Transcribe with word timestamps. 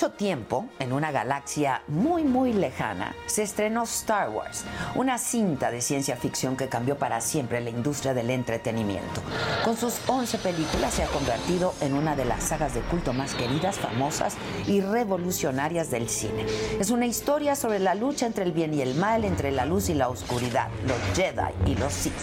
Mucho 0.00 0.16
tiempo, 0.16 0.66
en 0.78 0.94
una 0.94 1.10
galaxia 1.10 1.82
muy 1.86 2.24
muy 2.24 2.54
lejana, 2.54 3.14
se 3.26 3.42
estrenó 3.42 3.82
Star 3.82 4.30
Wars, 4.30 4.64
una 4.94 5.18
cinta 5.18 5.70
de 5.70 5.82
ciencia 5.82 6.16
ficción 6.16 6.56
que 6.56 6.70
cambió 6.70 6.96
para 6.96 7.20
siempre 7.20 7.60
la 7.60 7.68
industria 7.68 8.14
del 8.14 8.30
entretenimiento. 8.30 9.20
Con 9.62 9.76
sus 9.76 10.00
11 10.06 10.38
películas 10.38 10.94
se 10.94 11.02
ha 11.02 11.06
convertido 11.08 11.74
en 11.82 11.92
una 11.92 12.16
de 12.16 12.24
las 12.24 12.44
sagas 12.44 12.72
de 12.72 12.80
culto 12.80 13.12
más 13.12 13.34
queridas, 13.34 13.78
famosas 13.78 14.36
y 14.66 14.80
revolucionarias 14.80 15.90
del 15.90 16.08
cine. 16.08 16.46
Es 16.80 16.88
una 16.88 17.04
historia 17.04 17.54
sobre 17.54 17.78
la 17.78 17.94
lucha 17.94 18.24
entre 18.24 18.44
el 18.44 18.52
bien 18.52 18.72
y 18.72 18.80
el 18.80 18.94
mal, 18.94 19.26
entre 19.26 19.50
la 19.50 19.66
luz 19.66 19.90
y 19.90 19.94
la 19.94 20.08
oscuridad, 20.08 20.68
los 20.86 20.96
Jedi 21.14 21.52
y 21.70 21.74
los 21.74 21.92
Sith. 21.92 22.14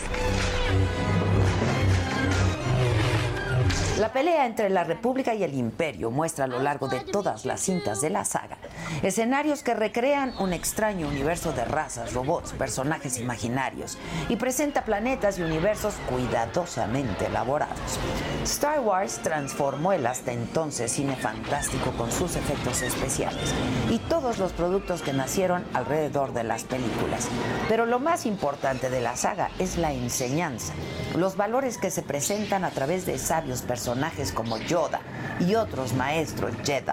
La 4.00 4.14
pelea 4.14 4.46
entre 4.46 4.70
la 4.70 4.84
República 4.84 5.34
y 5.34 5.44
el 5.44 5.56
Imperio 5.56 6.12
muestra 6.12 6.46
a 6.46 6.48
lo 6.48 6.60
largo 6.60 6.88
de 6.88 7.00
todas 7.00 7.46
las 7.46 7.62
cintas 7.62 8.00
de 8.00 8.12
la 8.12 8.26
saga 8.26 8.58
escenarios 9.02 9.64
que 9.64 9.74
recrean 9.74 10.34
un 10.40 10.54
extraño 10.54 11.08
universo 11.08 11.52
de 11.52 11.66
razas, 11.66 12.14
robots, 12.14 12.54
personajes 12.54 13.18
imaginarios 13.18 13.98
y 14.30 14.36
presenta 14.36 14.86
planetas 14.86 15.40
y 15.40 15.42
universos 15.42 15.96
cuidadosamente 16.10 17.26
elaborados. 17.26 18.00
Star 18.44 18.82
Wars 18.82 19.20
transformó 19.24 19.94
el 19.94 20.06
hasta 20.06 20.32
entonces 20.32 20.92
cine 20.92 21.16
fantástico 21.16 21.92
con 21.98 22.12
sus 22.12 22.36
efectos 22.36 22.84
especiales 22.84 23.54
y 23.90 23.98
todos 23.98 24.38
los 24.38 24.52
productos 24.54 25.02
que 25.02 25.14
nacieron 25.14 25.66
alrededor 25.74 26.34
de 26.34 26.44
las 26.44 26.64
películas. 26.66 27.28
Pero 27.68 27.88
lo 27.88 28.00
más 28.00 28.28
importante 28.28 28.92
de 28.92 29.02
la 29.02 29.16
saga 29.16 29.50
es 29.58 29.78
la 29.78 29.92
enseñanza, 29.92 30.74
los 31.16 31.36
valores 31.36 31.80
que 31.80 31.90
se 31.90 32.04
presentan 32.04 32.64
a 32.64 32.70
través 32.70 33.08
de 33.08 33.18
sabios 33.18 33.64
personajes 33.64 33.87
como 34.34 34.58
Yoda 34.58 35.00
y 35.40 35.56
otros 35.56 35.94
maestros 35.94 36.52
Jedi. 36.66 36.92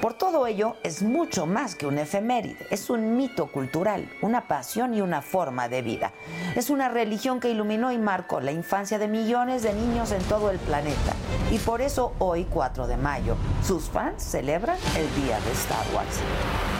Por 0.00 0.14
todo 0.14 0.46
ello, 0.46 0.76
es 0.82 1.02
mucho 1.02 1.46
más 1.46 1.74
que 1.74 1.86
un 1.86 1.98
efeméride, 1.98 2.66
es 2.70 2.88
un 2.88 3.16
mito 3.16 3.46
cultural, 3.46 4.08
una 4.20 4.46
pasión 4.46 4.94
y 4.94 5.00
una 5.00 5.22
forma 5.22 5.68
de 5.68 5.82
vida. 5.82 6.12
Es 6.54 6.70
una 6.70 6.88
religión 6.88 7.40
que 7.40 7.50
iluminó 7.50 7.92
y 7.92 7.98
marcó 7.98 8.40
la 8.40 8.52
infancia 8.52 8.98
de 8.98 9.08
millones 9.08 9.62
de 9.62 9.72
niños 9.72 10.12
en 10.12 10.22
todo 10.24 10.50
el 10.50 10.58
planeta. 10.58 11.14
Y 11.50 11.58
por 11.58 11.80
eso 11.80 12.14
hoy, 12.18 12.46
4 12.48 12.86
de 12.86 12.96
mayo, 12.96 13.36
sus 13.64 13.90
fans 13.90 14.22
celebran 14.22 14.78
el 14.96 15.22
Día 15.22 15.38
de 15.40 15.52
Star 15.52 15.86
Wars. 15.94 16.77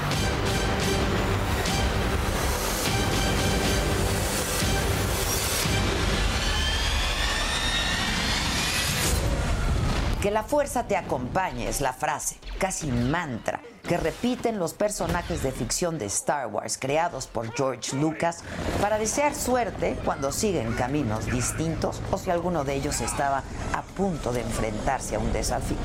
Que 10.28 10.34
la 10.34 10.42
fuerza 10.42 10.82
te 10.82 10.94
acompañe 10.94 11.70
es 11.70 11.80
la 11.80 11.94
frase, 11.94 12.36
casi 12.58 12.88
mantra, 12.92 13.62
que 13.88 13.96
repiten 13.96 14.58
los 14.58 14.74
personajes 14.74 15.42
de 15.42 15.52
ficción 15.52 15.98
de 15.98 16.04
Star 16.04 16.48
Wars 16.48 16.76
creados 16.76 17.26
por 17.26 17.50
George 17.54 17.96
Lucas 17.96 18.44
para 18.82 18.98
desear 18.98 19.34
suerte 19.34 19.96
cuando 20.04 20.30
siguen 20.30 20.74
caminos 20.74 21.24
distintos 21.24 22.02
o 22.10 22.18
si 22.18 22.30
alguno 22.30 22.62
de 22.62 22.74
ellos 22.74 23.00
estaba 23.00 23.42
a 23.72 23.80
punto 23.96 24.30
de 24.34 24.42
enfrentarse 24.42 25.16
a 25.16 25.18
un 25.18 25.32
desafío. 25.32 25.78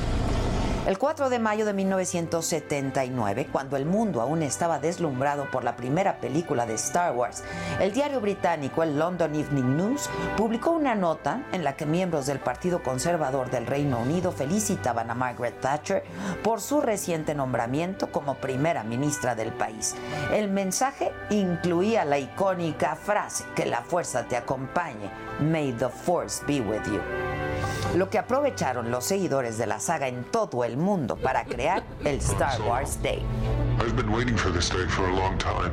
El 0.85 0.97
4 0.97 1.29
de 1.29 1.39
mayo 1.39 1.66
de 1.66 1.71
1979, 1.71 3.47
cuando 3.49 3.77
el 3.77 3.85
mundo 3.85 4.19
aún 4.19 4.44
estaba 4.44 4.79
deslumbrado 4.79 5.49
por 5.49 5.63
la 5.63 5.77
primera 5.77 6.17
película 6.17 6.66
de 6.66 6.73
Star 6.73 7.16
Wars, 7.16 7.41
el 7.79 7.94
diario 7.94 8.19
británico, 8.19 8.83
el 8.83 8.99
London 8.99 9.33
Evening 9.33 9.77
News, 9.77 10.09
publicó 10.35 10.71
una 10.71 10.94
nota 10.94 11.45
en 11.53 11.63
la 11.63 11.77
que 11.77 11.85
miembros 11.85 12.25
del 12.25 12.39
Partido 12.39 12.83
Conservador 12.83 13.49
del 13.49 13.66
Reino 13.66 13.97
Unido 13.97 14.33
felicitaban 14.33 15.09
a 15.09 15.16
Margaret 15.16 15.61
Thatcher 15.61 16.03
por 16.44 16.59
su 16.59 16.81
reciente 16.81 17.33
nombramiento 17.33 18.11
como 18.11 18.35
primera 18.35 18.83
ministra 18.83 19.35
del 19.35 19.53
país. 19.53 19.95
El 20.33 20.51
mensaje 20.51 21.13
incluía 21.29 22.03
la 22.03 22.19
icónica 22.19 22.97
frase, 22.97 23.45
que 23.55 23.65
la 23.65 23.83
fuerza 23.83 24.27
te 24.27 24.35
acompañe, 24.35 25.09
May 25.39 25.71
the 25.71 25.88
Force 25.88 26.44
be 26.45 26.59
with 26.59 26.83
you 26.88 27.00
lo 27.95 28.09
que 28.09 28.17
aprovecharon 28.17 28.91
los 28.91 29.05
seguidores 29.05 29.57
de 29.57 29.67
la 29.67 29.79
saga 29.79 30.07
en 30.07 30.23
todo 30.23 30.63
el 30.63 30.77
mundo 30.77 31.15
para 31.15 31.45
crear 31.45 31.83
el 32.03 32.17
Star 32.17 32.61
Wars 32.61 33.01
Day. 33.01 33.23
I've 33.79 33.95
been 33.95 34.11
waiting 34.11 34.35
for 34.35 34.51
this 34.51 34.69
day 34.69 34.87
for 34.87 35.07
a 35.07 35.15
long 35.15 35.37
time. 35.37 35.71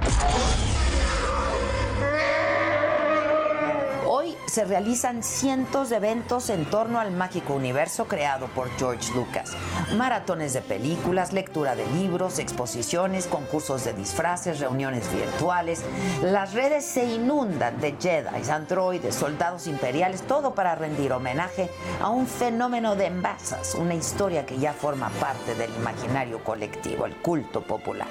Se 4.51 4.65
realizan 4.65 5.23
cientos 5.23 5.91
de 5.91 5.97
eventos 5.97 6.51
en 6.51 6.65
torno 6.65 6.99
al 6.99 7.13
mágico 7.13 7.55
universo 7.55 8.09
creado 8.09 8.49
por 8.49 8.69
George 8.79 9.15
Lucas. 9.15 9.53
Maratones 9.97 10.53
de 10.53 10.61
películas, 10.61 11.33
lectura 11.33 11.77
de 11.77 11.87
libros, 11.87 12.41
exposiciones, 12.41 13.29
concursos 13.29 13.85
de 13.85 13.93
disfraces, 13.93 14.59
reuniones 14.59 15.11
virtuales. 15.13 15.83
Las 16.23 16.53
redes 16.53 16.85
se 16.85 17.05
inundan 17.05 17.81
de 17.81 17.95
Jedi, 18.01 18.51
androides, 18.51 19.15
soldados 19.15 19.69
imperiales, 19.69 20.23
todo 20.23 20.53
para 20.53 20.75
rendir 20.75 21.13
homenaje 21.13 21.71
a 22.03 22.09
un 22.11 22.27
fenómeno 22.27 22.97
de 22.97 23.07
envasas, 23.07 23.77
una 23.77 23.95
historia 23.95 24.45
que 24.45 24.59
ya 24.59 24.73
forma 24.73 25.11
parte 25.21 25.55
del 25.55 25.73
imaginario 25.77 26.43
colectivo, 26.43 27.07
el 27.07 27.15
culto 27.17 27.63
popular. 27.63 28.09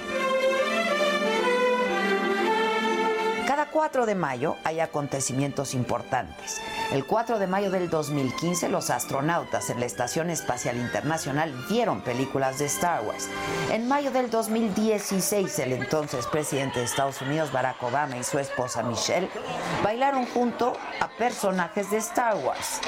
4 3.72 4.06
de 4.06 4.16
mayo 4.16 4.58
hay 4.64 4.80
acontecimientos 4.80 5.74
importantes. 5.74 6.62
El 6.92 7.06
4 7.06 7.38
de 7.40 7.48
mayo 7.48 7.70
del 7.70 7.90
2015 7.90 8.68
los 8.70 8.90
astronautas 8.90 9.70
en 9.70 9.80
la 9.80 9.86
Estación 9.86 10.30
Espacial 10.30 10.78
Internacional 10.78 11.54
vieron 11.70 12.02
películas 12.02 12.60
de 12.60 12.66
Star 12.66 13.04
Wars. 13.04 13.30
En 13.72 13.88
mayo 13.88 14.12
del 14.12 14.30
2016 14.30 15.60
el 15.60 15.74
entonces 15.74 16.26
presidente 16.28 16.80
de 16.80 16.86
Estados 16.86 17.22
Unidos 17.22 17.52
Barack 17.52 17.82
Obama 17.84 18.18
y 18.18 18.24
su 18.24 18.40
esposa 18.40 18.82
Michelle 18.82 19.30
bailaron 19.84 20.26
junto 20.26 20.74
a 21.00 21.08
personajes 21.10 21.92
de 21.92 21.98
Star 21.98 22.36
Wars. 22.38 22.82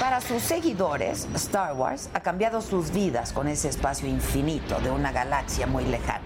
Para 0.00 0.20
sus 0.20 0.42
seguidores, 0.42 1.28
Star 1.34 1.74
Wars 1.74 2.08
ha 2.14 2.20
cambiado 2.20 2.62
sus 2.62 2.90
vidas 2.90 3.32
con 3.32 3.46
ese 3.48 3.68
espacio 3.68 4.08
infinito 4.08 4.80
de 4.80 4.90
una 4.90 5.12
galaxia 5.12 5.66
muy 5.66 5.84
lejana. 5.84 6.22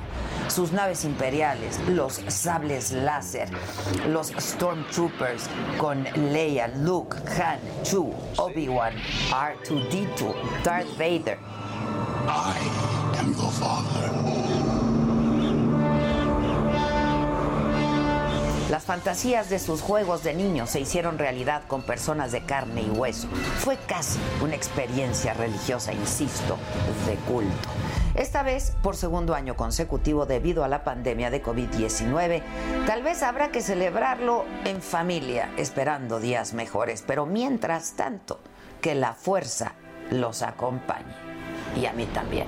Sus 0.49 0.73
naves 0.73 1.05
imperiales, 1.05 1.81
los 1.89 2.21
sables 2.29 2.93
láser, 2.93 3.49
los 4.09 4.29
Stormtroopers 4.39 5.45
con 5.79 6.05
Leia, 6.33 6.69
Luke, 6.69 7.17
Han, 7.39 7.59
Chewie, 7.83 8.15
Obi-Wan, 8.37 8.95
R2-D2, 9.31 10.35
Darth 10.63 10.99
Vader. 10.99 11.39
I 12.27 13.19
am 13.19 13.35
the 13.35 13.51
father. 13.59 14.45
Las 18.71 18.85
fantasías 18.85 19.51
de 19.51 19.61
sus 19.61 19.83
juegos 19.83 20.25
de 20.25 20.35
niños 20.35 20.71
se 20.71 20.81
hicieron 20.81 21.17
realidad 21.17 21.63
con 21.69 21.83
personas 21.83 22.33
de 22.33 22.41
carne 22.41 22.83
y 22.83 22.91
hueso. 22.91 23.29
Fue 23.59 23.77
casi 23.77 24.19
una 24.43 24.57
experiencia 24.57 25.33
religiosa, 25.33 25.93
insisto, 25.93 26.57
de 27.07 27.15
culto. 27.31 27.69
Esta 28.15 28.45
vez 28.45 28.73
por 28.83 28.95
segundo 28.97 29.35
año 29.35 29.57
consecutivo 29.57 30.25
debido 30.25 30.63
a 30.63 30.69
la 30.69 30.85
pandemia 30.85 31.31
de 31.31 31.43
COVID-19. 31.43 32.43
Tal 32.87 33.03
vez 33.03 33.25
habrá 33.25 33.51
que 33.51 33.61
celebrarlo 33.61 34.45
en 34.65 34.81
familia, 34.81 35.53
esperando 35.57 36.21
días 36.21 36.55
mejores, 36.55 37.03
pero 37.05 37.27
mientras 37.27 37.95
tanto, 37.95 38.39
que 38.81 38.95
la 38.95 39.15
fuerza 39.15 39.73
los 40.11 40.43
acompañe. 40.43 41.15
y 41.77 41.87
a 41.87 41.93
mí 41.93 42.07
también. 42.07 42.47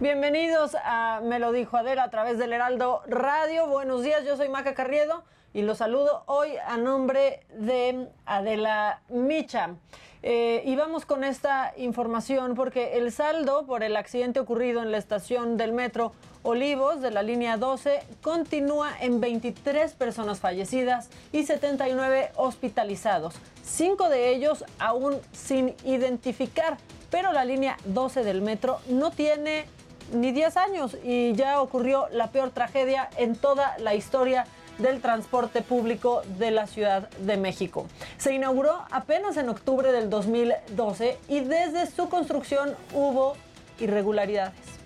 Bienvenidos 0.00 0.78
a 0.82 1.20
Me 1.22 1.38
lo 1.38 1.52
dijo 1.52 1.76
Adela 1.76 2.04
a 2.04 2.10
través 2.10 2.38
del 2.38 2.54
Heraldo 2.54 3.02
Radio. 3.06 3.66
Buenos 3.66 4.02
días, 4.02 4.24
yo 4.24 4.34
soy 4.34 4.48
Maca 4.48 4.72
Carriedo 4.72 5.24
y 5.52 5.60
los 5.60 5.76
saludo 5.76 6.22
hoy 6.24 6.56
a 6.66 6.78
nombre 6.78 7.40
de 7.58 8.08
Adela 8.24 9.02
Micha. 9.10 9.74
Eh, 10.22 10.62
y 10.64 10.74
vamos 10.74 11.04
con 11.04 11.22
esta 11.22 11.74
información 11.76 12.54
porque 12.54 12.96
el 12.96 13.12
saldo 13.12 13.66
por 13.66 13.82
el 13.82 13.94
accidente 13.94 14.40
ocurrido 14.40 14.80
en 14.80 14.90
la 14.90 14.96
estación 14.96 15.58
del 15.58 15.74
metro 15.74 16.12
Olivos 16.44 17.02
de 17.02 17.10
la 17.10 17.22
línea 17.22 17.58
12 17.58 18.00
continúa 18.22 18.92
en 19.00 19.20
23 19.20 19.92
personas 19.92 20.40
fallecidas 20.40 21.10
y 21.30 21.42
79 21.42 22.30
hospitalizados, 22.36 23.34
cinco 23.62 24.08
de 24.08 24.30
ellos 24.30 24.64
aún 24.78 25.18
sin 25.32 25.74
identificar, 25.84 26.78
pero 27.10 27.32
la 27.34 27.44
línea 27.44 27.76
12 27.84 28.24
del 28.24 28.40
metro 28.40 28.80
no 28.88 29.10
tiene 29.10 29.66
ni 30.12 30.32
10 30.32 30.56
años 30.56 30.96
y 31.04 31.34
ya 31.34 31.60
ocurrió 31.60 32.08
la 32.10 32.30
peor 32.30 32.50
tragedia 32.50 33.08
en 33.16 33.36
toda 33.36 33.76
la 33.78 33.94
historia 33.94 34.46
del 34.78 35.00
transporte 35.00 35.62
público 35.62 36.22
de 36.38 36.50
la 36.50 36.66
Ciudad 36.66 37.08
de 37.10 37.36
México. 37.36 37.86
Se 38.16 38.34
inauguró 38.34 38.82
apenas 38.90 39.36
en 39.36 39.48
octubre 39.48 39.92
del 39.92 40.10
2012 40.10 41.18
y 41.28 41.40
desde 41.40 41.86
su 41.86 42.08
construcción 42.08 42.74
hubo 42.94 43.36
irregularidades. 43.78 44.80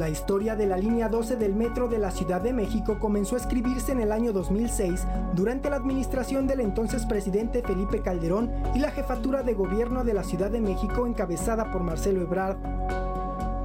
La 0.00 0.08
historia 0.08 0.56
de 0.56 0.64
la 0.64 0.78
línea 0.78 1.10
12 1.10 1.36
del 1.36 1.54
metro 1.54 1.86
de 1.86 1.98
la 1.98 2.10
Ciudad 2.10 2.40
de 2.40 2.54
México 2.54 2.98
comenzó 2.98 3.34
a 3.34 3.38
escribirse 3.38 3.92
en 3.92 4.00
el 4.00 4.12
año 4.12 4.32
2006 4.32 5.06
durante 5.34 5.68
la 5.68 5.76
administración 5.76 6.46
del 6.46 6.60
entonces 6.60 7.04
presidente 7.04 7.62
Felipe 7.62 8.00
Calderón 8.00 8.50
y 8.74 8.78
la 8.78 8.92
jefatura 8.92 9.42
de 9.42 9.52
gobierno 9.52 10.02
de 10.02 10.14
la 10.14 10.24
Ciudad 10.24 10.50
de 10.50 10.62
México 10.62 11.06
encabezada 11.06 11.70
por 11.70 11.82
Marcelo 11.82 12.22
Ebrard. 12.22 12.56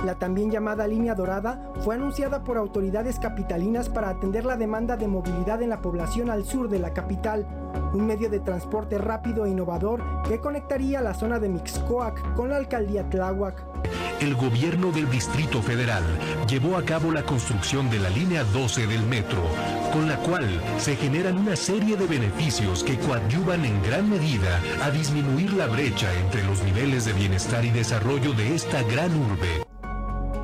La 0.04 0.16
también 0.16 0.52
llamada 0.52 0.86
línea 0.88 1.16
dorada 1.16 1.72
fue 1.80 1.96
anunciada 1.96 2.44
por 2.44 2.58
autoridades 2.58 3.18
capitalinas 3.18 3.88
para 3.88 4.10
atender 4.10 4.44
la 4.44 4.58
demanda 4.58 4.98
de 4.98 5.08
movilidad 5.08 5.62
en 5.62 5.70
la 5.70 5.82
población 5.82 6.30
al 6.30 6.44
sur 6.44 6.68
de 6.68 6.80
la 6.80 6.92
capital, 6.94 7.48
un 7.94 8.06
medio 8.06 8.30
de 8.30 8.42
transporte 8.42 8.98
rápido 8.98 9.46
e 9.46 9.52
innovador 9.52 10.04
que 10.28 10.42
conectaría 10.42 11.00
la 11.00 11.14
zona 11.14 11.40
de 11.40 11.48
Mixcoac 11.48 12.36
con 12.36 12.50
la 12.50 12.58
alcaldía 12.58 13.10
Tláhuac 13.10 13.75
el 14.22 14.36
gobierno 14.36 14.92
del 14.92 15.10
Distrito 15.10 15.62
Federal 15.62 16.04
llevó 16.48 16.78
a 16.78 16.84
cabo 16.84 17.12
la 17.12 17.24
construcción 17.24 17.90
de 17.90 18.00
la 18.00 18.10
línea 18.10 18.44
12 18.44 18.88
del 18.88 19.04
metro, 19.04 19.44
con 19.92 20.08
la 20.08 20.18
cual 20.18 20.62
se 20.78 20.96
generan 20.96 21.38
una 21.38 21.56
serie 21.56 21.98
de 21.98 22.08
beneficios 22.08 22.84
que 22.84 22.98
coadyuvan 22.98 23.66
en 23.66 23.82
gran 23.84 24.10
medida 24.10 24.62
a 24.82 24.92
disminuir 24.92 25.54
la 25.54 25.68
brecha 25.68 26.14
entre 26.22 26.44
los 26.44 26.64
niveles 26.64 27.06
de 27.06 27.14
bienestar 27.14 27.66
y 27.66 27.70
desarrollo 27.70 28.34
de 28.34 28.56
esta 28.56 28.82
gran 28.84 29.12
urbe. 29.16 29.64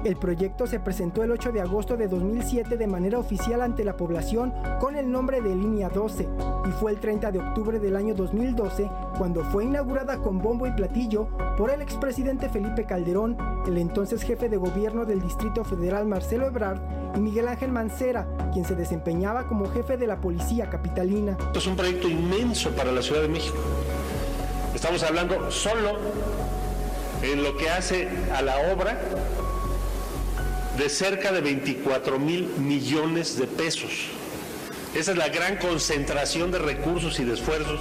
El 0.04 0.16
proyecto 0.16 0.66
se 0.66 0.80
presentó 0.80 1.24
el 1.24 1.30
8 1.30 1.52
de 1.52 1.62
agosto 1.62 1.96
de 1.96 2.08
2007 2.08 2.76
de 2.76 2.88
manera 2.88 3.20
oficial 3.20 3.62
ante 3.62 3.84
la 3.84 3.98
población 3.98 4.52
con 4.80 4.96
el 4.96 5.12
nombre 5.12 5.42
de 5.42 5.56
Línea 5.56 5.90
12 5.90 6.28
y 6.68 6.72
fue 6.72 6.92
el 6.92 7.00
30 7.00 7.32
de 7.32 7.40
octubre 7.40 7.78
del 7.78 7.96
año 7.96 8.16
2012 8.16 8.90
cuando 9.20 9.44
fue 9.44 9.66
inaugurada 9.66 10.18
con 10.18 10.40
bombo 10.40 10.66
y 10.66 10.72
platillo 10.72 11.28
por 11.56 11.70
el 11.70 11.84
expresidente 11.84 12.50
Felipe 12.50 12.86
Calderón, 12.86 13.38
el 13.68 13.78
entonces 13.78 14.24
jefe 14.24 14.50
de 14.50 14.58
gobierno 14.58 15.06
del 15.06 15.22
Distrito 15.22 15.64
Federal 15.64 16.08
Marcelo 16.08 16.48
Ebrard 16.48 16.82
y 17.16 17.20
Miguel 17.20 17.48
Ángel 17.48 17.72
Mancera, 17.72 18.28
quien 18.52 18.66
se 18.66 18.74
desempeñaba 18.74 19.48
como 19.48 19.70
jefe 19.70 19.98
de 19.98 20.08
la 20.08 20.20
policía 20.20 20.68
capitalina. 20.72 21.38
Esto 21.40 21.60
es 21.60 21.68
un 21.68 21.76
proyecto 21.76 22.10
inmenso 22.10 22.72
para 22.72 22.92
la 22.92 23.04
Ciudad 23.04 23.22
de 23.22 23.28
México. 23.28 23.58
Estamos 24.74 25.04
hablando 25.04 25.52
solo 25.52 26.00
en 27.22 27.44
lo 27.44 27.56
que 27.56 27.70
hace 27.70 28.10
a 28.34 28.42
la 28.42 28.74
obra 28.74 29.00
de 30.78 30.90
cerca 30.90 31.32
de 31.32 31.42
24 31.42 32.20
mil 32.20 32.48
millones 32.58 33.38
de 33.38 33.48
pesos. 33.48 33.92
Esa 34.96 35.12
es 35.12 35.18
la 35.18 35.30
gran 35.30 35.58
concentración 35.58 36.52
de 36.52 36.60
recursos 36.60 37.20
y 37.20 37.24
de 37.24 37.34
esfuerzos 37.34 37.80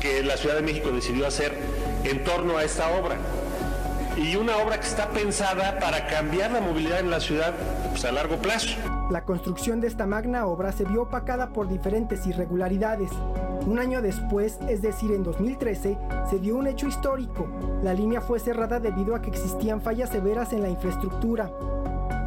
que 0.00 0.22
la 0.22 0.36
Ciudad 0.36 0.56
de 0.56 0.62
México 0.62 0.90
decidió 0.90 1.26
hacer 1.26 1.56
en 2.04 2.24
torno 2.24 2.56
a 2.56 2.64
esta 2.64 2.90
obra. 2.90 3.16
Y 4.16 4.36
una 4.36 4.58
obra 4.58 4.78
que 4.78 4.86
está 4.86 5.08
pensada 5.10 5.78
para 5.78 6.06
cambiar 6.06 6.50
la 6.50 6.60
movilidad 6.60 7.00
en 7.00 7.10
la 7.10 7.20
ciudad 7.20 7.54
pues, 7.90 8.04
a 8.04 8.12
largo 8.12 8.36
plazo. 8.36 8.76
La 9.10 9.24
construcción 9.24 9.80
de 9.80 9.88
esta 9.88 10.06
magna 10.06 10.46
obra 10.46 10.72
se 10.72 10.84
vio 10.84 11.02
opacada 11.02 11.50
por 11.50 11.68
diferentes 11.68 12.26
irregularidades. 12.26 13.10
Un 13.66 13.78
año 13.78 14.02
después, 14.02 14.58
es 14.68 14.82
decir, 14.82 15.12
en 15.12 15.22
2013, 15.22 15.96
se 16.28 16.38
dio 16.38 16.56
un 16.56 16.66
hecho 16.66 16.88
histórico. 16.88 17.46
La 17.82 17.94
línea 17.94 18.20
fue 18.20 18.38
cerrada 18.38 18.80
debido 18.80 19.14
a 19.14 19.22
que 19.22 19.30
existían 19.30 19.80
fallas 19.80 20.10
severas 20.10 20.52
en 20.52 20.62
la 20.62 20.68
infraestructura. 20.68 21.50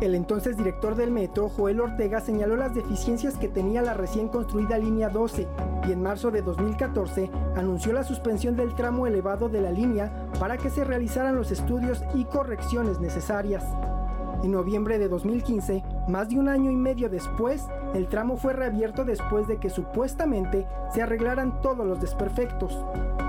El 0.02 0.14
entonces 0.14 0.58
director 0.58 0.96
del 0.96 1.10
metro, 1.10 1.48
Joel 1.48 1.80
Ortega, 1.80 2.20
señaló 2.20 2.58
las 2.58 2.76
deficiencias 2.76 3.38
que 3.38 3.48
tenía 3.48 3.82
la 3.82 3.94
recién 3.94 4.28
construida 4.28 4.78
línea 4.78 5.08
12 5.08 5.48
y 5.88 5.92
en 5.94 6.04
marzo 6.04 6.32
de 6.32 6.42
2014 6.42 7.32
anunció 7.56 7.94
la 7.94 8.04
suspensión 8.04 8.58
del 8.58 8.76
tramo 8.76 9.08
elevado 9.08 9.48
de 9.48 9.62
la 9.62 9.72
línea 9.72 10.28
para 10.38 10.58
que 10.58 10.70
se 10.70 10.84
realizaran 10.84 11.36
los 11.36 11.50
estudios 11.50 12.04
y 12.14 12.26
correcciones 12.26 13.00
necesarias. 13.00 13.64
En 14.46 14.52
noviembre 14.52 15.00
de 15.00 15.10
2015, 15.10 15.84
más 16.08 16.30
de 16.30 16.38
un 16.38 16.50
año 16.50 16.70
y 16.70 16.76
medio 16.76 17.10
después, 17.10 17.66
el 17.96 18.08
tramo 18.08 18.38
fue 18.38 18.54
reabierto 18.54 19.04
después 19.04 19.48
de 19.48 19.58
que 19.58 19.72
supuestamente 19.72 20.68
se 20.94 21.02
arreglaran 21.02 21.62
todos 21.62 21.84
los 21.84 22.00
desperfectos. 22.00 22.78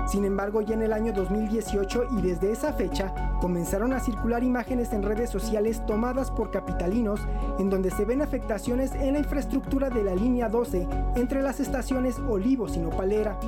Sin 0.05 0.25
embargo, 0.25 0.61
ya 0.61 0.75
en 0.75 0.83
el 0.83 0.93
año 0.93 1.13
2018 1.13 2.09
y 2.19 2.21
desde 2.21 2.51
esa 2.51 2.71
fecha 2.71 3.15
comenzaron 3.41 3.93
a 3.93 3.99
circular 3.99 4.43
imágenes 4.43 4.93
en 4.93 5.01
redes 5.01 5.31
sociales 5.31 5.83
tomadas 5.87 6.29
por 6.29 6.51
capitalinos 6.51 7.19
en 7.57 7.71
donde 7.71 7.89
se 7.89 8.05
ven 8.05 8.21
afectaciones 8.21 8.93
en 8.93 9.13
la 9.13 9.19
infraestructura 9.19 9.89
de 9.89 10.03
la 10.03 10.13
línea 10.13 10.49
12 10.49 10.87
entre 11.15 11.41
las 11.41 11.59
estaciones 11.59 12.19
Olivos 12.19 12.77
y 12.77 12.79
Nopalera. 12.79 13.39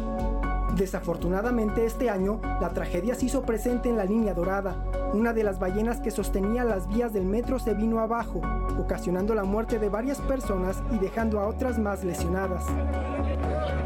Desafortunadamente 0.75 1.85
este 1.85 2.09
año, 2.09 2.39
la 2.61 2.69
tragedia 2.69 3.15
se 3.15 3.25
hizo 3.25 3.41
presente 3.41 3.89
en 3.89 3.97
la 3.97 4.05
línea 4.05 4.33
dorada. 4.33 4.75
Una 5.13 5.33
de 5.33 5.43
las 5.43 5.59
ballenas 5.59 5.99
que 5.99 6.11
sostenía 6.11 6.63
las 6.63 6.87
vías 6.87 7.11
del 7.11 7.25
metro 7.25 7.59
se 7.59 7.73
vino 7.73 7.99
abajo, 7.99 8.41
ocasionando 8.79 9.33
la 9.33 9.43
muerte 9.43 9.79
de 9.79 9.89
varias 9.89 10.19
personas 10.21 10.81
y 10.93 10.99
dejando 10.99 11.39
a 11.39 11.47
otras 11.47 11.79
más 11.79 12.03
lesionadas. 12.03 12.65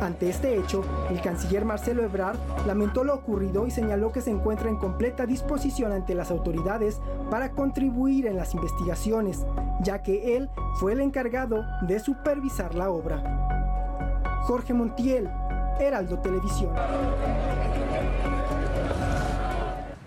Ante 0.02 0.30
este 0.30 0.58
hecho, 0.58 0.84
el 1.10 1.22
canciller 1.22 1.64
Marcelo 1.64 2.04
Ebrard 2.04 2.38
lamentó 2.68 3.06
lo 3.06 3.16
ocurrido 3.16 3.66
y 3.66 3.72
señaló 3.72 4.12
que 4.12 4.22
se 4.22 4.32
encuentra 4.32 4.70
en 4.70 4.76
completa 4.76 5.26
disposición 5.26 5.94
ante 5.94 6.14
las 6.14 6.30
autoridades 6.30 7.00
para 7.32 7.52
contribuir 7.52 8.28
en 8.28 8.36
las 8.36 8.54
investigaciones, 8.54 9.46
ya 9.82 10.04
que 10.04 10.36
él 10.36 10.50
fue 10.76 10.92
el 10.92 11.00
encargado 11.00 11.64
de 11.88 12.00
supervisar 12.00 12.76
la 12.76 12.90
obra. 12.90 13.44
Jorge 14.44 14.74
Montiel, 14.74 15.30
Heraldo 15.80 16.18
Televisión. 16.20 16.74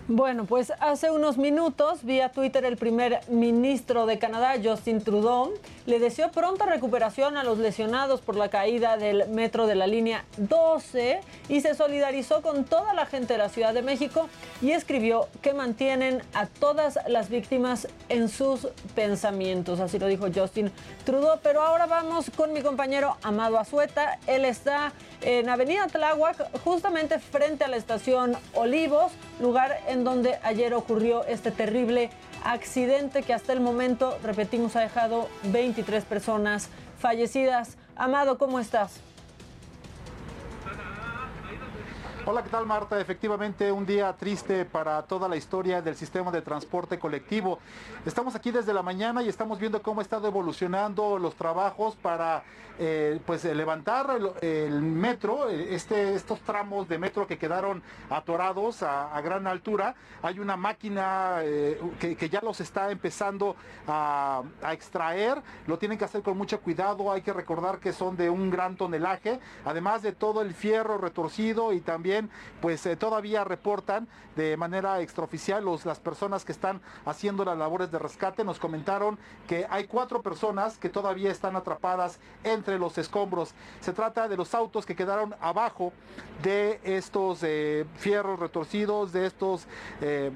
Bueno, 0.09 0.45
pues 0.45 0.71
hace 0.79 1.11
unos 1.11 1.37
minutos 1.37 2.05
vía 2.05 2.29
Twitter 2.29 2.63
el 2.63 2.77
primer 2.77 3.19
ministro 3.27 4.05
de 4.05 4.17
Canadá, 4.17 4.53
Justin 4.63 5.01
Trudeau, 5.03 5.51
le 5.85 5.99
deseó 5.99 6.31
pronta 6.31 6.65
recuperación 6.65 7.35
a 7.35 7.43
los 7.43 7.57
lesionados 7.57 8.21
por 8.21 8.37
la 8.37 8.47
caída 8.47 8.95
del 8.95 9.27
metro 9.27 9.67
de 9.67 9.75
la 9.75 9.85
línea 9.85 10.23
12 10.37 11.19
y 11.49 11.59
se 11.59 11.75
solidarizó 11.75 12.41
con 12.41 12.63
toda 12.63 12.93
la 12.93 13.05
gente 13.05 13.33
de 13.33 13.39
la 13.39 13.49
Ciudad 13.49 13.73
de 13.73 13.81
México 13.81 14.29
y 14.61 14.71
escribió 14.71 15.27
que 15.41 15.53
mantienen 15.53 16.21
a 16.33 16.45
todas 16.45 16.97
las 17.07 17.27
víctimas 17.27 17.89
en 18.07 18.29
sus 18.29 18.69
pensamientos. 18.95 19.81
Así 19.81 19.99
lo 19.99 20.07
dijo 20.07 20.27
Justin 20.33 20.71
Trudeau. 21.03 21.37
Pero 21.43 21.61
ahora 21.61 21.85
vamos 21.85 22.31
con 22.33 22.53
mi 22.53 22.61
compañero 22.61 23.17
Amado 23.23 23.59
Azueta. 23.59 24.19
Él 24.25 24.45
está 24.45 24.93
en 25.19 25.49
Avenida 25.49 25.87
Tláhuac, 25.87 26.61
justamente 26.63 27.19
frente 27.19 27.65
a 27.65 27.67
la 27.67 27.75
estación 27.75 28.37
Olivos, 28.53 29.11
lugar 29.41 29.77
en 29.87 29.96
donde 30.03 30.39
ayer 30.43 30.73
ocurrió 30.73 31.25
este 31.25 31.51
terrible 31.51 32.09
accidente 32.43 33.23
que 33.23 33.33
hasta 33.33 33.53
el 33.53 33.59
momento, 33.59 34.17
repetimos, 34.23 34.75
ha 34.75 34.81
dejado 34.81 35.27
23 35.43 36.03
personas 36.05 36.69
fallecidas. 36.99 37.77
Amado, 37.95 38.37
¿cómo 38.37 38.59
estás? 38.59 38.99
Hola, 42.29 42.43
¿qué 42.43 42.49
tal 42.49 42.65
Marta? 42.65 42.99
Efectivamente, 42.99 43.71
un 43.71 43.85
día 43.85 44.11
triste 44.11 44.65
para 44.65 45.01
toda 45.03 45.29
la 45.29 45.37
historia 45.37 45.81
del 45.81 45.95
sistema 45.95 46.29
de 46.29 46.41
transporte 46.41 46.99
colectivo. 46.99 47.57
Estamos 48.05 48.35
aquí 48.35 48.51
desde 48.51 48.73
la 48.73 48.83
mañana 48.83 49.23
y 49.23 49.29
estamos 49.29 49.59
viendo 49.59 49.81
cómo 49.81 50.01
ha 50.01 50.03
estado 50.03 50.27
evolucionando 50.27 51.17
los 51.19 51.35
trabajos 51.35 51.95
para 51.95 52.43
eh, 52.79 53.19
pues 53.25 53.45
levantar 53.45 54.19
el, 54.41 54.81
metro, 54.81 55.49
este, 55.49 56.13
estos 56.15 56.41
tramos 56.41 56.87
de 56.87 56.99
metro 56.99 57.25
que 57.25 57.37
quedaron 57.37 57.81
atorados 58.09 58.83
a, 58.83 59.19
gran 59.21 59.47
altura. 59.47 59.95
Hay 60.21 60.39
una 60.39 60.57
máquina 60.57 61.37
eh, 61.43 61.79
que, 61.97 62.29
ya 62.29 62.41
los 62.41 62.59
está 62.59 62.91
empezando 62.91 63.55
a, 63.87 64.43
extraer, 64.71 65.41
lo 65.65 65.77
tienen 65.77 65.97
que 65.97 66.03
hacer 66.05 66.21
con 66.21 66.37
mucho 66.37 66.59
cuidado, 66.59 67.09
hay 67.09 67.21
que 67.21 67.31
recordar 67.31 67.79
que 67.79 67.93
son 67.93 68.17
de 68.17 68.29
un 68.29 68.51
gran 68.51 68.75
tonelaje, 68.75 69.39
además 69.63 70.01
de 70.01 70.11
todo 70.11 70.41
el 70.41 70.53
fierro 70.53 70.97
retorcido 70.97 71.71
y 71.73 71.79
también 71.79 72.16
pues 72.61 72.85
eh, 72.85 72.95
todavía 72.95 73.43
reportan 73.43 74.07
de 74.35 74.57
manera 74.57 75.01
extraoficial 75.01 75.63
los, 75.63 75.85
las 75.85 75.99
personas 75.99 76.45
que 76.45 76.51
están 76.51 76.81
haciendo 77.05 77.43
las 77.43 77.57
labores 77.57 77.91
de 77.91 77.99
rescate, 77.99 78.43
nos 78.43 78.59
comentaron 78.59 79.17
que 79.47 79.65
hay 79.69 79.85
cuatro 79.85 80.21
personas 80.21 80.77
que 80.77 80.89
todavía 80.89 81.31
están 81.31 81.55
atrapadas 81.55 82.19
entre 82.43 82.77
los 82.79 82.97
escombros. 82.97 83.53
Se 83.79 83.93
trata 83.93 84.27
de 84.27 84.37
los 84.37 84.53
autos 84.53 84.85
que 84.85 84.95
quedaron 84.95 85.35
abajo 85.41 85.93
de 86.43 86.79
estos 86.83 87.39
eh, 87.43 87.85
fierros 87.97 88.39
retorcidos, 88.39 89.11
de 89.11 89.25
estos... 89.25 89.67
Eh, 90.01 90.31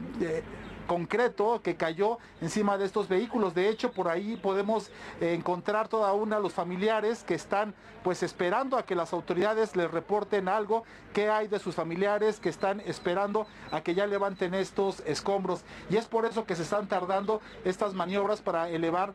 concreto 0.92 1.62
que 1.64 1.78
cayó 1.78 2.18
encima 2.42 2.78
de 2.78 2.84
estos 2.84 3.08
vehículos. 3.08 3.54
De 3.54 3.70
hecho, 3.70 3.94
por 3.94 4.10
ahí 4.10 4.36
podemos 4.36 4.92
encontrar 5.22 5.88
toda 5.88 6.12
una 6.12 6.38
los 6.38 6.52
familiares 6.52 7.24
que 7.24 7.34
están 7.34 7.74
pues 8.04 8.24
esperando 8.24 8.78
a 8.78 8.84
que 8.84 8.94
las 8.94 9.14
autoridades 9.14 9.76
les 9.78 9.90
reporten 9.90 10.50
algo, 10.50 10.84
qué 11.14 11.30
hay 11.30 11.48
de 11.48 11.60
sus 11.60 11.76
familiares 11.76 12.40
que 12.40 12.50
están 12.50 12.80
esperando 12.82 13.48
a 13.72 13.82
que 13.82 13.94
ya 13.94 14.08
levanten 14.08 14.54
estos 14.54 15.02
escombros. 15.06 15.62
Y 15.90 15.98
es 15.98 16.06
por 16.06 16.26
eso 16.26 16.46
que 16.46 16.56
se 16.56 16.64
están 16.64 16.88
tardando 16.88 17.42
estas 17.66 17.94
maniobras 17.94 18.42
para 18.42 18.70
elevar 18.70 19.14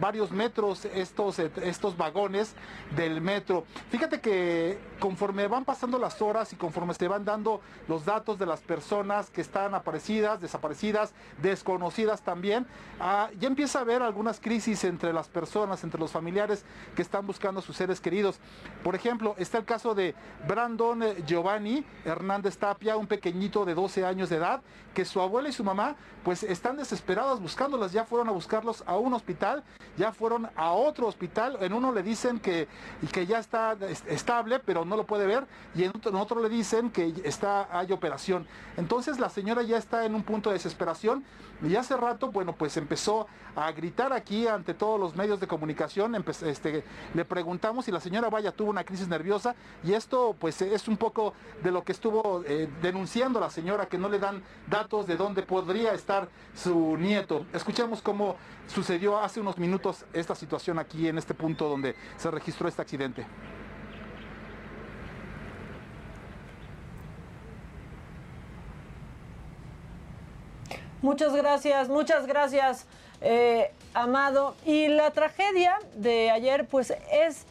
varios 0.00 0.30
metros 0.30 0.84
estos, 0.86 1.38
estos 1.38 1.96
vagones 1.96 2.54
del 2.96 3.20
metro. 3.20 3.64
Fíjate 3.90 4.20
que 4.20 4.78
conforme 4.98 5.46
van 5.48 5.64
pasando 5.64 5.98
las 5.98 6.20
horas 6.22 6.52
y 6.52 6.56
conforme 6.56 6.94
se 6.94 7.08
van 7.08 7.24
dando 7.24 7.60
los 7.86 8.04
datos 8.04 8.38
de 8.38 8.46
las 8.46 8.60
personas 8.60 9.30
que 9.30 9.40
están 9.40 9.74
aparecidas, 9.74 10.40
desaparecidas, 10.40 11.12
desconocidas 11.40 12.22
también. 12.22 12.66
Ah, 13.00 13.30
ya 13.38 13.48
empieza 13.48 13.78
a 13.78 13.82
haber 13.82 14.02
algunas 14.02 14.40
crisis 14.40 14.84
entre 14.84 15.12
las 15.12 15.28
personas, 15.28 15.84
entre 15.84 16.00
los 16.00 16.10
familiares 16.10 16.64
que 16.96 17.02
están 17.02 17.26
buscando 17.26 17.60
a 17.60 17.62
sus 17.62 17.76
seres 17.76 18.00
queridos. 18.00 18.40
Por 18.82 18.94
ejemplo, 18.94 19.34
está 19.38 19.58
el 19.58 19.64
caso 19.64 19.94
de 19.94 20.14
Brandon 20.46 20.87
eh, 21.02 21.22
Giovanni 21.26 21.84
Hernández 22.04 22.56
Tapia, 22.56 22.96
un 22.96 23.06
pequeñito 23.06 23.64
de 23.64 23.74
12 23.74 24.04
años 24.04 24.28
de 24.28 24.36
edad, 24.36 24.62
que 24.94 25.04
su 25.04 25.20
abuela 25.20 25.48
y 25.48 25.52
su 25.52 25.62
mamá 25.62 25.96
pues 26.24 26.42
están 26.42 26.76
desesperadas 26.76 27.40
buscándolas. 27.40 27.92
Ya 27.92 28.04
fueron 28.04 28.28
a 28.28 28.32
buscarlos 28.32 28.82
a 28.86 28.96
un 28.96 29.14
hospital, 29.14 29.62
ya 29.96 30.12
fueron 30.12 30.48
a 30.56 30.72
otro 30.72 31.06
hospital. 31.06 31.58
En 31.60 31.72
uno 31.72 31.92
le 31.92 32.02
dicen 32.02 32.40
que, 32.40 32.68
que 33.12 33.26
ya 33.26 33.38
está 33.38 33.76
estable, 34.06 34.58
pero 34.58 34.84
no 34.84 34.96
lo 34.96 35.06
puede 35.06 35.26
ver. 35.26 35.46
Y 35.74 35.84
en 35.84 35.92
otro, 36.14 36.42
le 36.42 36.48
dicen 36.48 36.90
que 36.90 37.14
está, 37.24 37.68
hay 37.70 37.92
operación. 37.92 38.46
Entonces 38.76 39.18
la 39.18 39.28
señora 39.28 39.62
ya 39.62 39.76
está 39.76 40.04
en 40.04 40.14
un 40.14 40.22
punto 40.22 40.50
de 40.50 40.54
desesperación 40.54 41.24
y 41.62 41.74
hace 41.74 41.96
rato, 41.96 42.30
bueno, 42.30 42.52
pues 42.52 42.76
empezó 42.76 43.26
a 43.56 43.72
gritar 43.72 44.12
aquí 44.12 44.46
ante 44.46 44.74
todos 44.74 45.00
los 45.00 45.16
medios 45.16 45.40
de 45.40 45.48
comunicación, 45.48 46.14
este, 46.44 46.84
le 47.14 47.24
preguntamos 47.24 47.88
y 47.88 47.92
la 47.92 47.98
señora 47.98 48.30
Vaya 48.30 48.52
tuvo 48.52 48.70
una 48.70 48.84
crisis 48.84 49.08
nerviosa 49.08 49.56
y 49.82 49.94
esto 49.94 50.36
pues 50.38 50.62
es 50.62 50.77
un 50.86 50.96
poco 50.96 51.32
de 51.62 51.72
lo 51.72 51.82
que 51.82 51.92
estuvo 51.92 52.44
eh, 52.46 52.68
denunciando 52.80 53.40
la 53.40 53.50
señora, 53.50 53.86
que 53.86 53.98
no 53.98 54.08
le 54.08 54.18
dan 54.18 54.42
datos 54.68 55.06
de 55.06 55.16
dónde 55.16 55.42
podría 55.42 55.92
estar 55.94 56.28
su 56.54 56.96
nieto. 56.96 57.46
Escuchemos 57.52 58.02
cómo 58.02 58.36
sucedió 58.68 59.18
hace 59.18 59.40
unos 59.40 59.58
minutos 59.58 60.04
esta 60.12 60.34
situación 60.34 60.78
aquí 60.78 61.08
en 61.08 61.18
este 61.18 61.34
punto 61.34 61.68
donde 61.68 61.96
se 62.16 62.30
registró 62.30 62.68
este 62.68 62.82
accidente. 62.82 63.26
Muchas 71.00 71.34
gracias, 71.34 71.88
muchas 71.88 72.26
gracias, 72.26 72.86
eh, 73.20 73.72
Amado. 73.94 74.56
Y 74.66 74.88
la 74.88 75.10
tragedia 75.12 75.78
de 75.94 76.30
ayer, 76.30 76.66
pues 76.68 76.92
es... 77.10 77.46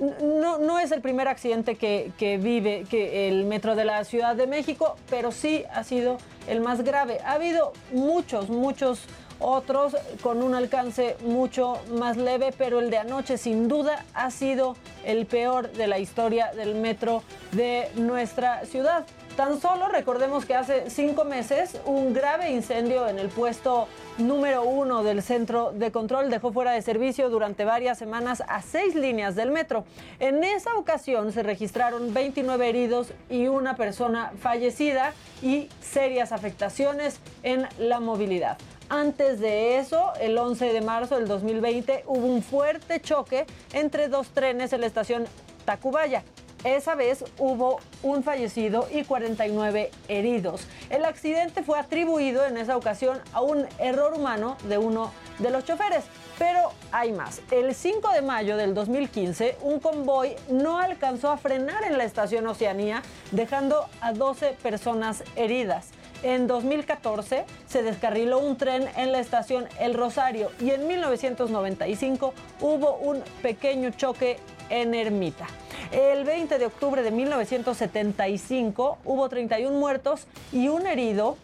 No, 0.00 0.58
no, 0.58 0.78
es 0.78 0.90
el 0.90 1.00
primer 1.00 1.28
accidente 1.28 1.76
que, 1.76 2.12
que, 2.18 2.38
vive 2.38 2.84
que 2.88 3.28
el 3.28 3.44
metro 3.44 3.76
de 3.76 3.84
la 3.84 4.04
Ciudad 4.04 4.34
de 4.34 4.46
México, 4.46 4.96
pero 5.10 5.32
sí 5.32 5.64
ha 5.72 5.84
sido 5.84 6.18
el 6.48 6.60
más 6.60 6.82
grave. 6.82 7.18
Ha 7.24 7.32
habido 7.32 7.72
muchos, 7.92 8.48
muchos 8.48 9.00
otros 9.42 9.96
con 10.22 10.42
un 10.42 10.54
alcance 10.54 11.16
mucho 11.22 11.78
más 11.94 12.16
leve, 12.16 12.54
pero 12.56 12.80
el 12.80 12.90
de 12.90 12.98
anoche 12.98 13.36
sin 13.36 13.68
duda 13.68 14.04
ha 14.14 14.30
sido 14.30 14.76
el 15.04 15.26
peor 15.26 15.72
de 15.72 15.86
la 15.86 15.98
historia 15.98 16.52
del 16.52 16.74
metro 16.74 17.22
de 17.52 17.90
nuestra 17.96 18.64
ciudad. 18.64 19.04
Tan 19.36 19.62
solo 19.62 19.88
recordemos 19.88 20.44
que 20.44 20.54
hace 20.54 20.90
cinco 20.90 21.24
meses 21.24 21.80
un 21.86 22.12
grave 22.12 22.50
incendio 22.50 23.08
en 23.08 23.18
el 23.18 23.30
puesto 23.30 23.88
número 24.18 24.62
uno 24.62 25.02
del 25.02 25.22
centro 25.22 25.72
de 25.72 25.90
control 25.90 26.28
dejó 26.28 26.52
fuera 26.52 26.72
de 26.72 26.82
servicio 26.82 27.30
durante 27.30 27.64
varias 27.64 27.98
semanas 27.98 28.42
a 28.46 28.60
seis 28.60 28.94
líneas 28.94 29.34
del 29.34 29.50
metro. 29.50 29.86
En 30.20 30.44
esa 30.44 30.74
ocasión 30.76 31.32
se 31.32 31.42
registraron 31.42 32.12
29 32.12 32.68
heridos 32.68 33.14
y 33.30 33.46
una 33.46 33.74
persona 33.74 34.32
fallecida 34.38 35.14
y 35.40 35.70
serias 35.80 36.30
afectaciones 36.32 37.18
en 37.42 37.66
la 37.78 38.00
movilidad. 38.00 38.58
Antes 38.90 39.40
de 39.40 39.78
eso, 39.78 40.12
el 40.20 40.36
11 40.36 40.74
de 40.74 40.80
marzo 40.82 41.16
del 41.16 41.26
2020, 41.26 42.04
hubo 42.06 42.26
un 42.26 42.42
fuerte 42.42 43.00
choque 43.00 43.46
entre 43.72 44.08
dos 44.08 44.28
trenes 44.28 44.74
en 44.74 44.82
la 44.82 44.86
estación 44.86 45.24
Tacubaya. 45.64 46.22
Esa 46.64 46.94
vez 46.94 47.24
hubo 47.38 47.80
un 48.04 48.22
fallecido 48.22 48.88
y 48.92 49.02
49 49.02 49.90
heridos. 50.06 50.68
El 50.90 51.04
accidente 51.04 51.64
fue 51.64 51.78
atribuido 51.78 52.46
en 52.46 52.56
esa 52.56 52.76
ocasión 52.76 53.18
a 53.32 53.40
un 53.40 53.66
error 53.78 54.14
humano 54.14 54.56
de 54.68 54.78
uno 54.78 55.10
de 55.40 55.50
los 55.50 55.64
choferes. 55.64 56.04
Pero 56.38 56.72
hay 56.92 57.12
más. 57.12 57.40
El 57.50 57.74
5 57.74 58.12
de 58.12 58.22
mayo 58.22 58.56
del 58.56 58.74
2015, 58.74 59.58
un 59.62 59.80
convoy 59.80 60.36
no 60.48 60.78
alcanzó 60.78 61.30
a 61.30 61.36
frenar 61.36 61.82
en 61.84 61.98
la 61.98 62.04
estación 62.04 62.46
Oceanía, 62.46 63.02
dejando 63.32 63.86
a 64.00 64.12
12 64.12 64.56
personas 64.62 65.24
heridas. 65.34 65.88
En 66.22 66.46
2014 66.46 67.44
se 67.66 67.82
descarriló 67.82 68.38
un 68.38 68.56
tren 68.56 68.88
en 68.96 69.10
la 69.10 69.18
estación 69.18 69.66
El 69.80 69.94
Rosario 69.94 70.52
y 70.60 70.70
en 70.70 70.86
1995 70.86 72.32
hubo 72.60 72.94
un 72.98 73.22
pequeño 73.42 73.90
choque 73.90 74.38
en 74.72 74.94
Ermita. 74.94 75.46
El 75.92 76.24
20 76.24 76.58
de 76.58 76.66
octubre 76.66 77.02
de 77.02 77.10
1975 77.10 78.98
hubo 79.04 79.28
31 79.28 79.78
muertos 79.78 80.26
y 80.50 80.68
un 80.68 80.86
herido 80.86 81.36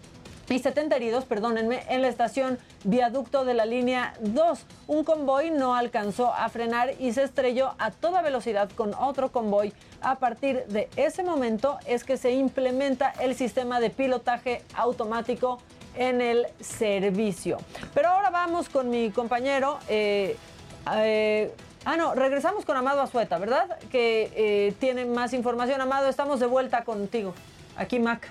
y 0.48 0.58
70 0.60 0.96
heridos, 0.96 1.24
perdónenme, 1.26 1.82
en 1.90 2.00
la 2.00 2.08
estación 2.08 2.58
viaducto 2.84 3.44
de 3.44 3.52
la 3.52 3.66
línea 3.66 4.14
2. 4.20 4.60
Un 4.86 5.04
convoy 5.04 5.50
no 5.50 5.74
alcanzó 5.74 6.32
a 6.32 6.48
frenar 6.48 6.94
y 6.98 7.12
se 7.12 7.22
estrelló 7.22 7.74
a 7.78 7.90
toda 7.90 8.22
velocidad 8.22 8.70
con 8.70 8.94
otro 8.94 9.30
convoy. 9.30 9.74
A 10.00 10.18
partir 10.18 10.64
de 10.68 10.88
ese 10.96 11.22
momento 11.22 11.78
es 11.86 12.02
que 12.02 12.16
se 12.16 12.32
implementa 12.32 13.12
el 13.20 13.34
sistema 13.34 13.78
de 13.78 13.90
pilotaje 13.90 14.62
automático 14.74 15.58
en 15.94 16.22
el 16.22 16.46
servicio. 16.60 17.58
Pero 17.92 18.08
ahora 18.08 18.30
vamos 18.30 18.70
con 18.70 18.88
mi 18.88 19.10
compañero. 19.10 19.78
Eh, 19.88 20.36
eh, 20.94 21.52
ah, 21.88 21.96
no, 21.96 22.14
regresamos 22.14 22.66
con 22.66 22.76
Amado 22.76 23.00
Azueta, 23.00 23.38
¿verdad? 23.38 23.78
Que 23.90 24.30
eh, 24.36 24.74
tiene 24.78 25.06
más 25.06 25.32
información. 25.32 25.80
Amado, 25.80 26.08
estamos 26.08 26.38
de 26.38 26.46
vuelta 26.46 26.84
contigo. 26.84 27.34
Aquí, 27.76 27.98
Mac. 27.98 28.28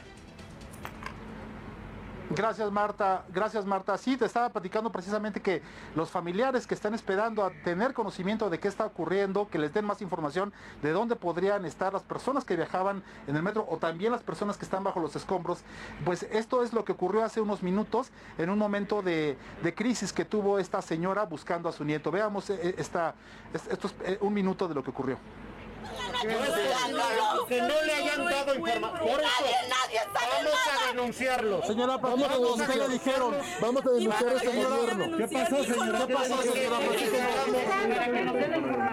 Gracias 2.30 2.70
Marta, 2.74 3.24
gracias 3.30 3.66
Marta. 3.66 3.98
Sí, 3.98 4.18
te 4.18 4.26
estaba 4.26 4.50
platicando 4.50 4.92
precisamente 4.92 5.42
que 5.42 5.62
los 5.96 6.12
familiares 6.12 6.68
que 6.68 6.74
están 6.74 6.94
esperando 6.94 7.42
a 7.46 7.52
tener 7.64 7.94
conocimiento 7.94 8.50
de 8.50 8.60
qué 8.60 8.68
está 8.68 8.86
ocurriendo, 8.86 9.48
que 9.50 9.58
les 9.58 9.74
den 9.74 9.86
más 9.86 10.02
información 10.02 10.52
de 10.82 10.92
dónde 10.92 11.16
podrían 11.16 11.64
estar 11.64 11.94
las 11.94 12.04
personas 12.04 12.44
que 12.44 12.58
viajaban 12.58 13.02
en 13.28 13.36
el 13.38 13.44
metro 13.44 13.66
o 13.70 13.78
también 13.78 14.12
las 14.12 14.24
personas 14.24 14.58
que 14.58 14.66
están 14.66 14.84
bajo 14.84 15.00
los 15.00 15.16
escombros, 15.16 15.60
pues 16.04 16.24
esto 16.24 16.64
es 16.64 16.74
lo 16.74 16.84
que 16.84 16.92
ocurrió 16.92 17.24
hace 17.24 17.40
unos 17.40 17.64
minutos 17.64 18.12
en 18.38 18.50
un 18.50 18.60
momento 18.60 19.02
de, 19.02 19.38
crisis 19.74 20.12
que 20.12 20.26
tuvo 20.26 20.60
esta 20.60 20.82
señora 20.82 21.24
buscando 21.24 21.70
a 21.70 21.72
su 21.72 21.86
nieto. 21.86 22.12
Veamos 22.12 22.50
eh, 22.50 22.76
esta, 22.78 23.16
esto 23.54 23.88
es 23.88 23.96
eh, 24.04 24.18
un 24.20 24.34
minuto 24.34 24.68
de 24.68 24.76
lo 24.76 24.84
que 24.84 24.90
ocurrió. 24.90 25.18
Que 27.48 27.62
no 27.62 27.82
le 27.84 27.94
hayan 27.94 28.26
dado 28.26 28.56
información. 28.56 29.08
Por 29.08 29.22
eso 29.22 29.30
vamos 30.14 30.54
a 30.68 30.88
denunciarlo. 30.88 31.64
Señora, 31.64 31.98
vamos 31.98 32.30
a 32.30 32.34
denunciar, 32.34 32.76
le 32.76 32.88
dijeron. 32.90 33.38
Vamos 33.62 33.86
a 33.86 33.90
denunciar 33.90 34.30
a 34.30 34.34
este 34.34 34.64
gobierno. 34.64 35.18
¿Qué 35.18 35.28
pasó, 35.28 35.64
señora? 35.64 36.08
¿Qué 36.08 36.14
pasó, 36.14 36.42
señora? 36.42 36.78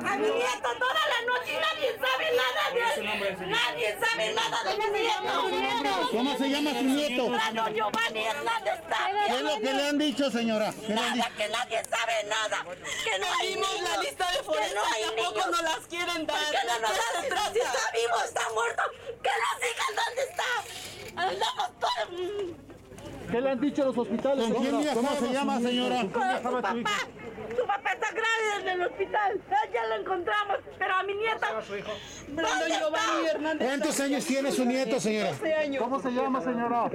A 0.04 0.16
mi 0.16 0.28
nieto 0.30 0.68
toda 0.78 1.02
la 1.12 1.20
noche 1.26 1.50
y 1.50 1.56
nadie 1.56 1.88
sabe 1.98 2.26
nada 2.36 2.62
de 2.72 2.80
él. 3.00 3.50
Nadie 3.50 3.88
sabe 4.00 4.34
nada 4.34 4.58
de 4.64 4.74
mi 4.76 5.00
nieto. 5.00 6.08
¿Cómo 6.12 6.38
se 6.38 6.48
llama 6.48 6.70
su 6.70 6.84
nieto? 6.84 7.22
Giovanni 7.74 8.24
Hernández. 8.24 8.74
¿Qué 9.26 9.34
es 9.34 9.42
lo 9.42 9.56
que 9.56 9.72
le 9.72 9.88
han 9.88 9.98
dicho, 9.98 10.30
señora? 10.30 10.72
¿Qué 10.86 10.94
le 10.94 11.00
han 11.00 11.18
Nada, 11.18 11.30
que 11.36 11.48
nadie 11.48 11.82
sabe 11.84 12.24
nada. 12.28 12.64
Que 13.04 13.18
no 13.18 13.26
niños. 13.42 13.82
la 13.82 14.02
lista 14.02 14.30
de 14.30 14.38
Que 14.38 14.44
forenses, 14.44 14.74
no 14.74 14.82
tampoco 15.16 15.50
nos 15.50 15.62
las 15.62 15.86
quieren 15.88 16.26
dar. 16.26 16.36
¿Por 16.86 16.94
qué 16.94 17.00
no 17.14 17.22
¿De 17.22 17.22
nos 17.22 17.22
qué 17.22 17.22
se 17.22 17.28
trata? 17.28 17.52
Si 17.52 17.58
está 17.58 17.90
vivo, 17.92 18.16
está 18.24 18.40
muerto. 18.54 18.82
Que 19.22 19.30
nos 19.42 19.54
digan 19.64 19.92
dónde 20.00 20.22
está. 20.30 20.50
Andamos 21.16 21.68
todos. 21.80 22.54
¿Qué 23.30 23.40
le 23.40 23.50
han 23.50 23.60
dicho 23.60 23.84
los 23.84 23.98
hospitales? 23.98 24.44
¿Con 24.44 24.52
quién 24.52 24.64
señora? 24.64 24.82
viajaba 24.82 25.08
¿Cómo 25.08 25.26
se 25.26 25.32
llama, 25.32 25.60
señora? 25.60 25.96
Con 26.12 26.42
su 26.42 26.62
papá. 26.62 26.98
Su 27.56 27.66
papá 27.66 27.92
está 27.92 28.10
grave 28.10 28.60
en 28.60 28.68
el 28.68 28.82
hospital. 28.86 29.40
Ya 29.72 29.86
lo 29.86 29.94
encontramos. 29.96 30.58
Pero 30.78 30.94
a 30.94 31.02
mi 31.02 31.14
nieta. 31.14 31.48
Brando 32.28 32.66
Giovanni 32.66 33.26
Hernández. 33.28 33.68
¿Cuántos 33.68 34.00
años 34.00 34.24
tiene 34.24 34.52
su 34.52 34.64
nieto, 34.64 35.00
señora? 35.00 35.30
12 35.30 35.54
años. 35.54 35.82
¿Cómo 35.82 36.00
se 36.00 36.10
llama, 36.10 36.40
señora? 36.42 36.90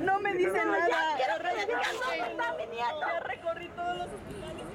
No 0.00 0.20
me 0.20 0.34
dicen 0.34 0.66
No, 0.66 0.78
ya 0.78 0.88
nada. 0.88 1.16
quiero 1.16 1.36
que 1.38 1.56
me 1.56 1.66
digan 1.66 1.96
dónde 2.02 2.30
está 2.30 2.52
mi 2.54 2.66
nieto. 2.66 3.00
Ya 3.00 3.20
recorrí 3.20 3.68
todos 3.74 3.96
los 3.98 4.06
hospitales. 4.06 4.66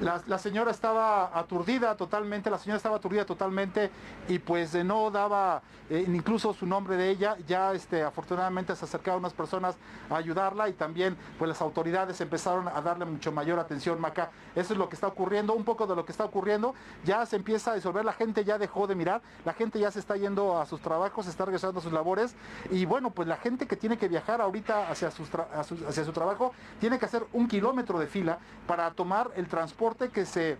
La, 0.00 0.38
señora 0.38 0.70
estaba 0.70 1.38
aturdida 1.38 1.94
totalmente, 1.94 2.48
la 2.48 2.56
señora 2.56 2.78
estaba 2.78 2.96
aturdida 2.96 3.26
totalmente 3.26 3.90
y 4.28 4.38
pues 4.38 4.74
eh, 4.74 4.82
no 4.82 5.10
daba 5.10 5.60
eh, 5.90 6.06
incluso 6.08 6.54
su 6.54 6.64
nombre 6.64 6.96
de 6.96 7.10
ella. 7.10 7.36
Ya 7.46 7.74
este, 7.74 8.02
afortunadamente 8.02 8.74
se 8.74 8.86
acercaron 8.86 9.20
unas 9.20 9.34
personas 9.34 9.76
a 10.08 10.16
ayudarla 10.16 10.70
y 10.70 10.72
también 10.72 11.18
pues 11.38 11.50
las 11.50 11.60
autoridades 11.60 12.18
empezaron 12.22 12.66
a 12.68 12.80
darle 12.80 13.04
mucho 13.04 13.30
mayor 13.30 13.58
atención, 13.58 14.00
Maca. 14.00 14.30
Eso 14.54 14.72
es 14.72 14.78
lo 14.78 14.88
que 14.88 14.94
está 14.94 15.06
ocurriendo, 15.06 15.52
un 15.52 15.64
poco 15.64 15.86
de 15.86 15.94
lo 15.94 16.06
que 16.06 16.12
está 16.12 16.24
ocurriendo. 16.24 16.74
Ya 17.04 17.26
se 17.26 17.36
empieza 17.36 17.72
a 17.72 17.74
disolver, 17.74 18.02
la 18.02 18.14
gente 18.14 18.42
ya 18.42 18.56
dejó 18.56 18.86
de 18.86 18.94
mirar, 18.94 19.20
la 19.44 19.52
gente 19.52 19.78
ya 19.78 19.90
se 19.90 19.98
está 19.98 20.16
yendo 20.16 20.58
a 20.58 20.64
sus 20.64 20.80
trabajos, 20.80 21.26
se 21.26 21.30
está 21.30 21.44
regresando 21.44 21.80
a 21.80 21.82
sus 21.82 21.92
labores 21.92 22.34
y 22.70 22.86
bueno, 22.86 23.10
pues 23.10 23.28
la 23.28 23.36
gente 23.36 23.66
que 23.66 23.76
tiene 23.76 23.98
que 23.98 24.08
viajar 24.08 24.40
ahorita 24.40 24.90
hacia, 24.90 25.10
sus 25.10 25.28
hacia 25.34 26.04
su 26.04 26.12
trabajo 26.12 26.54
tiene 26.80 26.98
que 26.98 27.04
hacer 27.04 27.26
un 27.34 27.46
kilómetro 27.46 27.98
de 27.98 28.06
fila 28.06 28.38
para 28.66 28.90
tomar 28.92 29.30
el 29.36 29.46
transporte 29.46 29.89
que 29.96 30.24
se 30.24 30.56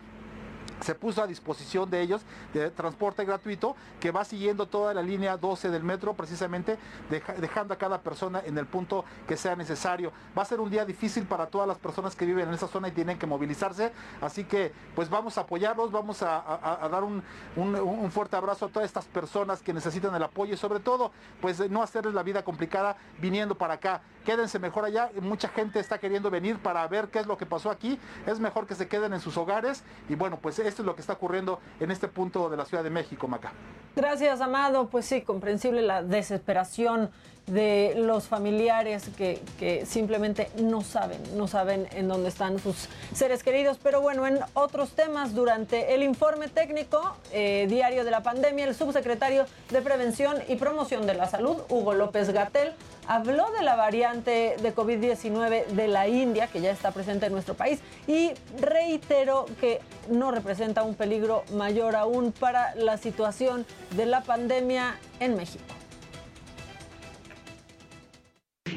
se 0.81 0.95
puso 0.95 1.23
a 1.23 1.27
disposición 1.27 1.91
de 1.91 2.01
ellos 2.01 2.23
de 2.55 2.71
transporte 2.71 3.23
gratuito 3.27 3.77
que 4.01 4.11
va 4.11 4.25
siguiendo 4.25 4.65
toda 4.67 4.95
la 4.95 5.03
línea 5.03 5.37
12 5.37 5.69
del 5.69 5.85
metro 5.85 6.15
precisamente 6.15 6.79
deja- 7.11 7.35
dejando 7.35 7.75
a 7.75 7.77
cada 7.77 8.01
persona 8.01 8.41
en 8.47 8.57
el 8.57 8.65
punto 8.65 9.05
que 9.29 9.37
sea 9.37 9.55
necesario. 9.57 10.11
Va 10.37 10.41
a 10.41 10.47
ser 10.47 10.59
un 10.59 10.71
día 10.71 10.87
difícil 10.87 11.25
para 11.27 11.49
todas 11.49 11.69
las 11.69 11.77
personas 11.77 12.17
que 12.17 12.25
viven 12.25 12.49
en 12.49 12.55
esa 12.55 12.67
zona 12.67 12.89
y 12.89 12.93
tienen 12.93 13.19
que 13.19 13.27
movilizarse, 13.27 13.93
así 14.23 14.45
que 14.45 14.73
pues 14.95 15.11
vamos 15.11 15.37
a 15.37 15.43
apoyarlos, 15.43 15.93
vamos 15.93 16.23
a, 16.23 16.89
dar 16.91 17.05
un- 17.05 17.23
un 17.57 18.11
fuerte 18.11 18.37
abrazo 18.37 18.65
a 18.65 18.69
todas 18.71 18.87
estas 18.87 19.05
personas 19.05 19.61
que 19.61 19.75
necesitan 19.75 20.15
el 20.15 20.23
apoyo 20.23 20.55
y 20.55 20.57
sobre 20.57 20.81
todo 20.81 21.13
pues 21.43 21.69
no 21.69 21.83
hacerles 21.83 22.15
la 22.15 22.23
vida 22.23 22.43
complicada 22.43 22.97
viniendo 23.21 23.55
para 23.55 23.75
acá. 23.75 24.01
Quédense 24.25 24.59
mejor 24.59 24.85
allá, 24.85 25.11
mucha 25.21 25.49
gente 25.49 25.81
está 25.81 25.99
queriendo 25.99 26.31
venir 26.31 26.59
para 26.59 26.87
ver 26.89 27.09
qué 27.09 27.21
es 27.21 27.27
lo 27.27 27.39
que 27.39 27.47
pasó 27.47 27.71
aquí, 27.71 27.99
es 28.27 28.39
mejor 28.39 28.67
que 28.67 28.75
se 28.75 28.89
queden 28.89 29.13
en 29.13 29.21
sus 29.21 29.37
hogares 29.37 29.83
y 30.09 30.15
bueno 30.15 30.39
pues 30.41 30.59
esto 30.59 30.83
es 30.83 30.87
lo 30.87 30.95
que 30.95 31.01
está 31.01 31.15
ocurriendo 31.15 31.61
en 31.81 31.91
este 31.91 32.09
punto 32.09 32.49
de 32.51 32.57
la 32.57 32.65
Ciudad 32.65 32.85
de 32.85 32.91
México, 32.91 33.29
Maca. 33.29 33.53
Gracias, 33.97 34.41
Amado. 34.41 34.89
Pues 34.89 35.07
sí, 35.07 35.23
comprensible 35.23 35.83
la 35.83 36.03
desesperación 36.03 37.11
de 37.51 37.95
los 37.97 38.25
familiares 38.29 39.11
que, 39.17 39.85
simplemente 39.87 40.51
no 40.61 40.83
saben, 40.83 41.21
no 41.37 41.47
saben 41.47 41.87
en 41.93 42.09
dónde 42.09 42.29
están 42.29 42.59
sus 42.59 42.89
seres 43.15 43.43
queridos. 43.43 43.79
Pero 43.83 44.01
bueno, 44.01 44.27
en 44.27 44.39
otros 44.55 44.91
temas, 44.91 45.35
durante 45.35 45.95
el 45.95 46.03
informe 46.03 46.49
técnico 46.49 47.17
eh, 47.33 47.67
diario 47.69 48.05
de 48.05 48.11
la 48.11 48.23
pandemia, 48.23 48.65
el 48.65 48.75
subsecretario 48.75 49.47
de 49.71 49.83
Prevención 49.83 50.37
y 50.49 50.57
Promoción 50.57 51.07
de 51.07 51.15
la 51.15 51.29
Salud, 51.29 51.57
Hugo 51.69 51.95
López 51.95 52.31
Gatel, 52.31 52.73
habló 53.07 53.51
de 53.51 53.63
la 53.63 53.77
variante 53.77 54.57
de 54.63 54.75
COVID-19 54.75 55.67
de 55.67 55.89
la 55.89 56.09
India, 56.09 56.47
que 56.47 56.61
ya 56.61 56.71
está 56.71 56.93
presente 56.93 57.27
en 57.27 57.33
nuestro 57.33 57.55
país, 57.55 57.81
y 58.07 58.31
reiteró 58.61 59.47
que 59.61 59.81
no 60.09 60.31
representa 60.31 60.83
un 60.83 60.95
peligro 60.95 61.43
mayor 61.53 61.97
aún 61.97 62.33
para 62.33 62.75
la 62.77 62.99
situación 62.99 63.67
de 63.97 64.07
la 64.07 64.23
pandemia 64.23 64.99
en 65.19 65.37
México. 65.37 65.80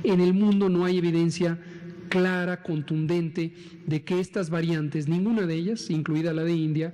En 0.03 0.19
el 0.19 0.33
mundo 0.33 0.69
no 0.69 0.85
hay 0.85 0.97
evidencia 0.97 1.59
clara, 2.09 2.61
contundente, 2.61 3.53
de 3.87 4.03
que 4.03 4.19
estas 4.19 4.49
variantes, 4.49 5.07
ninguna 5.07 5.47
de 5.47 5.55
ellas, 5.55 5.89
incluida 5.89 6.33
la 6.33 6.43
de 6.43 6.53
India, 6.53 6.93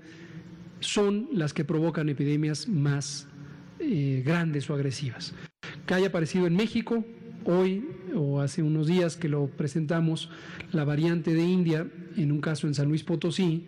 son 0.80 1.28
las 1.34 1.54
que 1.54 1.66
provocan 1.66 2.08
epidemias 2.10 2.68
más 2.68 3.28
eh, 3.80 4.24
grandes 4.26 4.70
o 4.70 4.76
agresivas. 4.76 5.34
Que 5.86 5.94
haya 5.94 6.08
aparecido 6.08 6.48
en 6.48 6.56
México, 6.56 7.04
hoy 7.46 7.86
o 8.16 8.42
hace 8.42 8.62
unos 8.62 8.88
días 8.88 9.18
que 9.18 9.30
lo 9.30 9.48
presentamos, 9.48 10.30
la 10.72 10.84
variante 10.84 11.34
de 11.34 11.44
India, 11.44 11.88
en 12.16 12.32
un 12.32 12.42
caso 12.42 12.68
en 12.68 12.74
San 12.74 12.88
Luis 12.88 13.04
Potosí, 13.04 13.66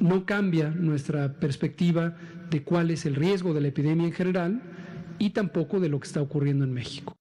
no 0.00 0.24
cambia 0.24 0.70
nuestra 0.70 1.34
perspectiva 1.34 2.16
de 2.50 2.62
cuál 2.62 2.90
es 2.90 3.06
el 3.06 3.14
riesgo 3.14 3.54
de 3.54 3.60
la 3.60 3.68
epidemia 3.68 4.06
en 4.06 4.12
general 4.12 4.62
y 5.18 5.30
tampoco 5.30 5.80
de 5.80 5.88
lo 5.88 6.00
que 6.00 6.06
está 6.06 6.20
ocurriendo 6.20 6.64
en 6.64 6.72
México. 6.72 7.15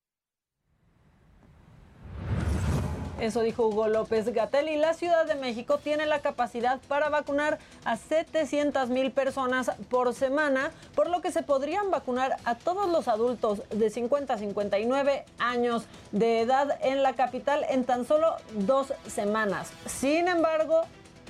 Eso 3.19 3.41
dijo 3.41 3.67
Hugo 3.67 3.87
López 3.87 4.33
Gatel 4.33 4.67
y 4.67 4.75
la 4.75 4.93
Ciudad 4.93 5.25
de 5.25 5.35
México 5.35 5.79
tiene 5.81 6.05
la 6.05 6.19
capacidad 6.19 6.79
para 6.89 7.07
vacunar 7.07 7.59
a 7.85 7.95
700 7.95 8.89
mil 8.89 9.11
personas 9.11 9.71
por 9.89 10.13
semana, 10.13 10.71
por 10.95 11.09
lo 11.09 11.21
que 11.21 11.31
se 11.31 11.41
podrían 11.41 11.91
vacunar 11.91 12.35
a 12.43 12.55
todos 12.55 12.89
los 12.89 13.07
adultos 13.07 13.61
de 13.69 13.89
50 13.89 14.33
a 14.33 14.37
59 14.37 15.23
años 15.39 15.85
de 16.11 16.41
edad 16.41 16.77
en 16.81 17.03
la 17.03 17.13
capital 17.13 17.65
en 17.69 17.85
tan 17.85 18.05
solo 18.05 18.35
dos 18.53 18.93
semanas. 19.07 19.71
Sin 19.85 20.27
embargo, 20.27 20.81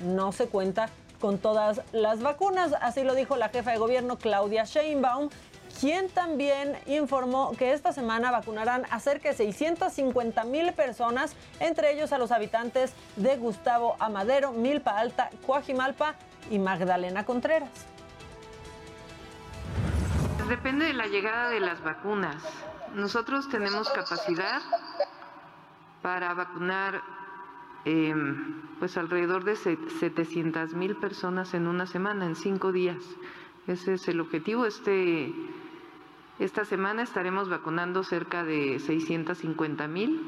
no 0.02 0.32
se 0.32 0.48
cuenta 0.48 0.90
con 1.20 1.38
todas 1.38 1.80
las 1.92 2.20
vacunas, 2.20 2.74
así 2.80 3.02
lo 3.02 3.14
dijo 3.14 3.36
la 3.36 3.48
jefa 3.48 3.70
de 3.70 3.78
gobierno 3.78 4.16
Claudia 4.18 4.64
Sheinbaum, 4.64 5.30
quien 5.80 6.08
también 6.08 6.76
informó 6.86 7.52
que 7.52 7.72
esta 7.72 7.92
semana 7.92 8.30
vacunarán 8.30 8.84
a 8.90 9.00
cerca 9.00 9.30
de 9.30 9.36
650 9.36 10.44
mil 10.44 10.72
personas, 10.72 11.36
entre 11.60 11.92
ellos 11.92 12.12
a 12.12 12.18
los 12.18 12.32
habitantes 12.32 12.94
de 13.16 13.36
Gustavo 13.36 13.96
Amadero, 13.98 14.52
Milpa 14.52 14.98
Alta, 14.98 15.30
Coajimalpa 15.46 16.14
y 16.50 16.58
Magdalena 16.58 17.24
Contreras. 17.24 17.70
Depende 20.48 20.86
de 20.86 20.92
la 20.92 21.06
llegada 21.06 21.50
de 21.50 21.60
las 21.60 21.82
vacunas. 21.82 22.36
Nosotros 22.94 23.48
tenemos 23.48 23.90
capacidad 23.90 24.62
para 26.02 26.32
vacunar 26.34 27.02
eh, 27.84 28.14
pues 28.78 28.96
alrededor 28.96 29.44
de 29.44 29.56
700 29.56 30.74
mil 30.74 30.96
personas 30.96 31.52
en 31.54 31.66
una 31.66 31.86
semana, 31.86 32.26
en 32.26 32.36
cinco 32.36 32.70
días. 32.70 33.02
Ese 33.66 33.94
es 33.94 34.06
el 34.06 34.20
objetivo. 34.20 34.66
Este, 34.66 35.34
esta 36.38 36.64
semana 36.64 37.02
estaremos 37.02 37.48
vacunando 37.48 38.04
cerca 38.04 38.44
de 38.44 38.78
650 38.78 39.88
mil 39.88 40.20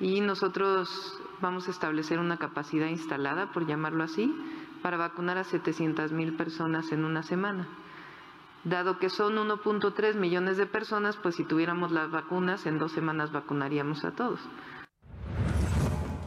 y 0.00 0.20
nosotros 0.20 1.18
vamos 1.40 1.68
a 1.68 1.70
establecer 1.70 2.18
una 2.18 2.38
capacidad 2.38 2.86
instalada, 2.86 3.52
por 3.52 3.66
llamarlo 3.66 4.04
así, 4.04 4.34
para 4.82 4.96
vacunar 4.96 5.38
a 5.38 5.44
700 5.44 6.12
mil 6.12 6.36
personas 6.36 6.92
en 6.92 7.04
una 7.04 7.22
semana. 7.22 7.68
Dado 8.64 8.98
que 8.98 9.10
son 9.10 9.36
1.3 9.36 10.14
millones 10.14 10.56
de 10.56 10.66
personas, 10.66 11.16
pues 11.16 11.36
si 11.36 11.44
tuviéramos 11.44 11.92
las 11.92 12.10
vacunas, 12.10 12.66
en 12.66 12.78
dos 12.78 12.92
semanas 12.92 13.32
vacunaríamos 13.32 14.04
a 14.04 14.12
todos. 14.12 14.40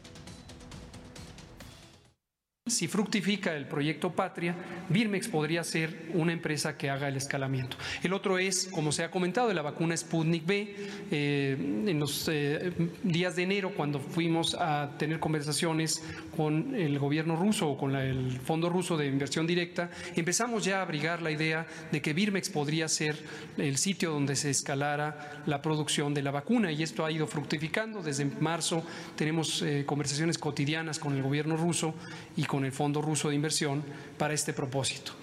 Si 2.67 2.87
fructifica 2.87 3.55
el 3.55 3.65
proyecto 3.65 4.11
Patria, 4.11 4.55
Birmex 4.89 5.27
podría 5.27 5.63
ser 5.63 6.09
una 6.13 6.33
empresa 6.33 6.77
que 6.77 6.89
haga 6.89 7.07
el 7.07 7.17
escalamiento. 7.17 7.77
El 8.03 8.13
otro 8.13 8.37
es, 8.37 8.69
como 8.71 8.91
se 8.91 9.03
ha 9.03 9.11
comentado, 9.11 9.53
la 9.53 9.61
vacuna 9.61 9.95
Sputnik 9.95 10.45
B. 10.45 10.75
Eh, 11.11 11.57
en 11.87 11.99
los 11.99 12.27
eh, 12.31 12.71
días 13.03 13.35
de 13.35 13.43
enero, 13.43 13.73
cuando 13.75 13.99
fuimos 13.99 14.55
a 14.55 14.91
tener 14.97 15.19
conversaciones 15.19 16.03
con 16.35 16.75
el 16.75 16.99
gobierno 16.99 17.35
ruso 17.35 17.69
o 17.69 17.77
con 17.77 17.95
el 17.95 18.39
Fondo 18.39 18.69
Ruso 18.69 18.97
de 18.97 19.07
Inversión 19.07 19.47
Directa, 19.47 19.89
empezamos 20.15 20.65
ya 20.65 20.79
a 20.79 20.81
abrigar 20.81 21.21
la 21.21 21.31
idea 21.31 21.65
de 21.91 22.01
que 22.01 22.13
Birmex 22.13 22.49
podría 22.49 22.87
ser 22.87 23.17
el 23.57 23.77
sitio 23.77 24.11
donde 24.11 24.35
se 24.35 24.49
escalara 24.49 25.41
la 25.45 25.61
producción 25.61 26.13
de 26.13 26.21
la 26.21 26.31
vacuna 26.31 26.71
y 26.71 26.83
esto 26.83 27.05
ha 27.05 27.11
ido 27.11 27.27
fructificando. 27.27 28.01
Desde 28.01 28.25
marzo 28.25 28.83
tenemos 29.15 29.61
eh, 29.61 29.83
conversaciones 29.85 30.37
cotidianas 30.37 30.99
con 30.99 31.15
el 31.15 31.23
gobierno 31.23 31.57
ruso 31.57 31.93
y 32.35 32.43
con 32.43 32.56
el 32.65 32.71
Fondo 32.71 33.01
Ruso 33.01 33.29
de 33.29 33.35
Inversión 33.35 33.83
para 34.17 34.33
este 34.33 34.53
propósito. 34.53 35.13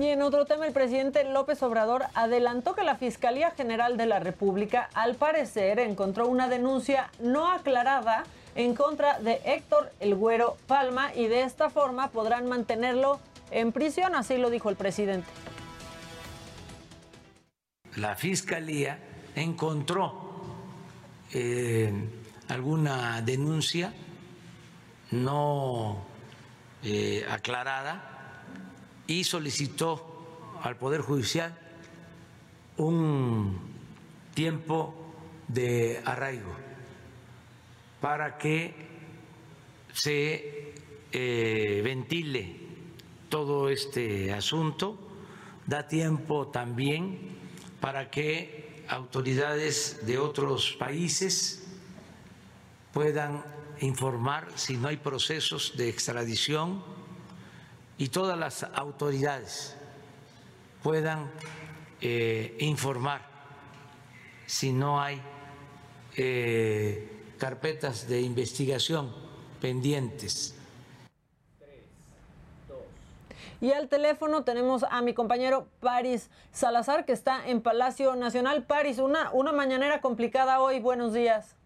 Y 0.00 0.06
en 0.06 0.22
otro 0.22 0.46
tema, 0.46 0.66
el 0.66 0.72
presidente 0.72 1.24
López 1.24 1.62
Obrador 1.62 2.04
adelantó 2.14 2.74
que 2.74 2.84
la 2.84 2.96
Fiscalía 2.96 3.50
General 3.50 3.98
de 3.98 4.06
la 4.06 4.18
República, 4.18 4.88
al 4.94 5.14
parecer, 5.14 5.78
encontró 5.78 6.26
una 6.26 6.48
denuncia 6.48 7.10
no 7.20 7.50
aclarada 7.50 8.24
en 8.54 8.74
contra 8.74 9.20
de 9.20 9.42
Héctor 9.44 9.92
El 10.00 10.14
Güero 10.14 10.56
Palma 10.66 11.14
y 11.14 11.26
de 11.26 11.42
esta 11.42 11.68
forma 11.68 12.08
podrán 12.08 12.48
mantenerlo 12.48 13.20
en 13.50 13.72
prisión, 13.72 14.14
así 14.14 14.38
lo 14.38 14.48
dijo 14.48 14.70
el 14.70 14.76
presidente. 14.76 15.28
La 17.96 18.16
Fiscalía 18.16 18.98
encontró 19.34 20.30
eh, 21.34 21.92
alguna 22.50 23.22
denuncia 23.22 23.94
no 25.12 26.04
eh, 26.82 27.24
aclarada 27.28 28.44
y 29.06 29.24
solicitó 29.24 30.58
al 30.62 30.76
Poder 30.76 31.00
Judicial 31.00 31.56
un 32.76 33.58
tiempo 34.34 34.94
de 35.48 36.02
arraigo 36.04 36.54
para 38.00 38.38
que 38.38 38.74
se 39.92 40.74
eh, 41.12 41.80
ventile 41.84 42.56
todo 43.28 43.68
este 43.68 44.32
asunto. 44.32 45.06
Da 45.66 45.86
tiempo 45.86 46.48
también 46.48 47.36
para 47.80 48.10
que 48.10 48.84
autoridades 48.88 50.04
de 50.04 50.18
otros 50.18 50.74
países 50.78 51.59
puedan 52.92 53.42
informar 53.80 54.48
si 54.56 54.76
no 54.76 54.88
hay 54.88 54.96
procesos 54.96 55.76
de 55.76 55.88
extradición 55.88 56.82
y 57.98 58.08
todas 58.08 58.38
las 58.38 58.64
autoridades 58.74 59.76
puedan 60.82 61.30
eh, 62.00 62.56
informar 62.60 63.22
si 64.46 64.72
no 64.72 65.00
hay 65.00 65.20
eh, 66.16 67.34
carpetas 67.38 68.08
de 68.08 68.20
investigación 68.20 69.12
pendientes. 69.60 70.56
Y 73.60 73.72
al 73.72 73.88
teléfono 73.88 74.42
tenemos 74.42 74.84
a 74.90 75.02
mi 75.02 75.12
compañero 75.12 75.68
Paris 75.80 76.30
Salazar, 76.50 77.04
que 77.04 77.12
está 77.12 77.46
en 77.46 77.60
Palacio 77.60 78.16
Nacional. 78.16 78.64
Paris, 78.64 78.98
una, 78.98 79.30
una 79.32 79.52
mañanera 79.52 80.00
complicada 80.00 80.60
hoy. 80.60 80.80
Buenos 80.80 81.12
días. 81.12 81.59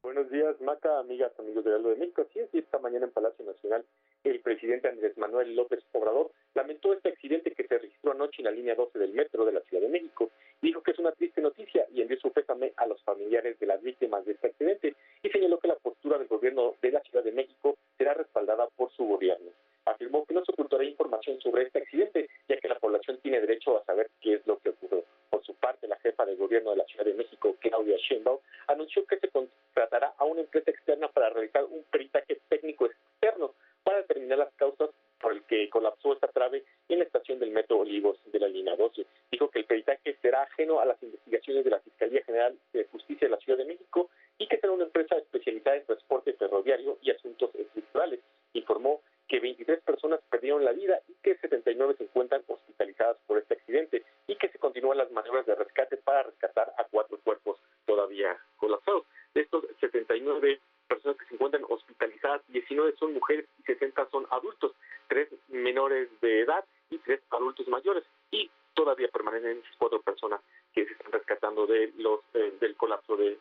Buenos 0.00 0.30
días, 0.30 0.60
Maca, 0.60 1.00
amigas, 1.00 1.32
amigos 1.40 1.64
de 1.64 1.74
Aldo 1.74 1.88
de 1.88 1.96
México. 1.96 2.22
Así 2.22 2.38
es, 2.38 2.48
y 2.52 2.58
esta 2.58 2.78
mañana 2.78 3.06
en 3.06 3.12
Palacio 3.12 3.44
Nacional, 3.44 3.84
el 4.22 4.40
presidente 4.40 4.88
Andrés 4.88 5.18
Manuel 5.18 5.56
López 5.56 5.84
Obrador 5.92 6.30
lamentó 6.54 6.92
este 6.92 7.08
accidente 7.08 7.50
que 7.50 7.66
se 7.66 7.78
registró 7.78 8.12
anoche 8.12 8.36
en 8.38 8.44
la 8.44 8.52
línea 8.52 8.76
12 8.76 8.96
del 8.96 9.12
metro 9.12 9.44
de 9.44 9.52
la 9.52 9.60
Ciudad 9.62 9.82
de 9.82 9.88
México. 9.88 10.30
Dijo 10.62 10.84
que 10.84 10.92
es 10.92 10.98
una 11.00 11.10
triste 11.10 11.40
noticia 11.40 11.84
y 11.92 12.00
envió 12.00 12.16
su 12.20 12.32
pésame 12.32 12.72
a 12.76 12.86
los 12.86 13.02
familiares 13.02 13.58
de 13.58 13.66
las 13.66 13.82
víctimas 13.82 14.24
de 14.24 14.32
este 14.32 14.46
accidente 14.46 14.94
y 15.20 15.30
señaló 15.30 15.58
que 15.58 15.68
la 15.68 15.76
postura 15.76 16.16
del 16.16 16.28
gobierno 16.28 16.76
de 16.80 16.92
la 16.92 17.00
Ciudad 17.00 17.24
de 17.24 17.32
México 17.32 17.76
será 17.96 18.14
respaldada 18.14 18.68
por 18.76 18.92
su 18.92 19.04
gobierno. 19.04 19.50
Afirmó 19.88 20.24
que 20.26 20.34
no 20.34 20.44
se 20.44 20.52
ocultará 20.52 20.84
información 20.84 21.40
sobre 21.40 21.64
este 21.64 21.78
accidente, 21.78 22.28
ya 22.48 22.56
que 22.56 22.68
la 22.68 22.78
población 22.78 23.18
tiene 23.22 23.40
derecho 23.40 23.78
a 23.78 23.84
saber 23.84 24.10
qué 24.20 24.34
es 24.34 24.46
lo 24.46 24.58
que 24.58 24.70
ocurrió. 24.70 25.04
Por 25.30 25.42
su 25.44 25.54
parte, 25.54 25.88
la 25.88 25.96
jefa 25.96 26.26
de 26.26 26.36
gobierno 26.36 26.70
de 26.70 26.76
la 26.76 26.84
Ciudad 26.84 27.04
de 27.04 27.14
México, 27.14 27.56
Claudia 27.60 27.96
Sheinbaum, 27.96 28.38
anunció 28.66 29.04
que 29.06 29.18
se 29.18 29.28
contratará 29.28 30.14
a 30.18 30.24
una 30.24 30.40
empresa 30.40 30.70
externa 30.70 31.08
para 31.08 31.30
realizar 31.30 31.64
un 31.64 31.82
peritaje 31.90 32.40
técnico 32.48 32.86
externo 32.86 33.54
para 33.82 33.98
determinar 34.02 34.38
las 34.38 34.52
causas 34.54 34.90
por 35.20 35.32
el 35.32 35.42
que 35.44 35.68
colapsó 35.70 36.12
esta 36.12 36.28
trave 36.28 36.64
en 36.88 36.98
la 36.98 37.04
estación 37.04 37.38
del 37.38 37.50
Metro 37.50 37.78
Olivos 37.78 38.18
de 38.26 38.38
la 38.38 38.48
línea 38.48 38.76
12. 38.76 39.06
Dijo 39.30 39.50
que 39.50 39.60
el 39.60 39.64
peritaje 39.64 40.16
será 40.20 40.42
ajeno 40.42 40.80
a 40.80 40.84
las 40.84 41.02
investigaciones 41.02 41.64
de 41.64 41.70
la 41.70 41.80
Fiscalía 41.80 42.22
General 42.24 42.56
de 42.72 42.84
Justicia 42.84 43.26
de 43.26 43.32
la 43.32 43.40
Ciudad 43.40 43.58
de 43.58 43.64
México 43.64 44.10
y 44.38 44.46
que 44.46 44.58
será 44.58 44.72
una 44.72 44.84
empresa 44.84 45.16
especializada 45.16 45.76
en 45.76 45.86
transporte 45.86 46.32
ferroviario 46.34 46.98
y 47.02 47.10
asuntos 47.10 47.54
estructurales. 47.54 48.20
Informó 48.52 49.00
que 49.28 49.40
23 49.40 49.80
personas 49.82 50.20
perdieron 50.30 50.64
la 50.64 50.72
vida 50.72 51.00
y 51.06 51.14
que 51.22 51.36
79 51.36 51.96
se 51.98 52.04
encuentran 52.04 52.42
hospitalizadas 52.46 53.18
por 53.26 53.38
este 53.38 53.54
accidente 53.54 54.02
y 54.26 54.36
que 54.36 54.48
se 54.48 54.58
continúan 54.58 54.98
las 54.98 55.10
maniobras 55.12 55.46
de 55.46 55.54
rescate 55.54 55.98
para 55.98 56.22
rescatar 56.22 56.72
a 56.78 56.84
cuatro 56.84 57.18
cuerpos 57.22 57.58
todavía 57.86 58.38
colapsados. 58.56 59.04
De 59.34 59.42
estos 59.42 59.64
79 59.80 60.60
personas 60.88 61.18
que 61.18 61.26
se 61.26 61.34
encuentran 61.34 61.64
hospitalizadas, 61.68 62.42
19 62.48 62.96
son 62.98 63.12
mujeres 63.12 63.46
y 63.58 63.62
60 63.64 64.08
son 64.10 64.26
adultos, 64.30 64.72
tres 65.08 65.28
menores 65.48 66.08
de 66.22 66.40
edad 66.40 66.64
y 66.90 66.98
tres 66.98 67.20
adultos 67.30 67.68
mayores 67.68 68.04
y 68.30 68.50
todavía 68.72 69.08
permanecen 69.08 69.62
cuatro 69.76 70.00
personas 70.00 70.40
que 70.72 70.86
se 70.86 70.92
están 70.92 71.12
rescatando 71.12 71.66
de 71.66 71.92
los 71.98 72.20
eh, 72.32 72.54
del 72.60 72.76
colapso 72.76 73.16
de, 73.16 73.38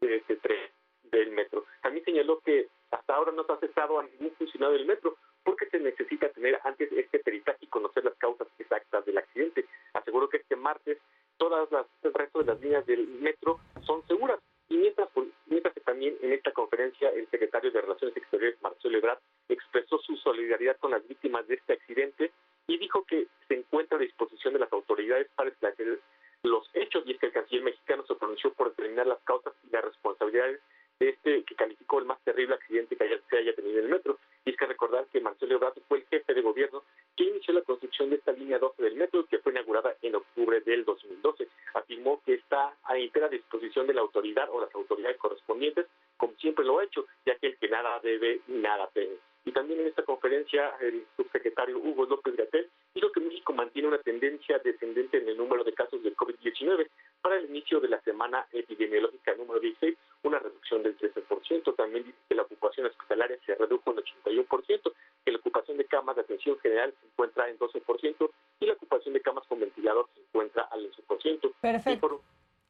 de 0.00 0.16
este 0.16 0.36
tren 0.36 0.70
del 1.04 1.30
metro. 1.30 1.66
También 1.82 2.04
señaló 2.04 2.40
que 2.40 2.68
hasta 2.90 3.14
ahora 3.14 3.32
no 3.32 3.44
se 3.44 3.52
ha 3.52 3.56
cesado 3.58 3.98
a 3.98 4.04
ningún 4.04 4.32
funcionario 4.36 4.76
del 4.78 4.86
metro 4.86 5.16
porque 5.44 5.66
se 5.66 5.78
necesita 5.78 6.28
tener 6.30 6.60
antes 6.64 6.90
este 6.92 7.18
peritaje 7.18 7.58
y 7.62 7.68
conocer 7.68 8.04
las 8.04 8.14
causas 8.16 8.48
exactas 8.58 9.04
del 9.06 9.18
accidente. 9.18 9.64
Aseguró 9.94 10.28
que 10.28 10.38
este 10.38 10.56
martes 10.56 10.98
todas 11.38 11.70
las 11.72 11.86
el 12.02 12.12
resto 12.12 12.40
de 12.40 12.46
las 12.46 12.60
líneas 12.60 12.86
del 12.86 13.06
metro 13.06 13.60
son 13.86 14.06
seguras 14.06 14.38
y 14.68 14.76
mientras, 14.76 15.08
mientras 15.46 15.74
que 15.74 15.80
también 15.80 16.16
en 16.20 16.32
esta 16.32 16.52
conferencia 16.52 17.08
el 17.10 17.28
secretario 17.30 17.70
de 17.70 17.80
Relaciones 17.80 18.16
Exteriores 18.16 18.60
Marcelo 18.62 18.98
Ebrard 18.98 19.18
expresó 19.48 19.98
su 19.98 20.16
solidaridad 20.16 20.76
con 20.76 20.92
las 20.92 21.06
víctimas 21.08 21.46
de 21.48 21.54
este 21.54 21.72
accidente 21.72 22.30
y 22.66 22.78
dijo 22.78 23.04
que 23.04 23.26
se 23.48 23.54
encuentra 23.54 23.96
a 23.96 24.00
disposición 24.00 24.52
de 24.52 24.60
las 24.60 24.72
autoridades 24.72 25.28
para 25.34 25.50
esclarecer 25.50 25.98
los 26.42 26.70
hechos 26.74 27.02
y 27.06 27.12
es 27.12 27.18
que 27.18 27.26
el 27.26 27.32
canciller 27.32 27.64
mexicano 27.64 28.04
se 28.06 28.14
pronunció 28.14 28.52
por 28.52 28.70
determinar 28.70 29.06
las 29.06 29.20
causas 29.24 29.52
y 29.66 29.72
las 29.72 29.84
responsabilidades 29.84 30.60
de 30.60 30.79
este 31.08 31.44
que 31.44 31.54
calificó 31.54 31.98
el 31.98 32.04
más 32.04 32.20
terrible 32.22 32.54
accidente 32.54 32.96
que 32.96 33.04
haya, 33.04 33.18
se 33.28 33.38
haya 33.38 33.54
tenido 33.54 33.78
en 33.78 33.86
el 33.86 33.90
metro. 33.90 34.18
Y 34.44 34.50
es 34.50 34.56
que 34.56 34.66
recordar 34.66 35.06
que 35.12 35.20
Marcelo 35.20 35.56
Ebrard 35.56 35.74
fue 35.88 35.98
el 35.98 36.06
jefe 36.06 36.34
de 36.34 36.42
gobierno 36.42 36.82
que 37.16 37.24
inició 37.24 37.54
la 37.54 37.62
construcción 37.62 38.10
de 38.10 38.16
esta 38.16 38.32
línea 38.32 38.58
12 38.58 38.82
del 38.82 38.96
metro, 38.96 39.26
que 39.26 39.38
fue 39.38 39.52
inaugurada 39.52 39.94
en 40.02 40.14
octubre 40.14 40.60
del 40.60 40.84
2012. 40.84 41.48
Afirmó 41.74 42.22
que 42.24 42.34
está 42.34 42.74
a 42.84 42.98
entera 42.98 43.28
disposición 43.28 43.86
de 43.86 43.94
la 43.94 44.00
autoridad 44.00 44.48
o 44.50 44.60
las 44.60 44.74
autoridades 44.74 45.18
correspondientes, 45.18 45.86
como 46.16 46.34
siempre 46.34 46.64
lo 46.64 46.78
ha 46.78 46.84
hecho, 46.84 47.06
ya 47.26 47.34
que 47.36 47.48
el 47.48 47.56
que 47.58 47.68
nada 47.68 47.98
debe, 48.00 48.40
nada 48.48 48.88
teme. 48.92 49.16
Y 49.44 49.52
también 49.52 49.80
en 49.80 49.86
esta 49.86 50.02
conferencia, 50.02 50.74
el 50.80 51.06
subsecretario 51.16 51.78
Hugo 51.78 52.04
López 52.04 52.36
Gatel 52.36 52.68
dijo 52.94 53.10
que 53.10 53.20
México 53.20 53.52
mantiene 53.52 53.88
una 53.88 53.98
tendencia 53.98 54.58
descendente 54.58 55.18
en 55.18 55.28
el 55.28 55.36
número 55.36 55.64
de 55.64 55.72
casos 55.72 56.02
de 56.02 56.14
COVID-19, 56.14 56.88
para 57.22 57.36
el 57.36 57.46
inicio 57.50 57.80
de 57.80 57.88
la 57.88 58.00
semana 58.02 58.46
epidemiológica 58.52 59.34
número 59.34 59.60
16, 59.60 59.96
una 60.22 60.38
reducción 60.38 60.82
del 60.82 60.96
13%. 60.98 61.76
También 61.76 62.04
dice 62.04 62.18
que 62.28 62.34
la 62.34 62.42
ocupación 62.42 62.86
hospitalaria 62.86 63.38
se 63.44 63.54
redujo 63.54 63.90
en 63.90 63.98
81%, 63.98 64.92
que 65.24 65.32
la 65.32 65.38
ocupación 65.38 65.76
de 65.76 65.84
camas 65.84 66.16
de 66.16 66.22
atención 66.22 66.58
general 66.60 66.94
se 67.00 67.06
encuentra 67.06 67.48
en 67.48 67.58
12% 67.58 68.30
y 68.60 68.66
la 68.66 68.72
ocupación 68.74 69.14
de 69.14 69.20
camas 69.20 69.44
con 69.46 69.60
ventilador 69.60 70.08
se 70.14 70.20
encuentra 70.20 70.68
al 70.70 70.90
11%. 70.90 71.52
Perfecto. 71.60 72.22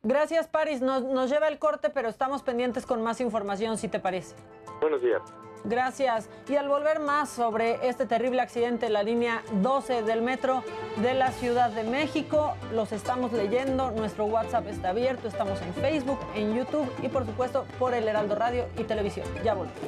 Gracias, 0.03 0.49
Paris. 0.49 0.81
Nos, 0.81 1.05
nos 1.05 1.31
lleva 1.31 1.49
el 1.49 1.59
corte, 1.59 1.91
pero 1.91 2.09
estamos 2.09 2.43
pendientes 2.43 2.87
con 2.87 3.03
más 3.03 3.21
información, 3.21 3.77
si 3.77 3.89
te 3.89 4.01
parece. 4.01 4.35
Buenos 4.81 5.03
días. 5.03 5.21
Gracias. 5.65 6.31
Y 6.49 6.57
al 6.57 6.69
volver 6.69 7.01
más 7.01 7.29
sobre 7.29 7.87
este 7.87 8.07
terrible 8.07 8.41
accidente 8.41 8.87
en 8.87 8.95
la 8.95 9.03
línea 9.03 9.43
12 9.61 10.03
del 10.03 10.23
metro 10.23 10.65
de 10.97 11.13
la 11.15 11.33
Ciudad 11.33 11.71
de 11.71 11.85
México, 11.85 12.55
los 12.73 12.93
estamos 12.93 13.33
leyendo. 13.33 13.91
Nuestro 13.91 14.25
WhatsApp 14.25 14.67
está 14.69 14.91
abierto. 14.91 15.29
Estamos 15.29 15.61
en 15.61 15.75
Facebook, 15.75 16.19
en 16.35 16.57
YouTube 16.57 16.91
y 17.03 17.09
por 17.09 17.27
supuesto 17.27 17.67
por 17.79 17.93
el 17.93 18.09
Heraldo 18.09 18.37
Radio 18.37 18.67
y 18.79 18.85
Televisión. 18.85 19.27
Ya 19.45 19.55
volvemos. 19.55 19.81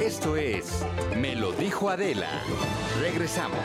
Esto 0.00 0.36
es 0.36 0.84
Me 1.16 1.34
lo 1.34 1.52
dijo 1.52 1.88
Adela. 1.88 2.42
Regresamos. 3.00 3.58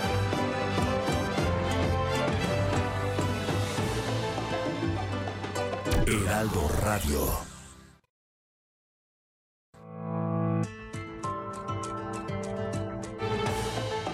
Heraldo 6.07 6.69
Radio. 6.81 7.51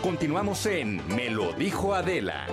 Continuamos 0.02 0.66
en 0.66 1.08
Me 1.16 1.30
lo 1.30 1.54
dijo 1.54 1.94
Adela. 1.94 2.48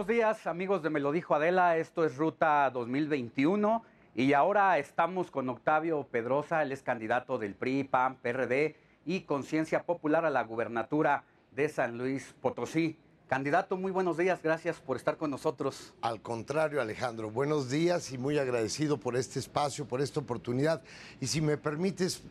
Buenos 0.00 0.16
días 0.16 0.46
amigos 0.46 0.82
de 0.82 0.88
Me 0.88 0.98
lo 0.98 1.12
dijo 1.12 1.34
Adela, 1.34 1.76
esto 1.76 2.06
es 2.06 2.16
Ruta 2.16 2.70
2021 2.70 3.82
y 4.14 4.32
ahora 4.32 4.78
estamos 4.78 5.30
con 5.30 5.46
Octavio 5.50 6.06
Pedrosa, 6.10 6.62
él 6.62 6.72
es 6.72 6.80
candidato 6.80 7.36
del 7.36 7.54
PRI, 7.54 7.84
PAN, 7.84 8.16
PRD 8.16 8.76
y 9.04 9.20
Conciencia 9.24 9.82
Popular 9.82 10.24
a 10.24 10.30
la 10.30 10.42
gubernatura 10.42 11.24
de 11.54 11.68
San 11.68 11.98
Luis 11.98 12.34
Potosí. 12.40 12.96
Candidato, 13.28 13.76
muy 13.76 13.92
buenos 13.92 14.16
días, 14.16 14.42
gracias 14.42 14.80
por 14.80 14.96
estar 14.96 15.18
con 15.18 15.30
nosotros. 15.30 15.92
Al 16.00 16.22
contrario, 16.22 16.80
Alejandro, 16.80 17.30
buenos 17.30 17.68
días 17.68 18.10
y 18.10 18.16
muy 18.16 18.38
agradecido 18.38 18.96
por 18.96 19.16
este 19.16 19.38
espacio, 19.38 19.84
por 19.84 20.00
esta 20.00 20.20
oportunidad. 20.20 20.82
Y 21.20 21.26
si 21.26 21.42
me 21.42 21.58
permites, 21.58 22.22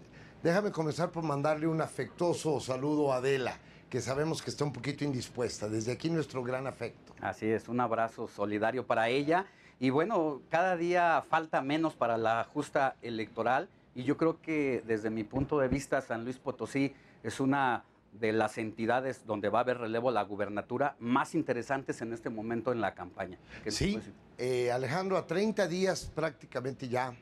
déjame 0.42 0.72
comenzar 0.72 1.12
por 1.12 1.24
mandarle 1.24 1.68
un 1.68 1.82
afectuoso 1.82 2.60
saludo 2.62 3.14
a 3.14 3.18
Adela, 3.18 3.60
que 3.92 4.02
sabemos 4.02 4.42
que 4.42 4.50
está 4.50 4.64
un 4.64 4.74
poquito 4.74 5.04
indispuesta. 5.04 5.70
Desde 5.70 5.92
aquí 5.92 6.10
nuestro 6.10 6.44
gran 6.44 6.66
afecto. 6.66 7.09
Así 7.22 7.48
es, 7.48 7.68
un 7.68 7.80
abrazo 7.80 8.28
solidario 8.28 8.86
para 8.86 9.10
ella. 9.10 9.46
Y 9.80 9.90
bueno, 9.90 10.42
cada 10.50 10.76
día 10.76 11.24
falta 11.30 11.62
menos 11.62 11.96
para 11.96 12.18
la 12.18 12.44
justa 12.44 12.96
electoral 13.02 13.70
y 13.96 14.04
yo 14.04 14.18
creo 14.18 14.42
que 14.42 14.84
desde 14.86 15.10
mi 15.10 15.24
punto 15.24 15.60
de 15.60 15.68
vista 15.68 16.02
San 16.02 16.24
Luis 16.24 16.38
Potosí 16.38 16.94
es 17.24 17.40
una 17.40 17.84
de 18.14 18.34
las 18.34 18.58
entidades 18.58 19.26
donde 19.26 19.50
va 19.50 19.60
a 19.60 19.62
haber 19.62 19.78
relevo 19.78 20.12
la 20.12 20.24
gubernatura 20.24 20.96
más 21.00 21.36
interesantes 21.36 22.02
en 22.02 22.12
este 22.14 22.30
momento 22.30 22.72
en 22.72 22.82
la 22.82 22.94
campaña. 22.94 23.38
¿Qué 23.64 23.72
Sí, 23.72 24.00
eh, 24.38 24.72
Alejandro, 24.72 25.18
a 25.18 25.28
30 25.28 25.68
días 25.68 26.12
prácticamente 26.14 26.88
ya, 26.88 27.14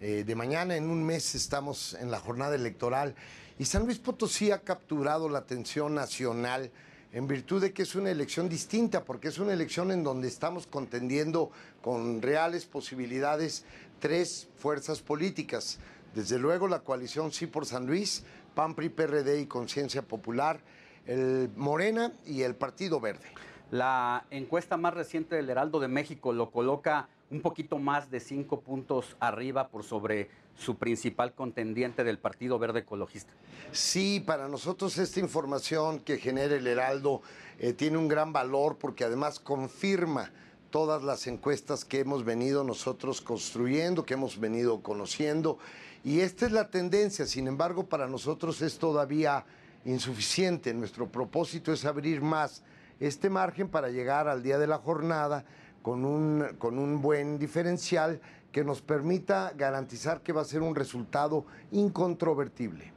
eh, 0.00 0.24
de 0.24 0.34
mañana 0.34 0.76
en 0.76 0.90
un 0.90 1.04
mes 1.04 1.34
estamos 1.34 1.94
en 1.94 2.10
la 2.10 2.20
jornada 2.20 2.54
electoral 2.54 3.14
y 3.58 3.64
San 3.64 3.84
Luis 3.84 3.98
Potosí 3.98 4.50
ha 4.50 4.60
capturado 4.60 5.28
la 5.28 5.38
atención 5.38 5.94
nacional 5.94 6.70
en 7.16 7.26
virtud 7.26 7.62
de 7.62 7.72
que 7.72 7.80
es 7.80 7.94
una 7.94 8.10
elección 8.10 8.46
distinta, 8.46 9.02
porque 9.02 9.28
es 9.28 9.38
una 9.38 9.54
elección 9.54 9.90
en 9.90 10.04
donde 10.04 10.28
estamos 10.28 10.66
contendiendo 10.66 11.50
con 11.80 12.20
reales 12.20 12.66
posibilidades 12.66 13.64
tres 14.00 14.50
fuerzas 14.58 15.00
políticas. 15.00 15.78
Desde 16.14 16.38
luego 16.38 16.68
la 16.68 16.80
coalición 16.80 17.32
Sí 17.32 17.46
por 17.46 17.64
San 17.64 17.86
Luis, 17.86 18.22
PAN, 18.54 18.74
PRI, 18.74 18.90
PRD 18.90 19.40
y 19.40 19.46
Conciencia 19.46 20.02
Popular, 20.02 20.60
el 21.06 21.48
Morena 21.56 22.12
y 22.26 22.42
el 22.42 22.54
Partido 22.54 23.00
Verde. 23.00 23.32
La 23.70 24.26
encuesta 24.28 24.76
más 24.76 24.92
reciente 24.92 25.36
del 25.36 25.48
Heraldo 25.48 25.80
de 25.80 25.88
México 25.88 26.34
lo 26.34 26.50
coloca 26.50 27.08
un 27.30 27.40
poquito 27.40 27.78
más 27.78 28.10
de 28.10 28.20
cinco 28.20 28.60
puntos 28.60 29.16
arriba 29.20 29.68
por 29.68 29.84
sobre 29.84 30.28
su 30.56 30.76
principal 30.76 31.34
contendiente 31.34 32.04
del 32.04 32.18
Partido 32.18 32.58
Verde 32.58 32.80
Ecologista. 32.80 33.32
Sí, 33.72 34.22
para 34.24 34.48
nosotros 34.48 34.96
esta 34.98 35.20
información 35.20 36.00
que 36.00 36.18
genera 36.18 36.56
el 36.56 36.66
Heraldo 36.66 37.22
eh, 37.58 37.72
tiene 37.72 37.98
un 37.98 38.08
gran 38.08 38.32
valor 38.32 38.76
porque 38.78 39.04
además 39.04 39.38
confirma 39.38 40.30
todas 40.70 41.02
las 41.02 41.26
encuestas 41.26 41.84
que 41.84 42.00
hemos 42.00 42.24
venido 42.24 42.64
nosotros 42.64 43.20
construyendo, 43.20 44.04
que 44.04 44.14
hemos 44.14 44.38
venido 44.38 44.82
conociendo. 44.82 45.58
Y 46.04 46.20
esta 46.20 46.46
es 46.46 46.52
la 46.52 46.70
tendencia, 46.70 47.26
sin 47.26 47.48
embargo, 47.48 47.86
para 47.86 48.06
nosotros 48.06 48.62
es 48.62 48.78
todavía 48.78 49.44
insuficiente. 49.84 50.72
Nuestro 50.74 51.08
propósito 51.08 51.72
es 51.72 51.84
abrir 51.84 52.20
más 52.20 52.62
este 53.00 53.30
margen 53.30 53.68
para 53.68 53.88
llegar 53.88 54.28
al 54.28 54.42
día 54.42 54.58
de 54.58 54.66
la 54.66 54.78
jornada 54.78 55.44
con 55.82 56.04
un, 56.04 56.56
con 56.58 56.78
un 56.78 57.00
buen 57.00 57.38
diferencial 57.38 58.20
que 58.52 58.64
nos 58.64 58.82
permita 58.82 59.52
garantizar 59.54 60.22
que 60.22 60.32
va 60.32 60.42
a 60.42 60.44
ser 60.44 60.62
un 60.62 60.74
resultado 60.74 61.44
incontrovertible. 61.70 62.92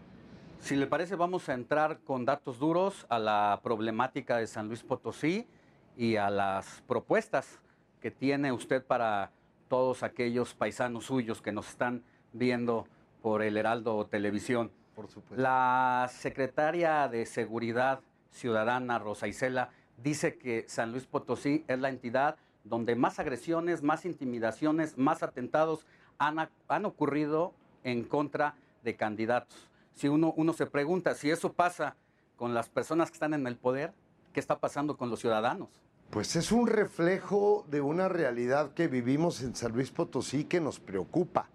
Si 0.59 0.75
le 0.75 0.87
parece, 0.87 1.15
vamos 1.15 1.47
a 1.49 1.53
entrar 1.53 1.99
con 1.99 2.25
datos 2.25 2.59
duros 2.59 3.05
a 3.09 3.17
la 3.17 3.59
problemática 3.63 4.37
de 4.37 4.47
San 4.47 4.67
Luis 4.67 4.83
Potosí 4.83 5.47
y 5.95 6.17
a 6.17 6.29
las 6.29 6.81
propuestas 6.87 7.59
que 8.01 8.11
tiene 8.11 8.51
usted 8.51 8.83
para 8.83 9.31
todos 9.67 10.03
aquellos 10.03 10.53
paisanos 10.53 11.05
suyos 11.05 11.41
que 11.41 11.51
nos 11.51 11.69
están 11.69 12.03
viendo 12.33 12.87
por 13.21 13.41
el 13.41 13.57
Heraldo 13.57 14.05
Televisión. 14.07 14.71
Por 14.95 15.07
supuesto. 15.07 15.41
La 15.41 16.09
secretaria 16.11 17.07
de 17.07 17.25
Seguridad 17.25 18.01
Ciudadana, 18.31 18.99
Rosa 18.99 19.27
Isela, 19.27 19.69
dice 19.97 20.37
que 20.37 20.65
San 20.67 20.91
Luis 20.91 21.05
Potosí 21.05 21.63
es 21.67 21.79
la 21.79 21.89
entidad 21.89 22.37
donde 22.63 22.95
más 22.95 23.19
agresiones, 23.19 23.83
más 23.83 24.05
intimidaciones, 24.05 24.97
más 24.97 25.23
atentados 25.23 25.85
han, 26.17 26.49
han 26.67 26.85
ocurrido 26.85 27.53
en 27.83 28.03
contra 28.03 28.55
de 28.83 28.95
candidatos. 28.95 29.69
Si 29.95 30.07
uno, 30.07 30.33
uno 30.37 30.53
se 30.53 30.65
pregunta 30.65 31.15
si 31.15 31.29
eso 31.29 31.53
pasa 31.53 31.95
con 32.35 32.53
las 32.53 32.69
personas 32.69 33.09
que 33.09 33.15
están 33.15 33.33
en 33.33 33.47
el 33.47 33.57
poder, 33.57 33.93
¿qué 34.33 34.39
está 34.39 34.59
pasando 34.59 34.97
con 34.97 35.09
los 35.09 35.19
ciudadanos? 35.19 35.69
Pues 36.09 36.35
es 36.35 36.51
un 36.51 36.67
reflejo 36.67 37.65
de 37.69 37.81
una 37.81 38.09
realidad 38.09 38.73
que 38.73 38.87
vivimos 38.87 39.41
en 39.41 39.55
San 39.55 39.73
Luis 39.73 39.91
Potosí 39.91 40.45
que 40.45 40.59
nos 40.59 40.79
preocupa. 40.79 41.49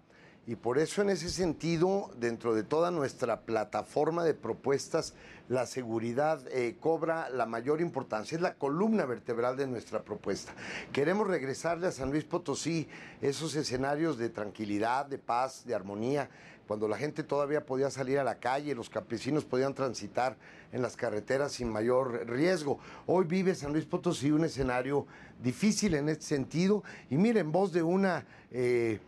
Y 0.47 0.55
por 0.55 0.77
eso 0.77 1.01
en 1.01 1.09
ese 1.09 1.29
sentido, 1.29 2.11
dentro 2.17 2.53
de 2.53 2.61
toda 2.61 2.91
nuestra 2.91 3.41
plataforma 3.41 4.23
de 4.23 4.35
propuestas, 4.35 5.15
la 5.49 5.65
seguridad 5.65 6.39
eh, 6.51 6.75
cobra 6.79 7.29
la 7.29 7.47
mayor 7.47 7.81
importancia, 7.81 8.35
es 8.35 8.41
la 8.41 8.53
columna 8.53 9.05
vertebral 9.05 9.57
de 9.57 9.65
nuestra 9.65 10.03
propuesta. 10.03 10.53
Queremos 10.91 11.27
regresarle 11.27 11.87
a 11.87 11.91
San 11.91 12.11
Luis 12.11 12.25
Potosí 12.25 12.87
esos 13.21 13.55
escenarios 13.55 14.19
de 14.19 14.29
tranquilidad, 14.29 15.07
de 15.07 15.17
paz, 15.17 15.65
de 15.65 15.73
armonía, 15.73 16.29
cuando 16.67 16.87
la 16.87 16.97
gente 16.97 17.23
todavía 17.23 17.65
podía 17.65 17.91
salir 17.91 18.17
a 18.17 18.23
la 18.23 18.39
calle, 18.39 18.73
los 18.73 18.89
campesinos 18.89 19.45
podían 19.45 19.75
transitar 19.75 20.35
en 20.71 20.81
las 20.81 20.95
carreteras 20.95 21.53
sin 21.53 21.69
mayor 21.69 22.27
riesgo. 22.27 22.79
Hoy 23.05 23.25
vive 23.25 23.53
San 23.53 23.71
Luis 23.71 23.85
Potosí 23.85 24.31
un 24.31 24.45
escenario 24.45 25.05
difícil 25.43 25.93
en 25.93 26.09
este 26.09 26.25
sentido 26.25 26.83
y 27.09 27.17
mire, 27.17 27.41
en 27.41 27.51
voz 27.51 27.71
de 27.71 27.83
una 27.83 28.25
eh, 28.51 28.99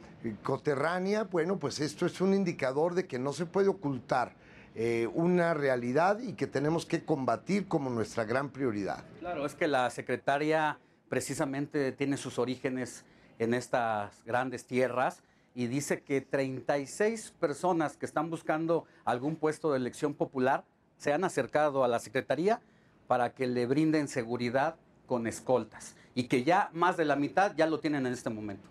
coterránea, 0.43 1.23
bueno, 1.23 1.57
pues 1.57 1.79
esto 1.79 2.05
es 2.05 2.21
un 2.21 2.33
indicador 2.33 2.95
de 2.95 3.07
que 3.07 3.19
no 3.19 3.33
se 3.33 3.45
puede 3.45 3.67
ocultar 3.67 4.33
eh, 4.75 5.07
una 5.13 5.53
realidad 5.53 6.19
y 6.19 6.33
que 6.33 6.47
tenemos 6.47 6.85
que 6.85 7.03
combatir 7.03 7.67
como 7.67 7.89
nuestra 7.89 8.25
gran 8.25 8.49
prioridad. 8.49 9.03
Claro, 9.19 9.45
es 9.45 9.55
que 9.55 9.67
la 9.67 9.89
secretaria 9.89 10.79
precisamente 11.09 11.91
tiene 11.91 12.17
sus 12.17 12.37
orígenes 12.37 13.05
en 13.39 13.53
estas 13.53 14.23
grandes 14.25 14.65
tierras 14.65 15.23
y 15.55 15.67
dice 15.67 16.01
que 16.01 16.21
36 16.21 17.33
personas 17.39 17.97
que 17.97 18.05
están 18.05 18.29
buscando 18.29 18.85
algún 19.05 19.35
puesto 19.35 19.71
de 19.71 19.77
elección 19.77 20.13
popular 20.13 20.63
se 20.97 21.13
han 21.13 21.23
acercado 21.23 21.83
a 21.83 21.87
la 21.87 21.99
Secretaría 21.99 22.61
para 23.07 23.33
que 23.33 23.47
le 23.47 23.65
brinden 23.65 24.07
seguridad 24.07 24.75
con 25.07 25.25
escoltas 25.25 25.95
y 26.13 26.25
que 26.25 26.43
ya 26.43 26.69
más 26.73 26.97
de 26.97 27.05
la 27.05 27.15
mitad 27.15 27.55
ya 27.55 27.65
lo 27.65 27.79
tienen 27.79 28.05
en 28.05 28.13
este 28.13 28.29
momento. 28.29 28.67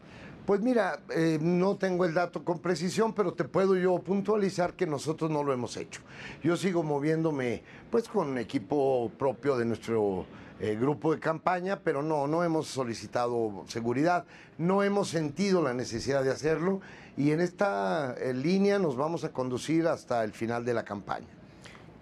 Pues 0.47 0.61
mira, 0.61 1.01
eh, 1.11 1.39
no 1.43 1.77
tengo 1.77 2.05
el 2.05 2.15
dato 2.15 2.45
con 2.45 2.61
precisión, 2.61 3.13
pero 3.13 3.35
te 3.35 3.43
puedo 3.43 3.75
yo 3.75 3.99
puntualizar 3.99 4.75
que 4.75 4.87
nosotros 4.87 5.29
no 5.29 5.43
lo 5.43 5.53
hemos 5.53 5.77
hecho. 5.77 6.03
Yo 6.41 6.57
sigo 6.57 6.85
moviéndome 6.85 7.65
pues 7.91 8.09
con 8.09 8.39
equipo 8.39 9.11
propio 9.19 9.57
de 9.57 9.65
nuestro 9.65 10.25
eh, 10.61 10.77
grupo 10.81 11.13
de 11.13 11.19
campaña, 11.19 11.81
pero 11.83 12.01
no, 12.01 12.29
no 12.29 12.45
hemos 12.45 12.69
solicitado 12.69 13.65
seguridad, 13.67 14.25
no 14.57 14.85
hemos 14.85 15.09
sentido 15.09 15.63
la 15.63 15.75
necesidad 15.75 16.23
de 16.23 16.31
hacerlo 16.31 16.81
y 17.17 17.33
en 17.33 17.41
esta 17.41 18.15
eh, 18.15 18.33
línea 18.33 18.79
nos 18.79 18.97
vamos 18.97 19.25
a 19.25 19.33
conducir 19.33 19.89
hasta 19.89 20.23
el 20.23 20.31
final 20.31 20.65
de 20.65 20.75
la 20.75 20.85
campaña. 20.85 21.27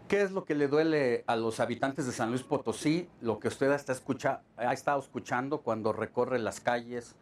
¿Qué 0.06 0.20
es 0.20 0.32
lo 0.32 0.44
que 0.44 0.54
le 0.54 0.68
duele 0.68 1.24
a 1.26 1.36
los 1.36 1.60
habitantes 1.60 2.04
de 2.04 2.12
San 2.12 2.28
Luis 2.28 2.42
Potosí, 2.42 3.08
lo 3.22 3.38
que 3.38 3.48
usted 3.48 3.70
ha 3.70 4.72
estado 4.74 5.00
escuchando 5.00 5.62
cuando 5.62 5.94
recorre 5.94 6.38
las 6.38 6.60
calles, 6.60 7.16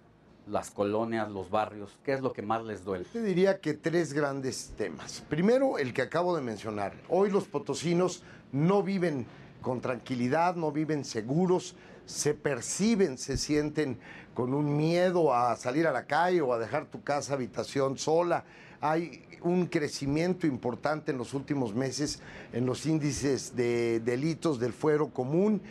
las 0.52 0.70
colonias, 0.70 1.30
los 1.30 1.50
barrios? 1.50 1.98
¿Qué 2.04 2.12
es 2.12 2.20
lo 2.20 2.32
que 2.32 2.42
más 2.42 2.62
les 2.62 2.84
duele? 2.84 3.06
Te 3.10 3.22
diría 3.22 3.58
que 3.58 3.72
tres 3.72 4.12
grandes 4.12 4.74
temas. 4.76 5.24
Primero, 5.28 5.78
el 5.78 5.94
que 5.94 6.02
acabo 6.02 6.36
de 6.36 6.42
mencionar. 6.42 6.92
Hoy 7.08 7.30
los 7.30 7.48
potosinos 7.48 8.22
no 8.52 8.82
viven 8.82 9.26
con 9.62 9.80
tranquilidad, 9.80 10.54
no 10.54 10.70
viven 10.70 11.06
seguros, 11.06 11.74
se 12.04 12.34
perciben, 12.34 13.16
se 13.16 13.38
sienten 13.38 13.98
con 14.34 14.52
un 14.52 14.76
miedo 14.76 15.34
a 15.34 15.56
salir 15.56 15.86
a 15.86 15.92
la 15.92 16.04
calle 16.04 16.42
o 16.42 16.52
a 16.52 16.58
dejar 16.58 16.84
tu 16.84 17.02
casa, 17.02 17.32
habitación 17.32 17.96
sola. 17.96 18.44
Hay 18.82 19.24
un 19.40 19.66
crecimiento 19.66 20.46
importante 20.46 21.12
en 21.12 21.18
los 21.18 21.32
últimos 21.32 21.74
meses 21.74 22.20
en 22.52 22.66
los 22.66 22.84
índices 22.84 23.56
de 23.56 24.00
delitos 24.00 24.60
del 24.60 24.74
fuero 24.74 25.08
común. 25.08 25.62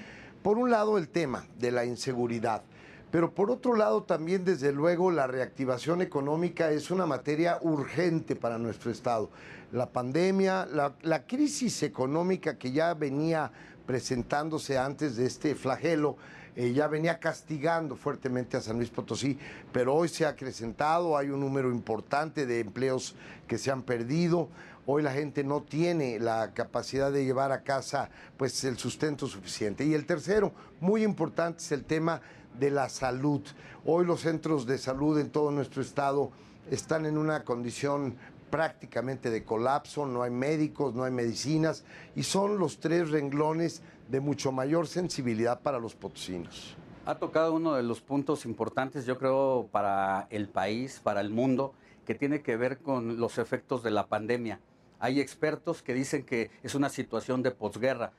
Por 0.41 0.57
un 0.57 0.71
lado, 0.71 0.97
el 0.97 1.07
tema 1.07 1.45
de 1.59 1.71
la 1.71 1.85
inseguridad. 1.85 2.63
Pero 3.11 3.33
por 3.35 3.51
otro 3.51 3.75
lado, 3.75 4.03
también 4.03 4.45
desde 4.45 4.71
luego 4.71 5.11
la 5.11 5.27
reactivación 5.27 6.01
económica 6.01 6.71
es 6.71 6.89
una 6.91 7.05
materia 7.05 7.59
urgente 7.61 8.37
para 8.37 8.57
nuestro 8.57 8.89
Estado. 8.89 9.29
La 9.73 9.89
pandemia, 9.89 10.65
la, 10.65 10.95
la 11.01 11.27
crisis 11.27 11.83
económica 11.83 12.57
que 12.57 12.71
ya 12.71 12.93
venía 12.93 13.51
presentándose 13.85 14.77
antes 14.77 15.17
de 15.17 15.25
este 15.25 15.55
flagelo, 15.55 16.15
eh, 16.55 16.73
ya 16.73 16.87
venía 16.87 17.19
castigando 17.19 17.95
fuertemente 17.95 18.57
a 18.57 18.61
San 18.61 18.75
Luis 18.77 18.89
Potosí, 18.89 19.37
pero 19.71 19.95
hoy 19.95 20.09
se 20.09 20.25
ha 20.25 20.29
acrecentado, 20.29 21.17
hay 21.17 21.29
un 21.29 21.39
número 21.39 21.71
importante 21.71 22.45
de 22.45 22.59
empleos 22.59 23.15
que 23.47 23.57
se 23.57 23.71
han 23.71 23.83
perdido. 23.83 24.49
Hoy 24.85 25.01
la 25.01 25.13
gente 25.13 25.43
no 25.43 25.61
tiene 25.61 26.19
la 26.19 26.53
capacidad 26.53 27.11
de 27.11 27.23
llevar 27.23 27.51
a 27.51 27.63
casa 27.63 28.09
pues 28.35 28.63
el 28.65 28.77
sustento 28.77 29.27
suficiente. 29.27 29.85
Y 29.85 29.93
el 29.93 30.05
tercero, 30.05 30.51
muy 30.81 31.03
importante, 31.03 31.59
es 31.59 31.71
el 31.71 31.85
tema 31.85 32.21
de 32.59 32.71
la 32.71 32.89
salud. 32.89 33.41
Hoy 33.85 34.05
los 34.05 34.21
centros 34.21 34.65
de 34.65 34.77
salud 34.77 35.19
en 35.19 35.29
todo 35.29 35.51
nuestro 35.51 35.81
estado 35.81 36.31
están 36.69 37.05
en 37.05 37.17
una 37.17 37.43
condición 37.43 38.15
prácticamente 38.49 39.29
de 39.29 39.43
colapso, 39.43 40.05
no 40.05 40.23
hay 40.23 40.31
médicos, 40.31 40.93
no 40.93 41.05
hay 41.05 41.11
medicinas 41.11 41.85
y 42.15 42.23
son 42.23 42.59
los 42.59 42.79
tres 42.79 43.09
renglones 43.09 43.81
de 44.09 44.19
mucho 44.19 44.51
mayor 44.51 44.87
sensibilidad 44.87 45.61
para 45.61 45.79
los 45.79 45.95
potosinos. 45.95 46.75
Ha 47.05 47.15
tocado 47.15 47.53
uno 47.53 47.73
de 47.73 47.81
los 47.81 48.01
puntos 48.01 48.45
importantes, 48.45 49.05
yo 49.05 49.17
creo, 49.17 49.67
para 49.71 50.27
el 50.29 50.47
país, 50.47 50.99
para 51.03 51.21
el 51.21 51.31
mundo, 51.31 51.73
que 52.05 52.13
tiene 52.13 52.41
que 52.41 52.57
ver 52.57 52.79
con 52.79 53.19
los 53.19 53.37
efectos 53.39 53.81
de 53.81 53.89
la 53.89 54.05
pandemia. 54.05 54.59
Hay 54.99 55.19
expertos 55.19 55.81
que 55.81 55.95
dicen 55.95 56.23
que 56.23 56.51
es 56.61 56.75
una 56.75 56.89
situación 56.89 57.41
de 57.41 57.51
posguerra. 57.51 58.11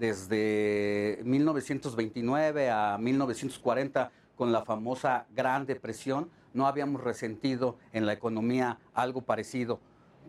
Desde 0.00 1.20
1929 1.24 2.70
a 2.70 2.96
1940, 2.96 4.10
con 4.34 4.50
la 4.50 4.64
famosa 4.64 5.26
Gran 5.36 5.66
Depresión, 5.66 6.30
no 6.54 6.66
habíamos 6.66 7.04
resentido 7.04 7.76
en 7.92 8.06
la 8.06 8.14
economía 8.14 8.78
algo 8.94 9.20
parecido. 9.20 9.78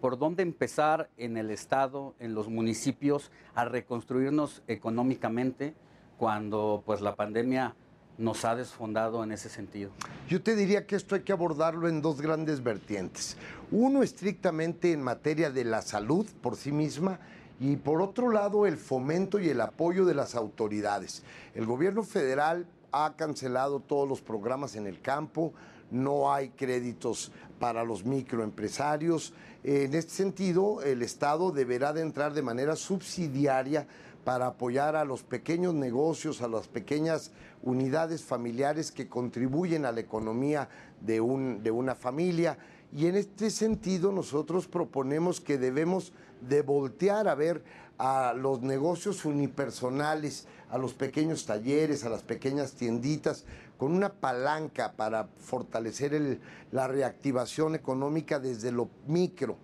¿Por 0.01 0.19
dónde 0.19 0.43
empezar 0.43 1.10
en 1.15 1.38
el 1.38 1.49
Estado, 1.51 2.15
en 2.19 2.34
los 2.34 2.49
municipios, 2.49 3.31
a 3.55 3.63
reconstruirnos 3.63 4.62
económicamente 4.67 5.73
cuando 6.17 6.84
pues 6.86 6.99
la 6.99 7.15
pandemia 7.15 7.73
nos 8.17 8.43
ha 8.43 8.57
desfondado 8.57 9.23
en 9.23 9.31
ese 9.31 9.47
sentido? 9.47 9.91
Yo 10.27 10.43
te 10.43 10.57
diría 10.57 10.86
que 10.86 10.97
esto 10.97 11.15
hay 11.15 11.21
que 11.21 11.31
abordarlo 11.31 11.88
en 11.88 12.01
dos 12.01 12.19
grandes 12.19 12.62
vertientes. 12.62 13.38
Uno 13.71 14.03
estrictamente 14.03 14.91
en 14.91 15.01
materia 15.01 15.49
de 15.49 15.63
la 15.63 15.81
salud 15.81 16.25
por 16.41 16.57
sí 16.57 16.73
misma 16.73 17.21
y 17.62 17.76
por 17.76 18.02
otro 18.02 18.32
lado 18.32 18.65
el 18.65 18.76
fomento 18.76 19.39
y 19.39 19.47
el 19.47 19.62
apoyo 19.62 20.04
de 20.04 20.15
las 20.15 20.34
autoridades. 20.34 21.21
El 21.54 21.67
gobierno 21.67 22.02
federal 22.02 22.65
ha 22.91 23.13
cancelado 23.15 23.80
todos 23.80 24.10
los 24.10 24.19
programas 24.19 24.76
en 24.76 24.88
el 24.88 25.00
campo, 25.00 25.54
no 25.91 26.34
hay 26.34 26.50
créditos 26.50 27.32
para 27.60 27.84
los 27.84 28.04
microempresarios. 28.04 29.34
En 29.63 29.93
este 29.93 30.12
sentido, 30.12 30.82
el 30.82 31.04
Estado 31.04 31.52
deberá 31.52 31.93
de 31.93 32.02
entrar 32.02 32.34
de 32.34 32.41
manera 32.41 32.76
subsidiaria 32.76 33.86
para 34.24 34.47
apoyar 34.47 34.95
a 34.95 35.06
los 35.06 35.21
pequeños 35.21 35.76
negocios, 35.76 36.41
a 36.41 36.47
las 36.47 36.67
pequeñas 36.67 37.32
unidades 37.62 38.24
familiares 38.24 38.91
que 38.91 39.08
contribuyen 39.08 39.86
a 39.86 39.91
la 39.91 40.00
economía 40.00 40.67
de, 41.00 41.21
un, 41.21 41.62
de 41.62 41.69
una 41.69 41.93
familia. 41.93 42.58
Y 42.91 43.06
en 43.06 43.15
este 43.15 43.52
sentido 43.52 44.12
nosotros 44.12 44.67
proponemos 44.67 45.39
que 45.39 45.60
debemos 45.60 46.12
de 46.41 46.62
voltear 46.62 47.27
a 47.27 47.36
ver 47.36 47.63
a 47.97 48.34
los 48.34 48.62
negocios 48.62 49.25
unipersonales, 49.25 50.47
a 50.69 50.77
los 50.77 50.93
pequeños 50.93 51.45
talleres, 51.45 52.04
a 52.04 52.10
las 52.10 52.23
pequeñas 52.23 52.73
tienditas, 52.73 53.45
con 53.77 53.93
una 53.93 54.13
palanca 54.13 54.93
para 54.93 55.27
fortalecer 55.39 56.39
la 56.71 56.88
reactivación 56.88 57.75
económica 57.75 58.39
desde 58.39 58.71
lo 58.71 58.89
micro. 59.08 59.58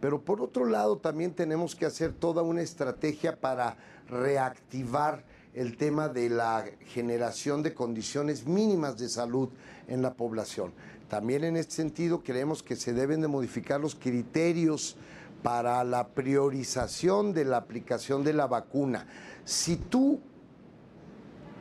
Pero 0.00 0.20
por 0.22 0.40
otro 0.40 0.64
lado 0.64 0.98
también 0.98 1.32
tenemos 1.32 1.76
que 1.76 1.86
hacer 1.86 2.12
toda 2.12 2.42
una 2.42 2.62
estrategia 2.62 3.40
para 3.40 3.76
reactivar 4.08 5.24
el 5.54 5.76
tema 5.76 6.08
de 6.08 6.30
la 6.30 6.64
generación 6.86 7.62
de 7.62 7.74
condiciones 7.74 8.46
mínimas 8.46 8.98
de 8.98 9.08
salud 9.08 9.48
en 9.86 10.02
la 10.02 10.14
población. 10.14 10.72
También 11.08 11.44
en 11.44 11.56
este 11.56 11.74
sentido 11.74 12.22
creemos 12.22 12.62
que 12.62 12.74
se 12.74 12.94
deben 12.94 13.20
de 13.20 13.28
modificar 13.28 13.80
los 13.80 13.94
criterios 13.94 14.96
para 15.42 15.82
la 15.84 16.08
priorización 16.08 17.32
de 17.32 17.44
la 17.44 17.56
aplicación 17.58 18.22
de 18.24 18.32
la 18.32 18.46
vacuna. 18.46 19.06
Si 19.44 19.76
tú 19.76 20.20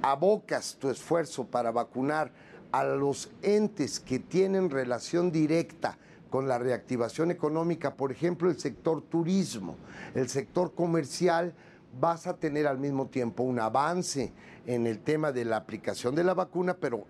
abocas 0.01 0.77
tu 0.79 0.89
esfuerzo 0.89 1.45
para 1.45 1.71
vacunar 1.71 2.31
a 2.71 2.83
los 2.83 3.31
entes 3.41 3.99
que 3.99 4.19
tienen 4.19 4.69
relación 4.69 5.31
directa 5.31 5.97
con 6.29 6.47
la 6.47 6.57
reactivación 6.57 7.31
económica, 7.31 7.95
por 7.95 8.11
ejemplo, 8.11 8.49
el 8.49 8.59
sector 8.59 9.01
turismo, 9.01 9.75
el 10.15 10.29
sector 10.29 10.73
comercial, 10.73 11.53
vas 11.99 12.27
a 12.27 12.37
tener 12.37 12.67
al 12.67 12.77
mismo 12.77 13.07
tiempo 13.07 13.43
un 13.43 13.59
avance 13.59 14.31
en 14.65 14.87
el 14.87 14.99
tema 14.99 15.31
de 15.31 15.43
la 15.43 15.57
aplicación 15.57 16.15
de 16.15 16.23
la 16.23 16.33
vacuna, 16.33 16.77
pero 16.79 17.05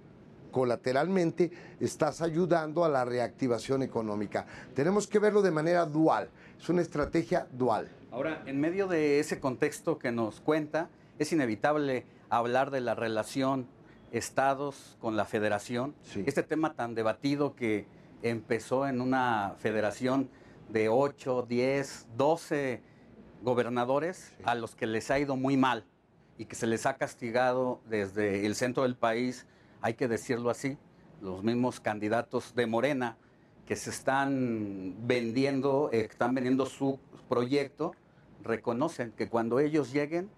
colateralmente 0.51 1.51
estás 1.79 2.21
ayudando 2.21 2.83
a 2.83 2.89
la 2.89 3.05
reactivación 3.05 3.83
económica. 3.83 4.45
Tenemos 4.73 5.07
que 5.07 5.19
verlo 5.19 5.41
de 5.41 5.51
manera 5.51 5.85
dual, 5.85 6.29
es 6.61 6.69
una 6.69 6.83
estrategia 6.83 7.47
dual. 7.51 7.89
Ahora, 8.11 8.43
en 8.45 8.59
medio 8.59 8.87
de 8.87 9.19
ese 9.19 9.39
contexto 9.39 9.97
que 9.97 10.11
nos 10.11 10.41
cuenta, 10.41 10.89
es 11.17 11.31
inevitable 11.31 12.05
hablar 12.29 12.69
de 12.69 12.81
la 12.81 12.93
relación 12.93 13.65
estados 14.11 14.95
con 14.99 15.17
la 15.17 15.25
federación. 15.25 15.95
Este 16.25 16.43
tema 16.43 16.75
tan 16.75 16.93
debatido 16.93 17.55
que 17.55 17.87
empezó 18.21 18.87
en 18.87 19.01
una 19.01 19.55
federación 19.57 20.29
de 20.69 20.87
8, 20.87 21.47
10, 21.49 22.07
12 22.15 22.81
gobernadores 23.41 24.35
a 24.43 24.53
los 24.53 24.75
que 24.75 24.85
les 24.85 25.09
ha 25.09 25.17
ido 25.17 25.35
muy 25.35 25.57
mal 25.57 25.83
y 26.37 26.45
que 26.45 26.55
se 26.55 26.67
les 26.67 26.85
ha 26.85 26.95
castigado 26.95 27.81
desde 27.89 28.45
el 28.45 28.53
centro 28.53 28.83
del 28.83 28.95
país, 28.95 29.47
hay 29.81 29.95
que 29.95 30.07
decirlo 30.07 30.51
así, 30.51 30.77
los 31.21 31.43
mismos 31.43 31.79
candidatos 31.79 32.53
de 32.53 32.67
Morena 32.67 33.17
que 33.65 33.75
se 33.75 33.89
están 33.89 34.95
vendiendo, 35.07 35.89
eh, 35.91 36.07
están 36.09 36.33
vendiendo 36.35 36.65
su 36.65 36.99
proyecto, 37.29 37.93
reconocen 38.43 39.11
que 39.11 39.29
cuando 39.29 39.59
ellos 39.59 39.93
lleguen 39.93 40.29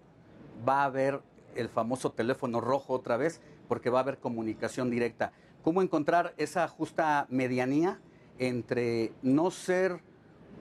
va 0.66 0.82
a 0.82 0.84
haber 0.86 1.20
el 1.56 1.68
famoso 1.68 2.12
teléfono 2.12 2.60
rojo 2.60 2.92
otra 2.92 3.16
vez, 3.16 3.40
porque 3.68 3.90
va 3.90 4.00
a 4.00 4.02
haber 4.02 4.18
comunicación 4.18 4.90
directa. 4.90 5.32
¿Cómo 5.62 5.82
encontrar 5.82 6.34
esa 6.36 6.68
justa 6.68 7.26
medianía 7.30 8.00
entre 8.38 9.12
no 9.22 9.50
ser 9.50 10.00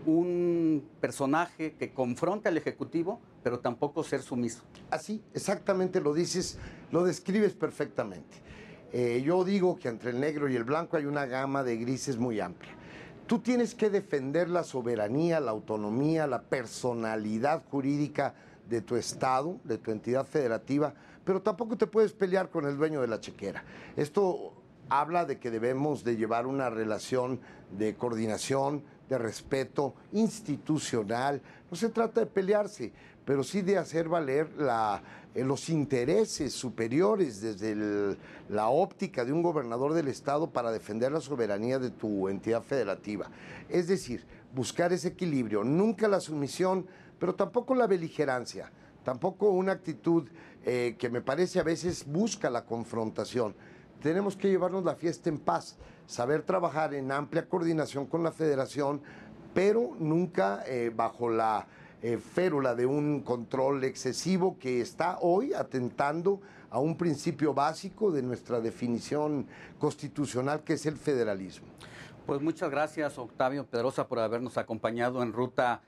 un 0.05 0.87
personaje 0.99 1.73
que 1.73 1.93
confronte 1.93 2.49
al 2.49 2.57
Ejecutivo, 2.57 3.19
pero 3.43 3.59
tampoco 3.59 4.03
ser 4.03 4.21
sumiso? 4.21 4.63
Así, 4.89 5.21
exactamente 5.33 5.99
lo 6.01 6.13
dices, 6.13 6.57
lo 6.91 7.03
describes 7.03 7.53
perfectamente. 7.53 8.37
Eh, 8.95 9.23
yo 9.25 9.43
digo 9.43 9.79
que 9.79 9.89
entre 9.89 10.11
el 10.11 10.19
negro 10.19 10.47
y 10.47 10.55
el 10.55 10.63
blanco 10.63 10.97
hay 10.97 11.05
una 11.05 11.25
gama 11.25 11.63
de 11.63 11.77
grises 11.77 12.15
muy 12.15 12.39
amplia. 12.39 12.73
Tú 13.25 13.39
tienes 13.39 13.73
que 13.73 13.89
defender 13.89 14.51
la 14.51 14.63
soberanía, 14.63 15.39
la 15.39 15.49
autonomía, 15.49 16.27
la 16.27 16.43
personalidad 16.43 17.63
jurídica 17.71 18.35
de 18.69 18.81
tu 18.81 18.95
Estado, 18.95 19.57
de 19.63 19.79
tu 19.79 19.89
entidad 19.89 20.27
federativa, 20.27 20.93
pero 21.25 21.41
tampoco 21.41 21.75
te 21.75 21.87
puedes 21.87 22.13
pelear 22.13 22.51
con 22.51 22.67
el 22.67 22.77
dueño 22.77 23.01
de 23.01 23.07
la 23.07 23.19
chequera. 23.19 23.63
Esto 23.95 24.53
habla 24.89 25.25
de 25.25 25.39
que 25.39 25.49
debemos 25.49 26.03
de 26.03 26.15
llevar 26.15 26.45
una 26.45 26.69
relación 26.69 27.39
de 27.71 27.95
coordinación, 27.95 28.83
de 29.09 29.17
respeto 29.17 29.95
institucional. 30.11 31.41
No 31.71 31.75
se 31.75 31.89
trata 31.89 32.19
de 32.19 32.27
pelearse, 32.27 32.93
pero 33.25 33.43
sí 33.43 33.61
de 33.61 33.77
hacer 33.77 34.09
valer 34.09 34.49
eh, 35.35 35.43
los 35.43 35.69
intereses 35.69 36.53
superiores 36.53 37.41
desde 37.41 37.71
el- 37.71 38.17
la 38.49 38.67
óptica 38.69 39.25
de 39.25 39.31
un 39.33 39.41
gobernador 39.41 39.93
del 39.93 40.07
Estado 40.07 40.49
para 40.51 40.71
defender 40.71 41.11
la 41.11 41.21
soberanía 41.21 41.79
de 41.79 41.89
tu 41.89 42.27
entidad 42.29 42.61
federativa. 42.61 43.29
Es 43.69 43.87
decir, 43.87 44.25
buscar 44.53 44.93
ese 44.93 45.07
equilibrio, 45.09 45.63
nunca 45.63 46.07
la 46.07 46.19
sumisión, 46.19 46.85
pero 47.19 47.33
tampoco 47.33 47.73
la 47.73 47.87
beligerancia, 47.87 48.71
tampoco 49.03 49.49
una 49.49 49.71
actitud 49.71 50.27
eh, 50.65 50.95
que 50.97 51.09
me 51.09 51.21
parece 51.21 51.59
a 51.59 51.63
veces 51.63 52.05
busca 52.05 52.49
la 52.49 52.65
confrontación. 52.65 53.55
Tenemos 54.01 54.35
que 54.37 54.49
llevarnos 54.49 54.83
la 54.83 54.95
fiesta 54.95 55.29
en 55.29 55.39
paz, 55.39 55.77
saber 56.05 56.43
trabajar 56.43 56.93
en 56.93 57.11
amplia 57.11 57.47
coordinación 57.49 58.05
con 58.05 58.21
la 58.23 58.31
federación, 58.31 59.01
pero 59.53 59.95
nunca 59.99 60.63
eh, 60.67 60.91
bajo 60.95 61.29
la 61.29 61.65
eh, 62.03 62.17
férula 62.17 62.75
de 62.75 62.85
un 62.85 63.21
control 63.21 63.85
excesivo 63.85 64.57
que 64.59 64.81
está 64.81 65.19
hoy 65.21 65.53
atentando 65.53 66.41
a 66.69 66.77
un 66.77 66.97
principio 66.97 67.53
básico 67.53 68.11
de 68.11 68.21
nuestra 68.21 68.59
definición 68.59 69.47
constitucional 69.79 70.65
que 70.65 70.73
es 70.73 70.85
el 70.85 70.97
federalismo. 70.97 71.65
Pues 72.25 72.41
muchas 72.41 72.69
gracias, 72.69 73.17
Octavio 73.17 73.65
Pedrosa, 73.65 74.09
por 74.09 74.19
habernos 74.19 74.57
acompañado 74.57 75.23
en 75.23 75.31
Ruta 75.31 75.81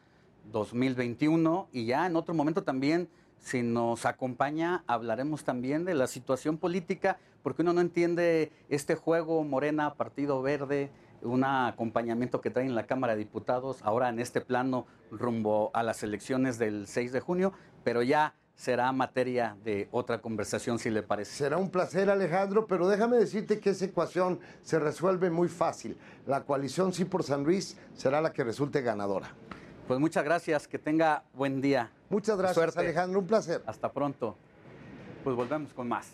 2021. 0.53 1.68
Y 1.74 1.86
ya 1.86 2.05
en 2.05 2.16
otro 2.16 2.34
momento 2.34 2.63
también, 2.63 3.09
si 3.39 3.61
nos 3.61 4.05
acompaña, 4.05 4.86
hablaremos 4.88 5.43
también 5.43 5.84
de 5.84 5.95
la 5.95 6.07
situación 6.07 6.57
política, 6.57 7.20
porque 7.43 7.61
uno 7.61 7.74
no 7.74 7.82
entiende 7.82 8.53
este 8.70 8.95
juego 8.95 9.43
Morena, 9.43 9.95
Partido 9.95 10.41
Verde, 10.41 10.91
un 11.26 11.43
acompañamiento 11.43 12.41
que 12.41 12.49
traen 12.49 12.69
en 12.69 12.76
la 12.76 12.86
Cámara 12.86 13.13
de 13.13 13.19
Diputados, 13.19 13.82
ahora 13.84 14.09
en 14.09 14.19
este 14.19 14.41
plano 14.41 14.88
rumbo 15.11 15.71
a 15.73 15.84
las 15.84 16.03
elecciones 16.03 16.57
del 16.57 16.88
6 16.88 17.11
de 17.11 17.19
junio, 17.19 17.53
pero 17.84 18.01
ya 18.01 18.36
será 18.55 18.91
materia 18.91 19.57
de 19.63 19.88
otra 19.91 20.21
conversación, 20.21 20.80
si 20.80 20.89
le 20.89 21.03
parece. 21.03 21.36
Será 21.36 21.57
un 21.57 21.69
placer, 21.69 22.09
Alejandro, 22.09 22.67
pero 22.67 22.88
déjame 22.88 23.17
decirte 23.17 23.59
que 23.59 23.71
esa 23.71 23.86
ecuación 23.86 24.39
se 24.61 24.80
resuelve 24.80 25.30
muy 25.30 25.49
fácil. 25.49 25.97
La 26.26 26.43
coalición 26.43 26.93
Sí 26.93 27.05
por 27.05 27.23
San 27.23 27.43
Luis 27.43 27.78
será 27.93 28.21
la 28.21 28.32
que 28.32 28.43
resulte 28.43 28.82
ganadora. 28.82 29.32
Pues 29.88 29.99
muchas 29.99 30.23
gracias, 30.23 30.67
que 30.67 30.80
tenga 30.80 31.23
buen 31.34 31.61
día. 31.61 31.91
Muchas 32.09 32.38
gracias, 32.38 32.55
Suerte. 32.55 32.80
Alejandro, 32.80 33.19
un 33.19 33.28
placer. 33.28 33.61
Hasta 33.67 33.91
pronto. 33.91 34.36
Pues 35.23 35.36
volvemos 35.36 35.73
con 35.73 35.88
más. 35.88 36.11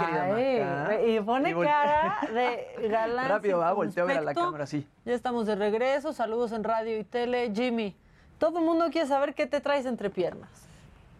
Querida 0.00 0.26
Maca. 0.28 1.02
y 1.04 1.20
pone 1.20 1.50
Y 1.50 1.54
cara 1.54 2.18
de 2.32 2.88
galán. 2.88 3.28
Rápido 3.28 3.58
va, 3.58 3.72
volteo 3.72 4.04
a 4.04 4.06
ver 4.06 4.18
a 4.18 4.22
la 4.22 4.34
cámara, 4.34 4.66
sí. 4.66 4.86
Ya 5.04 5.12
estamos 5.14 5.46
de 5.46 5.54
regreso, 5.54 6.12
saludos 6.12 6.52
en 6.52 6.64
radio 6.64 6.98
y 6.98 7.04
tele. 7.04 7.50
Jimmy, 7.54 7.94
todo 8.38 8.58
el 8.58 8.64
mundo 8.64 8.86
quiere 8.90 9.06
saber 9.08 9.34
qué 9.34 9.46
te 9.46 9.60
traes 9.60 9.86
entre 9.86 10.10
piernas. 10.10 10.48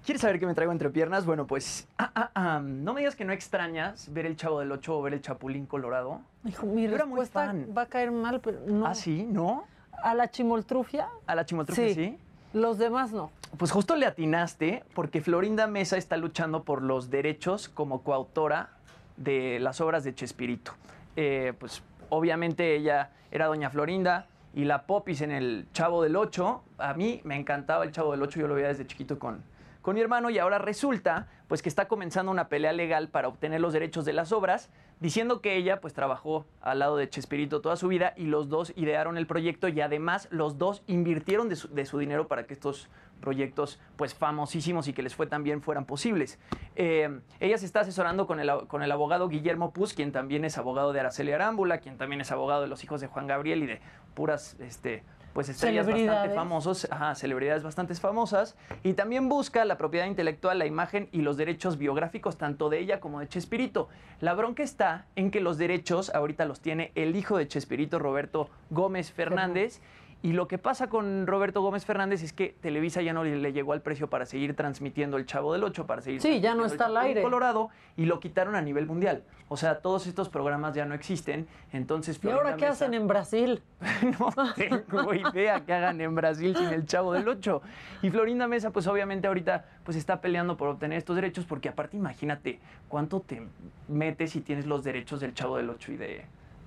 ¿Quieres 0.05 0.20
saber 0.20 0.39
qué 0.39 0.47
me 0.47 0.53
traigo 0.55 0.70
entre 0.70 0.91
piernas? 0.91 1.25
Bueno, 1.25 1.47
pues 1.47 1.89
ah, 1.97 2.11
ah, 2.14 2.31
ah, 2.35 2.61
no 2.62 2.93
me 2.93 3.01
digas 3.01 3.16
que 3.16 3.25
no 3.25 3.33
extrañas 3.33 4.12
ver 4.12 4.27
el 4.27 4.37
Chavo 4.37 4.61
del 4.61 4.70
Ocho 4.70 4.99
o 4.99 5.03
ver 5.03 5.14
el 5.14 5.22
Chapulín 5.22 5.64
Colorado. 5.64 6.20
Hijo, 6.45 6.66
mi 6.66 6.87
Yo 6.87 6.95
era 6.95 7.07
muy 7.07 7.20
respuesta 7.20 7.47
fan. 7.47 7.68
va 7.77 7.83
a 7.83 7.87
caer 7.87 8.11
mal, 8.11 8.41
pero 8.41 8.61
no. 8.66 8.87
¿Ah, 8.87 8.95
sí? 8.95 9.27
¿No? 9.27 9.64
¿A 10.03 10.12
la 10.14 10.31
chimoltrufia? 10.31 11.09
¿A 11.27 11.35
la 11.35 11.47
chimotrufia 11.47 11.87
sí? 11.89 11.95
Sí. 11.95 12.18
Los 12.53 12.77
demás 12.77 13.12
no. 13.12 13.31
Pues 13.59 13.71
justo 13.71 13.95
le 13.95 14.07
atinaste 14.07 14.83
porque 14.95 15.21
Florinda 15.21 15.69
Mesa 15.69 15.97
está 15.97 16.17
luchando 16.17 16.65
por 16.65 16.83
los 16.83 17.11
derechos 17.11 17.69
como 17.69 18.03
coautora 18.03 18.71
de 19.17 19.61
las 19.61 19.81
obras 19.81 20.03
de 20.03 20.13
Chespirito. 20.13 20.73
Eh, 21.15 21.53
pues 21.61 21.83
obviamente 22.09 22.75
ella 22.75 23.11
era 23.31 23.47
doña 23.47 23.71
Florinda 23.71 24.27
y 24.55 24.65
la 24.65 24.87
Popis 24.87 25.21
en 25.21 25.31
el 25.31 25.67
Chavo 25.73 26.03
del 26.03 26.17
Ocho. 26.17 26.65
A 26.79 26.95
mí 26.95 27.21
me 27.23 27.37
encantaba 27.37 27.85
el 27.85 27.93
Chavo 27.93 28.11
del 28.11 28.23
Ocho, 28.23 28.41
yo 28.41 28.49
lo 28.49 28.55
veía 28.55 28.69
desde 28.69 28.89
chiquito 28.89 29.21
con, 29.21 29.45
con 29.83 29.95
mi 29.95 30.01
hermano 30.01 30.31
y 30.31 30.39
ahora 30.39 30.59
resulta 30.59 31.29
pues 31.47 31.63
que 31.63 31.69
está 31.69 31.87
comenzando 31.87 32.33
una 32.33 32.49
pelea 32.49 32.73
legal 32.73 33.09
para 33.09 33.29
obtener 33.29 33.61
los 33.61 33.73
derechos 33.73 34.05
de 34.05 34.15
las 34.15 34.33
obras, 34.33 34.71
diciendo 34.99 35.41
que 35.41 35.57
ella 35.57 35.81
pues 35.81 35.95
trabajó 35.95 36.45
al 36.61 36.81
lado 36.81 36.97
de 36.97 37.09
Chespirito 37.09 37.61
toda 37.61 37.77
su 37.77 37.87
vida 37.87 38.15
y 38.17 38.25
los 38.25 38.49
dos 38.49 38.73
idearon 38.75 39.17
el 39.17 39.29
proyecto 39.29 39.69
y 39.69 39.81
además 39.81 40.27
los 40.33 40.59
dos 40.59 40.83
invirtieron 40.89 41.49
de 41.49 41.57
su, 41.57 41.69
de 41.69 41.87
su 41.87 41.99
dinero 41.99 42.27
para 42.27 42.47
que 42.47 42.55
estos 42.55 42.89
proyectos 43.21 43.81
pues 43.97 44.15
famosísimos 44.15 44.89
y 44.89 44.93
que 44.93 45.03
les 45.03 45.15
fue 45.15 45.27
tan 45.27 45.43
bien 45.43 45.62
fueran 45.62 45.85
posibles. 45.85 46.39
Eh, 46.77 47.21
ella 47.41 47.59
se 47.59 47.67
está 47.67 47.81
asesorando 47.81 48.27
con 48.27 48.41
el, 48.41 48.51
con 48.69 48.83
el 48.83 48.93
abogado 48.93 49.29
Guillermo 49.29 49.73
Puz, 49.73 49.95
quien 49.95 50.12
también 50.12 50.45
es 50.45 50.59
abogado 50.59 50.93
de 50.93 51.01
Araceli 51.01 51.33
Arámbula, 51.33 51.79
quien 51.79 51.97
también 51.97 52.21
es 52.21 52.33
abogado 52.33 52.62
de 52.62 52.69
los 52.69 52.85
hijos 52.85 53.01
de 53.01 53.07
Juan 53.07 53.27
Gabriel 53.27 53.62
y 53.62 53.67
de 53.67 53.81
puras 54.15 54.57
este, 54.61 55.03
pues 55.35 55.49
estrellas 55.49 55.87
bastante 55.87 56.35
famosos, 56.35 56.89
ajá, 56.91 57.15
celebridades 57.17 57.65
bastante 57.65 57.95
famosas, 57.97 58.57
y 58.85 58.95
también 58.95 59.29
busca 59.29 59.65
la 59.65 59.77
propiedad 59.77 60.07
intelectual, 60.07 60.59
la 60.59 60.67
imagen 60.67 61.09
y 61.11 61.23
los 61.23 61.37
derechos 61.37 61.77
biográficos 61.77 62.39
tanto 62.39 62.71
de 62.71 62.79
ella 62.79 63.01
como 63.01 63.19
de 63.21 63.29
Chespirito. 63.29 63.89
La 64.21 64.35
bronca 64.35 64.62
está 64.62 65.07
en 65.17 65.33
que 65.33 65.41
los 65.41 65.59
derechos 65.59 66.15
ahorita 66.15 66.45
los 66.45 66.61
tiene 66.61 66.93
el 66.95 67.17
hijo 67.17 67.37
de 67.37 67.49
Chespirito, 67.49 67.99
Roberto 67.99 68.49
Gómez 68.71 69.11
Fernández, 69.11 69.81
y 70.25 70.33
lo 70.33 70.49
que 70.49 70.57
pasa 70.57 70.89
con 70.89 71.27
Roberto 71.27 71.61
Gómez 71.61 71.85
Fernández 71.85 72.22
es 72.22 72.33
que 72.33 72.57
Televisa 72.62 73.03
ya 73.03 73.12
no 73.12 73.25
le, 73.25 73.37
le 73.37 73.53
llegó 73.53 73.75
al 73.75 73.83
precio 73.83 74.09
para 74.09 74.25
seguir 74.25 74.57
transmitiendo 74.57 75.18
El 75.18 75.27
Chavo 75.27 75.53
del 75.53 75.62
Ocho, 75.64 75.87
para 75.87 76.01
seguir 76.01 76.22
Sí, 76.22 76.41
ya 76.41 76.55
no 76.55 76.64
está 76.64 76.87
al 76.87 76.97
aire. 76.97 77.20
Colorado, 77.20 77.68
y 77.99 78.07
lo 78.07 78.20
quitaron 78.20 78.55
a 78.57 78.62
nivel 78.62 78.87
mundial. 78.87 79.22
O 79.49 79.59
sea, 79.59 79.81
todos 79.81 80.07
estos 80.07 80.31
programas 80.31 80.75
ya 80.75 80.87
no 80.87 80.95
existen, 80.95 81.47
entonces... 81.75 82.18
¿Y 82.22 82.31
ahora 82.31 82.57
qué 82.57 82.62
Mesa- 82.64 82.72
hacen 82.87 82.95
en 82.95 83.07
Brasil? 83.07 83.62
no 84.18 84.31
tengo 84.55 85.12
idea 85.12 85.61
que 85.66 85.75
hagan 85.75 86.01
en 86.01 86.14
Brasil 86.14 86.57
sin 86.57 86.68
el 86.68 86.87
Chavo 86.87 87.12
del 87.12 87.29
Ocho. 87.29 87.61
Y 88.01 88.09
Florinda 88.09 88.49
Mesa, 88.49 88.70
pues 88.70 88.87
obviamente 88.87 89.29
ahorita 89.29 89.66
pues 89.85 89.95
está 89.99 90.22
peleando 90.22 90.57
por 90.57 90.68
obtener 90.68 90.97
estos 90.97 91.16
derechos, 91.16 91.45
porque 91.45 91.68
aparte 91.68 91.99
imagínate 91.99 92.61
cuánto 92.89 93.20
te 93.20 93.47
metes 93.89 94.31
si 94.31 94.41
tienes 94.41 94.64
los 94.64 94.83
derechos 94.85 95.20
del 95.20 95.35
Chavo 95.35 95.59
del 95.59 95.68
Ocho 95.68 95.93
y 95.93 95.99
de, 95.99 96.25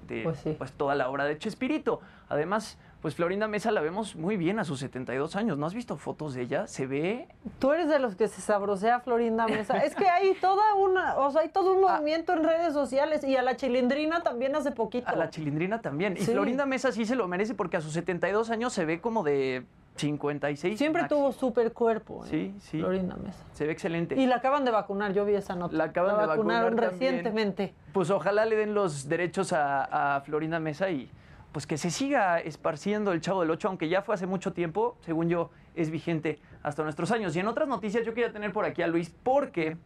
de, 0.08 0.22
Pues 0.22 0.40
sí. 0.42 0.54
pues, 0.56 0.72
toda 0.74 0.94
la 0.94 1.10
obra 1.10 1.26
de 1.26 1.40
Chespirito. 1.40 2.02
Además, 2.30 2.78
pues 3.02 3.16
Florinda 3.16 3.48
Mesa 3.48 3.72
la 3.72 3.82
vemos 3.82 4.16
muy 4.16 4.38
bien 4.38 4.60
a 4.60 4.64
sus 4.64 4.80
72 4.80 5.36
años. 5.36 5.58
¿No 5.58 5.66
has 5.66 5.74
visto 5.74 5.98
fotos 5.98 6.34
de 6.34 6.42
ella? 6.42 6.68
Se 6.68 6.88
ve 6.88 7.28
Tú 7.60 7.72
eres 7.72 7.90
de 7.90 8.00
los 8.00 8.16
que 8.16 8.28
se 8.28 8.42
sabrosea 8.42 9.00
Florinda 9.02 9.48
Mesa. 9.48 9.78
Es 9.78 9.96
que 9.96 10.08
hay 10.08 10.34
toda 10.36 10.74
una, 10.76 11.16
o 11.18 11.32
sea, 11.32 11.42
hay 11.42 11.50
todo 11.50 11.74
un 11.74 11.82
movimiento 11.82 12.34
en 12.34 12.44
redes 12.44 12.74
sociales 12.74 13.24
y 13.24 13.36
a 13.36 13.44
la 13.44 13.56
chilindrina 13.56 14.24
también 14.24 14.56
hace 14.56 14.72
poquito. 14.72 15.08
a 15.08 15.16
la 15.16 15.30
chilindrina 15.30 15.82
también. 15.82 16.18
Y. 16.18 16.22
Florinda 16.22 16.66
Mesa 16.66 16.92
sí 16.92 17.06
se 17.06 17.16
lo 17.16 17.28
merece 17.28 17.54
porque 17.54 17.78
a 17.78 17.82
sus 17.82 17.94
72 17.94 18.50
años 18.50 18.74
se 18.74 18.86
ve 18.86 19.00
como 19.00 19.24
de 19.24 19.64
56. 19.96 20.78
Siempre 20.78 21.04
máximo. 21.04 21.22
tuvo 21.22 21.32
super 21.32 21.74
cuerpo. 21.74 22.26
¿eh? 22.26 22.28
Sí, 22.30 22.56
sí. 22.60 22.80
Florinda 22.80 23.16
Mesa. 23.16 23.44
Se 23.54 23.66
ve 23.66 23.74
excelente. 23.74 24.16
Y 24.16 24.26
la 24.26 24.38
acaban 24.38 24.66
de 24.66 24.72
vacunar, 24.72 25.14
yo 25.14 25.24
vi 25.26 25.36
esa 25.36 25.56
nota. 25.56 25.76
La 25.76 25.86
acaban 25.86 26.20
de 26.20 26.26
vacunaron 26.26 26.76
vacunar 26.76 26.92
recientemente. 26.94 27.74
Pues 27.94 28.10
ojalá 28.10 28.46
le 28.46 28.56
den 28.56 28.74
los 28.74 29.08
derechos 29.08 29.54
a, 29.54 30.16
a 30.16 30.22
Florinda 30.22 30.60
Mesa 30.60 30.90
y 30.90 31.10
pues 31.52 31.66
que 31.66 31.78
se 31.78 31.92
siga 31.92 32.40
esparciendo 32.40 33.12
el 33.12 33.22
Chavo 33.22 33.42
del 33.42 33.52
Ocho, 33.52 33.68
aunque 33.68 33.90
ya 33.90 34.02
fue 34.02 34.16
hace 34.16 34.28
mucho 34.28 34.54
tiempo, 34.54 34.98
según 35.02 35.30
yo, 35.30 35.50
es 35.76 35.90
vigente 35.90 36.40
hasta 36.64 36.84
nuestros 36.84 37.12
años. 37.12 37.36
Y 37.36 37.40
en 37.40 37.48
otras 37.48 37.68
noticias 37.68 38.06
yo 38.06 38.14
quería 38.14 38.32
tener 38.32 38.52
por 38.52 38.66
aquí 38.66 38.82
a 38.82 38.88
Luis 38.88 39.14
porque 39.24 39.78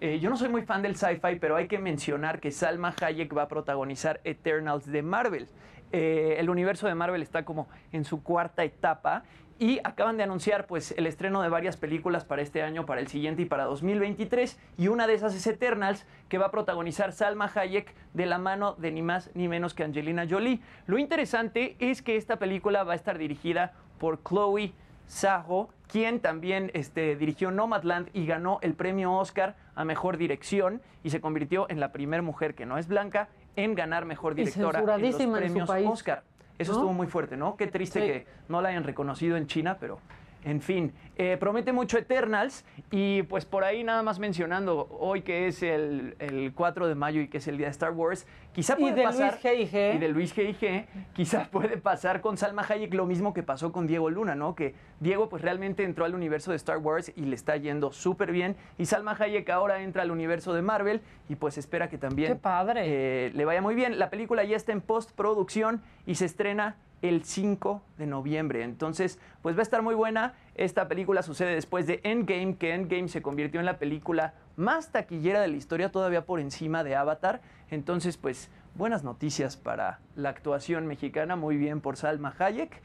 eh, 0.00 0.18
yo 0.18 0.30
no 0.30 0.36
soy 0.36 0.48
muy 0.48 0.62
fan 0.62 0.82
del 0.82 0.96
sci-fi, 0.96 1.36
pero 1.40 1.56
hay 1.56 1.68
que 1.68 1.78
mencionar 1.78 2.40
que 2.40 2.50
Salma 2.50 2.94
Hayek 3.00 3.36
va 3.36 3.42
a 3.42 3.48
protagonizar 3.48 4.20
Eternals 4.24 4.86
de 4.90 5.02
Marvel. 5.02 5.48
Eh, 5.92 6.36
el 6.38 6.50
universo 6.50 6.88
de 6.88 6.94
Marvel 6.94 7.22
está 7.22 7.44
como 7.44 7.68
en 7.92 8.04
su 8.04 8.22
cuarta 8.22 8.64
etapa 8.64 9.22
y 9.58 9.80
acaban 9.84 10.16
de 10.16 10.24
anunciar 10.24 10.66
pues 10.66 10.94
el 10.96 11.06
estreno 11.06 11.42
de 11.42 11.48
varias 11.48 11.76
películas 11.76 12.24
para 12.24 12.42
este 12.42 12.62
año, 12.62 12.86
para 12.86 13.00
el 13.00 13.08
siguiente 13.08 13.42
y 13.42 13.44
para 13.44 13.64
2023 13.64 14.58
y 14.78 14.88
una 14.88 15.06
de 15.06 15.14
esas 15.14 15.34
es 15.34 15.46
Eternals 15.46 16.06
que 16.28 16.38
va 16.38 16.46
a 16.46 16.50
protagonizar 16.50 17.12
Salma 17.12 17.50
Hayek 17.54 17.94
de 18.12 18.26
la 18.26 18.38
mano 18.38 18.74
de 18.74 18.90
ni 18.90 19.02
más 19.02 19.30
ni 19.34 19.48
menos 19.48 19.74
que 19.74 19.84
Angelina 19.84 20.26
Jolie. 20.28 20.60
Lo 20.86 20.98
interesante 20.98 21.76
es 21.78 22.02
que 22.02 22.16
esta 22.16 22.36
película 22.38 22.84
va 22.84 22.92
a 22.92 22.96
estar 22.96 23.18
dirigida 23.18 23.72
por 23.98 24.22
Chloe 24.22 24.72
Sajo, 25.06 25.68
quien 25.86 26.20
también 26.20 26.70
este, 26.74 27.16
dirigió 27.16 27.50
Nomadland 27.50 28.08
y 28.14 28.26
ganó 28.26 28.58
el 28.62 28.74
premio 28.74 29.12
Oscar 29.12 29.54
a 29.74 29.84
Mejor 29.84 30.16
Dirección 30.16 30.80
y 31.02 31.10
se 31.10 31.20
convirtió 31.20 31.66
en 31.68 31.78
la 31.78 31.92
primera 31.92 32.22
mujer 32.22 32.54
que 32.54 32.66
no 32.66 32.78
es 32.78 32.88
blanca 32.88 33.28
en 33.56 33.74
ganar 33.74 34.04
Mejor 34.04 34.32
Y 34.32 34.44
Directora 34.44 34.80
en 34.80 34.86
los 34.86 34.96
censuradísima 34.96 35.38
en 35.38 35.44
su 35.48 35.52
premios 35.52 35.68
país. 35.68 35.88
Oscar. 35.88 36.22
Eso 36.58 36.72
¿No? 36.72 36.78
estuvo 36.78 36.92
muy 36.92 37.06
fuerte, 37.06 37.36
¿no? 37.36 37.56
Qué 37.56 37.66
triste 37.66 38.00
Sí. 38.00 38.06
que 38.06 38.26
no 38.48 38.62
la 38.62 38.68
hayan 38.70 38.84
reconocido 38.84 39.36
en 39.36 39.46
China, 39.46 39.76
pero 39.80 39.98
en 40.44 40.60
fin. 40.60 40.92
Eh, 41.16 41.36
promete 41.38 41.72
mucho 41.72 41.96
Eternals 41.96 42.64
y 42.90 43.22
pues 43.22 43.44
por 43.44 43.62
ahí 43.62 43.84
nada 43.84 44.02
más 44.02 44.18
mencionando 44.18 44.88
hoy 44.98 45.22
que 45.22 45.46
es 45.46 45.62
el, 45.62 46.16
el 46.18 46.52
4 46.54 46.88
de 46.88 46.94
mayo 46.96 47.20
y 47.20 47.28
que 47.28 47.38
es 47.38 47.46
el 47.46 47.56
día 47.56 47.66
de 47.66 47.70
Star 47.70 47.92
Wars, 47.92 48.26
quizá 48.52 48.74
Y 48.76 48.80
puede 48.82 48.94
de 48.96 49.04
pasar... 49.04 49.32
Luis 49.32 49.44
G.I.G.. 49.44 49.94
Y 49.94 49.98
de 49.98 50.08
Luis 50.08 50.34
G.I.G., 50.36 50.86
quizá 51.12 51.44
puede 51.52 51.76
pasar 51.76 52.20
con 52.20 52.36
Salma 52.36 52.64
Hayek 52.68 52.92
lo 52.94 53.06
mismo 53.06 53.32
que 53.32 53.44
pasó 53.44 53.70
con 53.70 53.86
Diego 53.86 54.10
Luna, 54.10 54.34
¿no? 54.34 54.56
Que 54.56 54.74
Diego 54.98 55.28
pues 55.28 55.42
realmente 55.42 55.84
entró 55.84 56.04
al 56.04 56.16
universo 56.16 56.50
de 56.50 56.56
Star 56.56 56.78
Wars 56.78 57.12
y 57.14 57.22
le 57.22 57.36
está 57.36 57.56
yendo 57.56 57.92
súper 57.92 58.32
bien 58.32 58.56
y 58.76 58.86
Salma 58.86 59.16
Hayek 59.16 59.48
ahora 59.50 59.82
entra 59.82 60.02
al 60.02 60.10
universo 60.10 60.52
de 60.52 60.62
Marvel 60.62 61.00
y 61.28 61.36
pues 61.36 61.58
espera 61.58 61.88
que 61.88 61.98
también 61.98 62.38
padre. 62.38 62.82
eh, 62.86 63.30
le 63.34 63.44
vaya 63.44 63.62
muy 63.62 63.76
bien. 63.76 64.00
La 64.00 64.10
película 64.10 64.42
ya 64.42 64.56
está 64.56 64.72
en 64.72 64.80
postproducción 64.80 65.80
y 66.06 66.16
se 66.16 66.24
estrena 66.24 66.76
el 67.02 67.24
5 67.24 67.82
de 67.98 68.06
noviembre. 68.06 68.62
Entonces, 68.62 69.18
pues 69.42 69.54
va 69.56 69.60
a 69.60 69.62
estar 69.62 69.82
muy 69.82 69.94
buena. 69.94 70.34
Esta 70.54 70.86
película 70.86 71.22
sucede 71.24 71.54
después 71.54 71.86
de 71.88 72.00
Endgame, 72.04 72.56
que 72.56 72.74
Endgame 72.74 73.08
se 73.08 73.22
convirtió 73.22 73.58
en 73.58 73.66
la 73.66 73.78
película 73.78 74.34
más 74.54 74.92
taquillera 74.92 75.40
de 75.40 75.48
la 75.48 75.56
historia, 75.56 75.90
todavía 75.90 76.26
por 76.26 76.38
encima 76.38 76.84
de 76.84 76.94
Avatar. 76.94 77.40
Entonces, 77.70 78.16
pues 78.16 78.50
buenas 78.76 79.02
noticias 79.02 79.56
para 79.56 79.98
la 80.14 80.28
actuación 80.28 80.86
mexicana, 80.86 81.34
muy 81.34 81.56
bien 81.56 81.80
por 81.80 81.96
Salma 81.96 82.32
Hayek. 82.38 82.82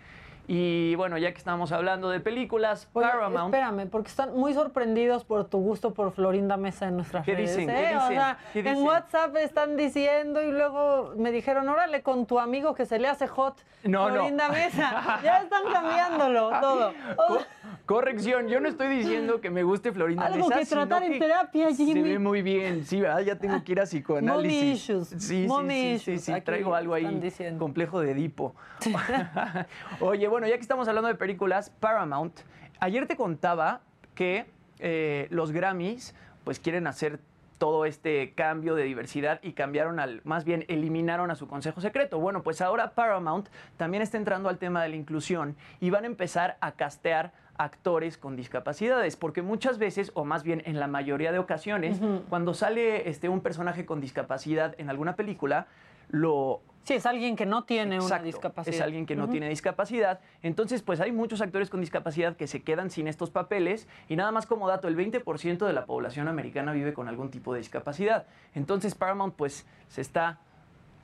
Y 0.51 0.95
bueno, 0.95 1.19
ya 1.19 1.31
que 1.31 1.37
estamos 1.37 1.71
hablando 1.71 2.09
de 2.09 2.19
películas, 2.19 2.89
Oye, 2.93 3.05
Paramount. 3.07 3.53
espérame, 3.53 3.87
porque 3.87 4.07
están 4.07 4.35
muy 4.35 4.55
sorprendidos 4.55 5.23
por 5.23 5.45
tu 5.45 5.59
gusto 5.59 5.93
por 5.93 6.11
Florinda 6.11 6.57
Mesa 6.57 6.87
en 6.87 6.95
nuestras 6.95 7.23
¿Qué 7.23 7.35
redes. 7.35 7.55
dicen? 7.55 7.69
¿eh? 7.69 7.85
¿Qué 7.91 7.95
O 7.97 7.99
dicen? 8.01 8.15
sea, 8.15 8.37
¿Qué 8.53 8.59
en? 8.67 8.77
WhatsApp 8.81 9.35
están 9.35 9.77
diciendo 9.77 10.41
y 10.41 10.51
luego 10.51 11.13
me 11.17 11.31
dijeron, 11.31 11.69
órale 11.69 12.01
con 12.01 12.25
tu 12.25 12.39
amigo 12.39 12.73
que 12.73 12.87
se 12.87 12.97
le 12.97 13.07
hace 13.07 13.27
hot. 13.27 13.63
No, 13.83 14.07
no. 14.09 14.15
Florinda 14.15 14.49
Mesa. 14.49 15.19
ya 15.23 15.37
están 15.43 15.71
cambiándolo 15.71 16.49
todo. 16.59 16.93
O 17.29 17.33
sea, 17.35 17.47
Corrección, 17.85 18.47
yo 18.47 18.59
no 18.59 18.69
estoy 18.69 18.87
diciendo 18.87 19.41
que 19.41 19.49
me 19.51 19.63
guste 19.63 19.91
Florinda 19.91 20.25
Algo 20.25 20.47
Mesa, 20.49 20.59
que 20.61 20.65
tratar 20.65 21.03
en 21.03 21.17
terapia, 21.19 21.69
Se 21.69 21.85
Jimmy. 21.85 22.01
ve 22.03 22.19
muy 22.19 22.41
bien, 22.43 22.85
sí, 22.85 23.01
¿verdad? 23.01 23.19
Ya 23.21 23.35
tengo 23.35 23.63
que 23.63 23.71
ir 23.71 23.79
a 23.81 23.83
psicoanálisis. 23.85 24.59
Mommy 24.59 24.71
issues, 24.71 25.07
Sí, 25.09 25.19
sí, 25.43 25.45
mommy 25.47 25.73
sí, 25.73 25.81
sí, 25.81 25.93
issues, 26.11 26.21
sí, 26.23 26.31
aquí 26.31 26.41
traigo 26.45 26.75
algo 26.75 26.93
ahí, 26.93 27.05
diciendo. 27.19 27.59
complejo 27.59 27.99
de 28.01 28.11
Edipo. 28.11 28.55
Oye, 30.01 30.27
bueno, 30.27 30.38
ya 30.47 30.55
que 30.55 30.61
estamos 30.61 30.87
hablando 30.87 31.07
de 31.07 31.15
películas, 31.15 31.69
Paramount, 31.79 32.39
ayer 32.79 33.07
te 33.07 33.15
contaba 33.15 33.81
que 34.15 34.45
eh, 34.79 35.27
los 35.29 35.51
Grammys 35.51 36.15
pues 36.43 36.59
quieren 36.59 36.87
hacer 36.87 37.19
todo 37.59 37.85
este 37.85 38.33
cambio 38.33 38.73
de 38.73 38.83
diversidad 38.83 39.39
y 39.43 39.51
cambiaron 39.51 39.99
al, 39.99 40.21
más 40.23 40.45
bien 40.45 40.65
eliminaron 40.69 41.29
a 41.29 41.35
su 41.35 41.47
consejo 41.47 41.81
secreto. 41.81 42.19
Bueno, 42.19 42.41
pues 42.41 42.61
ahora 42.61 42.91
Paramount 42.91 43.49
también 43.77 44.01
está 44.01 44.17
entrando 44.17 44.49
al 44.49 44.57
tema 44.57 44.81
de 44.81 44.89
la 44.89 44.95
inclusión 44.95 45.55
y 45.79 45.89
van 45.89 46.05
a 46.05 46.07
empezar 46.07 46.57
a 46.61 46.71
castear 46.71 47.33
actores 47.57 48.17
con 48.17 48.37
discapacidades, 48.37 49.17
porque 49.17 49.41
muchas 49.41 49.77
veces, 49.77 50.11
o 50.13 50.23
más 50.23 50.43
bien 50.43 50.63
en 50.65 50.79
la 50.79 50.87
mayoría 50.87 51.33
de 51.33 51.39
ocasiones, 51.39 51.99
cuando 52.29 52.53
sale 52.53 53.09
este, 53.09 53.27
un 53.27 53.41
personaje 53.41 53.85
con 53.85 53.99
discapacidad 53.99 54.73
en 54.77 54.89
alguna 54.89 55.17
película, 55.17 55.67
lo 56.07 56.61
sí, 56.89 56.95
es 56.95 57.05
alguien 57.05 57.35
que 57.35 57.45
no 57.45 57.65
tiene 57.65 57.99
una 57.99 58.19
discapacidad. 58.19 58.75
Es 58.75 58.81
alguien 58.81 59.05
que 59.05 59.15
no 59.15 59.29
tiene 59.29 59.47
discapacidad. 59.47 60.19
Entonces, 60.41 60.81
pues 60.81 60.99
hay 60.99 61.11
muchos 61.11 61.39
actores 61.41 61.69
con 61.69 61.81
discapacidad 61.81 62.35
que 62.35 62.47
se 62.47 62.63
quedan 62.63 62.89
sin 62.89 63.07
estos 63.07 63.29
papeles. 63.29 63.87
Y 64.07 64.15
nada 64.15 64.31
más 64.31 64.47
como 64.47 64.67
dato, 64.67 64.87
el 64.87 64.97
20% 64.97 65.67
de 65.67 65.73
la 65.73 65.85
población 65.85 66.27
americana 66.27 66.71
vive 66.71 66.93
con 66.93 67.07
algún 67.07 67.29
tipo 67.29 67.53
de 67.53 67.59
discapacidad. 67.59 68.25
Entonces, 68.55 68.95
Paramount, 68.95 69.35
pues, 69.35 69.67
se 69.87 70.01
está 70.01 70.39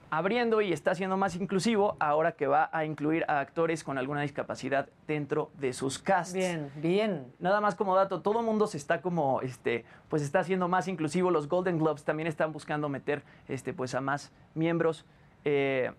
abriendo 0.09 0.61
y 0.61 0.73
está 0.73 0.95
siendo 0.95 1.17
más 1.17 1.35
inclusivo 1.35 1.97
ahora 1.99 2.31
que 2.31 2.47
va 2.47 2.69
a 2.71 2.85
incluir 2.85 3.25
a 3.27 3.39
actores 3.39 3.83
con 3.83 3.97
alguna 3.97 4.21
discapacidad 4.21 4.89
dentro 5.07 5.51
de 5.59 5.73
sus 5.73 5.99
casts. 5.99 6.33
Bien, 6.33 6.71
bien. 6.77 7.31
Nada 7.37 7.61
más 7.61 7.75
como 7.75 7.95
dato, 7.95 8.21
todo 8.21 8.39
el 8.39 8.45
mundo 8.45 8.65
se 8.65 8.77
está 8.77 9.01
como, 9.01 9.41
este, 9.41 9.85
pues 10.09 10.23
está 10.23 10.39
haciendo 10.39 10.67
más 10.67 10.87
inclusivo. 10.87 11.29
Los 11.29 11.47
Golden 11.47 11.77
Globes 11.77 12.03
también 12.03 12.27
están 12.27 12.51
buscando 12.51 12.89
meter, 12.89 13.23
este, 13.47 13.73
pues 13.73 13.93
a 13.93 14.01
más 14.01 14.31
miembros, 14.55 15.05
eh, 15.45 15.91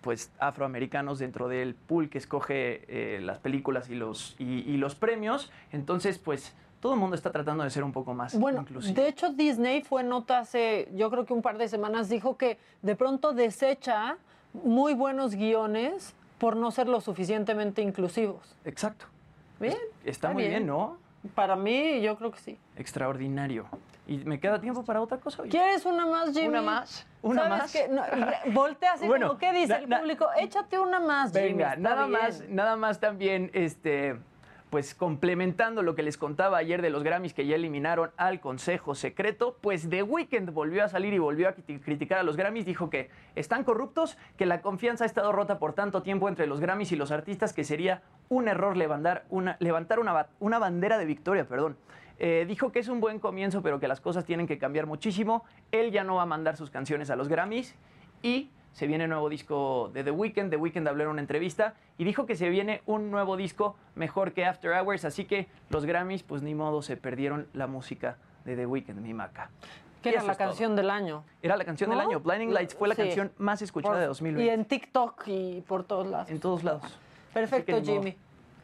pues 0.00 0.30
afroamericanos 0.38 1.18
dentro 1.18 1.48
del 1.48 1.74
pool 1.74 2.10
que 2.10 2.18
escoge 2.18 2.84
eh, 2.88 3.20
las 3.20 3.38
películas 3.38 3.88
y 3.88 3.94
los 3.94 4.34
y, 4.38 4.60
y 4.70 4.76
los 4.76 4.94
premios. 4.94 5.50
Entonces, 5.72 6.18
pues 6.18 6.54
todo 6.80 6.92
el 6.92 7.00
mundo 7.00 7.16
está 7.16 7.32
tratando 7.32 7.64
de 7.64 7.70
ser 7.70 7.82
un 7.82 7.92
poco 7.92 8.12
más 8.12 8.38
Bueno, 8.38 8.60
inclusivo. 8.60 8.94
de 8.94 9.08
hecho 9.08 9.30
Disney 9.30 9.82
fue 9.82 10.02
nota 10.02 10.40
hace, 10.40 10.86
yo 10.94 11.10
creo 11.10 11.24
que 11.24 11.32
un 11.32 11.40
par 11.40 11.56
de 11.56 11.66
semanas, 11.66 12.10
dijo 12.10 12.36
que 12.36 12.58
de 12.82 12.94
pronto 12.94 13.32
desecha 13.32 14.18
muy 14.52 14.92
buenos 14.92 15.34
guiones 15.34 16.14
por 16.36 16.56
no 16.56 16.70
ser 16.70 16.88
lo 16.88 17.00
suficientemente 17.00 17.80
inclusivos. 17.80 18.54
Exacto. 18.66 19.06
Bien. 19.58 19.78
Está, 20.04 20.30
muy 20.30 20.46
bien, 20.46 20.66
¿no? 20.66 20.98
Para 21.34 21.56
mí, 21.56 22.02
yo 22.02 22.18
creo 22.18 22.30
que 22.30 22.38
sí. 22.40 22.58
Extraordinario. 22.76 23.64
¿Y 24.06 24.18
me 24.18 24.38
queda 24.38 24.60
tiempo 24.60 24.84
para 24.84 25.00
otra 25.00 25.16
cosa? 25.16 25.40
oye? 25.40 25.50
¿Quieres 25.50 25.86
una 25.86 26.04
más, 26.04 26.34
Jimmy? 26.34 26.48
¿Una 26.48 26.60
más? 26.60 27.06
¿Una 27.24 27.58
¿Sabes 27.66 27.90
más? 27.90 28.12
No, 28.14 28.52
voltea 28.52 28.92
así 28.92 29.06
Bueno, 29.06 29.28
como, 29.28 29.38
¿qué 29.40 29.52
dice 29.52 29.68
na- 29.68 29.76
el 29.78 29.88
na- 29.88 29.98
público? 30.00 30.26
Échate 30.38 30.78
una 30.78 31.00
más. 31.00 31.32
Venga, 31.32 31.74
nada 31.76 32.06
bien. 32.06 32.20
más, 32.20 32.44
nada 32.48 32.76
más 32.76 33.00
también, 33.00 33.50
este, 33.54 34.16
pues 34.68 34.94
complementando 34.94 35.82
lo 35.82 35.94
que 35.94 36.02
les 36.02 36.18
contaba 36.18 36.58
ayer 36.58 36.82
de 36.82 36.90
los 36.90 37.02
Grammys 37.02 37.32
que 37.32 37.46
ya 37.46 37.54
eliminaron 37.54 38.10
al 38.16 38.40
Consejo 38.40 38.94
Secreto, 38.94 39.56
pues 39.60 39.88
The 39.88 40.02
Weeknd 40.02 40.50
volvió 40.50 40.84
a 40.84 40.88
salir 40.88 41.14
y 41.14 41.18
volvió 41.18 41.48
a 41.48 41.54
criti- 41.54 41.80
criticar 41.80 42.18
a 42.18 42.24
los 42.24 42.36
Grammys, 42.36 42.66
dijo 42.66 42.90
que 42.90 43.08
están 43.36 43.64
corruptos, 43.64 44.18
que 44.36 44.44
la 44.46 44.60
confianza 44.60 45.04
ha 45.04 45.06
estado 45.06 45.32
rota 45.32 45.58
por 45.58 45.72
tanto 45.72 46.02
tiempo 46.02 46.28
entre 46.28 46.46
los 46.46 46.60
Grammys 46.60 46.92
y 46.92 46.96
los 46.96 47.10
artistas 47.10 47.52
que 47.54 47.64
sería 47.64 48.02
un 48.28 48.48
error 48.48 48.76
levantar 48.76 49.24
una, 49.30 49.56
levantar 49.60 49.98
una, 49.98 50.26
una 50.40 50.58
bandera 50.58 50.98
de 50.98 51.04
victoria, 51.06 51.46
perdón. 51.46 51.76
Eh, 52.18 52.44
dijo 52.46 52.70
que 52.72 52.78
es 52.78 52.88
un 52.88 53.00
buen 53.00 53.18
comienzo, 53.18 53.60
pero 53.62 53.80
que 53.80 53.88
las 53.88 54.00
cosas 54.00 54.24
tienen 54.24 54.46
que 54.46 54.58
cambiar 54.58 54.86
muchísimo. 54.86 55.44
Él 55.72 55.90
ya 55.90 56.04
no 56.04 56.16
va 56.16 56.22
a 56.22 56.26
mandar 56.26 56.56
sus 56.56 56.70
canciones 56.70 57.10
a 57.10 57.16
los 57.16 57.28
Grammys 57.28 57.74
y 58.22 58.50
se 58.72 58.86
viene 58.86 59.06
nuevo 59.06 59.28
disco 59.28 59.90
de 59.92 60.02
The 60.04 60.10
Weeknd. 60.10 60.50
The 60.50 60.56
Weeknd 60.56 60.86
habló 60.88 61.04
en 61.04 61.10
una 61.10 61.20
entrevista 61.20 61.74
y 61.98 62.04
dijo 62.04 62.26
que 62.26 62.34
se 62.36 62.48
viene 62.48 62.82
un 62.86 63.10
nuevo 63.10 63.36
disco 63.36 63.76
mejor 63.94 64.32
que 64.32 64.44
After 64.46 64.72
Hours, 64.72 65.04
así 65.04 65.24
que 65.24 65.46
los 65.70 65.84
Grammys, 65.84 66.22
pues 66.22 66.42
ni 66.42 66.54
modo, 66.54 66.82
se 66.82 66.96
perdieron 66.96 67.46
la 67.52 67.66
música 67.66 68.16
de 68.44 68.56
The 68.56 68.66
Weeknd, 68.66 69.00
mi 69.00 69.14
maca. 69.14 69.50
Que 70.02 70.10
era 70.10 70.22
la 70.22 70.34
todo. 70.34 70.48
canción 70.48 70.76
del 70.76 70.90
año. 70.90 71.24
Era 71.40 71.56
la 71.56 71.64
canción 71.64 71.88
del 71.88 71.98
año. 71.98 72.20
Blinding 72.20 72.52
Lights 72.52 72.74
fue 72.74 72.88
la 72.88 72.94
Sí. 72.94 73.02
canción 73.02 73.32
más 73.38 73.62
escuchada 73.62 73.94
Por- 73.94 74.00
de 74.02 74.06
2020. 74.06 74.44
Y 74.44 74.54
en 74.54 74.64
TikTok 74.66 75.22
y 75.28 75.60
por 75.62 75.84
todos 75.84 76.06
lados. 76.08 76.30
En 76.30 76.40
todos 76.40 76.62
lados. 76.62 76.98
Perfecto, 77.32 77.72
modo. 77.72 77.84
Jimmy. 77.84 78.14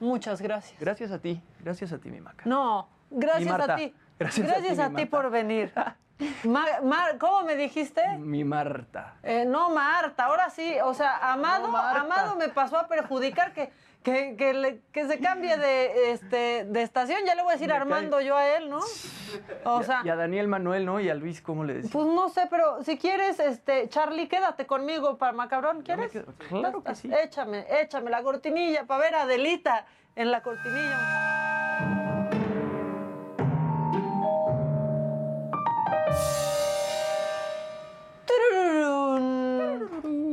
Muchas 0.00 0.42
gracias. 0.42 0.78
Gracias 0.80 1.10
a 1.12 1.18
ti, 1.18 1.40
gracias 1.62 1.92
a 1.92 1.98
ti, 1.98 2.10
mi 2.10 2.20
maca. 2.20 2.42
No, 2.46 2.88
gracias 3.10 3.50
Marta. 3.50 3.74
a 3.74 3.76
ti. 3.76 3.94
Gracias 4.18 4.78
a 4.78 4.90
ti, 4.90 5.02
a 5.02 5.06
por 5.10 5.30
venir. 5.30 5.72
Mar- 6.44 7.16
¿Cómo 7.18 7.42
me 7.42 7.56
dijiste? 7.56 8.02
Mi 8.18 8.44
Marta. 8.44 9.14
Eh, 9.22 9.44
no, 9.46 9.70
Marta, 9.70 10.24
ahora 10.26 10.50
sí. 10.50 10.74
O 10.84 10.92
sea, 10.94 11.32
Amado, 11.32 11.68
No. 11.68 11.76
Amado 11.78 12.36
me 12.36 12.48
pasó 12.50 12.78
a 12.78 12.86
perjudicar 12.88 13.54
que, 13.54 13.72
que, 14.02 14.36
que, 14.36 14.52
le- 14.52 14.82
que 14.92 15.06
se 15.08 15.18
cambie 15.18 15.56
de, 15.56 16.12
este, 16.12 16.66
de 16.66 16.82
estación. 16.82 17.20
Ya 17.24 17.34
le 17.34 17.40
voy 17.42 17.52
a 17.52 17.54
decir 17.54 17.68
Me 17.68 17.74
Armando 17.74 18.20
yo 18.20 18.36
a 18.36 18.46
él, 18.48 18.68
¿no? 18.68 18.80
O 19.64 19.78
Y 19.80 19.82
a- 19.82 19.86
sea, 19.86 20.02
y 20.04 20.08
a 20.10 20.16
Daniel 20.16 20.46
Manuel, 20.48 20.84
¿no? 20.84 21.00
Y 21.00 21.08
a 21.08 21.14
Luis, 21.14 21.40
¿cómo 21.40 21.64
le 21.64 21.74
decís? 21.74 21.90
pues 21.90 22.04
no 22.06 22.28
sé, 22.28 22.46
pero 22.50 22.82
si 22.84 22.98
quieres, 22.98 23.40
este, 23.40 23.88
Charlie, 23.88 24.28
quédate 24.28 24.66
conmigo 24.66 25.16
para 25.16 25.32
Macabrón, 25.32 25.80
¿quieres? 25.80 26.12
claro 26.50 26.82
que 26.84 26.94
sí. 26.96 27.10
Échame, 27.12 27.64
échame 27.80 28.10
la 28.10 28.22
cortinilla 28.22 28.84
para 28.84 29.00
ver 29.00 29.14
a 29.14 29.22
Adelita 29.22 29.86
en 30.16 30.30
la 30.30 30.42
cortinilla. 30.42 32.09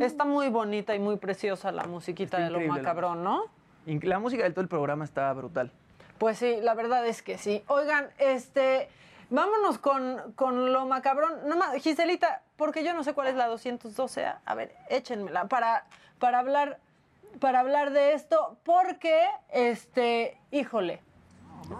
Está 0.02 0.26
muy 0.26 0.50
bonita 0.50 0.96
y 0.96 1.00
muy 1.00 1.18
preciosa 1.18 1.72
la 1.72 1.84
musiquita 1.86 2.38
Está 2.38 2.46
de 2.46 2.68
lo 2.68 2.74
macabrón, 2.74 3.24
¿no? 3.24 3.44
La 3.86 4.20
música 4.20 4.44
de 4.44 4.52
todo 4.52 4.62
el 4.62 4.68
programa 4.68 5.06
está 5.06 5.32
brutal. 5.34 5.72
Pues 6.18 6.38
sí, 6.38 6.58
la 6.62 6.74
verdad 6.74 7.06
es 7.08 7.22
que 7.22 7.38
sí. 7.38 7.64
Oigan, 7.68 8.10
este, 8.18 8.90
vámonos 9.30 9.78
con, 9.78 10.34
con 10.36 10.74
lo 10.74 10.86
macabrón. 10.86 11.48
Nomás, 11.48 11.76
Giselita, 11.82 12.42
porque 12.58 12.84
yo 12.84 12.94
no 12.94 13.04
sé 13.04 13.14
cuál 13.14 13.28
es 13.28 13.36
la 13.36 13.48
212. 13.48 14.26
A 14.26 14.42
a 14.46 14.56
ver, 14.56 14.76
échenmela 14.90 15.48
para, 15.48 15.86
para 16.20 16.40
hablar 16.40 16.80
para 17.40 17.60
hablar 17.60 17.92
de 17.92 18.14
esto, 18.14 18.58
porque, 18.64 19.28
este, 19.50 20.38
híjole, 20.52 21.02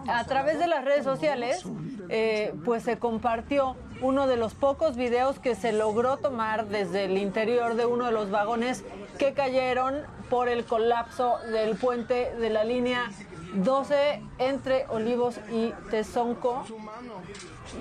a 0.08 0.24
través 0.26 0.60
de 0.60 0.68
las 0.68 0.84
redes 0.84 1.04
sociales, 1.04 1.64
eh, 2.10 2.54
pues 2.66 2.84
se 2.84 3.00
compartió 3.00 3.76
uno 4.02 4.28
de 4.28 4.38
los 4.38 4.54
pocos 4.54 4.96
videos 4.96 5.40
que 5.40 5.56
se 5.56 5.72
logró 5.72 6.18
tomar 6.18 6.68
desde 6.68 7.06
el 7.06 7.18
interior 7.18 7.76
de 7.76 7.86
uno 7.86 8.06
de 8.06 8.12
los 8.12 8.30
vagones 8.30 8.84
que 9.18 9.34
cayeron 9.34 10.02
por 10.30 10.50
el 10.50 10.66
colapso 10.66 11.38
del 11.52 11.76
puente 11.78 12.36
de 12.36 12.50
la 12.50 12.64
línea 12.64 13.10
12 13.56 14.22
entre 14.40 14.86
Olivos 14.90 15.40
y 15.52 15.72
Tezonco. 15.90 16.64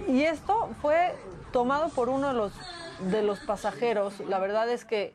Y 0.08 0.22
esto 0.22 0.70
fue 0.80 1.14
tomado 1.52 1.88
por 1.90 2.08
uno 2.08 2.28
de 2.28 2.34
los, 2.34 2.52
de 3.10 3.22
los 3.22 3.40
pasajeros. 3.40 4.20
La 4.20 4.38
verdad 4.38 4.68
es 4.70 4.84
que 4.84 5.14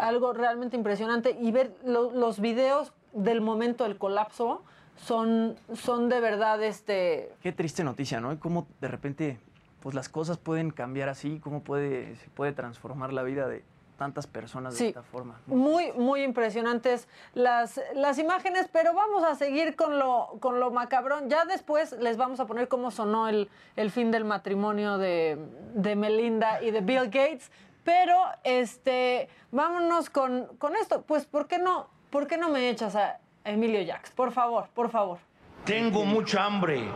algo 0.00 0.32
realmente 0.32 0.76
impresionante 0.76 1.36
y 1.40 1.50
ver 1.52 1.72
lo- 1.84 2.10
los 2.12 2.40
videos 2.40 2.92
del 3.12 3.40
momento 3.40 3.84
del 3.84 3.98
colapso 3.98 4.62
son, 4.96 5.56
son 5.74 6.08
de 6.08 6.20
verdad 6.20 6.62
este 6.62 7.32
Qué 7.42 7.52
triste 7.52 7.84
noticia, 7.84 8.20
¿no? 8.20 8.32
Y 8.32 8.36
cómo 8.38 8.66
de 8.80 8.88
repente 8.88 9.38
pues 9.86 9.94
las 9.94 10.08
cosas 10.08 10.36
pueden 10.36 10.72
cambiar 10.72 11.08
así, 11.08 11.38
cómo 11.38 11.62
puede, 11.62 12.16
se 12.16 12.28
puede 12.30 12.50
transformar 12.50 13.12
la 13.12 13.22
vida 13.22 13.46
de 13.46 13.62
tantas 13.96 14.26
personas 14.26 14.72
de 14.72 14.78
Sí. 14.80 14.86
esta 14.88 15.04
forma. 15.04 15.38
muy, 15.46 15.92
muy 15.92 16.24
impresionantes 16.24 17.06
las, 17.34 17.80
las 17.94 18.18
imágenes, 18.18 18.68
pero 18.72 18.94
vamos 18.94 19.22
a 19.22 19.36
seguir 19.36 19.76
con 19.76 19.96
lo, 20.00 20.38
con 20.40 20.58
lo 20.58 20.72
macabrón. 20.72 21.30
Ya 21.30 21.44
después 21.44 21.92
les 22.00 22.16
vamos 22.16 22.40
a 22.40 22.46
poner 22.46 22.66
cómo 22.66 22.90
sonó 22.90 23.28
el, 23.28 23.48
el 23.76 23.92
fin 23.92 24.10
del 24.10 24.24
matrimonio 24.24 24.98
de, 24.98 25.38
de 25.76 25.94
Melinda 25.94 26.60
y 26.64 26.72
de 26.72 26.80
Bill 26.80 27.04
Gates. 27.04 27.52
Pero 27.84 28.16
este, 28.42 29.28
vámonos 29.52 30.10
con, 30.10 30.46
con 30.58 30.74
esto. 30.74 31.02
Pues, 31.02 31.26
¿por 31.26 31.46
qué 31.46 31.60
no, 31.60 31.86
por 32.10 32.26
qué 32.26 32.38
no 32.38 32.48
me 32.48 32.70
echas 32.70 32.96
a 32.96 33.20
Emilio 33.44 33.86
Jax? 33.86 34.10
Por 34.10 34.32
favor, 34.32 34.68
por 34.74 34.90
favor. 34.90 35.18
Tengo 35.64 36.04
mucha 36.04 36.44
hambre. 36.44 36.88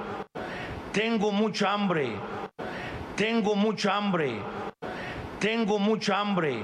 Tengo 0.92 1.30
mucha 1.30 1.72
hambre. 1.72 2.16
Tengo 3.20 3.54
mucha 3.54 3.96
hambre. 3.98 4.40
Tengo 5.40 5.78
mucha 5.78 6.20
hambre. 6.20 6.62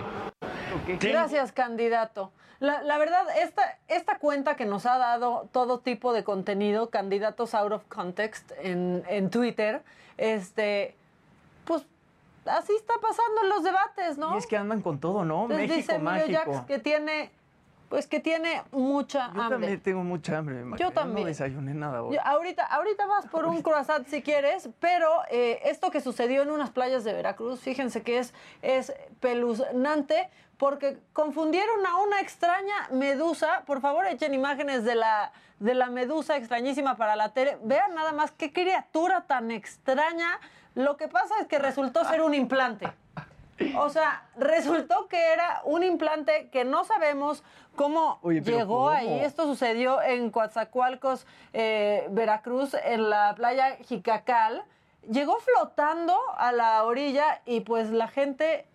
Gracias, 0.99 1.53
candidato. 1.53 2.33
La, 2.61 2.81
la 2.81 2.97
verdad, 2.97 3.27
esta, 3.43 3.79
esta 3.89 4.19
cuenta 4.19 4.57
que 4.57 4.65
nos 4.65 4.87
ha 4.87 4.97
dado 4.97 5.51
todo 5.53 5.81
tipo 5.81 6.15
de 6.15 6.25
contenido, 6.25 6.89
candidatos 6.89 7.55
out 7.55 7.73
of 7.73 7.85
context 7.89 8.53
en, 8.63 9.05
en 9.07 9.29
Twitter, 9.29 9.83
este, 10.17 10.95
pues 11.67 11.85
así 12.47 12.73
está 12.75 12.95
pasando 13.03 13.43
en 13.43 13.49
los 13.51 13.63
debates, 13.63 14.17
¿no? 14.17 14.35
Y 14.35 14.39
es 14.39 14.47
que 14.47 14.57
andan 14.57 14.81
con 14.81 14.99
todo, 14.99 15.27
¿no? 15.27 15.43
Entonces 15.43 15.69
México 15.69 15.77
dice 15.77 15.95
Emilio 15.97 16.39
mágico. 16.39 16.55
Jax 16.55 16.67
que 16.67 16.79
tiene, 16.79 17.31
pues 17.89 18.07
que 18.07 18.21
tiene 18.21 18.63
mucha 18.73 19.33
Yo 19.33 19.41
hambre. 19.43 19.49
también 19.59 19.81
tengo 19.81 20.03
mucha 20.05 20.39
hambre, 20.39 20.65
Maca. 20.65 20.83
Yo 20.83 20.91
también. 20.91 21.23
No 21.25 21.29
desayuné 21.29 21.75
nada 21.75 22.03
hoy. 22.03 22.15
Yo- 22.17 22.23
ahorita, 22.25 22.65
ahorita 22.67 23.07
vas 23.07 23.27
por 23.27 23.47
un 23.47 23.63
croissant 23.63 24.07
si 24.09 24.23
quieres, 24.23 24.69
pero 24.81 25.09
eh, 25.31 25.61
esto 25.65 25.91
que 25.91 26.01
sucedió 26.01 26.43
en 26.43 26.51
unas 26.51 26.71
playas 26.71 27.05
de 27.05 27.13
Veracruz, 27.13 27.61
fíjense 27.61 28.03
que 28.03 28.19
es, 28.19 28.35
es 28.63 28.93
peluznante 29.21 30.29
porque 30.57 30.99
confundieron 31.13 31.85
a 31.87 31.97
una 31.97 32.21
extraña 32.21 32.89
medusa. 32.91 33.63
Por 33.67 33.81
favor, 33.81 34.07
echen 34.07 34.33
imágenes 34.35 34.85
de 34.85 34.95
la, 34.95 35.33
de 35.61 35.75
la 35.75 35.91
medusa 35.91 36.37
extrañísima 36.37 36.97
para 36.97 37.15
la 37.15 37.33
tele. 37.35 37.59
Vean 37.63 37.95
nada 37.95 38.13
más 38.13 38.31
qué 38.33 38.53
criatura 38.53 39.23
tan 39.27 39.51
extraña. 39.51 40.41
Lo 40.75 40.97
que 40.97 41.09
pasa 41.09 41.35
es 41.41 41.47
que 41.47 41.59
resultó 41.59 42.05
ser 42.05 42.23
un 42.23 42.33
implante. 42.35 42.91
O 43.77 43.89
sea, 43.89 44.27
resultó 44.37 45.09
que 45.09 45.33
era 45.33 45.63
un 45.65 45.83
implante 45.83 46.49
que 46.51 46.65
no 46.65 46.85
sabemos 46.85 47.43
cómo 47.75 48.19
Oye, 48.23 48.41
llegó 48.41 48.77
¿cómo? 48.77 48.89
ahí. 48.91 49.21
Esto 49.21 49.45
sucedió 49.45 50.03
en 50.03 50.31
Coatzacoalcos, 50.31 51.27
eh, 51.53 52.07
Veracruz, 52.11 52.75
en 52.75 53.09
la 53.09 53.35
playa 53.35 53.77
Jicacal. 53.77 54.65
Llegó 55.11 55.39
flotando 55.39 56.17
a 56.37 56.53
la 56.53 56.85
orilla 56.85 57.41
y 57.47 57.61
pues 57.61 57.91
la 57.91 58.09
gente 58.09 58.67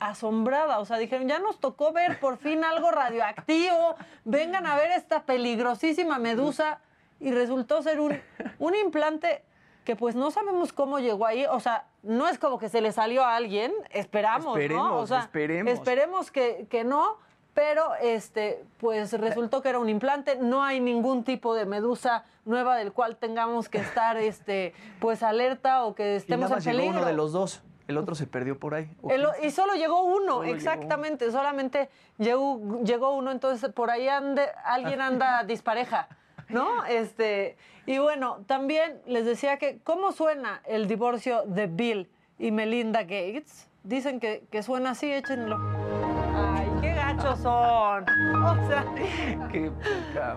asombrada, 0.00 0.78
o 0.78 0.84
sea, 0.86 0.96
dijeron, 0.96 1.28
ya 1.28 1.38
nos 1.38 1.60
tocó 1.60 1.92
ver 1.92 2.18
por 2.20 2.38
fin 2.38 2.64
algo 2.64 2.90
radioactivo, 2.90 3.96
vengan 4.24 4.66
a 4.66 4.74
ver 4.76 4.90
esta 4.92 5.22
peligrosísima 5.24 6.18
medusa 6.18 6.80
y 7.20 7.30
resultó 7.32 7.82
ser 7.82 8.00
un, 8.00 8.18
un 8.58 8.74
implante 8.74 9.44
que 9.84 9.96
pues 9.96 10.14
no 10.14 10.30
sabemos 10.30 10.72
cómo 10.72 10.98
llegó 10.98 11.26
ahí, 11.26 11.46
o 11.46 11.60
sea, 11.60 11.86
no 12.02 12.28
es 12.28 12.38
como 12.38 12.58
que 12.58 12.68
se 12.68 12.80
le 12.80 12.92
salió 12.92 13.24
a 13.24 13.36
alguien, 13.36 13.72
esperamos, 13.90 14.44
¿no? 14.44 14.50
O 14.52 14.56
Esperemos, 14.58 15.08
sea, 15.08 15.18
esperemos. 15.20 15.72
esperemos 15.72 16.30
que, 16.30 16.66
que 16.70 16.84
no, 16.84 17.16
pero 17.54 17.94
este, 18.00 18.64
pues 18.78 19.12
resultó 19.14 19.60
que 19.62 19.68
era 19.70 19.78
un 19.78 19.88
implante, 19.88 20.36
no 20.36 20.62
hay 20.62 20.80
ningún 20.80 21.24
tipo 21.24 21.54
de 21.54 21.66
medusa 21.66 22.24
nueva 22.44 22.76
del 22.76 22.92
cual 22.92 23.16
tengamos 23.16 23.68
que 23.68 23.78
estar 23.78 24.16
este, 24.18 24.74
pues 25.00 25.22
alerta 25.22 25.84
o 25.84 25.94
que 25.94 26.12
y 26.12 26.16
estemos 26.16 26.50
en 26.50 26.54
más 26.56 26.64
llegó 26.64 26.76
peligro. 26.78 26.98
uno 26.98 27.06
de 27.06 27.12
los 27.14 27.32
dos. 27.32 27.62
El 27.88 27.98
otro 27.98 28.14
se 28.14 28.28
perdió 28.28 28.56
por 28.56 28.74
ahí. 28.74 28.88
¿O 29.02 29.10
El- 29.10 29.26
quién 29.40 29.48
y 29.48 29.50
solo 29.50 29.74
llegó 29.74 30.04
uno, 30.04 30.34
Solo 30.34 30.42
llegó 30.44 30.54
exactamente, 30.56 31.32
solamente 31.32 31.90
llegó, 32.18 32.60
llegó 32.84 33.16
uno, 33.16 33.32
entonces 33.32 33.68
por 33.72 33.90
ahí 33.90 34.06
ande, 34.06 34.46
alguien 34.64 35.00
anda 35.00 35.42
dispareja, 35.46 36.06
¿no? 36.48 36.84
Este, 36.86 37.56
y 37.86 37.98
bueno, 37.98 38.44
también 38.46 39.00
les 39.06 39.24
decía 39.24 39.58
que, 39.58 39.80
¿cómo 39.82 40.12
suena 40.12 40.62
el 40.66 40.88
divorcio 40.88 41.42
de 41.46 41.66
Bill 41.66 42.10
y 42.38 42.50
Melinda 42.50 43.02
Gates? 43.02 43.68
Dicen 43.82 44.20
que, 44.20 44.44
que 44.50 44.62
suena 44.62 44.90
así, 44.90 45.10
échenlo. 45.12 45.58
Ay, 46.34 46.68
qué 46.80 46.94
gachos 46.94 47.38
son. 47.40 48.06
O 48.40 48.68
sea, 48.68 48.84
Qué. 49.52 49.70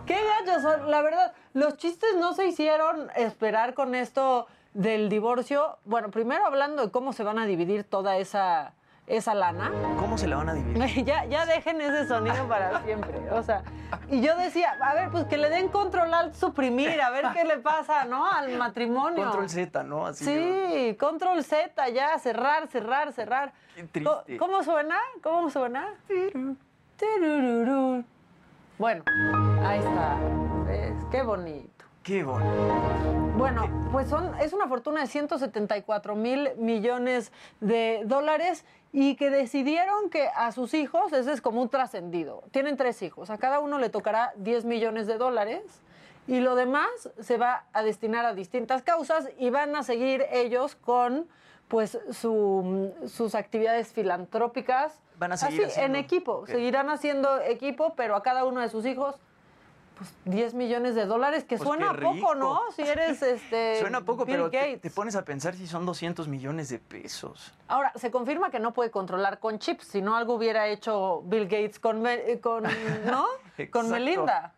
Qué 0.06 0.18
gachos 0.24 0.62
son. 0.62 0.90
La 0.90 1.02
verdad, 1.02 1.34
los 1.54 1.78
chistes 1.78 2.16
no 2.18 2.34
se 2.34 2.48
hicieron 2.48 3.10
esperar 3.16 3.74
con 3.74 3.96
esto 3.96 4.48
del 4.74 5.10
divorcio. 5.10 5.78
Bueno, 5.86 6.10
primero 6.12 6.46
hablando 6.46 6.86
de 6.86 6.92
cómo 6.92 7.14
se 7.14 7.24
van 7.24 7.40
a 7.40 7.46
dividir 7.46 7.84
toda 7.84 8.18
esa, 8.18 8.74
esa 9.08 9.34
lana. 9.34 9.72
¿Cómo 10.00 10.18
se 10.18 10.28
la 10.28 10.38
van 10.38 10.50
a 10.50 10.54
dividir? 10.54 11.04
ya, 11.06 11.26
ya 11.26 11.46
dejen 11.46 11.82
ese 11.82 12.08
sonido 12.08 12.48
para 12.48 12.82
siempre. 12.84 13.30
O 13.32 13.44
sea, 13.44 13.64
y 14.10 14.22
yo 14.22 14.36
decía, 14.38 14.78
a 14.82 14.94
ver, 14.94 15.10
pues 15.10 15.26
que 15.26 15.38
le 15.38 15.50
den 15.50 15.68
control 15.70 16.14
al 16.14 16.34
suprimir, 16.34 17.02
a 17.02 17.10
ver 17.10 17.26
qué 17.34 17.44
le 17.44 17.58
pasa, 17.58 18.06
¿no? 18.06 18.26
Al 18.26 18.58
matrimonio. 18.58 19.24
Control 19.24 19.50
Z, 19.50 19.84
¿no? 19.84 20.08
Así 20.08 20.26
Sí, 20.26 20.96
control 21.00 21.44
Z, 21.44 21.90
ya, 21.90 22.18
cerrar, 22.20 22.68
cerrar, 22.68 23.14
cerrar. 23.14 23.54
Qué 23.76 23.84
triste. 23.84 24.38
¿Cómo 24.38 24.64
suena? 24.64 24.98
¿Cómo 25.22 25.50
suena? 25.50 25.94
Bueno, 28.78 29.04
ahí 29.64 29.80
está. 29.80 30.18
¿Ves? 30.66 30.94
Qué 31.12 31.24
bonito. 31.24 31.73
Qué 32.04 32.24
bonito. 32.24 32.52
Bueno, 33.38 33.68
pues 33.92 34.10
son, 34.10 34.36
es 34.40 34.54
una 34.54 34.68
fortuna 34.68 35.02
de 35.02 35.08
174 35.08 36.16
mil 36.16 36.50
millones 36.58 37.32
de 37.62 38.02
dólares 38.06 38.66
y 38.92 39.16
que 39.16 39.30
decidieron 39.30 40.10
que 40.10 40.28
a 40.28 40.52
sus 40.52 40.74
hijos, 40.74 41.12
ese 41.14 41.32
es 41.34 41.42
como 41.42 41.62
un 41.62 41.70
trascendido, 41.70 42.44
tienen 42.52 42.78
tres 42.78 43.02
hijos, 43.02 43.30
a 43.30 43.38
cada 43.38 43.60
uno 43.60 43.80
le 43.80 43.90
tocará 43.90 44.34
10 44.38 44.66
millones 44.66 45.08
de 45.08 45.18
dólares 45.18 45.64
y 46.28 46.40
lo 46.42 46.56
demás 46.56 46.88
se 47.20 47.38
va 47.38 47.66
a 47.74 47.82
destinar 47.84 48.26
a 48.26 48.34
distintas 48.34 48.84
causas 48.84 49.30
y 49.40 49.50
van 49.50 49.76
a 49.76 49.84
seguir 49.84 50.26
ellos 50.32 50.76
con 50.76 51.28
pues 51.70 51.98
su- 52.12 52.94
sus 53.08 53.34
actividades 53.36 53.88
filantrópicas. 53.94 55.02
Van 55.18 55.32
a 55.32 55.38
seguir 55.38 55.62
así, 55.64 55.72
haciendo- 55.72 55.98
en 55.98 56.04
equipo, 56.04 56.46
seguirán 56.46 56.90
haciendo 56.90 57.42
equipo, 57.42 57.94
pero 57.96 58.16
a 58.16 58.22
cada 58.22 58.46
uno 58.46 58.60
de 58.62 58.70
sus 58.70 58.86
hijos 58.86 59.16
pues 59.98 60.14
10 60.26 60.54
millones 60.54 60.96
de 60.96 61.06
dólares, 61.06 61.44
que 61.44 61.58
Pues 61.58 61.68
suena 61.68 61.94
poco. 61.94 62.36
¿no? 62.36 62.60
Si 62.76 62.82
eres 62.82 63.22
este 63.22 63.80
Suena 63.80 64.02
poco, 64.02 64.26
Bill 64.26 64.36
pero 64.36 64.50
te, 64.50 64.90
pones 64.90 65.16
a 65.16 65.24
pensar 65.24 65.56
si 65.56 65.68
son 65.68 65.86
200 65.86 66.28
millones 66.28 66.70
de 66.70 66.80
pesos. 66.80 67.54
Ahora, 67.68 67.92
se 67.96 68.12
confirma 68.12 68.50
que 68.50 68.60
no 68.60 68.74
puede 68.74 68.92
controlar 68.92 69.40
con 69.40 69.60
chips, 69.60 69.88
si 69.88 70.02
no 70.02 70.16
algo 70.16 70.36
hubiera 70.36 70.68
hecho 70.68 71.22
Bill 71.26 71.44
Gates 71.46 71.80
con, 71.80 72.06
eh, 72.08 72.40
con 72.42 72.64
¿no? 73.06 73.26
con. 73.72 73.90
Melinda. 73.90 74.54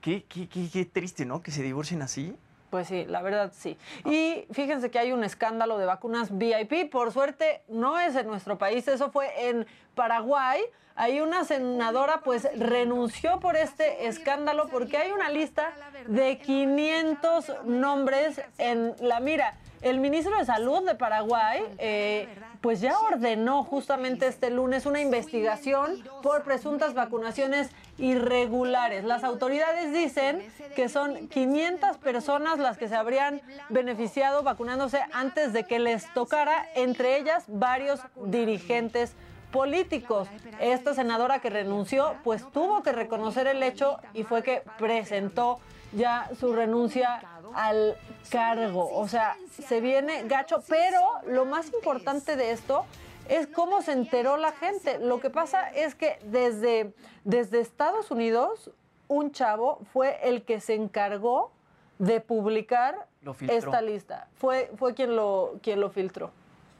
Qué, 0.00 0.24
qué, 0.24 0.48
qué, 0.48 0.70
qué 0.70 0.84
triste, 0.84 1.26
¿no? 1.26 1.42
Que 1.42 1.50
se 1.50 1.62
divorcien 1.62 2.02
así. 2.02 2.36
Pues 2.70 2.86
sí, 2.86 3.04
la 3.06 3.20
verdad 3.20 3.52
sí. 3.52 3.76
Y 4.04 4.46
fíjense 4.52 4.90
que 4.90 4.98
hay 4.98 5.12
un 5.12 5.24
escándalo 5.24 5.76
de 5.76 5.86
vacunas 5.86 6.36
VIP. 6.36 6.88
Por 6.90 7.12
suerte, 7.12 7.62
no 7.68 7.98
es 7.98 8.14
en 8.14 8.28
nuestro 8.28 8.58
país, 8.58 8.86
eso 8.86 9.10
fue 9.10 9.48
en 9.48 9.66
Paraguay. 9.94 10.60
Hay 10.94 11.20
una 11.20 11.44
senadora, 11.44 12.20
pues 12.22 12.48
renunció 12.56 13.40
por 13.40 13.56
este 13.56 14.06
escándalo 14.06 14.68
porque 14.68 14.98
hay 14.98 15.10
una 15.12 15.30
lista 15.30 15.72
de 16.06 16.38
500 16.38 17.64
nombres 17.64 18.40
en 18.58 18.94
la 19.00 19.18
mira. 19.18 19.54
El 19.82 19.98
ministro 19.98 20.36
de 20.36 20.44
Salud 20.44 20.84
de 20.84 20.94
Paraguay, 20.94 21.62
eh, 21.78 22.28
pues 22.60 22.82
ya 22.82 22.98
ordenó 22.98 23.64
justamente 23.64 24.26
este 24.26 24.50
lunes 24.50 24.84
una 24.84 25.00
investigación 25.00 26.04
por 26.22 26.42
presuntas 26.42 26.92
vacunaciones 26.92 27.70
irregulares. 27.96 29.04
Las 29.04 29.24
autoridades 29.24 29.92
dicen 29.94 30.42
que 30.76 30.90
son 30.90 31.28
500 31.28 31.96
personas 31.96 32.58
las 32.58 32.76
que 32.76 32.88
se 32.88 32.96
habrían 32.96 33.40
beneficiado 33.70 34.42
vacunándose 34.42 35.00
antes 35.12 35.54
de 35.54 35.64
que 35.64 35.78
les 35.78 36.12
tocara, 36.12 36.68
entre 36.74 37.16
ellas 37.16 37.44
varios 37.48 38.00
dirigentes 38.26 39.14
políticos. 39.50 40.28
Esta 40.60 40.92
senadora 40.92 41.38
que 41.40 41.48
renunció, 41.48 42.16
pues 42.22 42.44
tuvo 42.52 42.82
que 42.82 42.92
reconocer 42.92 43.46
el 43.46 43.62
hecho 43.62 43.98
y 44.12 44.24
fue 44.24 44.42
que 44.42 44.62
presentó 44.78 45.58
ya 45.92 46.30
su 46.38 46.52
renuncia 46.52 47.20
al 47.54 47.96
cargo. 48.30 48.88
O 48.92 49.08
sea, 49.08 49.36
se 49.50 49.80
viene 49.80 50.24
gacho, 50.24 50.62
pero 50.68 51.00
lo 51.26 51.44
más 51.44 51.72
importante 51.72 52.36
de 52.36 52.52
esto 52.52 52.84
es 53.28 53.46
cómo 53.46 53.82
se 53.82 53.92
enteró 53.92 54.36
la 54.36 54.52
gente. 54.52 54.98
Lo 54.98 55.20
que 55.20 55.30
pasa 55.30 55.68
es 55.70 55.94
que 55.94 56.18
desde, 56.24 56.92
desde 57.24 57.60
Estados 57.60 58.10
Unidos, 58.10 58.70
un 59.08 59.32
chavo 59.32 59.80
fue 59.92 60.18
el 60.22 60.42
que 60.42 60.60
se 60.60 60.74
encargó 60.74 61.52
de 61.98 62.20
publicar 62.20 63.06
esta 63.48 63.82
lista. 63.82 64.28
Fue, 64.36 64.70
fue 64.76 64.94
quien, 64.94 65.14
lo, 65.16 65.54
quien 65.62 65.80
lo 65.80 65.90
filtró. 65.90 66.30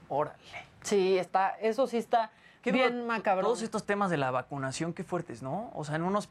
Órale. 0.08 0.38
Sí, 0.82 1.18
está, 1.18 1.50
eso 1.60 1.86
sí 1.86 1.98
está 1.98 2.30
bien 2.64 3.06
macabro. 3.06 3.44
Todos 3.44 3.62
estos 3.62 3.84
temas 3.84 4.10
de 4.10 4.16
la 4.16 4.30
vacunación, 4.30 4.92
qué 4.92 5.04
fuertes, 5.04 5.42
¿no? 5.42 5.70
O 5.74 5.84
sea, 5.84 5.96
en 5.96 6.02
unos. 6.02 6.28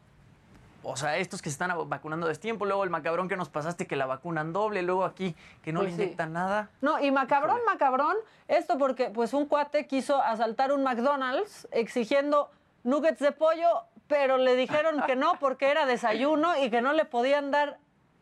O 0.84 0.96
sea, 0.96 1.18
estos 1.18 1.42
que 1.42 1.50
se 1.50 1.54
están 1.54 1.72
vacunando 1.90 2.26
a 2.26 2.30
destiempo, 2.30 2.66
luego 2.66 2.84
el 2.84 2.90
macabrón 2.90 3.28
que 3.28 3.36
nos 3.36 3.50
pasaste 3.50 3.86
que 3.86 3.96
la 3.96 4.06
vacunan 4.06 4.54
doble, 4.54 4.82
luego 4.82 5.04
aquí 5.06 5.36
que 5.62 5.74
no 5.74 5.82
Pues 5.82 5.92
le 5.92 5.98
sí. 5.98 6.04
inyectan 6.04 6.34
nada. 6.34 6.70
No, 6.82 7.00
y 7.00 7.12
macabrón, 7.12 7.60
macabrón, 7.66 8.16
esto 8.48 8.78
porque 8.78 9.10
pues 9.10 9.34
un 9.34 9.46
cuate 9.46 9.88
quiso 9.88 10.22
asaltar 10.22 10.72
un 10.72 10.84
McDonald's 10.84 11.68
exigiendo 11.72 12.50
nuggets 12.84 13.20
de 13.20 13.32
pollo, 13.32 13.84
pero 14.08 14.38
le 14.38 14.56
dijeron 14.56 15.04
que 15.06 15.16
no 15.16 15.34
porque 15.40 15.70
era 15.70 15.86
desayuno 15.86 16.58
y 16.58 16.70
que 16.70 16.82
no 16.82 16.94
le 16.94 17.06
podían 17.06 17.52
dar 17.52 17.78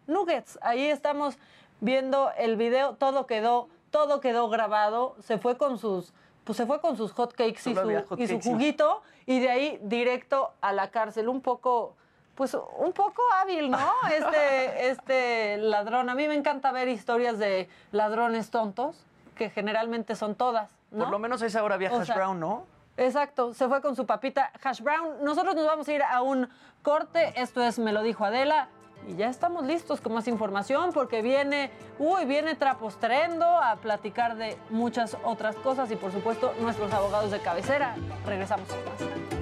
nuggets. 0.07 0.57
Ahí 0.61 0.87
estamos 0.87 1.37
viendo 1.79 2.31
el 2.37 2.57
video, 2.57 2.95
todo 2.95 3.27
quedó, 3.27 3.69
todo 3.91 4.19
quedó 4.19 4.49
grabado, 4.49 5.15
se 5.19 5.37
fue 5.37 5.57
con 5.57 5.77
sus 5.77 6.13
pues 6.43 6.55
se 6.55 6.65
fue 6.65 6.79
con 6.79 6.95
sus 6.95 7.11
hot 7.11 7.33
cakes 7.33 7.69
y 7.69 7.75
su, 7.75 8.05
hot 8.07 8.19
y 8.21 8.25
su 8.25 8.39
juguito 8.39 9.01
y 9.25 9.41
de 9.41 9.49
ahí 9.49 9.79
directo 9.83 10.53
a 10.61 10.71
la 10.71 10.91
cárcel, 10.91 11.27
un 11.27 11.41
poco 11.41 11.97
pues 12.37 12.53
un 12.53 12.93
poco 12.93 13.21
hábil, 13.41 13.71
¿no? 13.71 13.91
Este, 14.13 14.89
este 14.89 15.57
ladrón. 15.57 16.09
A 16.09 16.15
mí 16.15 16.27
me 16.27 16.35
encanta 16.35 16.71
ver 16.71 16.87
historias 16.87 17.39
de 17.39 17.67
ladrones 17.91 18.51
tontos, 18.51 19.03
que 19.35 19.49
generalmente 19.49 20.15
son 20.15 20.35
todas, 20.35 20.69
¿no? 20.91 21.05
Por 21.05 21.11
lo 21.11 21.19
menos 21.19 21.41
a 21.41 21.47
esa 21.47 21.63
hora 21.63 21.75
había 21.75 21.91
O 21.91 21.99
hash 21.99 22.05
sea, 22.05 22.15
brown, 22.15 22.39
¿no? 22.39 22.65
Exacto, 22.95 23.53
se 23.53 23.67
fue 23.67 23.81
con 23.81 23.95
su 23.95 24.05
papita 24.05 24.51
hash 24.63 24.81
brown. 24.81 25.23
Nosotros 25.23 25.55
nos 25.55 25.65
vamos 25.65 25.87
a 25.87 25.93
ir 25.93 26.03
a 26.03 26.21
un 26.21 26.47
corte. 26.83 27.33
Esto 27.35 27.61
es 27.63 27.79
Me 27.79 27.91
lo 27.91 28.03
dijo 28.03 28.23
Adela. 28.23 28.69
Y 29.07 29.15
ya 29.15 29.29
estamos 29.29 29.65
listos 29.65 30.01
con 30.01 30.13
más 30.13 30.27
información 30.27 30.91
porque 30.91 31.21
viene, 31.21 31.71
uy, 31.97 32.25
viene 32.25 32.55
Trapostrendo 32.55 33.45
a 33.45 33.77
platicar 33.77 34.35
de 34.35 34.57
muchas 34.69 35.15
otras 35.23 35.55
cosas 35.57 35.89
y 35.91 35.95
por 35.95 36.11
supuesto 36.11 36.53
nuestros 36.59 36.91
abogados 36.91 37.31
de 37.31 37.39
cabecera. 37.39 37.95
Regresamos 38.25 38.67
con 38.67 38.83
más. 38.85 39.36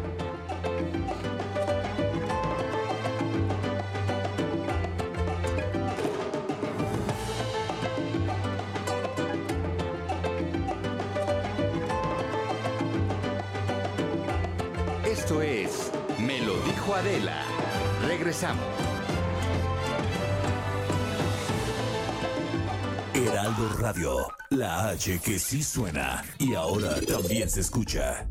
Adela. 16.93 17.43
Regresamos. 18.05 18.63
Heraldo 23.13 23.69
Radio, 23.79 24.27
la 24.49 24.89
H 24.89 25.19
que 25.19 25.39
sí 25.39 25.63
suena 25.63 26.23
y 26.37 26.53
ahora 26.53 26.99
también 27.01 27.49
se 27.49 27.61
escucha. 27.61 28.27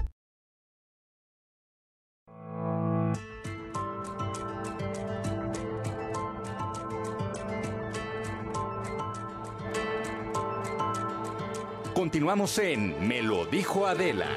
Continuamos 11.95 12.59
en 12.59 13.09
Me 13.09 13.23
lo 13.23 13.47
dijo 13.47 13.87
Adela. 13.87 14.29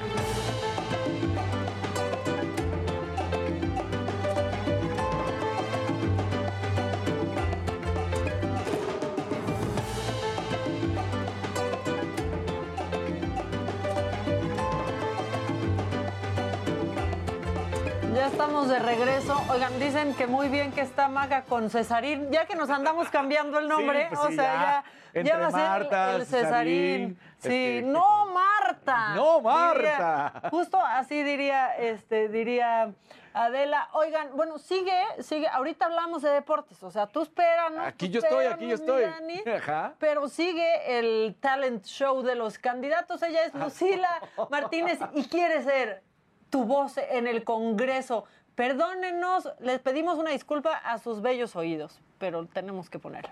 Estamos 18.68 18.70
de 18.70 18.80
regreso. 18.80 19.41
Oigan, 19.49 19.80
dicen 19.80 20.13
que 20.13 20.28
muy 20.28 20.49
bien 20.49 20.72
que 20.72 20.82
está 20.82 21.07
Maga 21.07 21.43
con 21.43 21.70
Cesarín, 21.70 22.32
ya 22.32 22.45
que 22.45 22.55
nos 22.55 22.70
andamos 22.70 23.09
cambiando 23.09 23.59
el 23.59 23.68
nombre, 23.68 24.07
pues 24.09 24.20
o 24.20 24.28
sí, 24.28 24.36
sea, 24.36 24.84
ya. 25.13 25.22
ya, 25.22 25.38
va 25.38 25.47
a 25.47 25.51
ser 25.51 25.59
Marta, 25.61 26.15
el 26.15 26.26
Cesarín, 26.26 26.39
Cesarín. 26.45 27.20
Sí, 27.39 27.78
este, 27.78 27.82
no 27.84 28.26
Marta. 28.28 29.15
No, 29.15 29.41
Marta. 29.41 30.32
Diría- 30.34 30.49
justo 30.49 30.80
así 30.82 31.24
diría, 31.24 31.78
este, 31.78 32.30
diría 32.30 32.91
Adela. 33.34 33.89
Oigan, 33.93 34.36
bueno, 34.36 34.57
sigue, 34.57 35.01
sigue. 35.22 35.47
Ahorita 35.47 35.86
hablamos 35.86 36.22
de 36.22 36.30
deportes, 36.32 36.82
o 36.84 36.91
sea, 36.91 37.07
tú 37.07 37.22
espéranos. 37.22 37.86
Aquí 37.86 38.07
tú 38.07 38.13
yo 38.13 38.20
estoy, 38.20 38.45
aquí 38.47 38.68
yo 38.68 38.76
estoy. 38.76 39.03
Dani. 39.03 39.43
Ajá. 39.57 39.93
Pero 39.99 40.28
sigue 40.28 40.99
el 40.99 41.36
talent 41.39 41.86
show 41.86 42.22
de 42.22 42.36
los 42.36 42.57
candidatos. 42.57 43.22
Ella 43.24 43.45
es 43.45 43.53
Lucila 43.53 44.09
Martínez 44.49 44.99
y 45.13 45.26
quiere 45.26 45.63
ser 45.63 46.03
tu 46.49 46.65
voz 46.65 46.97
en 46.97 47.28
el 47.28 47.43
Congreso. 47.43 48.26
Perdónenos, 48.58 49.47
les 49.60 49.80
pedimos 49.80 50.18
una 50.18 50.32
disculpa 50.32 50.72
a 50.72 50.97
sus 50.97 51.22
bellos 51.22 51.55
oídos, 51.55 51.99
pero 52.18 52.47
tenemos 52.47 52.89
que 52.89 52.97
ponerlo. 52.97 53.30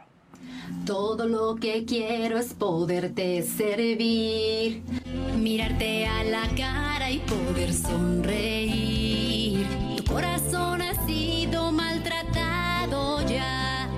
Todo 0.86 1.28
lo 1.28 1.56
que 1.56 1.84
quiero 1.84 2.38
es 2.38 2.54
poderte 2.54 3.42
servir, 3.42 4.84
mirarte 5.36 6.06
a 6.06 6.24
la 6.26 6.48
cara 6.56 7.10
y 7.10 7.18
poder 7.22 7.74
sonreír. 7.74 9.66
Tu 9.98 10.04
corazón 10.04 10.84
ha 10.84 10.94
sido 11.08 11.72
maltratado 11.72 13.28
ya. 13.28 13.90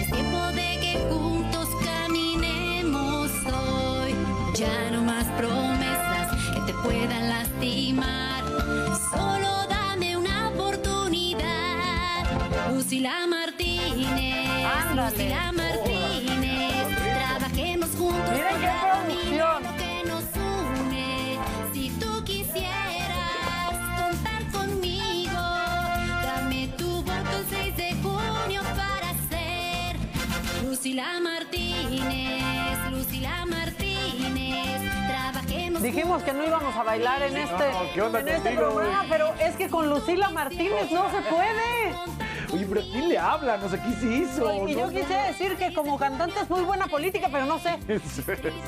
Es 0.00 0.10
tiempo 0.10 0.38
de 0.48 0.80
que 0.80 0.98
juntos 1.08 1.68
caminemos 1.84 3.30
hoy. 3.46 4.16
Ya 4.56 4.90
no 4.90 5.02
más 5.02 5.26
promesas 5.38 6.32
que 6.52 6.60
te 6.72 6.74
puedan 6.82 7.28
lastimar. 7.28 8.42
Solo 9.12 9.51
Lucila 12.82 13.28
Martínez. 13.28 14.66
Ándale. 14.66 15.10
Lucila 15.12 15.52
Martínez. 15.52 16.98
Trabajemos 16.98 17.90
juntos 17.96 18.30
Miren 18.32 18.48
por 18.50 18.60
qué 18.60 18.66
la 18.66 18.80
producción. 19.04 19.62
lo 19.62 19.76
que 19.76 20.02
nos 20.08 20.24
une. 20.34 21.38
Si 21.72 21.90
tú 22.00 22.24
quisieras 22.24 23.70
contar 23.96 24.50
conmigo, 24.50 25.40
dame 26.24 26.68
tu 26.76 26.90
voto 27.02 27.36
el 27.38 27.46
6 27.48 27.76
de 27.76 27.94
junio 28.02 28.62
para 28.76 29.14
ser 29.30 29.96
Lucila 30.66 31.20
Martínez, 31.20 32.90
Lucila 32.90 33.46
Martínez. 33.46 34.82
Trabajemos 35.06 35.82
Dijimos 35.82 36.22
que 36.24 36.32
no 36.32 36.44
íbamos 36.44 36.74
a 36.74 36.82
bailar 36.82 37.22
en 37.22 37.36
este, 37.36 37.72
No, 37.72 37.92
¿qué 37.94 38.02
onda 38.02 38.20
en 38.20 38.28
este 38.28 38.50
programa, 38.56 39.04
pero 39.08 39.32
es 39.38 39.54
que 39.54 39.68
con 39.68 39.88
Lucila 39.88 40.30
Martínez 40.30 40.90
no 40.90 41.08
se 41.12 41.22
puede. 41.30 42.31
Oye, 42.52 42.66
pero 42.68 42.82
¿quién 42.82 43.08
le 43.08 43.18
habla? 43.18 43.56
No 43.56 43.68
sé 43.68 43.80
qué 43.80 43.92
se 43.94 44.06
hizo. 44.12 44.68
Y 44.68 44.74
yo 44.74 44.86
No, 44.86 44.92
quisiera 44.92 45.26
decir 45.28 45.56
que 45.56 45.72
como 45.72 45.98
cantante 45.98 46.38
es 46.40 46.50
muy 46.50 46.60
buena 46.62 46.86
política, 46.86 47.28
pero 47.32 47.46
no 47.46 47.58
sé. 47.58 47.78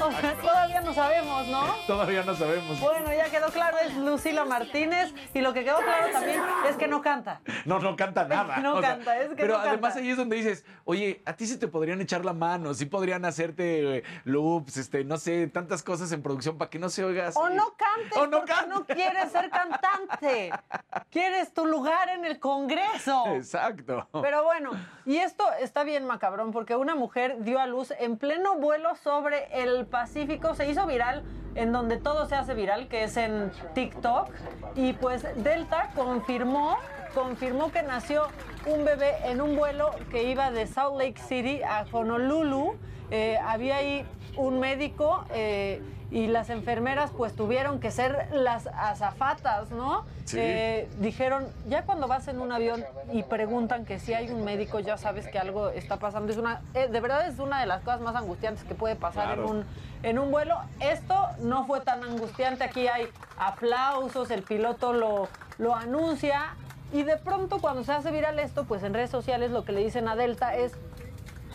O 0.01 0.11
sea, 0.11 0.35
Todavía 0.41 0.80
no 0.80 0.95
sabemos, 0.95 1.47
¿no? 1.49 1.64
Todavía 1.87 2.22
no 2.22 2.35
sabemos. 2.35 2.80
Bueno, 2.80 3.12
ya 3.14 3.30
quedó 3.30 3.49
claro, 3.49 3.76
es 3.85 3.95
Lucila 3.97 4.45
Martínez. 4.45 5.12
Y 5.35 5.41
lo 5.41 5.53
que 5.53 5.64
quedó 5.64 5.78
claro 5.78 6.12
también 6.12 6.41
es 6.68 6.76
que 6.76 6.89
no 6.89 7.03
canta. 7.03 7.41
No, 7.64 7.78
no 7.78 7.95
canta 7.97 8.24
nada. 8.26 8.57
No 8.64 8.80
canta, 8.80 9.20
es 9.20 9.28
que 9.30 9.37
Pero 9.37 9.55
no 9.55 9.61
además 9.61 9.93
canta. 9.95 9.99
ahí 10.01 10.11
es 10.11 10.16
donde 10.16 10.37
dices, 10.37 10.64
oye, 10.85 11.22
a 11.26 11.35
ti 11.35 11.47
sí 11.47 11.59
te 11.59 11.68
podrían 11.68 12.01
echar 12.01 12.24
la 12.24 12.32
mano, 12.32 12.72
sí 12.72 12.87
podrían 12.87 13.24
hacerte 13.26 13.99
eh, 13.99 14.05
loops, 14.24 14.78
este, 14.78 15.05
no 15.05 15.18
sé, 15.18 15.47
tantas 15.49 15.82
cosas 15.82 16.11
en 16.12 16.22
producción 16.22 16.57
para 16.57 16.70
que 16.70 16.78
no 16.78 16.89
se 16.89 17.05
oiga 17.05 17.28
así. 17.28 17.39
O 17.39 17.51
no 17.51 17.74
cantes 17.76 18.16
O 18.16 18.26
no 18.26 18.39
porque 18.39 18.55
no 18.68 18.85
quieres 18.87 19.30
ser 19.30 19.51
cantante. 19.51 20.51
Quieres 21.11 21.53
tu 21.53 21.66
lugar 21.66 22.09
en 22.09 22.24
el 22.24 22.39
Congreso. 22.39 23.24
Exacto. 23.35 23.74
Pero 24.22 24.45
bueno, 24.45 24.70
y 25.05 25.16
esto 25.16 25.45
está 25.61 25.85
bien 25.85 26.07
macabrón 26.07 26.53
porque 26.53 26.77
una 26.77 26.95
mujer 26.95 27.37
dio 27.41 27.59
a 27.59 27.66
luz 27.66 27.93
en 27.99 28.16
pleno 28.16 28.57
vuelo 28.57 28.95
sobre 28.97 29.62
el 29.62 29.87
Pacífico, 29.87 30.55
se 30.55 30.68
hizo 30.68 30.87
viral 30.87 31.22
en 31.55 31.72
donde 31.72 31.97
todo 31.99 32.27
se 32.27 32.35
hace 32.35 32.55
viral, 32.55 32.89
que 32.89 33.05
es 33.05 33.16
en 33.16 33.53
TikTok, 33.75 34.29
y 34.75 34.93
pues 34.95 35.25
Delta 35.43 35.91
confirmó, 35.95 36.77
confirmó 37.14 37.70
que 37.70 37.83
nació 37.83 38.29
un 38.66 38.85
bebé 38.85 39.14
en 39.25 39.41
un 39.41 39.57
vuelo 39.57 39.95
que 40.11 40.25
iba 40.25 40.51
de 40.51 40.66
Salt 40.66 40.97
Lake 40.97 41.20
City 41.20 41.62
a 41.62 41.85
Honolulu. 41.91 42.77
Eh, 43.11 43.39
había 43.39 43.77
ahí 43.77 44.07
un 44.37 44.61
médico 44.61 45.24
eh, 45.32 45.82
y 46.11 46.26
las 46.28 46.51
enfermeras 46.51 47.11
pues 47.16 47.35
tuvieron 47.35 47.80
que 47.80 47.91
ser 47.91 48.28
las 48.32 48.68
azafatas, 48.68 49.70
¿no? 49.70 50.05
Sí. 50.24 50.39
Eh, 50.41 50.89
dijeron, 51.01 51.47
ya 51.68 51.82
cuando 51.82 52.07
vas 52.07 52.28
en 52.28 52.41
un 52.41 52.53
avión 52.53 52.85
y 53.12 53.22
preguntan 53.24 53.85
que 53.85 53.99
si 53.99 54.14
hay 54.14 54.30
un 54.30 54.45
médico, 54.45 54.78
ya 54.80 54.97
sabes 54.97 55.26
que 55.26 55.39
algo 55.39 55.70
está 55.70 55.99
pasando. 55.99 56.30
Es 56.32 56.39
una, 56.39 56.61
eh, 56.74 56.89
de 56.89 57.01
verdad 57.01 57.26
es 57.26 57.39
una 57.39 57.61
de 57.61 57.66
las 57.66 57.82
cosas 57.82 58.01
más 58.01 58.14
angustiantes 58.14 58.64
que 58.64 58.74
puede 58.74 58.97
pasar 58.97 59.39
en, 59.39 59.45
un, 59.45 59.64
en 60.03 60.18
un 60.18 60.30
vuelo. 60.30 60.57
Esto 60.80 61.14
no 61.41 61.66
fue 61.66 61.80
tan 61.80 62.05
angustiante. 62.05 62.64
Aquí 62.64 62.87
hay 62.87 63.09
aplausos, 63.39 64.30
el 64.30 64.43
piloto 64.43 64.93
lo, 64.93 65.28
lo 65.59 65.74
anuncia. 65.74 66.55
Y 66.93 67.03
de 67.03 67.16
pronto 67.16 67.61
cuando 67.61 67.82
se 67.82 67.93
hace 67.93 68.12
viral 68.12 68.39
esto, 68.39 68.64
pues 68.64 68.85
en 68.85 68.95
redes 68.95 69.11
sociales 69.11 69.51
lo 69.51 69.64
que 69.64 69.72
le 69.72 69.82
dicen 69.82 70.07
a 70.07 70.14
Delta 70.14 70.55
es, 70.55 70.72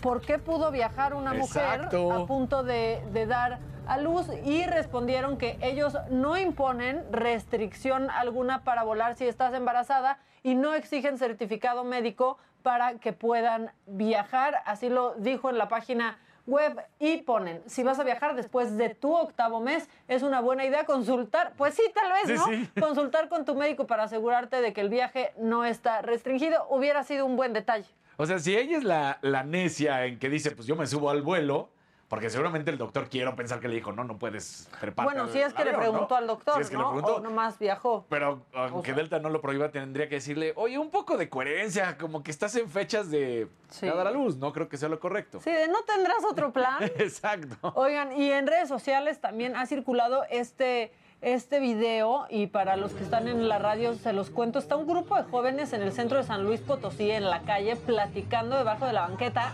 ¿por 0.01 0.21
qué 0.21 0.37
pudo 0.37 0.71
viajar 0.71 1.13
una 1.13 1.33
mujer 1.33 1.89
a 1.91 2.25
punto 2.25 2.63
de, 2.63 3.01
de 3.11 3.25
dar 3.25 3.59
a 3.87 3.97
luz 3.97 4.27
y 4.45 4.65
respondieron 4.65 5.37
que 5.37 5.57
ellos 5.61 5.97
no 6.09 6.37
imponen 6.37 7.03
restricción 7.11 8.09
alguna 8.11 8.63
para 8.63 8.83
volar 8.83 9.15
si 9.15 9.27
estás 9.27 9.53
embarazada 9.53 10.19
y 10.43 10.55
no 10.55 10.73
exigen 10.75 11.17
certificado 11.17 11.83
médico 11.83 12.37
para 12.61 12.99
que 12.99 13.13
puedan 13.13 13.71
viajar. 13.87 14.61
Así 14.65 14.89
lo 14.89 15.15
dijo 15.15 15.49
en 15.49 15.57
la 15.57 15.67
página 15.69 16.19
web 16.45 16.83
y 16.99 17.17
ponen, 17.17 17.61
si 17.67 17.83
vas 17.83 17.99
a 17.99 18.03
viajar 18.03 18.35
después 18.35 18.75
de 18.77 18.89
tu 18.89 19.15
octavo 19.15 19.59
mes, 19.59 19.87
es 20.07 20.23
una 20.23 20.41
buena 20.41 20.65
idea 20.65 20.85
consultar, 20.85 21.53
pues 21.57 21.75
sí, 21.75 21.83
tal 21.93 22.11
vez, 22.11 22.27
Sí, 22.27 22.33
¿no? 22.33 22.45
sí. 22.45 22.69
Consultar 22.81 23.29
con 23.29 23.45
tu 23.45 23.55
médico 23.55 23.85
para 23.87 24.03
asegurarte 24.03 24.61
de 24.61 24.73
que 24.73 24.81
el 24.81 24.89
viaje 24.89 25.33
no 25.37 25.63
está 25.65 26.01
restringido. 26.01 26.65
Hubiera 26.69 27.03
sido 27.03 27.25
un 27.25 27.35
buen 27.35 27.53
detalle. 27.53 27.87
O 28.21 28.25
sea, 28.25 28.37
si 28.37 28.53
ella 28.57 28.77
es 28.77 28.83
la, 28.83 29.17
la 29.21 29.43
necia 29.43 30.05
en 30.05 30.19
que 30.19 30.27
dice, 30.29 30.51
pues 30.51 30.67
yo 30.67 30.75
me 30.75 30.85
subo 30.85 31.09
al 31.09 31.21
vuelo, 31.21 31.69
porque 32.09 32.29
seguramente 32.29 32.69
el 32.69 32.77
doctor 32.77 33.07
quiero 33.07 33.33
pensar 33.37 33.61
que 33.61 33.69
le 33.69 33.75
dijo, 33.75 33.93
no, 33.93 34.03
no 34.03 34.17
puedes 34.17 34.67
preparar. 34.81 35.13
Bueno, 35.13 35.31
si 35.31 35.39
es 35.39 35.53
que 35.53 35.63
le 35.63 35.73
preguntó 35.73 36.17
al 36.17 36.27
doctor, 36.27 36.55
Si 36.55 36.61
es 36.63 36.69
que 36.69 36.75
le 36.75 36.81
¿no? 36.83 36.89
preguntó. 36.91 37.15
O 37.15 37.19
nomás 37.21 37.57
viajó. 37.59 38.05
Pero 38.09 38.41
aunque 38.53 38.91
Delta 38.93 39.19
no 39.19 39.29
lo 39.29 39.39
prohíba, 39.39 39.69
tendría 39.71 40.09
que 40.09 40.15
decirle, 40.15 40.51
oye, 40.57 40.77
un 40.77 40.89
poco 40.89 41.15
de 41.15 41.29
coherencia, 41.29 41.97
como 41.97 42.21
que 42.21 42.31
estás 42.31 42.53
en 42.57 42.69
fechas 42.69 43.09
de 43.09 43.47
Sí. 43.69 43.85
dar 43.85 44.05
a 44.07 44.11
luz, 44.11 44.35
no 44.35 44.51
creo 44.51 44.67
que 44.67 44.75
sea 44.75 44.89
lo 44.89 44.99
correcto. 44.99 45.39
Sí, 45.41 45.51
no 45.71 45.81
tendrás 45.83 46.25
otro 46.29 46.51
plan. 46.51 46.77
Exacto. 46.97 47.71
Oigan, 47.75 48.11
y 48.19 48.31
en 48.31 48.47
redes 48.47 48.67
sociales 48.67 49.21
también 49.21 49.55
ha 49.55 49.65
circulado 49.65 50.23
este, 50.29 50.91
este 51.21 51.59
video 51.59 52.25
y 52.29 52.47
para 52.47 52.77
los 52.77 52.93
que 52.93 53.03
están 53.03 53.27
en 53.27 53.49
la 53.49 53.59
radio 53.59 53.93
se 53.93 54.13
los 54.13 54.29
cuento, 54.29 54.59
está 54.59 54.77
un 54.77 54.87
grupo 54.87 55.15
de 55.17 55.23
jóvenes 55.23 55.73
en 55.73 55.81
el 55.81 55.91
centro 55.91 56.17
de 56.17 56.23
San 56.23 56.43
Luis 56.43 56.61
Potosí, 56.61 57.11
en 57.11 57.29
la 57.29 57.41
calle, 57.41 57.75
platicando 57.75 58.57
debajo 58.57 58.85
de 58.85 58.93
la 58.93 59.01
banqueta, 59.01 59.51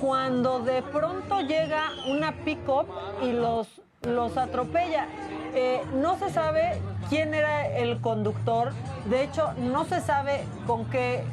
cuando 0.00 0.60
de 0.60 0.82
pronto 0.82 1.40
llega 1.40 1.90
una 2.08 2.32
pick-up 2.44 2.86
y 3.22 3.32
los, 3.32 3.80
los 4.02 4.36
atropella. 4.36 5.06
Eh, 5.54 5.80
no 5.94 6.18
se 6.18 6.30
sabe 6.30 6.80
quién 7.08 7.32
era 7.32 7.66
el 7.66 8.00
conductor, 8.00 8.72
de 9.08 9.24
hecho 9.24 9.52
no 9.54 9.84
se 9.86 10.00
sabe 10.02 10.44
con 10.66 10.84
qué, 10.90 11.24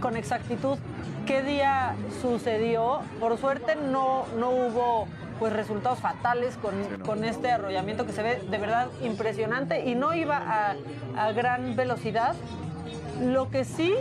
con 0.00 0.16
exactitud 0.16 0.78
qué 1.26 1.42
día 1.42 1.96
sucedió. 2.20 3.00
Por 3.18 3.38
suerte 3.38 3.76
no, 3.76 4.26
no 4.38 4.50
hubo 4.50 5.08
pues 5.42 5.52
resultados 5.54 5.98
fatales 5.98 6.56
con, 6.58 6.72
con 7.04 7.24
este 7.24 7.50
arrollamiento 7.50 8.06
que 8.06 8.12
se 8.12 8.22
ve 8.22 8.40
de 8.48 8.58
verdad 8.58 8.86
impresionante 9.02 9.80
y 9.84 9.96
no 9.96 10.14
iba 10.14 10.36
a, 10.36 10.76
a 11.16 11.32
gran 11.32 11.74
velocidad. 11.74 12.36
Lo 13.20 13.50
que 13.50 13.64
sí 13.64 13.92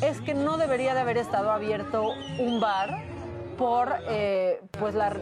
es 0.00 0.20
que 0.20 0.34
no 0.34 0.56
debería 0.56 0.92
de 0.94 0.98
haber 0.98 1.18
estado 1.18 1.52
abierto 1.52 2.08
un 2.40 2.58
bar 2.60 2.98
por 3.56 3.94
eh, 4.08 4.60
pues 4.80 4.96
la- 4.96 5.12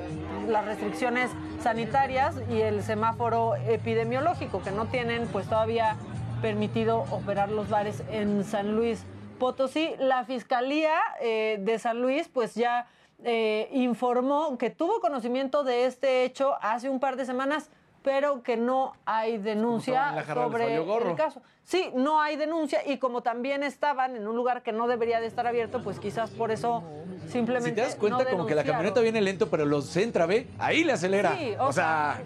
las 0.49 0.65
restricciones 0.65 1.31
sanitarias 1.63 2.37
y 2.49 2.63
el 2.63 2.83
semáforo 2.83 3.55
epidemiológico 3.57 4.63
que 4.63 4.71
no 4.71 4.87
tienen 4.87 5.27
pues 5.29 5.47
todavía 5.47 5.97
permitido 6.41 7.01
operar 7.11 7.51
los 7.51 7.69
bares 7.69 8.03
en 8.11 8.45
San 8.45 8.75
Luis 8.77 9.05
Potosí. 9.39 9.91
La 9.99 10.25
Fiscalía 10.25 10.95
eh, 11.21 11.59
de 11.61 11.79
San 11.79 12.01
Luis 12.01 12.31
pues 12.33 12.55
ya 12.55 12.87
eh, 13.25 13.69
informó 13.73 14.57
que 14.59 14.71
tuvo 14.71 15.01
conocimiento 15.01 15.63
de 15.65 15.87
este 15.87 16.25
hecho 16.25 16.55
hace 16.63 16.89
un 16.89 17.01
par 17.01 17.17
de 17.17 17.25
semanas, 17.27 17.71
pero 18.03 18.43
que 18.43 18.57
no 18.57 18.95
hay 19.05 19.37
denuncia 19.39 20.25
sobre 20.33 20.77
el 20.77 21.15
caso. 21.17 21.43
Sí, 21.65 21.91
no 21.95 22.21
hay 22.21 22.37
denuncia 22.37 22.81
y 22.87 22.97
como 22.99 23.23
también 23.23 23.63
estaban 23.63 24.17
en 24.17 24.27
un 24.27 24.35
lugar 24.35 24.63
que 24.63 24.73
no 24.73 24.89
debería 24.89 25.21
de 25.21 25.27
estar 25.27 25.47
abierto, 25.47 25.83
pues 25.83 25.99
quizás 26.01 26.31
por 26.31 26.51
eso 26.51 26.83
simplemente 27.29 27.69
Si 27.71 27.75
te 27.77 27.83
das 27.83 27.97
cuenta, 27.97 28.25
no 28.25 28.31
como 28.31 28.47
que 28.47 28.55
la 28.55 28.65
camioneta 28.65 29.01
viene 29.01 29.21
lento, 29.21 29.49
pero 29.51 29.67
los 29.67 29.95
entra, 29.97 30.27
ve, 30.27 30.49
ahí 30.59 30.83
le 30.83 30.93
acelera. 30.93 31.37
Sí, 31.37 31.55
o, 31.59 31.67
o 31.67 31.73
sea, 31.73 32.23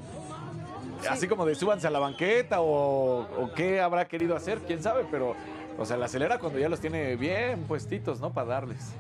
Sí. 1.01 1.09
así 1.11 1.29
como 1.29 1.45
de 1.45 1.55
súbanse 1.55 1.87
a 1.87 1.91
la 1.91 1.99
banqueta 1.99 2.63
o, 2.63 3.23
o 3.23 3.53
qué 3.55 3.81
habrá 3.83 4.07
querido 4.07 4.35
hacer, 4.37 4.61
quién 4.61 4.83
sabe, 4.83 5.05
pero, 5.11 5.35
o 5.77 5.85
sea, 5.85 5.99
la 5.99 6.07
acelera 6.07 6.39
cuando 6.39 6.59
ya 6.59 6.69
los 6.71 6.81
tiene 6.81 7.17
bien 7.17 7.65
puestitos, 7.65 8.21
¿no? 8.21 8.33
Para 8.33 8.47
darles. 8.47 8.93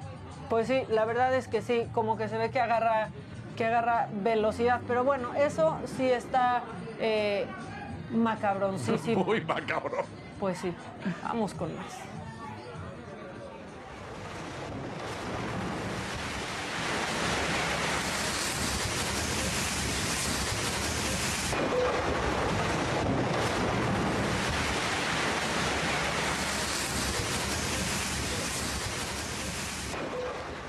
Pues 0.48 0.68
sí, 0.68 0.82
la 0.88 1.04
verdad 1.04 1.34
es 1.34 1.48
que 1.48 1.62
sí, 1.62 1.86
como 1.92 2.16
que 2.16 2.28
se 2.28 2.36
ve 2.38 2.50
que 2.50 2.60
agarra, 2.60 3.08
que 3.56 3.64
agarra 3.64 4.08
velocidad. 4.22 4.80
Pero 4.86 5.04
bueno, 5.04 5.34
eso 5.34 5.76
sí 5.96 6.10
está 6.10 6.62
eh, 7.00 7.46
macabroncísimo. 8.12 9.24
Muy 9.26 9.40
macabro. 9.42 10.04
Pues 10.38 10.58
sí, 10.58 10.72
vamos 11.22 11.54
con 11.54 11.74
más. 11.76 12.14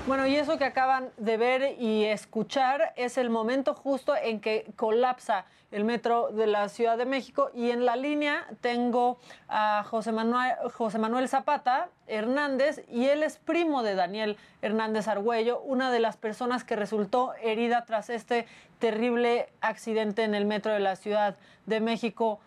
Bueno, 0.06 0.24
y 0.24 0.36
eso 0.36 0.56
que 0.56 0.64
acaban 0.64 1.10
de 1.16 1.36
ver 1.36 1.80
y 1.80 2.04
escuchar 2.04 2.92
es 2.94 3.18
el 3.18 3.28
momento 3.28 3.74
justo 3.74 4.14
en 4.14 4.40
que 4.40 4.72
colapsa 4.76 5.46
el 5.72 5.82
metro 5.82 6.28
de 6.30 6.46
la 6.46 6.68
Ciudad 6.68 6.96
de 6.96 7.06
México 7.06 7.50
y 7.52 7.70
en 7.72 7.84
la 7.84 7.96
línea 7.96 8.46
tengo 8.60 9.18
a 9.48 9.82
José 9.82 10.12
Manuel, 10.12 10.54
José 10.72 11.00
Manuel 11.00 11.28
Zapata 11.28 11.88
Hernández 12.06 12.84
y 12.88 13.06
él 13.06 13.24
es 13.24 13.38
primo 13.38 13.82
de 13.82 13.96
Daniel 13.96 14.36
Hernández 14.62 15.08
Argüello, 15.08 15.60
una 15.62 15.90
de 15.90 15.98
las 15.98 16.16
personas 16.16 16.62
que 16.62 16.76
resultó 16.76 17.34
herida 17.42 17.84
tras 17.84 18.08
este 18.08 18.46
terrible 18.78 19.48
accidente 19.60 20.22
en 20.22 20.36
el 20.36 20.44
metro 20.44 20.72
de 20.72 20.78
la 20.78 20.94
Ciudad 20.94 21.34
de 21.66 21.80
México. 21.80 22.38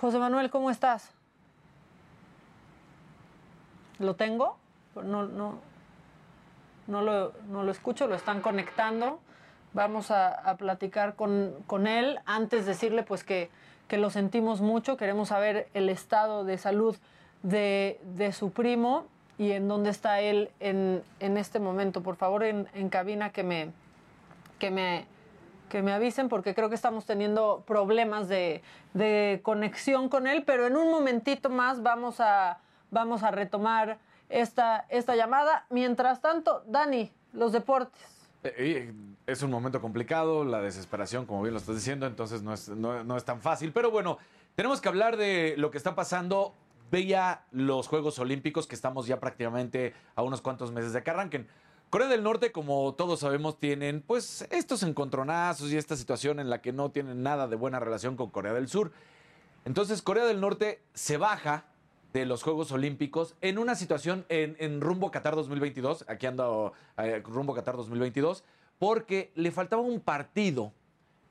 José 0.00 0.18
Manuel, 0.18 0.50
¿cómo 0.50 0.68
estás? 0.68 1.12
¿Lo 4.00 4.16
tengo? 4.16 4.56
No, 4.96 5.26
no, 5.26 5.60
no 6.86 7.02
lo, 7.02 7.32
no 7.48 7.62
lo 7.62 7.70
escucho, 7.70 8.06
lo 8.06 8.14
están 8.14 8.40
conectando. 8.40 9.20
Vamos 9.72 10.10
a, 10.10 10.28
a 10.28 10.56
platicar 10.56 11.16
con, 11.16 11.54
con 11.66 11.86
él. 11.86 12.20
Antes 12.26 12.66
decirle 12.66 13.02
pues 13.02 13.24
que, 13.24 13.50
que 13.88 13.98
lo 13.98 14.10
sentimos 14.10 14.60
mucho, 14.60 14.96
queremos 14.96 15.28
saber 15.28 15.68
el 15.74 15.88
estado 15.88 16.44
de 16.44 16.58
salud 16.58 16.96
de, 17.42 18.00
de 18.04 18.32
su 18.32 18.52
primo 18.52 19.06
y 19.36 19.50
en 19.50 19.66
dónde 19.66 19.90
está 19.90 20.20
él 20.20 20.50
en, 20.60 21.02
en 21.18 21.36
este 21.36 21.58
momento. 21.58 22.02
Por 22.02 22.16
favor, 22.16 22.44
en, 22.44 22.68
en 22.74 22.88
cabina 22.88 23.30
que 23.30 23.42
me, 23.42 23.72
que 24.60 24.70
me, 24.70 25.06
que 25.68 25.82
me 25.82 25.92
avisen 25.92 26.28
porque 26.28 26.54
creo 26.54 26.68
que 26.68 26.76
estamos 26.76 27.04
teniendo 27.04 27.64
problemas 27.66 28.28
de, 28.28 28.62
de 28.92 29.40
conexión 29.42 30.08
con 30.08 30.28
él, 30.28 30.44
pero 30.44 30.68
en 30.68 30.76
un 30.76 30.90
momentito 30.90 31.50
más 31.50 31.82
vamos 31.82 32.20
a, 32.20 32.58
vamos 32.92 33.24
a 33.24 33.32
retomar 33.32 33.98
esta, 34.40 34.86
esta 34.88 35.14
llamada. 35.16 35.66
Mientras 35.70 36.20
tanto, 36.20 36.62
Dani, 36.66 37.10
los 37.32 37.52
deportes. 37.52 38.00
Eh, 38.42 38.54
eh, 38.58 38.92
Es 39.26 39.42
un 39.42 39.50
momento 39.50 39.80
complicado, 39.80 40.44
la 40.44 40.60
desesperación, 40.60 41.24
como 41.24 41.40
bien 41.42 41.54
lo 41.54 41.60
estás 41.60 41.76
diciendo, 41.76 42.06
entonces 42.06 42.42
no 42.42 42.52
es, 42.52 42.68
no- 42.68 43.16
es 43.16 43.24
tan 43.24 43.40
fácil. 43.40 43.72
Pero 43.72 43.90
bueno, 43.90 44.18
tenemos 44.54 44.80
que 44.82 44.88
hablar 44.88 45.16
de 45.16 45.54
lo 45.56 45.70
que 45.70 45.78
está 45.78 45.94
pasando. 45.94 46.52
Veía 46.90 47.40
los 47.52 47.88
Juegos 47.88 48.18
Olímpicos, 48.18 48.66
que 48.66 48.74
estamos 48.74 49.06
ya 49.06 49.18
prácticamente 49.18 49.94
a 50.14 50.22
unos 50.22 50.42
cuantos 50.42 50.72
meses 50.72 50.92
de 50.92 51.02
que 51.02 51.10
arranquen. 51.10 51.48
Corea 51.88 52.08
del 52.08 52.22
Norte, 52.22 52.52
como 52.52 52.92
todos 52.94 53.20
sabemos, 53.20 53.58
tienen 53.58 54.02
pues 54.06 54.46
estos 54.50 54.82
encontronazos 54.82 55.70
y 55.72 55.76
esta 55.76 55.96
situación 55.96 56.38
en 56.40 56.50
la 56.50 56.60
que 56.60 56.72
no 56.72 56.90
tienen 56.90 57.22
nada 57.22 57.46
de 57.48 57.56
buena 57.56 57.78
relación 57.80 58.16
con 58.16 58.30
Corea 58.30 58.52
del 58.52 58.68
Sur. 58.68 58.90
Entonces 59.64 60.02
Corea 60.02 60.24
del 60.24 60.40
Norte 60.40 60.82
se 60.92 61.16
baja 61.16 61.64
de 62.14 62.24
los 62.24 62.44
Juegos 62.44 62.70
Olímpicos 62.70 63.34
en 63.40 63.58
una 63.58 63.74
situación 63.74 64.24
en, 64.28 64.80
rumbo 64.80 65.10
Qatar 65.10 65.34
2022, 65.34 66.04
aquí 66.08 66.26
ando 66.26 66.72
eh, 66.96 67.20
rumbo 67.24 67.54
Qatar 67.54 67.76
2022, 67.76 68.44
porque 68.78 69.32
le 69.34 69.50
faltaba 69.50 69.82
un 69.82 69.98
partido 69.98 70.72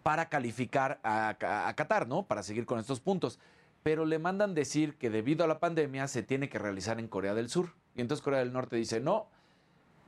para 0.03 0.27
calificar 0.27 0.99
a, 1.03 1.73
Qatar, 1.77 2.09
¿no? 2.09 2.23
Para 2.23 2.43
seguir 2.43 2.65
con 2.65 2.79
estos 2.79 2.99
puntos. 2.99 3.39
Pero 3.81 4.05
le 4.05 4.19
mandan 4.19 4.53
decir 4.53 4.97
que 4.97 5.09
debido 5.09 5.45
a 5.45 5.47
la 5.47 5.59
pandemia 5.59 6.09
se 6.09 6.21
tiene 6.21 6.49
que 6.49 6.59
realizar 6.59 6.99
en 6.99 7.07
Corea 7.07 7.33
del 7.33 7.49
Sur. 7.49 7.69
Y 7.95 8.01
entonces 8.01 8.21
Corea 8.21 8.39
del 8.39 8.51
Norte 8.51 8.75
dice, 8.75 8.99
no, 8.99 9.27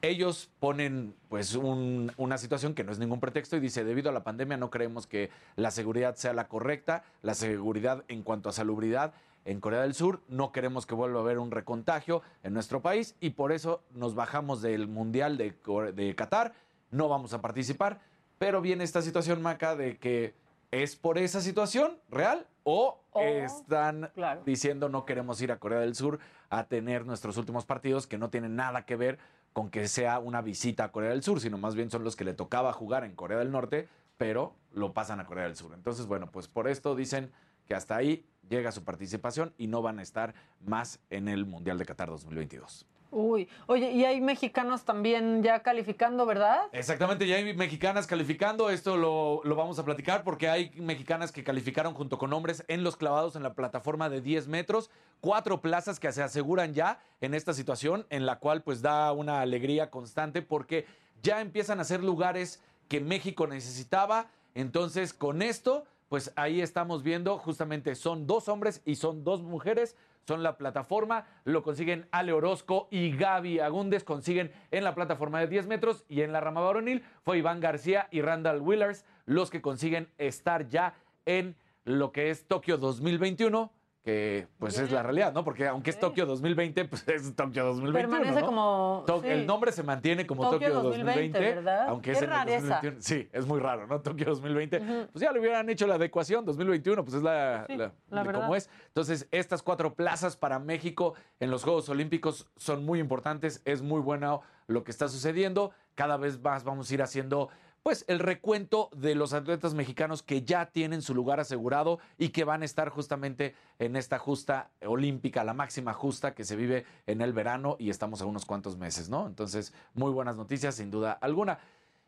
ellos 0.01 0.49
ponen 0.59 1.15
pues 1.29 1.55
un- 1.55 2.11
una 2.17 2.37
situación 2.37 2.73
que 2.73 2.83
no 2.83 2.91
es 2.91 2.99
ningún 2.99 3.21
pretexto 3.21 3.55
y 3.55 3.61
dice, 3.61 3.85
debido 3.85 4.09
a 4.09 4.13
la 4.13 4.25
pandemia 4.25 4.57
no 4.57 4.69
creemos 4.69 5.07
que 5.07 5.29
la 5.55 5.71
seguridad 5.71 6.15
sea 6.17 6.33
la 6.33 6.49
correcta, 6.49 7.03
la 7.21 7.33
seguridad 7.33 8.03
en 8.09 8.23
cuanto 8.23 8.49
a 8.49 8.51
salubridad 8.51 9.13
en 9.45 9.61
Corea 9.61 9.81
del 9.81 9.93
Sur, 9.93 10.21
no 10.27 10.51
queremos 10.51 10.85
que 10.85 10.95
vuelva 10.95 11.19
a 11.19 11.23
haber 11.23 11.39
un 11.39 11.51
recontagio 11.51 12.21
en 12.43 12.53
nuestro 12.53 12.81
país 12.81 13.15
y 13.19 13.31
por 13.31 13.51
eso 13.51 13.83
nos 13.91 14.15
bajamos 14.15 14.61
del 14.61 14.87
Mundial 14.87 15.37
de, 15.37 16.15
Qatar, 16.15 16.53
no 16.91 17.07
vamos 17.07 17.33
a 17.33 17.41
participar, 17.41 18.01
pero 18.37 18.61
viene 18.61 18.83
esta 18.83 19.01
situación, 19.01 19.41
Maca, 19.41 19.75
de 19.75 19.97
que 19.97 20.35
es 20.71 20.95
por 20.95 21.17
esa 21.17 21.41
situación 21.41 21.97
real 22.09 22.47
o 22.63 22.99
están 23.13 24.11
claro. 24.15 24.41
diciendo 24.45 24.89
no 24.89 25.05
queremos 25.05 25.39
ir 25.41 25.51
a 25.51 25.59
Corea 25.59 25.79
del 25.79 25.95
Sur 25.95 26.19
a 26.49 26.65
tener 26.65 27.05
nuestros 27.05 27.37
últimos 27.37 27.65
partidos 27.65 28.07
que 28.07 28.17
no 28.17 28.29
tienen 28.29 28.55
nada 28.55 28.85
que 28.85 28.95
ver 28.95 29.19
con 29.53 29.69
que 29.69 29.87
sea 29.87 30.19
una 30.19 30.41
visita 30.41 30.85
a 30.85 30.91
Corea 30.91 31.11
del 31.11 31.23
Sur, 31.23 31.39
sino 31.39 31.57
más 31.57 31.75
bien 31.75 31.89
son 31.89 32.03
los 32.03 32.15
que 32.15 32.25
le 32.25 32.33
tocaba 32.33 32.73
jugar 32.73 33.03
en 33.03 33.15
Corea 33.15 33.37
del 33.37 33.51
Norte 33.51 33.87
pero 34.17 34.55
lo 34.71 34.93
pasan 34.93 35.19
a 35.19 35.25
Corea 35.25 35.45
del 35.45 35.55
Sur. 35.55 35.73
Entonces, 35.73 36.05
bueno, 36.07 36.29
pues 36.31 36.47
por 36.47 36.67
esto 36.67 36.95
dicen 36.95 37.31
que 37.67 37.75
hasta 37.75 37.95
ahí 37.95 38.25
llega 38.49 38.71
su 38.71 38.83
participación 38.83 39.53
y 39.57 39.67
no 39.67 39.81
van 39.81 39.99
a 39.99 40.01
estar 40.01 40.33
más 40.65 40.99
en 41.09 41.27
el 41.27 41.45
Mundial 41.45 41.77
de 41.77 41.85
Qatar 41.85 42.09
2022. 42.09 42.85
Uy, 43.11 43.47
oye, 43.67 43.91
y 43.91 44.03
hay 44.03 44.19
mexicanos 44.19 44.83
también 44.83 45.41
ya 45.41 45.61
calificando, 45.61 46.25
¿verdad? 46.25 46.63
Exactamente, 46.73 47.25
ya 47.25 47.37
hay 47.37 47.53
mexicanas 47.53 48.07
calificando, 48.07 48.69
esto 48.69 48.97
lo, 48.97 49.41
lo, 49.45 49.55
vamos 49.55 49.79
a 49.79 49.85
platicar 49.85 50.25
porque 50.25 50.49
hay 50.49 50.71
mexicanas 50.75 51.31
que 51.31 51.41
calificaron 51.41 51.93
junto 51.93 52.17
con 52.17 52.33
hombres 52.33 52.65
en 52.67 52.83
los 52.83 52.97
clavados 52.97 53.37
en 53.37 53.43
la 53.43 53.53
plataforma 53.53 54.09
de 54.09 54.19
10 54.19 54.47
metros, 54.49 54.89
cuatro 55.21 55.61
plazas 55.61 55.97
que 55.97 56.11
se 56.11 56.23
aseguran 56.23 56.73
ya 56.73 56.99
en 57.21 57.33
esta 57.33 57.53
situación, 57.53 58.05
en 58.09 58.25
la 58.25 58.39
cual 58.39 58.63
pues 58.63 58.81
da 58.81 59.13
una 59.13 59.39
alegría 59.39 59.89
constante 59.89 60.41
porque 60.41 60.85
ya 61.23 61.39
empiezan 61.39 61.79
a 61.79 61.85
ser 61.85 62.03
lugares 62.03 62.61
que 62.89 62.99
México 62.99 63.47
necesitaba, 63.47 64.27
entonces 64.55 65.13
con 65.13 65.41
esto 65.41 65.85
pues 66.09 66.31
ahí 66.35 66.61
estamos 66.61 67.03
viendo, 67.03 67.37
justamente 67.37 67.95
son 67.95 68.27
dos 68.27 68.47
hombres 68.47 68.81
y 68.85 68.95
son 68.95 69.23
dos 69.23 69.41
mujeres, 69.41 69.95
son 70.27 70.43
la 70.43 70.57
plataforma, 70.57 71.27
lo 71.43 71.63
consiguen 71.63 72.07
Ale 72.11 72.33
Orozco 72.33 72.87
y 72.91 73.15
Gaby 73.15 73.59
Agúndez, 73.59 74.03
consiguen 74.03 74.51
en 74.71 74.83
la 74.83 74.95
plataforma 74.95 75.39
de 75.39 75.47
10 75.47 75.67
metros 75.67 76.05
y 76.07 76.21
en 76.21 76.31
la 76.31 76.41
rama 76.41 76.61
varonil 76.61 77.03
fue 77.23 77.37
Iván 77.37 77.59
García 77.59 78.07
y 78.11 78.21
Randall 78.21 78.61
Willers 78.61 79.05
los 79.25 79.49
que 79.49 79.61
consiguen 79.61 80.09
estar 80.17 80.67
ya 80.67 80.95
en 81.25 81.55
lo 81.83 82.11
que 82.11 82.29
es 82.29 82.47
Tokio 82.47 82.77
2021 82.77 83.71
que 84.05 84.47
pues 84.59 84.77
es 84.77 84.91
la 84.91 85.01
realidad, 85.01 85.33
¿no? 85.33 85.43
Porque 85.43 85.67
aunque 85.67 85.89
es 85.89 85.99
Tokio 85.99 86.27
2020, 86.27 86.85
pues 86.85 87.03
es 87.07 87.35
Tokio 87.35 87.65
2021, 87.65 87.93
Permanece 88.19 88.39
¿no? 88.41 88.45
como... 88.45 89.03
Sí. 89.23 89.27
El 89.27 89.47
nombre 89.47 89.71
se 89.71 89.81
mantiene 89.81 90.27
como 90.27 90.43
Tokio 90.43 90.67
Tokio, 90.71 90.83
2020, 90.83 91.39
2020, 91.39 91.39
¿verdad? 91.55 91.87
aunque 91.89 92.11
Qué 92.11 92.11
es 92.11 92.17
en 92.19 92.23
el 92.25 92.29
rareza. 92.29 92.67
2021. 92.83 93.01
Sí, 93.01 93.29
es 93.33 93.45
muy 93.47 93.59
raro, 93.59 93.87
¿no? 93.87 93.99
Tokio 94.01 94.27
2020. 94.27 94.79
Pues 95.11 95.21
ya 95.23 95.31
le 95.31 95.39
hubieran 95.39 95.67
hecho 95.71 95.87
la 95.87 95.95
adecuación 95.95 96.45
2021, 96.45 97.03
pues 97.03 97.15
es 97.15 97.23
la, 97.23 97.65
Sí, 97.67 97.75
la- 97.77 97.93
la 98.11 98.21
de 98.21 98.27
verdad. 98.27 98.41
cómo 98.41 98.55
es. 98.55 98.69
Entonces, 98.89 99.27
estas 99.31 99.63
cuatro 99.63 99.95
plazas 99.95 100.37
para 100.37 100.59
México 100.59 101.15
en 101.39 101.49
los 101.49 101.63
Juegos 101.63 101.89
Olímpicos 101.89 102.47
son 102.57 102.85
muy 102.85 102.99
importantes, 102.99 103.63
es 103.65 103.81
muy 103.81 104.01
bueno 104.01 104.41
lo 104.67 104.83
que 104.83 104.91
está 104.91 105.07
sucediendo. 105.07 105.71
Cada 105.95 106.17
vez 106.17 106.39
más 106.39 106.63
vamos 106.63 106.91
a 106.91 106.93
ir 106.93 107.01
haciendo 107.01 107.49
pues 107.85 108.03
el 108.07 108.17
recuento 108.17 108.89
de 108.95 109.13
los 109.13 109.33
atletas 109.33 109.75
mexicanos 109.75 110.23
que 110.23 110.41
ya 110.41 110.65
tienen 110.65 111.03
su 111.03 111.13
lugar 111.13 111.39
asegurado 111.39 111.99
y 112.17 112.29
que 112.29 112.43
van 112.43 112.63
a 112.63 112.65
estar 112.65 112.89
justamente 112.89 113.53
en 113.77 113.95
esta 113.95 114.17
justa 114.17 114.71
olímpica, 114.83 115.43
la 115.43 115.53
máxima 115.53 115.93
justa 115.93 116.33
que 116.33 116.45
se 116.45 116.55
vive 116.55 116.83
en 117.05 117.21
el 117.21 117.31
verano 117.31 117.75
y 117.77 117.91
estamos 117.91 118.23
a 118.23 118.25
unos 118.25 118.43
cuantos 118.43 118.75
meses, 118.75 119.07
¿no? 119.07 119.27
Entonces, 119.27 119.71
muy 119.93 120.11
buenas 120.11 120.35
noticias, 120.35 120.73
sin 120.73 120.89
duda 120.89 121.11
alguna. 121.11 121.59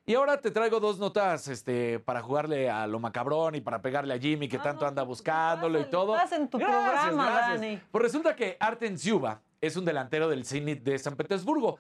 Y 0.08 0.16
ahora 0.16 0.42
te 0.42 0.50
traigo 0.50 0.80
dos 0.80 0.98
notas 0.98 1.48
este, 1.48 2.00
para 2.00 2.24
jugarle 2.24 2.72
a 2.72 2.88
lo 2.88 2.98
macabrón 3.00 3.54
y 3.54 3.62
para 3.62 3.80
pegarle 3.80 4.16
a 4.16 4.20
Jimmy, 4.20 4.50
que 4.50 4.58
tanto 4.58 4.88
anda 4.88 5.04
buscándolo 5.04 5.80
y 5.80 5.86
todo. 5.92 6.16
Estás 6.16 6.40
en 6.40 6.48
tu 6.48 6.58
Gracias, 6.58 7.06
programa, 7.06 7.32
gracias. 7.32 7.62
Dani. 7.62 7.82
Pues 7.92 8.02
resulta 8.02 8.36
que 8.36 8.58
Arten 8.60 8.98
Ziuba 8.98 9.42
es 9.62 9.78
un 9.78 9.86
delantero 9.86 10.28
del 10.28 10.44
Zenit 10.44 10.82
de 10.82 10.98
San 10.98 11.16
Petersburgo. 11.16 11.78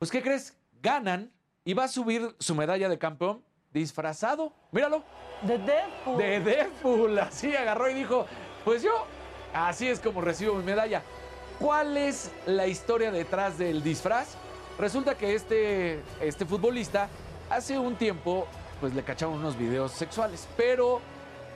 Pues, 0.00 0.10
¿qué 0.10 0.20
crees? 0.20 0.58
Ganan 0.82 1.30
y 1.64 1.74
va 1.74 1.84
a 1.84 1.88
subir 1.88 2.34
su 2.38 2.54
medalla 2.54 2.88
de 2.88 2.98
campeón 2.98 3.44
disfrazado. 3.72 4.52
Míralo. 4.72 5.04
De 5.42 5.58
Deadpool. 5.58 6.18
De 6.18 6.40
Deadpool. 6.40 7.18
Así 7.18 7.54
agarró 7.54 7.88
y 7.88 7.94
dijo, 7.94 8.26
pues 8.64 8.82
yo, 8.82 9.06
así 9.54 9.88
es 9.88 10.00
como 10.00 10.20
recibo 10.20 10.54
mi 10.54 10.64
medalla. 10.64 11.02
¿Cuál 11.58 11.96
es 11.96 12.30
la 12.46 12.66
historia 12.66 13.10
detrás 13.10 13.58
del 13.58 13.82
disfraz? 13.82 14.36
Resulta 14.78 15.14
que 15.14 15.34
este, 15.34 16.02
este 16.20 16.46
futbolista 16.46 17.08
hace 17.50 17.78
un 17.78 17.96
tiempo 17.96 18.46
pues 18.80 18.94
le 18.94 19.02
cacharon 19.02 19.34
unos 19.34 19.58
videos 19.58 19.92
sexuales, 19.92 20.48
pero 20.56 21.02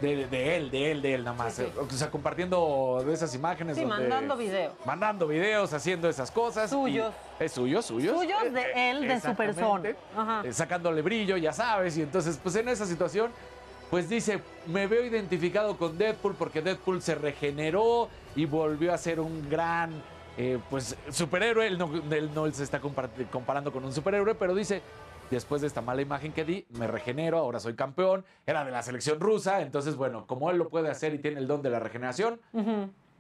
de, 0.01 0.27
de 0.27 0.57
él, 0.57 0.71
de 0.71 0.91
él, 0.91 1.03
de 1.03 1.15
él 1.15 1.25
nada 1.25 1.37
más. 1.37 1.61
O 1.61 1.91
sea, 1.91 2.11
compartiendo 2.11 3.03
de 3.07 3.13
esas 3.13 3.35
imágenes. 3.35 3.77
Sí, 3.77 3.83
donde- 3.85 3.97
mandando 4.09 4.37
video. 4.37 4.73
Mandando 4.85 5.27
videos, 5.27 5.73
haciendo 5.73 6.09
esas 6.09 6.31
cosas. 6.31 6.71
Suyos. 6.71 7.13
Es 7.39 7.53
suyo, 7.53 7.81
suyo. 7.83 8.15
Suyos 8.19 8.53
de 8.53 8.91
él, 8.91 9.09
de 9.09 9.21
su 9.21 9.35
persona. 9.35 9.91
Ajá. 10.17 10.43
Eh, 10.45 10.53
sacándole 10.53 11.03
brillo, 11.03 11.37
ya 11.37 11.53
sabes. 11.53 11.97
Y 11.97 12.03
entonces, 12.03 12.39
pues 12.43 12.55
en 12.57 12.69
esa 12.69 12.87
situación, 12.87 13.31
pues 13.91 14.09
dice, 14.09 14.41
me 14.67 14.87
veo 14.87 15.05
identificado 15.05 15.77
con 15.77 15.97
Deadpool 15.97 16.35
porque 16.37 16.61
Deadpool 16.63 17.01
se 17.01 17.15
regeneró 17.15 18.09
y 18.35 18.45
volvió 18.47 18.93
a 18.93 18.99
ser 18.99 19.21
un 19.21 19.49
gran, 19.49 19.93
eh, 20.37 20.59
pues, 20.71 20.97
superhéroe. 21.11 21.67
Él 21.67 21.79
no, 21.79 21.91
él 22.11 22.31
no 22.35 22.51
se 22.51 22.65
está 22.65 22.81
compar- 22.81 23.11
comparando 23.31 23.73
con 23.73 23.85
un 23.85 23.93
superhéroe, 23.93 24.35
pero 24.35 24.55
dice, 24.55 24.83
después 25.31 25.61
de 25.61 25.67
esta 25.67 25.81
mala 25.81 26.03
imagen 26.03 26.33
que 26.33 26.45
di, 26.45 26.67
me 26.71 26.87
regenero, 26.87 27.39
ahora 27.39 27.61
soy 27.61 27.75
campeón, 27.75 28.25
era 28.47 28.65
de 28.65 28.71
la 28.71 28.83
selección 28.83 29.21
rusa, 29.21 29.61
entonces, 29.61 29.97
bueno, 29.97 30.27
como 30.27 30.51
él 30.51 30.59
lo 30.59 30.69
puede 30.69 30.91
hacer 30.91 31.15
y 31.15 31.19
tiene 31.19 31.41
el 31.41 31.47
don 31.47 31.63
de 31.63 31.71
la 31.71 31.81
regeneración, 31.81 32.41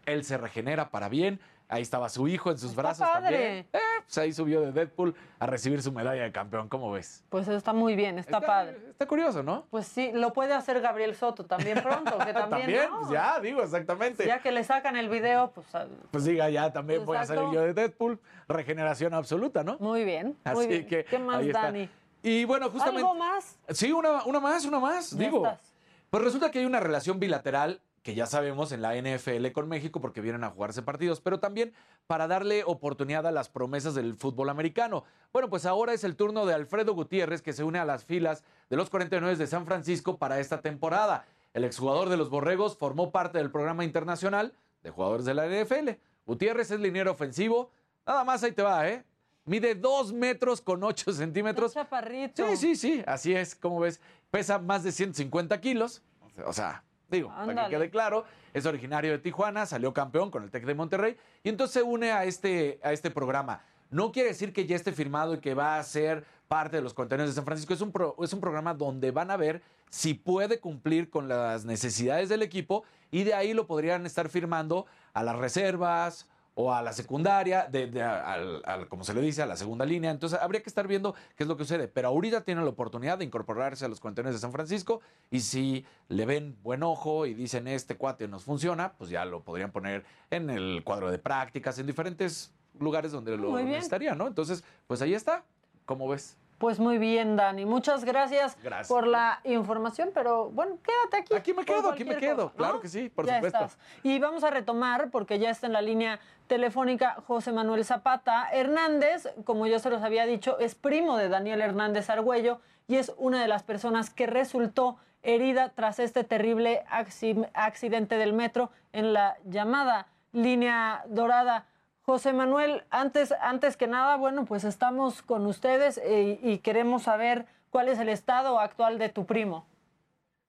él 0.06 0.24
se 0.24 0.36
regenera 0.36 0.90
para 0.90 1.08
bien. 1.08 1.40
Ahí 1.68 1.82
estaba 1.82 2.08
su 2.08 2.28
hijo 2.28 2.50
en 2.50 2.58
sus 2.58 2.74
brazos 2.74 3.08
padre. 3.08 3.22
también. 3.36 3.66
Eh, 3.72 3.78
pues 4.04 4.18
ahí 4.18 4.32
subió 4.32 4.60
de 4.60 4.72
Deadpool 4.72 5.14
a 5.38 5.46
recibir 5.46 5.82
su 5.82 5.92
medalla 5.92 6.22
de 6.22 6.30
campeón. 6.30 6.68
¿Cómo 6.68 6.92
ves? 6.92 7.24
Pues 7.30 7.48
está 7.48 7.72
muy 7.72 7.96
bien, 7.96 8.18
está, 8.18 8.40
padre. 8.40 8.78
Está 8.90 9.06
curioso, 9.06 9.42
¿no? 9.42 9.66
Pues 9.70 9.86
sí, 9.86 10.10
lo 10.12 10.32
puede 10.34 10.52
hacer 10.52 10.80
Gabriel 10.82 11.14
Soto 11.14 11.44
también 11.46 11.82
pronto, 11.82 12.18
que 12.18 12.32
también, 12.32 12.62
También, 12.62 12.90
¿no? 12.90 13.00
pues 13.00 13.10
ya, 13.12 13.40
digo, 13.40 13.62
exactamente. 13.62 14.26
Ya 14.26 14.40
que 14.40 14.52
le 14.52 14.62
sacan 14.62 14.96
el 14.96 15.08
video, 15.08 15.52
pues 15.52 15.66
ah, 15.74 15.86
Pues 16.10 16.24
diga, 16.24 16.50
ya 16.50 16.70
también 16.72 17.04
voy 17.06 17.16
a 17.16 17.24
salir 17.24 17.44
yo 17.52 17.62
de 17.62 17.72
Deadpool. 17.72 18.20
Regeneración 18.46 19.14
absoluta, 19.14 19.64
¿no? 19.64 19.78
muy 19.80 20.04
bien, 20.04 20.36
Así 20.44 20.56
muy 20.56 20.66
bien. 20.66 20.86
que 20.86 21.04
¿Qué 21.06 21.18
más, 21.18 21.38
ahí 21.38 21.46
está. 21.48 21.62
Dani? 21.62 21.88
Y 22.22 22.44
bueno, 22.44 22.68
justamente. 22.70 23.00
¿Algo 23.00 23.14
más? 23.14 23.58
Sí, 23.70 23.90
una, 23.92 24.24
una 24.24 24.40
más, 24.40 24.64
una 24.66 24.80
más. 24.80 25.10
Ya 25.12 25.18
digo. 25.24 25.46
estás. 25.46 25.72
Pues 26.10 26.22
resulta 26.22 26.50
que 26.50 26.58
hay 26.58 26.64
una 26.66 26.80
relación 26.80 27.18
bilateral 27.18 27.80
que 28.04 28.14
ya 28.14 28.26
sabemos 28.26 28.70
en 28.70 28.82
la 28.82 28.94
NFL 28.94 29.50
con 29.52 29.66
México 29.66 29.98
porque 29.98 30.20
vienen 30.20 30.44
a 30.44 30.50
jugarse 30.50 30.82
partidos, 30.82 31.22
pero 31.22 31.40
también 31.40 31.72
para 32.06 32.28
darle 32.28 32.62
oportunidad 32.66 33.26
a 33.26 33.32
las 33.32 33.48
promesas 33.48 33.94
del 33.94 34.14
fútbol 34.14 34.50
americano. 34.50 35.04
Bueno, 35.32 35.48
pues 35.48 35.64
ahora 35.64 35.94
es 35.94 36.04
el 36.04 36.14
turno 36.14 36.44
de 36.44 36.52
Alfredo 36.52 36.92
Gutiérrez 36.92 37.40
que 37.40 37.54
se 37.54 37.64
une 37.64 37.78
a 37.78 37.86
las 37.86 38.04
filas 38.04 38.44
de 38.68 38.76
los 38.76 38.90
49 38.90 39.36
de 39.36 39.46
San 39.46 39.64
Francisco 39.64 40.18
para 40.18 40.38
esta 40.38 40.60
temporada. 40.60 41.24
El 41.54 41.64
exjugador 41.64 42.10
de 42.10 42.18
los 42.18 42.28
Borregos 42.28 42.76
formó 42.76 43.10
parte 43.10 43.38
del 43.38 43.50
programa 43.50 43.84
internacional 43.84 44.52
de 44.82 44.90
jugadores 44.90 45.24
de 45.24 45.32
la 45.32 45.46
NFL. 45.46 45.98
Gutiérrez 46.26 46.70
es 46.72 46.80
liniero 46.80 47.10
ofensivo. 47.10 47.70
Nada 48.06 48.22
más 48.22 48.42
ahí 48.42 48.52
te 48.52 48.62
va, 48.62 48.86
¿eh? 48.86 49.02
Mide 49.46 49.76
2 49.76 50.12
metros 50.12 50.60
con 50.60 50.84
8 50.84 51.10
centímetros. 51.10 51.72
Chaparrito. 51.72 52.46
Sí, 52.50 52.56
sí, 52.58 52.76
sí, 52.76 53.02
así 53.06 53.34
es, 53.34 53.54
como 53.54 53.80
ves. 53.80 53.98
Pesa 54.30 54.58
más 54.58 54.84
de 54.84 54.92
150 54.92 55.58
kilos. 55.62 56.02
O 56.44 56.52
sea, 56.52 56.84
digo, 57.16 57.28
para 57.28 57.64
que 57.64 57.76
quede 57.76 57.90
claro, 57.90 58.24
es 58.52 58.66
originario 58.66 59.12
de 59.12 59.18
Tijuana, 59.18 59.66
salió 59.66 59.92
campeón 59.92 60.30
con 60.30 60.42
el 60.42 60.50
Tec 60.50 60.64
de 60.64 60.74
Monterrey 60.74 61.16
y 61.42 61.48
entonces 61.48 61.74
se 61.74 61.82
une 61.82 62.12
a 62.12 62.24
este, 62.24 62.78
a 62.82 62.92
este 62.92 63.10
programa. 63.10 63.62
No 63.90 64.10
quiere 64.12 64.30
decir 64.30 64.52
que 64.52 64.66
ya 64.66 64.76
esté 64.76 64.92
firmado 64.92 65.34
y 65.34 65.38
que 65.38 65.54
va 65.54 65.78
a 65.78 65.82
ser 65.82 66.24
parte 66.48 66.76
de 66.76 66.82
los 66.82 66.94
contenidos 66.94 67.30
de 67.30 67.34
San 67.36 67.44
Francisco. 67.44 67.72
Es 67.74 67.80
un, 67.80 67.92
pro- 67.92 68.16
es 68.22 68.32
un 68.32 68.40
programa 68.40 68.74
donde 68.74 69.10
van 69.10 69.30
a 69.30 69.36
ver 69.36 69.62
si 69.88 70.14
puede 70.14 70.58
cumplir 70.58 71.10
con 71.10 71.28
las 71.28 71.64
necesidades 71.64 72.28
del 72.28 72.42
equipo 72.42 72.84
y 73.10 73.22
de 73.24 73.34
ahí 73.34 73.54
lo 73.54 73.66
podrían 73.66 74.04
estar 74.06 74.28
firmando 74.28 74.86
a 75.12 75.22
las 75.22 75.36
reservas 75.36 76.26
o 76.56 76.72
a 76.72 76.82
la 76.82 76.92
secundaria, 76.92 77.66
de, 77.70 77.88
de- 77.88 78.86
como 78.88 79.02
se 79.04 79.12
le 79.12 79.20
dice, 79.20 79.42
a 79.42 79.46
la 79.46 79.56
segunda 79.56 79.84
línea. 79.84 80.10
Entonces 80.10 80.38
habría 80.40 80.62
que 80.62 80.68
estar 80.68 80.86
viendo 80.86 81.14
qué 81.36 81.42
es 81.42 81.48
lo 81.48 81.56
que 81.56 81.64
sucede. 81.64 81.88
Pero 81.88 82.08
ahorita 82.08 82.42
tiene 82.42 82.62
la 82.62 82.68
oportunidad 82.68 83.18
de 83.18 83.24
incorporarse 83.24 83.84
a 83.84 83.88
los 83.88 83.98
contenidos 84.00 84.34
de 84.36 84.40
San 84.40 84.52
Francisco 84.52 85.00
y 85.30 85.40
si 85.40 85.84
le 86.08 86.24
ven 86.26 86.56
buen 86.62 86.82
ojo 86.82 87.26
y 87.26 87.34
dicen 87.34 87.66
este 87.66 87.96
cuate 87.96 88.28
nos 88.28 88.44
funciona, 88.44 88.92
pues 88.92 89.10
ya 89.10 89.24
lo 89.24 89.42
podrían 89.42 89.72
poner 89.72 90.04
en 90.30 90.48
el 90.50 90.82
cuadro 90.84 91.10
de 91.10 91.18
prácticas, 91.18 91.78
en 91.78 91.86
diferentes 91.86 92.52
lugares 92.78 93.10
donde 93.12 93.36
lo 93.36 93.50
necesitaría, 93.72 94.14
¿no? 94.14 94.26
Entonces, 94.26 94.62
pues 94.86 95.02
ahí 95.02 95.14
está. 95.14 95.44
¿Cómo 95.86 96.08
ves? 96.08 96.36
Pues 96.58 96.78
muy 96.78 96.98
bien, 96.98 97.36
Dani. 97.36 97.66
Muchas 97.66 98.04
gracias, 98.04 98.56
Gracias. 98.62 98.88
por 98.88 99.06
la 99.06 99.40
información, 99.44 100.10
pero 100.14 100.50
bueno, 100.50 100.78
quédate 100.82 101.16
aquí. 101.22 101.34
Aquí 101.34 101.52
me 101.52 101.64
quedo, 101.64 101.90
aquí 101.90 102.04
me 102.04 102.16
quedo. 102.16 102.36
cosa, 102.36 102.52
¿no? 102.52 102.56
Claro 102.56 102.80
que 102.80 102.88
sí, 102.88 103.08
por 103.10 103.26
Ya 103.26 103.34
supuesto. 103.36 103.58
estás. 103.64 103.78
Y 104.02 104.18
vamos 104.18 104.44
a 104.44 104.50
retomar, 104.50 105.10
porque 105.10 105.38
ya 105.38 105.50
está 105.50 105.66
en 105.66 105.72
la 105.72 105.82
línea 105.82 106.20
telefónica 106.46 107.16
José 107.26 107.52
Manuel 107.52 107.84
Zapata 107.84 108.48
Hernández. 108.52 109.28
Como 109.44 109.66
yo 109.66 109.78
se 109.78 109.90
los 109.90 110.02
había 110.02 110.26
dicho, 110.26 110.58
es 110.58 110.74
primo 110.74 111.16
de 111.16 111.28
Daniel 111.28 111.60
Hernández 111.60 112.08
Argüello 112.08 112.60
y 112.86 112.96
es 112.96 113.12
una 113.16 113.42
de 113.42 113.48
las 113.48 113.62
personas 113.62 114.10
que 114.10 114.26
resultó 114.26 114.96
herida 115.22 115.70
tras 115.74 115.98
este 115.98 116.22
terrible 116.22 116.84
acci- 116.90 117.48
accidente 117.54 118.16
del 118.16 118.32
metro 118.32 118.70
en 118.92 119.12
la 119.12 119.36
llamada 119.44 120.06
línea 120.32 121.02
dorada. 121.08 121.66
José 122.06 122.34
Manuel, 122.34 122.82
antes, 122.90 123.32
antes 123.40 123.78
que 123.78 123.86
nada, 123.86 124.16
bueno, 124.16 124.44
pues 124.44 124.64
estamos 124.64 125.22
con 125.22 125.46
ustedes 125.46 125.98
eh, 126.04 126.38
y 126.42 126.58
queremos 126.58 127.04
saber 127.04 127.46
cuál 127.70 127.88
es 127.88 127.98
el 127.98 128.10
estado 128.10 128.60
actual 128.60 128.98
de 128.98 129.08
tu 129.08 129.24
primo. 129.24 129.66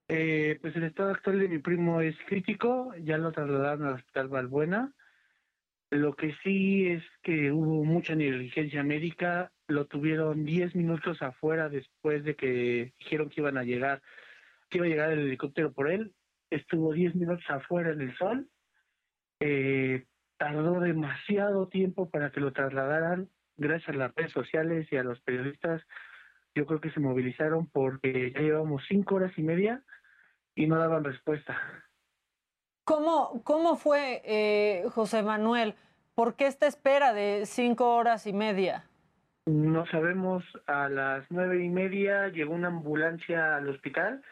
Eh, 0.08 0.58
pues 0.60 0.76
el 0.76 0.84
estado 0.84 1.10
actual 1.12 1.40
de 1.40 1.48
mi 1.48 1.58
primo 1.58 2.02
es 2.02 2.14
crítico, 2.26 2.92
ya 3.02 3.16
lo 3.16 3.32
trasladaron 3.32 3.86
al 3.86 3.94
hospital 3.94 4.28
Valbuena. 4.28 4.92
Lo 5.90 6.14
que 6.14 6.34
sí 6.42 6.88
es 6.88 7.02
que 7.22 7.50
hubo 7.50 7.84
mucha 7.84 8.14
negligencia 8.14 8.82
médica, 8.82 9.50
lo 9.66 9.86
tuvieron 9.86 10.44
10 10.44 10.76
minutos 10.76 11.22
afuera 11.22 11.70
después 11.70 12.22
de 12.22 12.36
que 12.36 12.92
dijeron 12.98 13.30
que 13.30 13.40
iban 13.40 13.56
a 13.56 13.64
llegar 13.64 14.02
que 14.68 14.78
iba 14.78 14.86
a 14.86 14.90
llegar 14.90 15.10
el 15.12 15.20
helicóptero 15.20 15.72
por 15.72 15.90
él. 15.90 16.12
Estuvo 16.50 16.92
10 16.92 17.14
minutos 17.14 17.44
afuera 17.48 17.92
en 17.92 18.00
el 18.02 18.16
sol. 18.18 18.46
Eh, 19.40 20.04
tardó 20.38 20.80
demasiado 20.80 21.68
tiempo 21.68 22.08
para 22.10 22.30
que 22.30 22.40
lo 22.40 22.52
trasladaran. 22.52 23.28
Gracias 23.56 23.88
a 23.90 23.98
las 23.98 24.14
redes 24.14 24.32
sociales 24.32 24.86
y 24.90 24.96
a 24.96 25.02
los 25.02 25.20
periodistas, 25.20 25.82
yo 26.54 26.66
creo 26.66 26.80
que 26.80 26.90
se 26.90 27.00
movilizaron 27.00 27.66
porque 27.66 28.32
ya 28.32 28.40
llevamos 28.40 28.82
cinco 28.88 29.16
horas 29.16 29.32
y 29.36 29.42
media 29.42 29.82
y 30.54 30.66
no 30.66 30.78
daban 30.78 31.04
respuesta. 31.04 31.56
¿Cómo, 32.84 33.42
cómo 33.44 33.76
fue, 33.76 34.22
eh, 34.24 34.84
José 34.90 35.22
Manuel? 35.22 35.74
¿Por 36.14 36.34
qué 36.34 36.46
esta 36.46 36.66
espera 36.66 37.12
de 37.12 37.44
cinco 37.44 37.94
horas 37.94 38.26
y 38.26 38.32
media? 38.32 38.84
No 39.44 39.86
sabemos, 39.86 40.44
a 40.66 40.88
las 40.88 41.24
nueve 41.30 41.64
y 41.64 41.68
media 41.68 42.28
llegó 42.28 42.54
una 42.54 42.68
ambulancia 42.68 43.56
al 43.56 43.68
hospital. 43.68 44.22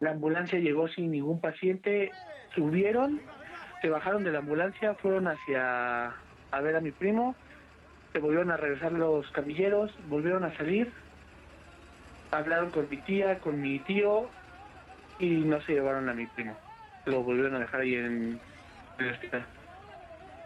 La 0.00 0.10
ambulancia 0.10 0.58
llegó 0.58 0.88
sin 0.88 1.10
ningún 1.10 1.40
paciente, 1.40 2.10
subieron, 2.54 3.20
se 3.80 3.88
bajaron 3.88 4.24
de 4.24 4.32
la 4.32 4.38
ambulancia, 4.40 4.94
fueron 4.94 5.28
hacia 5.28 6.06
a 6.50 6.60
ver 6.60 6.76
a 6.76 6.80
mi 6.80 6.90
primo, 6.90 7.34
se 8.12 8.18
volvieron 8.18 8.50
a 8.50 8.56
regresar 8.56 8.92
los 8.92 9.30
camilleros, 9.32 9.90
volvieron 10.08 10.44
a 10.44 10.56
salir, 10.56 10.92
hablaron 12.30 12.70
con 12.70 12.88
mi 12.90 12.96
tía, 12.98 13.38
con 13.38 13.60
mi 13.60 13.78
tío 13.80 14.28
y 15.18 15.28
no 15.38 15.60
se 15.62 15.72
llevaron 15.72 16.08
a 16.08 16.14
mi 16.14 16.26
primo. 16.26 16.56
Lo 17.06 17.22
volvieron 17.22 17.56
a 17.56 17.60
dejar 17.60 17.80
ahí 17.80 17.94
en 17.94 18.40
el 18.98 19.10
hospital. 19.10 19.44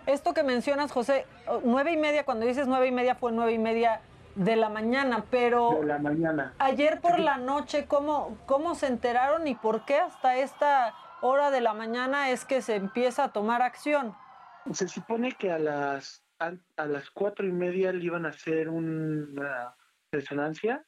Esto 0.07 0.35
que 0.35 0.43
mencionas, 0.43 0.91
José, 0.91 1.27
oh, 1.47 1.61
nueve 1.65 1.93
y 1.93 1.97
media, 1.97 2.25
cuando 2.25 2.47
dices 2.47 2.67
nueve 2.67 2.89
y 2.89 2.93
media 2.93 3.15
fue 3.15 3.31
nueve 3.33 3.53
y 3.53 3.59
media 3.59 4.01
de 4.35 4.57
la 4.57 4.69
mañana, 4.69 5.25
pero 5.31 5.79
De 5.81 5.87
la 5.87 5.99
mañana. 5.99 6.53
ayer 6.59 7.01
por 7.01 7.19
la 7.19 7.37
noche, 7.37 7.85
¿cómo, 7.87 8.37
¿cómo 8.47 8.75
se 8.75 8.87
enteraron 8.87 9.47
y 9.47 9.55
por 9.55 9.85
qué 9.85 9.99
hasta 9.99 10.37
esta 10.39 10.95
hora 11.23 11.51
de 11.51 11.61
la 11.61 11.73
mañana 11.73 12.31
es 12.31 12.45
que 12.45 12.61
se 12.61 12.77
empieza 12.77 13.25
a 13.25 13.33
tomar 13.33 13.63
acción? 13.63 14.15
Se 14.73 14.87
supone 14.87 15.33
que 15.33 15.51
a 15.51 15.59
las 15.59 16.23
a, 16.39 16.53
a 16.77 16.87
las 16.87 17.11
cuatro 17.11 17.47
y 17.47 17.53
media 17.53 17.93
le 17.93 18.05
iban 18.05 18.27
a 18.27 18.31
hacer 18.31 18.69
una 18.69 19.75
resonancia 20.13 20.85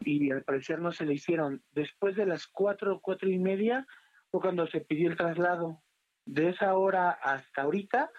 y 0.00 0.30
al 0.30 0.42
parecer 0.42 0.80
no 0.80 0.92
se 0.92 1.06
le 1.06 1.14
hicieron. 1.14 1.62
Después 1.72 2.14
de 2.14 2.26
las 2.26 2.46
cuatro, 2.46 3.00
cuatro 3.00 3.28
y 3.28 3.38
media 3.38 3.86
fue 4.30 4.40
cuando 4.40 4.66
se 4.66 4.80
pidió 4.80 5.10
el 5.10 5.16
traslado. 5.16 5.82
De 6.26 6.50
esa 6.50 6.74
hora 6.74 7.10
hasta 7.10 7.62
ahorita 7.62 8.10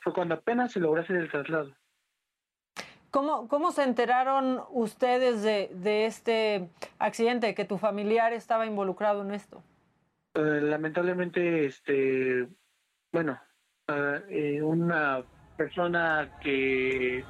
fue 0.00 0.14
cuando 0.14 0.34
apenas 0.36 0.72
se 0.72 0.80
logró 0.80 1.02
hacer 1.02 1.16
el 1.16 1.30
traslado. 1.30 1.74
¿Cómo, 3.10 3.48
cómo 3.48 3.72
se 3.72 3.82
enteraron 3.82 4.62
ustedes 4.70 5.42
de, 5.42 5.70
de 5.74 6.06
este 6.06 6.70
accidente, 6.98 7.54
que 7.54 7.64
tu 7.64 7.78
familiar 7.78 8.32
estaba 8.32 8.66
involucrado 8.66 9.22
en 9.22 9.32
esto? 9.32 9.62
Eh, 10.36 10.60
lamentablemente, 10.60 11.64
este, 11.64 12.46
bueno, 13.10 13.40
ah, 13.88 14.18
eh, 14.28 14.60
una 14.60 15.24
persona 15.56 16.30
que 16.42 17.24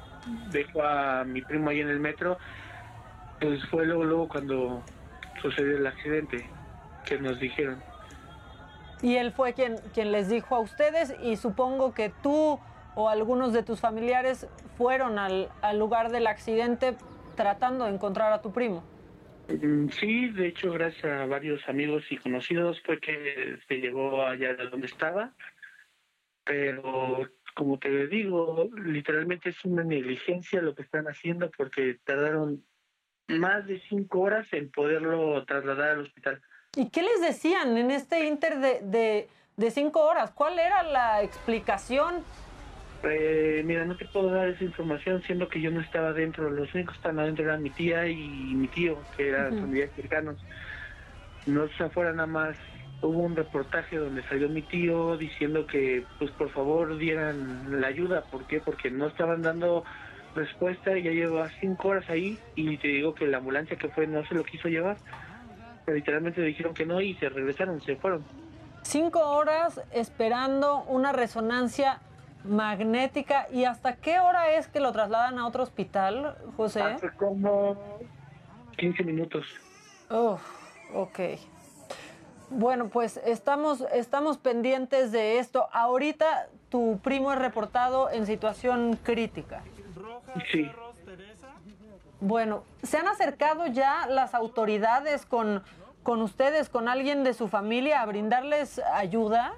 dejó 0.51 0.83
a 0.83 1.23
mi 1.23 1.41
primo 1.41 1.69
ahí 1.69 1.79
en 1.79 1.87
el 1.87 2.01
metro, 2.01 2.37
pues 3.39 3.65
fue 3.69 3.85
luego, 3.85 4.03
luego 4.03 4.27
cuando 4.27 4.83
sucedió 5.41 5.77
el 5.77 5.87
accidente 5.87 6.49
que 7.05 7.17
nos 7.17 7.39
dijeron. 7.39 7.81
Y 9.01 9.15
él 9.15 9.31
fue 9.31 9.53
quien, 9.53 9.77
quien 9.93 10.11
les 10.11 10.27
dijo 10.27 10.55
a 10.55 10.59
ustedes 10.59 11.15
y 11.21 11.37
supongo 11.37 11.93
que 11.93 12.11
tú 12.21 12.59
o 12.95 13.09
algunos 13.09 13.53
de 13.53 13.63
tus 13.63 13.79
familiares 13.79 14.47
fueron 14.75 15.17
al, 15.17 15.49
al 15.61 15.79
lugar 15.79 16.11
del 16.11 16.27
accidente 16.27 16.97
tratando 17.35 17.85
de 17.85 17.91
encontrar 17.91 18.33
a 18.33 18.41
tu 18.41 18.51
primo. 18.51 18.83
Mm, 19.47 19.89
Sí, 19.89 20.29
de 20.29 20.47
hecho, 20.47 20.71
gracias 20.71 21.05
a 21.05 21.25
varios 21.25 21.67
amigos 21.67 22.03
y 22.09 22.17
conocidos 22.17 22.81
fue 22.85 22.99
que 22.99 23.57
se 23.67 23.75
llegó 23.75 24.21
allá 24.23 24.53
de 24.53 24.67
donde 24.67 24.87
estaba. 24.87 25.33
Pero, 26.43 27.29
como 27.55 27.77
te 27.79 28.07
digo, 28.07 28.69
literalmente 28.85 29.49
es 29.49 29.65
una 29.65 29.83
negligencia 29.83 30.61
lo 30.61 30.75
que 30.75 30.83
están 30.83 31.05
haciendo 31.07 31.51
porque 31.51 31.99
tardaron 32.03 32.63
más 33.27 33.67
de 33.67 33.81
cinco 33.89 34.21
horas 34.21 34.47
en 34.51 34.71
poderlo 34.71 35.43
trasladar 35.45 35.91
al 35.91 36.01
hospital. 36.01 36.41
¿Y 36.75 36.89
qué 36.89 37.01
les 37.01 37.21
decían 37.21 37.77
en 37.77 37.91
este 37.91 38.25
inter 38.25 38.59
de, 38.59 38.79
de, 38.81 39.27
de 39.57 39.71
cinco 39.71 40.01
horas? 40.05 40.31
¿Cuál 40.31 40.59
era 40.59 40.83
la 40.83 41.23
explicación? 41.23 42.23
Eh, 43.11 43.61
mira, 43.65 43.85
no 43.85 43.95
te 43.95 44.05
puedo 44.05 44.29
dar 44.31 44.47
esa 44.49 44.63
información 44.63 45.21
siendo 45.23 45.47
que 45.47 45.61
yo 45.61 45.71
no 45.71 45.81
estaba 45.81 46.13
dentro. 46.13 46.49
Los 46.49 46.73
únicos 46.73 46.93
que 46.93 46.97
estaban 46.99 47.19
adentro 47.19 47.45
eran 47.45 47.63
mi 47.63 47.69
tía 47.69 48.07
y 48.07 48.17
mi 48.55 48.67
tío, 48.67 48.97
que 49.15 49.29
eran 49.29 49.53
Ujú. 49.53 49.61
familiares 49.61 49.93
cercanos. 49.95 50.37
No 51.45 51.67
se 51.69 51.83
afuera 51.83 52.11
nada 52.13 52.27
más. 52.27 52.57
Hubo 53.01 53.19
un 53.19 53.35
reportaje 53.35 53.97
donde 53.97 54.23
salió 54.23 54.49
mi 54.49 54.63
tío 54.63 55.17
diciendo 55.17 55.67
que, 55.67 56.03
pues 56.17 56.31
por 56.31 56.49
favor, 56.49 56.97
dieran 56.97 57.79
la 57.79 57.87
ayuda. 57.87 58.21
¿Por 58.21 58.45
qué? 58.47 58.59
Porque 58.59 58.89
no 58.89 59.07
estaban 59.07 59.43
dando 59.43 59.83
respuesta. 60.35 60.97
Ya 60.97 61.11
lleva 61.11 61.49
cinco 61.59 61.89
horas 61.89 62.09
ahí 62.09 62.39
y 62.55 62.77
te 62.77 62.87
digo 62.87 63.13
que 63.13 63.27
la 63.27 63.37
ambulancia 63.37 63.77
que 63.77 63.89
fue 63.89 64.07
no 64.07 64.25
se 64.25 64.33
lo 64.35 64.43
quiso 64.43 64.67
llevar. 64.67 64.97
Pero 65.85 65.95
literalmente 65.95 66.41
dijeron 66.41 66.73
que 66.73 66.85
no 66.85 66.99
y 66.99 67.13
se 67.15 67.29
regresaron, 67.29 67.79
se 67.81 67.95
fueron. 67.95 68.23
Cinco 68.81 69.19
horas 69.19 69.81
esperando 69.91 70.83
una 70.87 71.11
resonancia 71.11 71.99
magnética. 72.47 73.47
¿Y 73.51 73.65
hasta 73.65 73.95
qué 73.95 74.19
hora 74.19 74.51
es 74.51 74.67
que 74.67 74.79
lo 74.79 74.91
trasladan 74.91 75.39
a 75.39 75.47
otro 75.47 75.63
hospital, 75.63 76.35
José? 76.55 76.81
Hace 76.81 77.11
como 77.11 77.77
15 78.77 79.03
minutos. 79.03 79.45
Uf, 80.09 80.41
ok. 80.93 81.19
Bueno, 82.49 82.87
pues 82.87 83.17
estamos, 83.25 83.81
estamos 83.93 84.37
pendientes 84.37 85.11
de 85.11 85.39
esto. 85.39 85.67
Ahorita 85.73 86.47
tu 86.69 86.99
primo 87.03 87.31
es 87.33 87.39
reportado 87.39 88.09
en 88.09 88.25
situación 88.25 88.97
crítica. 89.03 89.63
Sí. 90.51 90.69
Bueno, 92.19 92.63
¿se 92.83 92.97
han 92.97 93.07
acercado 93.07 93.67
ya 93.67 94.07
las 94.07 94.33
autoridades 94.33 95.25
con, 95.25 95.63
con 96.03 96.21
ustedes, 96.21 96.69
con 96.69 96.87
alguien 96.87 97.23
de 97.23 97.33
su 97.33 97.47
familia, 97.47 98.01
a 98.01 98.05
brindarles 98.05 98.79
ayuda? 98.79 99.53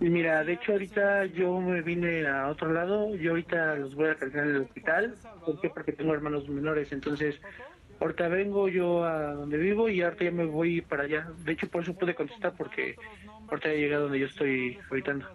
Y 0.00 0.08
Mira, 0.08 0.42
de 0.44 0.54
hecho 0.54 0.72
ahorita 0.72 1.26
yo 1.26 1.60
me 1.60 1.82
vine 1.82 2.26
a 2.26 2.48
otro 2.48 2.72
lado, 2.72 3.14
yo 3.16 3.32
ahorita 3.32 3.74
los 3.76 3.94
voy 3.94 4.08
a 4.08 4.14
cargar 4.14 4.46
en 4.46 4.56
el 4.56 4.62
hospital, 4.62 5.14
¿por 5.44 5.60
qué? 5.60 5.68
Porque 5.68 5.92
tengo 5.92 6.14
hermanos 6.14 6.48
menores, 6.48 6.90
entonces 6.92 7.38
ahorita 8.00 8.28
vengo 8.28 8.68
yo 8.68 9.04
a 9.04 9.34
donde 9.34 9.58
vivo 9.58 9.90
y 9.90 10.00
ahorita 10.00 10.24
ya 10.24 10.30
me 10.30 10.46
voy 10.46 10.80
para 10.80 11.02
allá. 11.02 11.28
De 11.44 11.52
hecho 11.52 11.68
por 11.68 11.82
eso 11.82 11.92
pude 11.92 12.14
contestar 12.14 12.54
porque 12.56 12.96
ahorita 13.48 13.68
ya 13.68 13.74
llegué 13.74 13.94
donde 13.94 14.18
yo 14.20 14.26
estoy 14.26 14.78
habitando. 14.90 15.26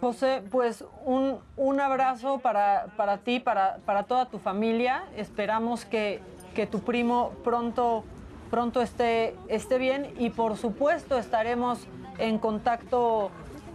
José, 0.00 0.42
pues 0.50 0.84
un, 1.04 1.38
un 1.56 1.80
abrazo 1.80 2.40
para, 2.40 2.86
para 2.96 3.18
ti, 3.18 3.40
para, 3.40 3.76
para 3.86 4.02
toda 4.02 4.28
tu 4.28 4.38
familia. 4.38 5.04
Esperamos 5.16 5.84
que, 5.84 6.20
que 6.54 6.66
tu 6.66 6.80
primo 6.80 7.32
pronto, 7.44 8.04
pronto 8.50 8.82
esté, 8.82 9.34
esté 9.48 9.78
bien 9.78 10.08
y 10.18 10.30
por 10.30 10.56
supuesto 10.56 11.16
estaremos 11.16 11.86
en 12.18 12.38
contacto 12.38 13.30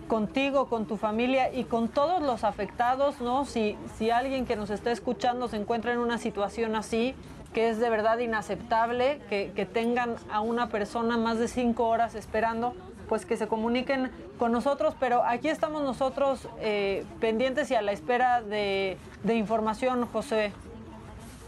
contigo, 0.07 0.67
con 0.67 0.87
tu 0.87 0.97
familia 0.97 1.53
y 1.53 1.63
con 1.63 1.87
todos 1.87 2.21
los 2.21 2.43
afectados, 2.43 3.21
¿no? 3.21 3.45
Si, 3.45 3.77
si 3.95 4.09
alguien 4.09 4.45
que 4.45 4.55
nos 4.55 4.69
está 4.69 4.91
escuchando 4.91 5.47
se 5.47 5.57
encuentra 5.57 5.93
en 5.93 5.99
una 5.99 6.17
situación 6.17 6.75
así, 6.75 7.15
que 7.53 7.69
es 7.69 7.79
de 7.79 7.89
verdad 7.89 8.19
inaceptable, 8.19 9.21
que, 9.29 9.51
que 9.55 9.65
tengan 9.65 10.15
a 10.29 10.41
una 10.41 10.67
persona 10.67 11.17
más 11.17 11.39
de 11.39 11.47
cinco 11.47 11.87
horas 11.87 12.15
esperando, 12.15 12.73
pues 13.07 13.25
que 13.25 13.35
se 13.37 13.47
comuniquen 13.47 14.09
con 14.37 14.51
nosotros, 14.51 14.95
pero 14.99 15.23
aquí 15.25 15.49
estamos 15.49 15.81
nosotros 15.83 16.47
eh, 16.59 17.05
pendientes 17.19 17.69
y 17.69 17.75
a 17.75 17.81
la 17.81 17.91
espera 17.91 18.41
de, 18.41 18.97
de 19.23 19.35
información, 19.35 20.05
José. 20.07 20.53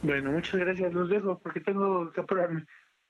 Bueno, 0.01 0.31
muchas 0.31 0.59
gracias, 0.59 0.93
los 0.93 1.09
dejo 1.09 1.39
porque 1.39 1.61
tengo 1.61 2.11
que 2.11 2.21
apurarme. 2.21 2.65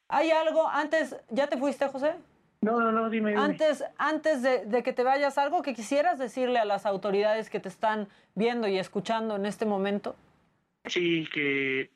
¿Hay 0.08 0.30
algo 0.30 0.68
antes, 0.68 1.16
ya 1.30 1.48
te 1.48 1.58
fuiste, 1.58 1.88
José? 1.88 2.14
No, 2.64 2.80
no, 2.80 2.92
no, 2.92 3.10
dime. 3.10 3.32
dime. 3.32 3.42
Antes, 3.42 3.84
antes 3.98 4.42
de, 4.42 4.66
de 4.66 4.84
que 4.84 4.94
te 4.94 5.04
vayas, 5.04 5.38
algo 5.38 5.62
que 5.62 5.74
quisieras 5.74 6.18
decirle 6.18 6.60
a 6.60 6.66
las 6.66 6.86
autoridades 6.86 7.50
que 7.50 7.60
te 7.60 7.68
están 7.68 8.08
viendo 8.36 8.68
y 8.68 8.78
escuchando 8.78 9.36
en 9.36 9.46
este 9.46 9.66
momento. 9.66 10.16
Sí, 10.86 11.28
que 11.32 11.92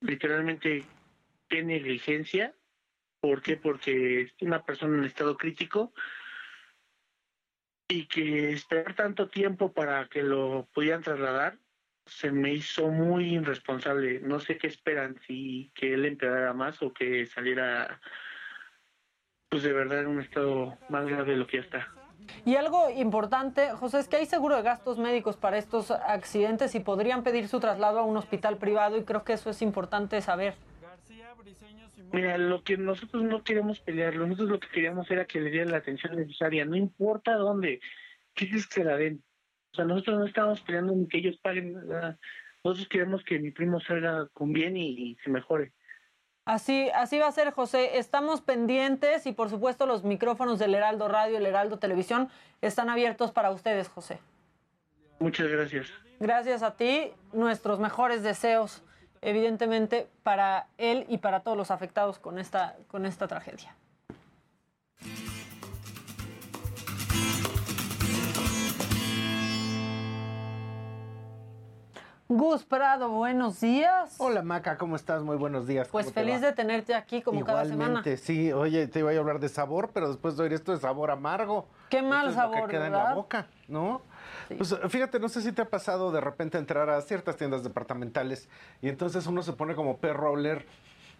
literalmente 0.00 0.84
qué 1.48 1.62
negligencia. 1.62 2.54
¿Por 3.20 3.40
qué? 3.40 3.56
Porque 3.56 4.22
es 4.22 4.34
una 4.42 4.62
persona 4.62 4.98
en 4.98 5.04
estado 5.04 5.36
crítico 5.38 5.94
y 7.88 8.06
que 8.06 8.52
esperar 8.52 8.94
tanto 8.94 9.28
tiempo 9.28 9.72
para 9.72 10.08
que 10.08 10.22
lo 10.22 10.68
pudieran 10.74 11.02
trasladar 11.02 11.58
se 12.06 12.30
me 12.30 12.52
hizo 12.52 12.88
muy 12.88 13.36
irresponsable. 13.36 14.20
No 14.20 14.40
sé 14.40 14.58
qué 14.58 14.66
esperan, 14.66 15.18
si 15.26 15.70
que 15.74 15.94
él 15.94 16.04
empeorara 16.04 16.52
más 16.52 16.82
o 16.82 16.92
que 16.92 17.24
saliera 17.24 18.00
pues 19.54 19.62
de 19.62 19.72
verdad 19.72 20.00
en 20.00 20.08
un 20.08 20.20
estado 20.20 20.76
más 20.88 21.06
grave 21.06 21.30
de 21.30 21.36
lo 21.36 21.46
que 21.46 21.58
ya 21.58 21.62
está. 21.62 21.88
Y 22.44 22.56
algo 22.56 22.90
importante, 22.90 23.70
José, 23.70 24.00
es 24.00 24.08
que 24.08 24.16
hay 24.16 24.26
seguro 24.26 24.56
de 24.56 24.62
gastos 24.62 24.98
médicos 24.98 25.36
para 25.36 25.58
estos 25.58 25.92
accidentes 25.92 26.74
y 26.74 26.80
podrían 26.80 27.22
pedir 27.22 27.46
su 27.46 27.60
traslado 27.60 28.00
a 28.00 28.02
un 28.02 28.16
hospital 28.16 28.58
privado 28.58 28.96
y 28.96 29.04
creo 29.04 29.22
que 29.22 29.34
eso 29.34 29.50
es 29.50 29.62
importante 29.62 30.20
saber. 30.22 30.54
Mira, 32.10 32.36
lo 32.36 32.64
que 32.64 32.76
nosotros 32.76 33.22
no 33.22 33.44
queremos 33.44 33.78
pelear, 33.78 34.16
nosotros 34.16 34.48
lo 34.48 34.58
que 34.58 34.66
queríamos 34.70 35.08
era 35.08 35.24
que 35.24 35.40
le 35.40 35.50
dieran 35.50 35.70
la 35.70 35.78
atención 35.78 36.16
necesaria, 36.16 36.64
no 36.64 36.74
importa 36.74 37.36
dónde, 37.36 37.78
que 38.34 38.46
es 38.46 38.66
que 38.66 38.82
la 38.82 38.96
den. 38.96 39.22
O 39.70 39.76
sea, 39.76 39.84
nosotros 39.84 40.18
no 40.18 40.26
estamos 40.26 40.60
peleando 40.62 40.96
ni 40.96 41.06
que 41.06 41.18
ellos 41.18 41.38
paguen 41.40 41.74
nada. 41.74 42.18
Nosotros 42.64 42.88
queremos 42.88 43.22
que 43.22 43.38
mi 43.38 43.52
primo 43.52 43.78
salga 43.78 44.26
con 44.32 44.52
bien 44.52 44.76
y, 44.76 44.88
y 44.88 45.14
se 45.22 45.30
mejore. 45.30 45.70
Así, 46.44 46.90
así 46.94 47.18
va 47.18 47.28
a 47.28 47.32
ser, 47.32 47.52
José. 47.52 47.98
Estamos 47.98 48.42
pendientes 48.42 49.26
y 49.26 49.32
por 49.32 49.48
supuesto 49.48 49.86
los 49.86 50.04
micrófonos 50.04 50.58
del 50.58 50.74
Heraldo 50.74 51.08
Radio, 51.08 51.38
el 51.38 51.46
Heraldo 51.46 51.78
Televisión 51.78 52.28
están 52.60 52.90
abiertos 52.90 53.32
para 53.32 53.50
ustedes, 53.50 53.88
José. 53.88 54.18
Muchas 55.18 55.48
gracias. 55.48 55.92
Gracias 56.20 56.62
a 56.62 56.76
ti, 56.76 57.12
nuestros 57.32 57.78
mejores 57.80 58.22
deseos, 58.22 58.82
evidentemente, 59.22 60.06
para 60.22 60.66
él 60.78 61.06
y 61.08 61.18
para 61.18 61.40
todos 61.40 61.56
los 61.56 61.70
afectados 61.70 62.18
con 62.18 62.38
esta, 62.38 62.76
con 62.88 63.06
esta 63.06 63.26
tragedia. 63.26 63.74
Gus 72.28 72.64
Prado, 72.64 73.10
buenos 73.10 73.60
días. 73.60 74.14
Hola 74.18 74.40
Maca, 74.42 74.78
¿cómo 74.78 74.96
estás? 74.96 75.22
Muy 75.22 75.36
buenos 75.36 75.66
días. 75.66 75.88
Pues 75.88 76.06
¿Cómo 76.06 76.14
te 76.14 76.20
feliz 76.22 76.36
va? 76.42 76.46
de 76.46 76.52
tenerte 76.54 76.94
aquí 76.94 77.20
como 77.20 77.44
cada 77.44 77.64
semana. 77.66 78.00
Igualmente, 78.00 78.16
sí. 78.16 78.50
Oye, 78.50 78.86
te 78.86 79.00
iba 79.00 79.10
a 79.12 79.18
hablar 79.18 79.40
de 79.40 79.50
sabor, 79.50 79.90
pero 79.92 80.08
después 80.08 80.34
de 80.36 80.44
oír 80.44 80.54
esto 80.54 80.72
de 80.72 80.78
sabor 80.78 81.10
amargo. 81.10 81.66
Qué 81.90 82.00
mal 82.00 82.28
es 82.28 82.34
lo 82.34 82.40
sabor, 82.40 82.62
que 82.64 82.70
queda 82.76 82.86
en 82.86 82.92
la 82.92 82.98
¿verdad? 83.00 83.14
boca, 83.16 83.46
¿no? 83.68 84.00
Pues 84.56 84.74
fíjate, 84.88 85.20
no 85.20 85.28
sé 85.28 85.42
si 85.42 85.52
te 85.52 85.62
ha 85.62 85.68
pasado 85.68 86.10
de 86.12 86.20
repente 86.22 86.56
entrar 86.56 86.88
a 86.88 87.00
ciertas 87.02 87.36
tiendas 87.36 87.62
departamentales 87.62 88.48
y 88.80 88.88
entonces 88.88 89.26
uno 89.26 89.42
se 89.42 89.52
pone 89.52 89.74
como 89.74 89.98
perro 89.98 90.28
a 90.28 90.30
oler 90.30 90.66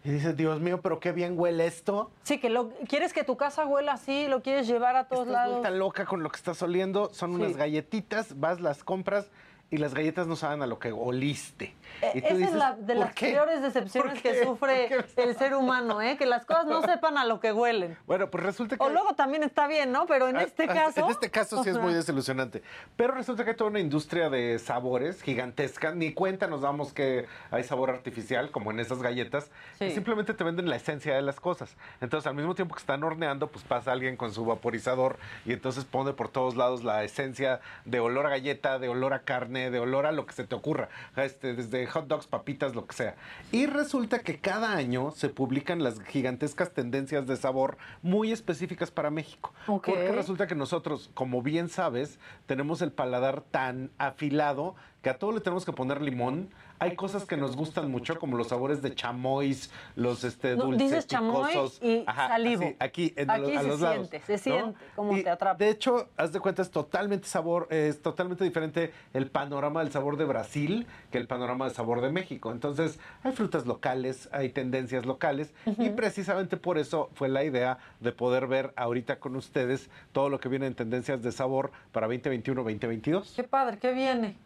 y 0.05 0.11
dice, 0.11 0.33
Dios 0.33 0.61
mío, 0.61 0.81
pero 0.83 1.01
qué 1.01 1.13
bien 1.13 1.39
huele 1.39 1.67
esto. 1.67 2.11
Sí, 2.23 2.39
que 2.39 2.49
lo, 2.49 2.71
quieres 2.89 3.13
que 3.13 3.25
tu 3.25 3.37
casa 3.37 3.67
huela 3.67 3.93
así, 3.93 4.27
lo 4.27 4.43
quieres 4.43 4.67
llevar 4.67 4.97
a 4.97 5.05
todos 5.07 5.27
Estás 5.27 5.33
lados. 5.35 5.53
vuelta 5.61 5.71
loca 5.71 6.07
con 6.07 6.23
lo 6.23 6.31
que 6.31 6.37
estás 6.37 6.63
oliendo. 6.63 7.11
Son 7.13 7.31
Sí. 7.31 7.37
unas 7.43 7.57
galletitas, 7.59 8.41
vas, 8.41 8.61
las 8.61 8.83
compras 8.85 9.31
y 9.75 9.79
las 9.79 9.93
galletas 9.93 10.29
no 10.29 10.37
saben 10.37 10.63
a 10.63 10.69
lo 10.69 10.79
que 10.79 10.93
oliste. 10.93 11.75
Y 12.15 12.21
tú 12.21 12.29
Esa 12.37 12.45
es 12.45 12.53
la 12.55 12.73
de 12.77 12.95
¿por 12.95 13.05
las 13.07 13.15
qué? 13.15 13.33
peores 13.33 13.61
decepciones 13.61 14.13
¿Por 14.13 14.23
que 14.23 14.45
sufre 14.45 14.89
el 15.17 15.37
ser 15.37 15.55
humano, 15.55 16.01
¿eh? 16.01 16.17
que 16.17 16.27
las 16.27 16.45
cosas 16.45 16.67
no 16.67 16.81
sepan 16.87 17.19
a 17.19 17.25
lo 17.25 17.41
que 17.41 17.53
huelen. 17.53 17.97
Bueno, 18.07 18.31
pues 18.31 18.45
resulta 18.45 18.77
que... 18.77 18.83
O 18.85 18.89
luego 18.89 19.15
también 19.15 19.43
está 19.43 19.67
bien, 19.67 19.91
¿no? 19.91 20.07
Pero 20.07 20.29
en 20.29 20.37
Ah, 20.37 20.43
este 20.43 20.65
ah, 20.65 20.75
caso... 20.75 21.01
En 21.05 21.11
este 21.11 21.29
caso 21.31 21.65
sí 21.65 21.71
es 21.71 21.79
muy 21.79 21.93
desilusionante. 21.93 22.63
Pero 22.97 23.15
resulta 23.15 23.43
que 23.45 23.51
hay 23.51 23.57
toda 23.57 23.71
una 23.71 23.81
industria 23.81 24.31
de 24.31 24.61
sabores 24.61 25.23
gigantesca. 25.23 25.93
Ni 25.93 26.13
cuenta 26.13 26.47
nos 26.47 26.61
damos 26.61 26.93
que 26.93 27.27
hay 27.51 27.65
sabor 27.65 27.91
artificial, 27.91 28.53
como 28.53 28.71
en 28.71 28.79
esas 28.79 29.03
galletas. 29.03 29.51
Sí. 29.79 29.87
Y 29.87 29.91
simplemente 29.91 30.35
te 30.35 30.45
venden 30.45 30.69
la 30.69 30.77
esencia 30.77 31.17
de 31.17 31.23
las 31.23 31.41
cosas. 31.41 31.77
Entonces, 32.01 32.29
al 32.29 32.37
mismo 32.37 32.55
tiempo 32.55 32.77
que 32.77 32.81
están 32.81 33.03
horneando, 33.03 33.49
pues 33.49 33.65
pasa 33.65 33.91
alguien 33.91 34.17
con 34.17 34.33
su 34.33 34.45
vaporizador 34.45 35.19
y 35.45 35.53
entonces 35.53 35.85
pone 35.85 36.13
por 36.13 36.29
todos 36.29 36.55
lados 36.55 36.85
la 36.85 37.03
esencia 37.03 37.61
de 37.85 37.99
olor 38.01 38.27
a 38.27 38.31
galleta, 38.31 38.79
de 38.79 38.89
olor 38.89 39.15
a 39.15 39.21
carne, 39.23 39.64
de 39.70 39.78
olor 39.78 40.07
a 40.07 40.12
lo 40.12 40.27
que 40.27 40.32
se 40.32 40.45
te 40.45 40.55
ocurra. 40.55 40.89
Este, 41.16 41.55
desde 41.55 41.86
hot 41.86 42.07
dogs, 42.07 42.27
papitas, 42.27 42.74
lo 42.74 42.86
que 42.86 42.95
sea. 42.95 43.16
Y 43.53 43.66
resulta 43.66 44.20
que 44.20 44.39
cada 44.39 44.73
año 44.74 45.11
se 45.11 45.28
publican 45.28 45.82
las 45.82 46.01
gigantescas 46.01 46.73
tendencias 46.73 47.27
de 47.27 47.36
sabor 47.36 47.77
muy 48.03 48.32
específicas 48.32 48.91
para 48.91 49.11
México. 49.11 49.53
Porque 49.66 50.12
resulta 50.12 50.47
que 50.47 50.55
nosotros, 50.55 51.11
como 51.15 51.43
bien 51.43 51.69
sabes, 51.69 52.19
tenemos 52.47 52.82
el 52.82 52.93
paladar 52.93 53.43
tan 53.43 53.91
afilado 53.99 54.74
que 55.03 55.11
a 55.11 55.19
todo 55.19 55.32
le 55.32 55.41
tenemos 55.41 55.65
que 55.65 55.73
poner 55.73 56.01
limón. 56.01 56.49
Hay 56.79 56.97
cosas 56.97 57.25
que 57.25 57.37
nos 57.37 57.57
gustan 57.57 57.91
mucho, 57.91 58.19
como 58.19 58.37
los 58.37 58.49
sabores 58.49 58.83
de 58.83 58.95
chamois, 58.95 59.71
los 59.97 60.25
este, 60.25 60.57
No, 60.57 60.65
dulces 60.65 60.83
dices 60.91 61.07
chamoy 61.07 61.53
picosos. 61.53 61.79
y 61.83 62.05
salivo. 62.05 62.65
así, 62.65 62.77
aquí, 62.81 63.13
en 63.17 63.31
Aquí 63.31 63.55
a 63.57 63.61
se 63.63 63.69
los 63.69 63.81
lados. 63.81 64.09
siente, 64.09 64.39
se 64.39 64.51
¿no? 64.51 64.57
siente 64.57 64.81
cómo 64.97 65.17
Y, 65.17 65.23
te 65.23 65.31
atrapa. 65.31 65.57
De 65.57 65.69
hecho, 65.71 66.09
haz 66.17 66.33
de 66.33 66.41
cuenta, 66.41 66.63
es 66.63 66.71
totalmente 66.71 67.27
sabor, 67.29 67.69
es 67.71 68.03
totalmente 68.03 68.45
diferente 68.45 68.93
el 69.13 69.31
panorama 69.31 69.81
del 69.83 69.93
sabor 69.93 70.17
de 70.17 70.25
Brasil 70.25 70.87
que 71.11 71.19
el 71.19 71.27
panorama 71.27 71.65
del 71.67 71.75
sabor 71.75 72.01
de 72.01 72.11
México. 72.11 72.51
Entonces, 72.53 72.99
hay 73.23 73.33
frutas 73.33 73.67
locales, 73.67 74.29
hay 74.33 74.49
tendencias 74.51 75.07
locales, 75.07 75.55
y 75.67 75.91
precisamente 75.91 76.57
por 76.57 76.77
eso 76.79 77.09
fue 77.15 77.29
la 77.29 77.45
idea 77.45 77.79
de 78.01 78.13
poder 78.13 78.47
ver 78.47 78.73
ahorita 78.77 79.21
con 79.21 79.37
ustedes 79.37 79.89
todo 80.13 80.29
lo 80.29 80.41
que 80.41 80.49
viene 80.49 80.67
en 80.67 80.75
tendencias 80.75 81.23
de 81.23 81.33
sabor 81.33 81.71
para 81.93 82.09
2021-2022. 82.09 83.35
Qué 83.37 83.45
padre, 83.45 83.79
¿qué 83.79 83.93
viene? 83.93 84.37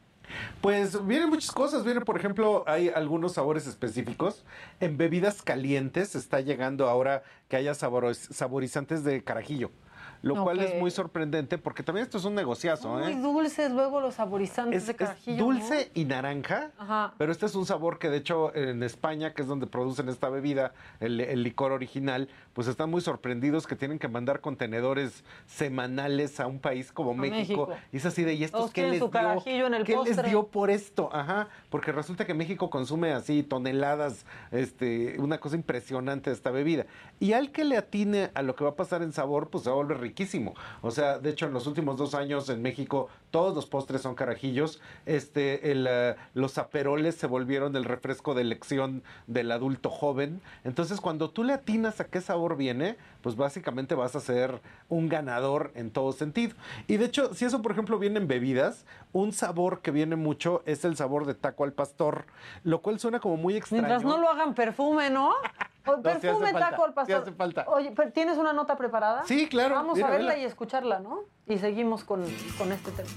Pues 0.60 1.06
vienen 1.06 1.28
muchas 1.28 1.52
cosas. 1.52 1.84
Viene, 1.84 2.00
por 2.00 2.16
ejemplo, 2.18 2.64
hay 2.66 2.88
algunos 2.88 3.32
sabores 3.34 3.66
específicos. 3.66 4.44
En 4.80 4.96
bebidas 4.96 5.42
calientes 5.42 6.14
está 6.14 6.40
llegando 6.40 6.88
ahora 6.88 7.22
que 7.48 7.56
haya 7.56 7.72
sabores- 7.74 8.28
saborizantes 8.32 9.04
de 9.04 9.22
carajillo. 9.22 9.70
Lo 10.20 10.42
cual 10.42 10.58
es 10.58 10.74
muy 10.80 10.90
sorprendente 10.90 11.58
porque 11.58 11.84
también 11.84 12.02
esto 12.04 12.18
es 12.18 12.24
un 12.24 12.34
negociazo. 12.34 12.88
Muy 12.88 13.12
¿eh? 13.12 13.20
dulces 13.22 13.70
luego 13.70 14.00
los 14.00 14.16
saborizantes 14.16 14.80
Es, 14.82 14.86
de 14.86 14.92
es 14.92 14.98
carajillo. 14.98 15.44
dulce 15.44 15.92
y 15.94 16.06
naranja. 16.06 16.72
Ajá. 16.76 17.14
pero 17.18 17.30
este 17.30 17.46
es 17.46 17.54
un 17.54 17.64
sabor 17.66 18.00
que 18.00 18.10
de 18.10 18.16
hecho 18.16 18.52
en 18.56 18.82
España, 18.82 19.32
que 19.32 19.42
es 19.42 19.48
donde 19.48 19.68
producen 19.68 20.08
esta 20.08 20.28
bebida, 20.28 20.72
el, 20.98 21.20
el 21.20 21.44
licor 21.44 21.70
original, 21.70 22.28
pues 22.58 22.66
están 22.66 22.90
muy 22.90 23.00
sorprendidos 23.00 23.68
que 23.68 23.76
tienen 23.76 24.00
que 24.00 24.08
mandar 24.08 24.40
contenedores 24.40 25.22
semanales 25.46 26.40
a 26.40 26.48
un 26.48 26.58
país 26.58 26.90
como 26.90 27.14
México. 27.14 27.68
México. 27.68 27.68
Y 27.92 27.98
es 27.98 28.04
así 28.04 28.24
de, 28.24 28.34
¿y 28.34 28.42
estos 28.42 28.72
qué 28.72 28.88
les 28.88 28.98
dio? 28.98 29.10
carajillo 29.12 29.68
en 29.68 29.74
el 29.74 29.84
¿Qué 29.84 29.96
les 30.04 30.20
dio 30.24 30.48
por 30.48 30.68
esto? 30.68 31.08
Ajá, 31.12 31.46
porque 31.70 31.92
resulta 31.92 32.26
que 32.26 32.34
México 32.34 32.68
consume 32.68 33.12
así 33.12 33.44
toneladas, 33.44 34.26
este, 34.50 35.20
una 35.20 35.38
cosa 35.38 35.54
impresionante 35.54 36.30
de 36.30 36.34
esta 36.34 36.50
bebida. 36.50 36.86
Y 37.20 37.32
al 37.32 37.52
que 37.52 37.62
le 37.62 37.76
atine 37.76 38.32
a 38.34 38.42
lo 38.42 38.56
que 38.56 38.64
va 38.64 38.70
a 38.70 38.74
pasar 38.74 39.02
en 39.02 39.12
sabor, 39.12 39.50
pues 39.50 39.62
se 39.62 39.70
va 39.70 39.74
a 39.74 39.76
volver 39.76 40.00
riquísimo. 40.00 40.54
O 40.82 40.90
sea, 40.90 41.20
de 41.20 41.30
hecho, 41.30 41.46
en 41.46 41.52
los 41.52 41.68
últimos 41.68 41.96
dos 41.96 42.16
años 42.16 42.48
en 42.48 42.60
México, 42.60 43.08
todos 43.30 43.54
los 43.54 43.66
postres 43.66 44.00
son 44.00 44.16
carajillos. 44.16 44.80
Este, 45.06 45.70
el, 45.70 45.86
eh, 45.88 46.16
los 46.34 46.58
aperoles 46.58 47.14
se 47.14 47.28
volvieron 47.28 47.76
el 47.76 47.84
refresco 47.84 48.34
de 48.34 48.42
elección 48.42 49.04
del 49.28 49.52
adulto 49.52 49.90
joven. 49.90 50.40
Entonces, 50.64 51.00
cuando 51.00 51.30
tú 51.30 51.44
le 51.44 51.52
atinas 51.52 52.00
a 52.00 52.06
qué 52.06 52.20
sabor 52.20 52.47
viene, 52.56 52.96
pues 53.22 53.36
básicamente 53.36 53.94
vas 53.94 54.16
a 54.16 54.20
ser 54.20 54.60
un 54.88 55.08
ganador 55.08 55.72
en 55.74 55.90
todo 55.90 56.12
sentido. 56.12 56.54
Y 56.86 56.96
de 56.96 57.06
hecho, 57.06 57.34
si 57.34 57.44
eso, 57.44 57.62
por 57.62 57.72
ejemplo, 57.72 57.98
viene 57.98 58.18
en 58.18 58.28
bebidas, 58.28 58.84
un 59.12 59.32
sabor 59.32 59.80
que 59.80 59.90
viene 59.90 60.16
mucho 60.16 60.62
es 60.66 60.84
el 60.84 60.96
sabor 60.96 61.26
de 61.26 61.34
taco 61.34 61.64
al 61.64 61.72
pastor, 61.72 62.24
lo 62.64 62.80
cual 62.80 62.98
suena 62.98 63.20
como 63.20 63.36
muy 63.36 63.56
extraño. 63.56 63.82
Mientras 63.82 64.04
no 64.04 64.18
lo 64.18 64.28
hagan 64.28 64.54
perfume, 64.54 65.10
¿no? 65.10 65.32
O 65.86 65.96
No, 65.96 66.02
sí 66.02 66.08
hace 66.10 66.20
perfume 66.20 66.52
taco 66.52 66.84
al 66.84 66.90
sí 66.90 66.94
pastor. 66.96 67.22
hace 67.22 67.32
falta. 67.32 67.64
Oye, 67.68 67.94
¿tienes 68.12 68.36
una 68.36 68.52
nota 68.52 68.76
preparada? 68.76 69.24
Sí, 69.24 69.48
claro, 69.48 69.74
Vamos 69.74 69.94
mira, 69.96 70.08
a 70.08 70.10
verla 70.10 70.36
y 70.36 70.44
escucharla, 70.44 70.98
¿no? 71.00 71.20
Y 71.46 71.56
seguimos 71.56 72.04
con, 72.04 72.26
con 72.58 72.72
este 72.72 72.90
tema. 72.90 73.08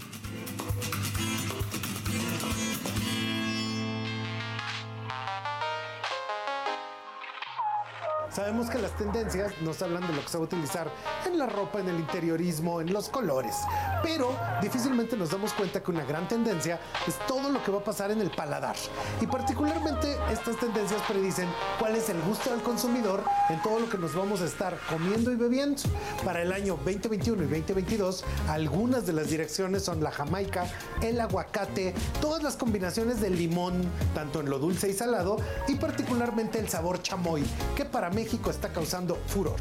Sabemos 8.31 8.69
que 8.69 8.79
las 8.79 8.95
tendencias 8.95 9.53
nos 9.61 9.81
hablan 9.81 10.07
de 10.07 10.13
lo 10.13 10.21
que 10.21 10.29
se 10.29 10.37
va 10.37 10.43
a 10.43 10.47
utilizar 10.47 10.89
en 11.29 11.37
la 11.37 11.45
ropa, 11.45 11.79
en 11.79 11.89
el 11.89 11.99
interiorismo, 11.99 12.81
en 12.81 12.91
los 12.93 13.09
colores, 13.09 13.55
pero 14.03 14.35
difícilmente 14.61 15.17
nos 15.17 15.31
damos 15.31 15.53
cuenta 15.53 15.81
que 15.81 15.91
una 15.91 16.03
gran 16.05 16.27
tendencia 16.27 16.79
es 17.07 17.17
todo 17.27 17.49
lo 17.49 17.63
que 17.63 17.71
va 17.71 17.79
a 17.79 17.83
pasar 17.83 18.11
en 18.11 18.21
el 18.21 18.31
paladar. 18.31 18.75
Y 19.19 19.27
particularmente 19.27 20.17
estas 20.31 20.57
tendencias 20.57 21.01
predicen 21.07 21.47
cuál 21.79 21.95
es 21.95 22.09
el 22.09 22.21
gusto 22.21 22.51
del 22.51 22.61
consumidor 22.61 23.23
en 23.49 23.61
todo 23.61 23.79
lo 23.79 23.89
que 23.89 23.97
nos 23.97 24.15
vamos 24.15 24.41
a 24.41 24.45
estar 24.45 24.77
comiendo 24.89 25.31
y 25.31 25.35
bebiendo. 25.35 25.81
Para 26.25 26.41
el 26.41 26.51
año 26.51 26.77
2021 26.83 27.43
y 27.43 27.45
2022, 27.45 28.25
algunas 28.49 29.05
de 29.05 29.13
las 29.13 29.29
direcciones 29.29 29.83
son 29.83 30.03
la 30.03 30.11
jamaica, 30.11 30.65
el 31.01 31.19
aguacate, 31.21 31.93
todas 32.19 32.43
las 32.43 32.55
combinaciones 32.55 33.21
de 33.21 33.29
limón, 33.29 33.83
tanto 34.15 34.39
en 34.39 34.49
lo 34.49 34.59
dulce 34.59 34.89
y 34.89 34.93
salado, 34.93 35.37
y 35.67 35.75
particularmente 35.75 36.59
el 36.59 36.69
sabor 36.69 37.01
chamoy, 37.01 37.43
que 37.75 37.85
para 37.85 38.09
México 38.09 38.49
está 38.49 38.69
causando 38.69 39.15
furor. 39.27 39.57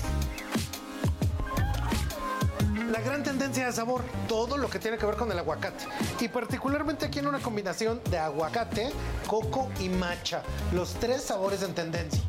La 2.91 3.01
gran 3.01 3.23
tendencia 3.23 3.67
de 3.67 3.73
sabor, 3.73 4.03
todo 4.27 4.57
lo 4.57 4.69
que 4.69 4.81
tiene 4.81 4.99
que 4.99 5.07
ver 5.07 5.15
con 5.15 5.31
el 5.31 5.39
aguacate. 5.39 5.85
Y 6.19 6.27
particularmente 6.27 7.07
aquí 7.07 7.21
en 7.21 7.29
una 7.29 7.39
combinación 7.39 8.01
de 8.11 8.19
aguacate, 8.19 8.91
coco 9.29 9.71
y 9.79 9.89
matcha. 9.89 10.43
Los 10.73 10.95
tres 10.95 11.23
sabores 11.23 11.63
en 11.63 11.73
tendencia. 11.73 12.21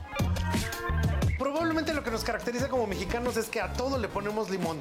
Probablemente 1.42 1.96
lo 1.96 2.04
que 2.04 2.12
nos 2.12 2.24
caracteriza 2.24 2.70
como 2.70 2.86
mexicanos 2.86 3.36
es 3.36 3.50
que 3.50 3.62
a 3.62 3.74
todo 3.74 3.98
le 3.98 4.08
ponemos 4.08 4.52
limón, 4.52 4.78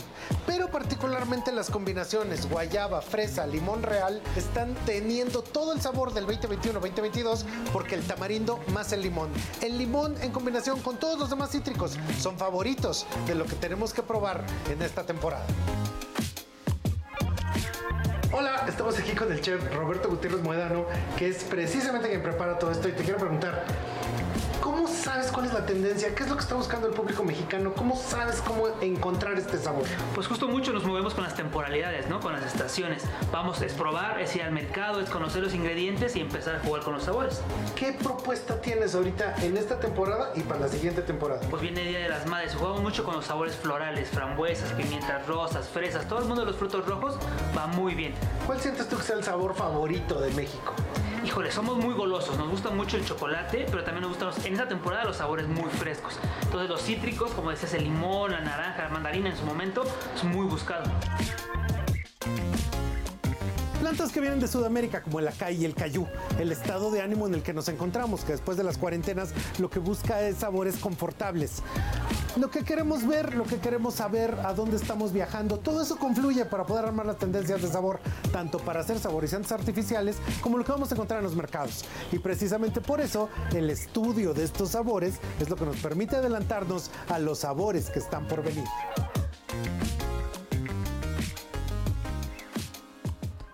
pero 0.46 0.70
particularmente 0.70 1.52
las 1.52 1.70
combinaciones 1.70 2.50
guayaba, 2.50 3.00
fresa, 3.00 3.46
limón 3.46 3.82
real 3.82 4.20
están 4.36 4.74
teniendo 4.84 5.40
todo 5.40 5.72
el 5.72 5.80
sabor 5.80 6.12
del 6.12 6.26
2021-2022 6.26 7.44
porque 7.72 7.94
el 7.94 8.06
tamarindo 8.06 8.60
más 8.74 8.92
el 8.92 9.00
limón. 9.00 9.30
El 9.62 9.78
limón 9.78 10.14
en 10.20 10.32
combinación 10.32 10.80
con 10.80 10.98
todos 10.98 11.18
los 11.18 11.30
demás 11.30 11.50
cítricos 11.50 11.96
son 12.18 12.36
favoritos 12.36 13.06
de 13.26 13.36
lo 13.36 13.46
que 13.46 13.54
tenemos 13.54 13.94
que 13.94 14.02
probar 14.02 14.44
en 14.70 14.82
esta 14.82 15.04
temporada. 15.04 15.46
Hola, 18.32 18.64
estamos 18.68 18.96
aquí 18.98 19.12
con 19.12 19.32
el 19.32 19.40
chef 19.40 19.60
Roberto 19.74 20.08
Gutiérrez 20.08 20.40
Moedano, 20.42 20.84
que 21.18 21.28
es 21.28 21.42
precisamente 21.42 22.08
quien 22.08 22.22
prepara 22.22 22.58
todo 22.58 22.70
esto 22.70 22.88
y 22.88 22.92
te 22.92 23.02
quiero 23.02 23.18
preguntar, 23.18 23.64
¿cómo 23.64 23.99
sabes 24.90 25.30
cuál 25.30 25.46
es 25.46 25.52
la 25.52 25.64
tendencia? 25.64 26.14
¿Qué 26.14 26.24
es 26.24 26.28
lo 26.28 26.36
que 26.36 26.42
está 26.42 26.54
buscando 26.54 26.88
el 26.88 26.94
público 26.94 27.22
mexicano? 27.22 27.72
¿Cómo 27.74 27.96
sabes 27.96 28.42
cómo 28.42 28.68
encontrar 28.80 29.38
este 29.38 29.58
sabor? 29.58 29.84
Pues 30.14 30.26
justo 30.26 30.48
mucho 30.48 30.72
nos 30.72 30.84
movemos 30.84 31.14
con 31.14 31.24
las 31.24 31.34
temporalidades, 31.34 32.08
¿no? 32.08 32.20
Con 32.20 32.32
las 32.32 32.44
estaciones. 32.44 33.04
Vamos, 33.32 33.62
es 33.62 33.72
probar, 33.72 34.20
es 34.20 34.34
ir 34.36 34.42
al 34.42 34.52
mercado, 34.52 35.00
es 35.00 35.08
conocer 35.10 35.42
los 35.42 35.54
ingredientes 35.54 36.16
y 36.16 36.20
empezar 36.20 36.56
a 36.56 36.60
jugar 36.60 36.82
con 36.82 36.94
los 36.94 37.04
sabores. 37.04 37.40
¿Qué 37.76 37.92
propuesta 37.92 38.60
tienes 38.60 38.94
ahorita 38.94 39.36
en 39.42 39.56
esta 39.56 39.78
temporada 39.78 40.32
y 40.34 40.40
para 40.40 40.60
la 40.60 40.68
siguiente 40.68 41.02
temporada? 41.02 41.40
Pues 41.48 41.62
viene 41.62 41.82
Día 41.82 42.00
de 42.00 42.08
las 42.08 42.26
Madres, 42.26 42.54
jugamos 42.54 42.82
mucho 42.82 43.04
con 43.04 43.14
los 43.14 43.24
sabores 43.24 43.56
florales, 43.56 44.08
frambuesas, 44.10 44.72
pimientas 44.72 45.26
rosas, 45.26 45.68
fresas, 45.68 46.06
todo 46.08 46.20
el 46.20 46.24
mundo 46.26 46.42
de 46.42 46.46
los 46.46 46.56
frutos 46.56 46.86
rojos 46.86 47.16
va 47.56 47.66
muy 47.66 47.94
bien. 47.94 48.14
¿Cuál 48.46 48.60
sientes 48.60 48.88
tú 48.88 48.96
que 48.96 49.02
sea 49.02 49.16
el 49.16 49.24
sabor 49.24 49.54
favorito 49.54 50.20
de 50.20 50.30
México? 50.32 50.74
Híjole, 51.24 51.50
somos 51.52 51.76
muy 51.76 51.94
golosos, 51.94 52.36
nos 52.38 52.48
gusta 52.48 52.70
mucho 52.70 52.96
el 52.96 53.04
chocolate, 53.04 53.66
pero 53.70 53.84
también 53.84 54.02
nos 54.02 54.10
gustan 54.10 54.28
los- 54.28 54.44
en 54.46 54.54
esta 54.54 54.66
temporada 54.68 55.04
los 55.04 55.16
sabores 55.18 55.46
muy 55.46 55.68
frescos. 55.70 56.18
Entonces 56.42 56.68
los 56.70 56.82
cítricos, 56.82 57.32
como 57.32 57.50
decías, 57.50 57.74
el 57.74 57.84
limón, 57.84 58.32
la 58.32 58.40
naranja, 58.40 58.84
la 58.84 58.88
mandarina 58.88 59.28
en 59.28 59.36
su 59.36 59.44
momento, 59.44 59.84
es 60.14 60.24
muy 60.24 60.46
buscado. 60.46 60.84
Plantas 63.80 64.12
que 64.12 64.20
vienen 64.20 64.40
de 64.40 64.46
Sudamérica 64.46 65.02
como 65.02 65.20
el 65.20 65.28
acai 65.28 65.56
y 65.56 65.64
el 65.64 65.74
cayú, 65.74 66.06
el 66.38 66.52
estado 66.52 66.90
de 66.90 67.00
ánimo 67.00 67.26
en 67.26 67.32
el 67.32 67.42
que 67.42 67.54
nos 67.54 67.66
encontramos, 67.68 68.24
que 68.24 68.32
después 68.32 68.58
de 68.58 68.62
las 68.62 68.76
cuarentenas 68.76 69.30
lo 69.58 69.70
que 69.70 69.78
busca 69.78 70.20
es 70.20 70.36
sabores 70.36 70.76
confortables. 70.76 71.62
Lo 72.36 72.50
que 72.50 72.62
queremos 72.62 73.06
ver, 73.06 73.34
lo 73.34 73.44
que 73.44 73.56
queremos 73.56 73.94
saber, 73.94 74.36
a 74.44 74.52
dónde 74.52 74.76
estamos 74.76 75.14
viajando, 75.14 75.58
todo 75.58 75.82
eso 75.82 75.96
confluye 75.96 76.44
para 76.44 76.66
poder 76.66 76.84
armar 76.84 77.06
las 77.06 77.18
tendencias 77.18 77.62
de 77.62 77.68
sabor, 77.68 78.00
tanto 78.32 78.58
para 78.58 78.80
hacer 78.80 78.98
saborizantes 78.98 79.50
artificiales 79.50 80.18
como 80.42 80.58
lo 80.58 80.64
que 80.64 80.72
vamos 80.72 80.92
a 80.92 80.94
encontrar 80.94 81.20
en 81.20 81.24
los 81.24 81.34
mercados. 81.34 81.86
Y 82.12 82.18
precisamente 82.18 82.82
por 82.82 83.00
eso 83.00 83.30
el 83.54 83.70
estudio 83.70 84.34
de 84.34 84.44
estos 84.44 84.70
sabores 84.70 85.14
es 85.40 85.48
lo 85.48 85.56
que 85.56 85.64
nos 85.64 85.76
permite 85.76 86.16
adelantarnos 86.16 86.90
a 87.08 87.18
los 87.18 87.38
sabores 87.38 87.88
que 87.88 87.98
están 87.98 88.28
por 88.28 88.42
venir. 88.44 88.64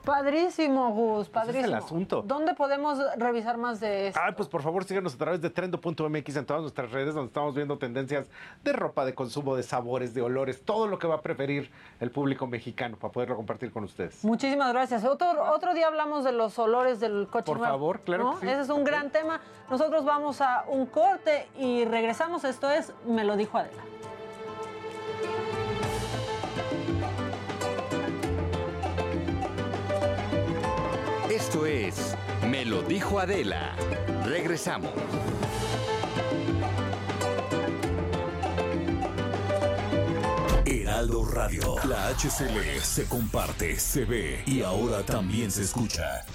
Padrísimo, 0.07 0.93
Gus, 0.93 1.23
Ese 1.23 1.31
padrísimo. 1.33 1.65
es 1.65 1.69
el 1.69 1.74
asunto. 1.74 2.23
¿Dónde 2.23 2.55
podemos 2.55 2.99
revisar 3.16 3.59
más 3.59 3.81
de 3.81 4.09
esto? 4.09 4.20
Ay, 4.23 4.33
pues 4.37 4.49
por 4.49 4.62
favor 4.62 4.85
síganos 4.85 5.15
a 5.15 5.19
través 5.19 5.43
de 5.43 5.51
trendo.mx 5.51 6.37
en 6.37 6.47
todas 6.47 6.62
nuestras 6.62 6.93
redes 6.93 7.12
donde 7.15 7.27
estamos 7.27 7.55
viendo 7.57 7.77
tendencias 7.77 8.28
de 8.62 8.73
ropa, 8.73 9.05
de 9.05 9.15
consumo, 9.15 9.57
de 9.57 9.65
sabores, 9.65 10.15
de 10.15 10.23
olores, 10.23 10.62
todo 10.65 10.87
lo 10.87 10.99
que 11.01 11.09
va 11.09 11.16
a 11.16 11.20
preferir 11.23 11.70
el 11.99 12.12
público 12.12 12.47
mexicano 12.47 12.97
para 12.97 13.12
poderlo 13.12 13.35
compartir 13.37 13.73
con 13.73 13.83
ustedes. 13.83 14.24
Muchísimas 14.24 14.73
gracias. 14.73 15.05
Otro, 15.05 15.53
otro 15.53 15.74
día 15.74 15.89
hablamos 15.89 16.23
de 16.23 16.31
los 16.31 16.57
olores 16.61 17.01
del 17.01 17.27
coche 17.28 17.47
Por 17.47 17.59
nuevo, 17.59 17.73
favor, 17.74 18.01
claro 18.01 18.24
¿no? 18.24 18.39
que 18.39 18.47
sí. 18.47 18.53
Ese 18.53 18.62
es 18.62 18.69
un 18.69 18.85
gran 18.85 19.11
tema. 19.11 19.41
Nosotros 19.69 20.05
vamos 20.05 20.41
a 20.41 20.65
un 20.69 20.87
corte 20.87 21.49
y 21.59 21.85
regresamos. 21.85 22.45
Esto 22.45 22.70
es 22.70 22.93
Me 23.07 23.24
lo 23.24 23.37
dijo 23.37 23.59
Adela. 23.59 23.83
Esto 31.57 31.66
es 31.66 32.15
Me 32.51 32.66
lo 32.66 32.83
dijo 32.83 33.19
Adela. 33.19 33.74
Regresamos. 34.27 34.93
Heraldo 40.66 41.24
Radio. 41.24 41.77
La 41.89 42.09
HCL 42.09 42.83
se 42.83 43.07
comparte, 43.07 43.78
se 43.78 44.05
ve 44.05 44.43
y 44.45 44.61
ahora 44.61 45.03
también 45.03 45.51
se 45.51 45.62
escucha. 45.62 46.27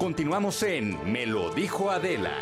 Continuamos 0.00 0.60
en 0.64 1.12
Me 1.12 1.26
lo 1.26 1.54
dijo 1.54 1.92
Adela. 1.92 2.34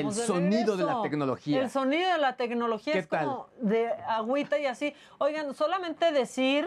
El 0.00 0.12
sonido 0.12 0.76
de 0.76 0.84
la 0.84 1.02
tecnología. 1.02 1.62
El 1.62 1.70
sonido 1.70 2.12
de 2.12 2.18
la 2.18 2.36
tecnología 2.36 2.92
¿Qué 2.92 2.98
es 3.00 3.06
como 3.06 3.48
de 3.60 3.88
agüita 4.08 4.58
y 4.58 4.66
así. 4.66 4.94
Oigan, 5.18 5.54
solamente 5.54 6.12
decir 6.12 6.66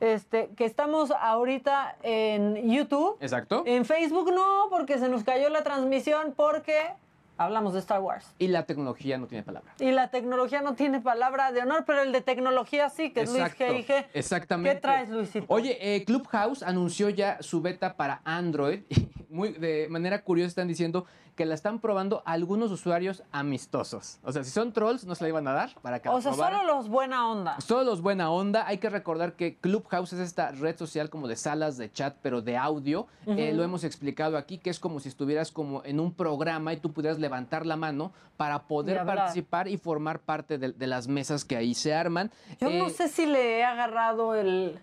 este, 0.00 0.50
que 0.56 0.64
estamos 0.64 1.10
ahorita 1.10 1.96
en 2.02 2.70
YouTube. 2.70 3.16
Exacto. 3.20 3.62
En 3.66 3.84
Facebook 3.84 4.32
no, 4.32 4.66
porque 4.70 4.98
se 4.98 5.08
nos 5.08 5.24
cayó 5.24 5.48
la 5.48 5.62
transmisión 5.62 6.34
porque 6.36 6.92
hablamos 7.38 7.72
de 7.72 7.80
Star 7.80 8.00
Wars. 8.00 8.34
Y 8.38 8.48
la 8.48 8.64
tecnología 8.64 9.18
no 9.18 9.26
tiene 9.26 9.42
palabra. 9.42 9.72
Y 9.78 9.90
la 9.90 10.10
tecnología 10.10 10.62
no 10.62 10.74
tiene 10.74 11.00
palabra 11.00 11.52
de 11.52 11.62
honor, 11.62 11.84
pero 11.86 12.02
el 12.02 12.12
de 12.12 12.20
tecnología 12.20 12.90
sí, 12.90 13.10
que 13.10 13.22
es 13.22 13.34
Exacto, 13.34 13.66
Luis 13.66 13.86
G.I.G. 13.86 14.06
Exactamente. 14.14 14.76
¿Qué 14.76 14.80
traes, 14.80 15.08
Luisito? 15.08 15.46
Oye, 15.48 15.78
eh, 15.80 16.04
Clubhouse 16.04 16.62
anunció 16.62 17.08
ya 17.08 17.38
su 17.40 17.60
beta 17.60 17.94
para 17.94 18.20
Android. 18.24 18.80
y 18.90 19.08
Muy, 19.28 19.52
de 19.52 19.86
manera 19.90 20.22
curiosa 20.22 20.48
están 20.48 20.68
diciendo 20.68 21.06
que 21.36 21.44
la 21.46 21.54
están 21.54 21.78
probando 21.80 22.22
algunos 22.24 22.72
usuarios 22.72 23.22
amistosos. 23.30 24.18
O 24.24 24.32
sea, 24.32 24.42
si 24.42 24.50
son 24.50 24.72
trolls, 24.72 25.04
no 25.04 25.14
se 25.14 25.22
la 25.24 25.28
iban 25.28 25.46
a 25.46 25.52
dar 25.52 25.70
para 25.82 26.00
que 26.00 26.08
O 26.08 26.20
sea, 26.20 26.32
probaran. 26.32 26.60
solo 26.60 26.74
los 26.74 26.88
buena 26.88 27.28
onda. 27.30 27.60
Solo 27.60 27.84
los 27.84 28.00
buena 28.02 28.30
onda. 28.30 28.66
Hay 28.66 28.78
que 28.78 28.90
recordar 28.90 29.34
que 29.34 29.56
Clubhouse 29.56 30.14
es 30.14 30.20
esta 30.20 30.50
red 30.52 30.76
social 30.76 31.10
como 31.10 31.28
de 31.28 31.36
salas 31.36 31.76
de 31.76 31.92
chat, 31.92 32.16
pero 32.22 32.42
de 32.42 32.56
audio. 32.56 33.06
Eh, 33.26 33.52
lo 33.54 33.62
hemos 33.62 33.84
explicado 33.84 34.36
aquí, 34.36 34.58
que 34.58 34.70
es 34.70 34.80
como 34.80 34.98
si 34.98 35.08
estuvieras 35.08 35.52
como 35.52 35.82
en 35.84 36.00
un 36.00 36.12
programa 36.12 36.72
y 36.72 36.78
tú 36.78 36.92
pudieras 36.92 37.18
levantar 37.18 37.66
la 37.66 37.76
mano 37.76 38.12
para 38.36 38.62
poder 38.64 39.04
participar 39.04 39.68
y 39.68 39.76
formar 39.76 40.20
parte 40.20 40.58
de, 40.58 40.72
de 40.72 40.86
las 40.86 41.06
mesas 41.06 41.44
que 41.44 41.56
ahí 41.56 41.74
se 41.74 41.94
arman. 41.94 42.30
Yo 42.60 42.70
no 42.70 42.86
Eh, 42.86 42.90
sé 42.90 43.08
si 43.08 43.26
le 43.26 43.58
he 43.58 43.64
agarrado 43.64 44.34
el... 44.34 44.78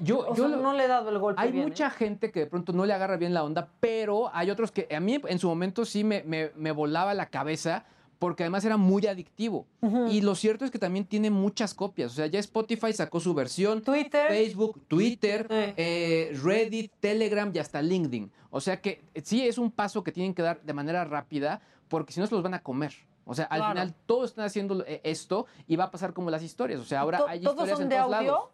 yo, 0.00 0.20
o 0.20 0.34
yo 0.36 0.48
sea, 0.48 0.56
no 0.56 0.72
le 0.74 0.84
he 0.84 0.88
dado 0.88 1.10
el 1.10 1.18
golpe 1.18 1.40
Hay 1.40 1.50
bien, 1.52 1.64
¿eh? 1.64 1.68
mucha 1.68 1.90
gente 1.90 2.30
que 2.30 2.40
de 2.40 2.46
pronto 2.46 2.72
no 2.72 2.86
le 2.86 2.92
agarra 2.92 3.16
bien 3.16 3.34
la 3.34 3.42
onda, 3.44 3.68
pero 3.80 4.30
hay 4.34 4.50
otros 4.50 4.70
que 4.70 4.86
a 4.94 5.00
mí 5.00 5.20
en 5.26 5.38
su 5.38 5.48
momento 5.48 5.84
sí 5.84 6.04
me, 6.04 6.22
me- 6.24 6.52
me 6.56 6.70
volaba 6.72 7.14
la 7.14 7.26
cabeza 7.26 7.84
porque 8.18 8.44
además 8.44 8.64
era 8.64 8.76
muy 8.76 9.04
adictivo. 9.08 9.66
Y 10.08 10.20
lo 10.20 10.36
cierto 10.36 10.64
es 10.64 10.70
que 10.70 10.78
también 10.78 11.04
tiene 11.06 11.28
muchas 11.28 11.74
copias. 11.74 12.12
O 12.12 12.14
sea, 12.14 12.26
ya 12.28 12.38
Spotify 12.38 12.92
sacó 12.92 13.18
su 13.18 13.34
versión. 13.34 13.82
Twitter. 13.82 14.28
Facebook, 14.28 14.80
Twitter, 14.86 15.48
eh, 15.50 16.30
Reddit, 16.40 16.92
Telegram 17.00 17.50
y 17.52 17.58
hasta 17.58 17.82
LinkedIn. 17.82 18.30
O 18.50 18.60
sea 18.60 18.80
que 18.80 19.02
eh, 19.14 19.22
sí 19.24 19.44
es 19.44 19.58
un 19.58 19.72
paso 19.72 20.04
que 20.04 20.12
tienen 20.12 20.34
que 20.34 20.42
dar 20.42 20.60
de 20.62 20.72
manera 20.72 21.04
rápida 21.04 21.60
porque 21.88 22.12
si 22.12 22.20
no 22.20 22.28
se 22.28 22.34
los 22.36 22.44
van 22.44 22.54
a 22.54 22.62
comer. 22.62 22.92
O 23.24 23.34
sea, 23.34 23.46
al 23.46 23.58
Claro. 23.58 23.72
final 23.72 23.94
todos 24.06 24.30
están 24.30 24.44
haciendo 24.44 24.84
eh, 24.86 25.00
esto 25.02 25.46
y 25.66 25.74
va 25.74 25.84
a 25.84 25.90
pasar 25.90 26.12
como 26.12 26.30
las 26.30 26.44
historias. 26.44 26.78
O 26.80 26.84
sea, 26.84 27.00
ahora 27.00 27.22
hay 27.26 27.40
¿Todos 27.40 27.54
historias 27.54 27.76
son 27.78 27.82
en 27.82 27.88
de 27.88 27.96
todos 27.96 28.14
audio? 28.14 28.30
lados. 28.32 28.44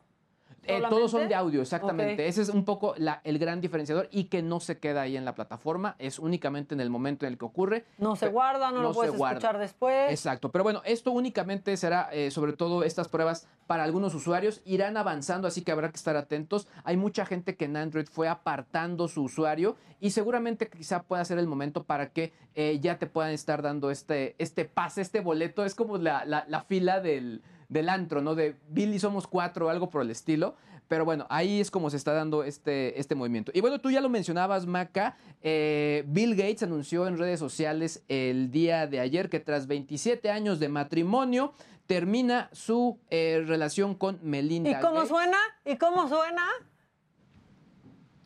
Eh, 0.68 0.82
todos 0.88 1.10
son 1.10 1.28
de 1.28 1.34
audio, 1.34 1.62
exactamente. 1.62 2.26
Ese 2.28 2.42
es 2.42 2.48
un 2.50 2.64
poco 2.64 2.94
la- 2.98 3.20
el 3.24 3.38
gran 3.38 3.60
diferenciador 3.60 4.08
y 4.10 4.24
que 4.24 4.42
no 4.42 4.60
se 4.60 4.78
queda 4.78 5.02
ahí 5.02 5.16
en 5.16 5.24
la 5.24 5.34
plataforma, 5.34 5.96
es 5.98 6.18
únicamente 6.18 6.74
en 6.74 6.80
el 6.80 6.90
momento 6.90 7.26
en 7.26 7.32
el 7.32 7.38
que 7.38 7.44
ocurre. 7.44 7.84
No 7.98 8.16
se 8.16 8.28
guarda, 8.28 8.70
no, 8.70 8.82
lo 8.82 8.92
puedes 8.92 9.14
guarda. 9.16 9.38
escuchar 9.38 9.58
después. 9.58 10.10
Exacto, 10.10 10.50
pero 10.50 10.64
bueno, 10.64 10.82
esto 10.84 11.10
únicamente 11.12 11.76
será 11.76 12.08
eh, 12.12 12.30
sobre 12.30 12.52
todo 12.52 12.82
estas 12.84 13.08
pruebas 13.08 13.46
para 13.66 13.84
algunos 13.84 14.14
usuarios, 14.14 14.62
irán 14.64 14.96
avanzando, 14.96 15.46
así 15.48 15.62
que 15.62 15.72
habrá 15.72 15.90
que 15.90 15.96
estar 15.96 16.16
atentos. 16.16 16.68
Hay 16.84 16.96
mucha 16.96 17.26
gente 17.26 17.56
que 17.56 17.66
en 17.66 17.76
Android 17.76 18.06
fue 18.10 18.28
apartando 18.28 19.08
su 19.08 19.22
usuario 19.24 19.76
y 20.00 20.10
seguramente 20.10 20.68
quizá 20.68 21.02
pueda 21.02 21.24
ser 21.24 21.38
el 21.38 21.46
momento 21.46 21.84
para 21.84 22.10
que 22.10 22.32
eh, 22.54 22.78
ya 22.80 22.98
te 22.98 23.06
puedan 23.06 23.32
estar 23.32 23.62
dando 23.62 23.90
este, 23.90 24.34
este 24.38 24.64
pase, 24.64 25.00
este 25.02 25.20
boleto, 25.20 25.64
es 25.64 25.74
como 25.74 25.98
la, 25.98 26.24
la- 26.24 26.44
la 26.48 26.62
fila 26.62 27.00
del, 27.00 27.42
del 27.68 27.88
antro, 27.88 28.20
¿no? 28.22 28.34
De 28.34 28.56
Billy 28.70 28.98
somos 28.98 29.26
cuatro 29.26 29.66
o 29.66 29.68
algo 29.68 29.88
por 29.90 30.02
el 30.02 30.10
estilo. 30.10 30.56
Pero 30.88 31.04
bueno, 31.04 31.26
ahí 31.28 31.60
es 31.60 31.70
como 31.70 31.90
se 31.90 31.98
está 31.98 32.14
dando 32.14 32.44
este, 32.44 32.98
este 32.98 33.14
movimiento. 33.14 33.52
Y 33.54 33.60
bueno, 33.60 33.78
tú 33.78 33.90
ya 33.90 34.00
lo 34.00 34.08
mencionabas, 34.08 34.64
Maca. 34.64 35.16
eh, 35.42 36.02
Bill 36.08 36.34
Gates 36.34 36.62
anunció 36.62 37.06
en 37.06 37.18
redes 37.18 37.38
sociales 37.38 38.02
el 38.08 38.50
día 38.50 38.86
de 38.86 38.98
ayer 39.00 39.28
que 39.28 39.38
tras 39.38 39.66
27 39.66 40.30
años 40.30 40.60
de 40.60 40.70
matrimonio 40.70 41.52
termina 41.86 42.48
su 42.52 42.98
eh, 43.10 43.44
relación 43.46 43.94
con 43.94 44.18
Melinda 44.22 44.70
¿Y 44.70 44.74
cómo 44.80 44.94
Gates. 44.94 45.08
suena? 45.10 45.38
¿Y 45.66 45.76
cómo 45.76 46.08
suena? 46.08 46.42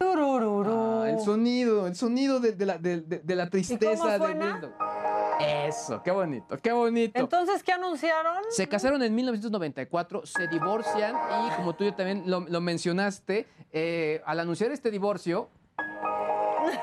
Ah, 0.07 1.07
el 1.09 1.21
sonido, 1.21 1.87
el 1.87 1.95
sonido 1.95 2.41
de, 2.41 2.53
de 2.53 2.67
la, 2.67 2.79
de- 2.79 3.23
la 3.37 3.49
tristeza 3.49 4.13
de 4.13 4.19
suena? 4.19 4.53
Windows. 4.55 4.73
Eso, 5.41 6.03
qué 6.03 6.11
bonito, 6.11 6.57
qué 6.59 6.73
bonito. 6.73 7.19
Entonces, 7.19 7.63
¿qué 7.63 7.73
anunciaron? 7.73 8.37
Se 8.51 8.69
casaron 8.69 9.03
en 9.03 9.15
1994, 9.15 10.27
se 10.27 10.47
divorcian 10.49 11.17
y 11.47 11.51
como 11.57 11.75
tú 11.75 11.85
ya 11.85 11.97
también 11.97 12.25
lo, 12.27 12.41
lo 12.41 12.61
mencionaste, 12.61 13.47
eh, 13.73 14.23
al 14.27 14.41
anunciar 14.41 14.71
este 14.73 14.91
divorcio, 14.91 15.49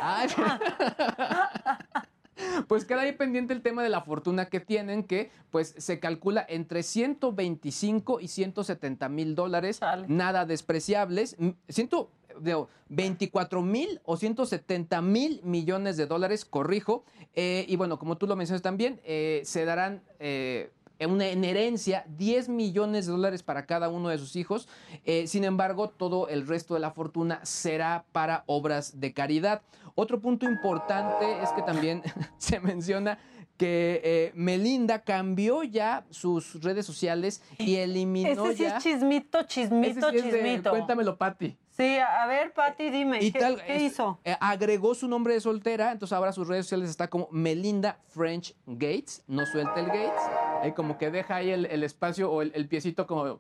Ay, 0.02 0.28
pues 2.68 2.84
queda 2.86 3.02
ahí 3.02 3.12
pendiente 3.14 3.54
el 3.54 3.62
tema 3.62 3.84
de 3.84 3.90
la 3.90 4.02
fortuna 4.02 4.46
que 4.48 4.60
tienen, 4.60 5.04
que 5.04 5.32
pues 5.52 5.74
se 5.78 6.00
calcula 6.00 6.46
entre 6.50 6.84
125 6.84 8.20
y 8.20 8.28
170 8.28 9.08
mil 9.10 9.36
dólares, 9.36 9.80
nada 10.08 10.46
despreciables. 10.46 11.38
Siento, 11.70 12.12
de 12.40 12.66
24 12.90 13.62
mil 13.62 14.02
o 14.04 14.18
170 14.18 15.02
mil 15.02 15.42
millones 15.44 15.98
de 15.98 16.06
dólares, 16.06 16.46
corrijo. 16.46 17.04
Eh, 17.36 17.66
y 17.68 17.76
bueno, 17.76 18.00
como 18.00 18.18
tú 18.18 18.28
lo 18.28 18.36
mencionas 18.36 18.62
también, 18.62 19.00
eh, 19.04 19.42
se 19.46 19.66
darán 19.66 20.02
eh, 20.20 20.72
en 20.98 21.12
una 21.12 21.28
en 21.28 21.44
herencia 21.46 22.04
10 22.18 22.50
millones 22.50 23.06
de 23.06 23.12
dólares 23.14 23.42
para 23.44 23.66
cada 23.66 23.90
uno 23.90 24.10
de 24.10 24.18
sus 24.18 24.36
hijos. 24.36 24.68
Eh, 25.06 25.28
sin 25.28 25.44
embargo, 25.44 25.90
todo 25.90 26.28
el 26.28 26.46
resto 26.48 26.74
de 26.74 26.80
la 26.82 26.92
fortuna 26.92 27.40
será 27.46 28.06
para 28.12 28.44
obras 28.48 29.00
de 29.00 29.14
caridad. 29.14 29.62
Otro 29.96 30.20
punto 30.20 30.46
importante 30.46 31.42
es 31.44 31.50
que 31.52 31.62
también 31.62 32.02
se 32.38 32.60
menciona 32.60 33.18
que 33.58 34.00
eh, 34.06 34.32
Melinda 34.36 35.04
cambió 35.04 35.64
ya 35.64 36.06
sus 36.12 36.62
redes 36.64 36.86
sociales 36.86 37.42
y 37.58 37.76
eliminó 37.76 38.46
Ese 38.46 38.56
sí 38.58 38.64
ya... 38.64 38.78
es 38.78 38.84
chismito, 38.84 39.44
chismito, 39.44 40.08
Ese 40.08 40.12
sí 40.12 40.18
es 40.18 40.24
de- 40.34 40.40
chismito. 40.42 40.70
cuéntamelo, 40.70 41.18
Patti. 41.18 41.58
Sí, 41.80 41.98
a 41.98 42.26
ver, 42.28 42.52
Pati, 42.54 42.90
dime, 42.90 43.24
Y 43.24 43.32
¿qué, 43.32 43.40
tal, 43.40 43.64
qué 43.64 43.78
es- 43.78 43.82
hizo? 43.94 44.20
eh, 44.26 44.36
agregó 44.42 44.94
su 44.96 45.08
nombre 45.08 45.34
de 45.34 45.40
soltera, 45.40 45.94
entonces 45.94 46.12
ahora 46.14 46.34
sus 46.34 46.46
redes 46.46 46.66
sociales 46.66 46.90
está 46.90 47.08
como 47.08 47.30
Melinda 47.32 48.00
French 48.10 48.54
Gates, 48.66 49.24
no 49.28 49.46
suelta 49.46 49.80
el 49.80 49.86
Gates, 49.86 50.22
ahí 50.62 50.74
como 50.74 50.98
que 50.98 51.10
deja 51.10 51.36
ahí 51.38 51.52
el, 51.52 51.66
el 51.68 51.84
espacio 51.84 52.30
o 52.30 52.42
el, 52.42 52.52
el 52.54 52.68
piecito 52.68 53.08
como 53.08 53.40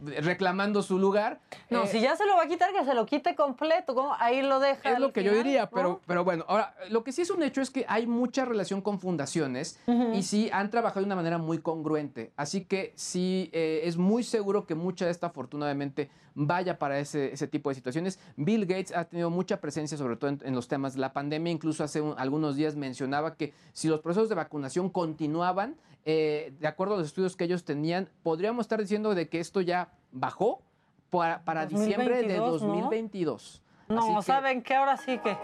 reclamando 0.00 0.82
su 0.82 0.98
lugar. 0.98 1.40
No, 1.70 1.84
Eh, 1.84 1.86
si 1.88 2.00
ya 2.00 2.16
se 2.16 2.26
lo 2.26 2.36
va 2.36 2.44
a 2.44 2.46
quitar, 2.48 2.72
que 2.72 2.84
se 2.84 2.94
lo 2.94 3.06
quite 3.06 3.34
completo. 3.34 3.94
¿cómo? 3.94 4.14
Ahí 4.18 4.42
lo 4.42 4.60
deja. 4.60 4.92
Es 4.92 4.98
lo 4.98 5.12
que 5.12 5.22
yo 5.22 5.32
diría, 5.32 5.62
¿no? 5.62 5.70
pero, 5.72 6.00
pero 6.06 6.24
bueno, 6.24 6.44
ahora, 6.48 6.74
lo 6.90 7.04
que 7.04 7.12
sí 7.12 7.22
es 7.22 7.30
un 7.30 7.42
hecho 7.42 7.60
es 7.60 7.70
que 7.70 7.84
hay 7.88 8.06
mucha 8.06 8.44
relación 8.44 8.80
con 8.80 8.98
fundaciones 9.00 9.78
y 10.12 10.22
sí 10.22 10.50
han 10.52 10.70
trabajado 10.70 11.00
de 11.00 11.06
una 11.06 11.16
manera 11.16 11.38
muy 11.38 11.58
congruente. 11.58 12.32
Así 12.36 12.64
que 12.64 12.92
sí 12.96 13.50
eh, 13.52 13.82
es 13.84 13.96
muy 13.96 14.22
seguro 14.22 14.66
que 14.66 14.74
mucha 14.74 15.04
de 15.06 15.10
esta 15.10 15.28
afortunadamente 15.28 16.10
vaya 16.36 16.78
para 16.78 16.98
ese, 16.98 17.32
ese 17.32 17.46
tipo 17.46 17.68
de 17.68 17.76
situaciones. 17.76 18.18
Bill 18.36 18.66
Gates 18.66 18.92
ha 18.96 19.04
tenido 19.04 19.30
mucha 19.30 19.60
presencia, 19.60 19.96
sobre 19.96 20.16
todo 20.16 20.30
en, 20.30 20.40
en 20.44 20.54
los 20.54 20.66
temas 20.66 20.94
de 20.94 21.00
la 21.00 21.12
pandemia. 21.12 21.52
Incluso 21.52 21.84
hace 21.84 22.00
un- 22.00 22.14
algunos 22.18 22.56
días 22.56 22.74
mencionaba 22.74 23.36
que 23.36 23.52
si 23.72 23.86
los 23.88 24.00
procesos 24.00 24.28
de 24.28 24.34
vacunación 24.34 24.90
continuaban, 24.90 25.76
eh, 26.04 26.52
de 26.58 26.66
acuerdo 26.66 26.94
a 26.94 26.98
los 26.98 27.06
estudios 27.06 27.36
que 27.36 27.44
ellos 27.44 27.64
tenían, 27.64 28.08
podríamos 28.22 28.64
estar 28.64 28.80
diciendo 28.80 29.14
de 29.14 29.28
que 29.28 29.40
esto 29.40 29.60
ya 29.60 29.88
bajó 30.12 30.62
para, 31.10 31.42
para 31.44 31.66
diciembre 31.66 32.22
de 32.22 32.36
2022, 32.36 32.62
¿no? 32.62 32.68
2022. 32.68 33.62
No, 33.88 34.22
¿saben 34.22 34.62
qué? 34.62 34.74
Ahora 34.74 34.96
sí 34.96 35.18
que 35.18 35.36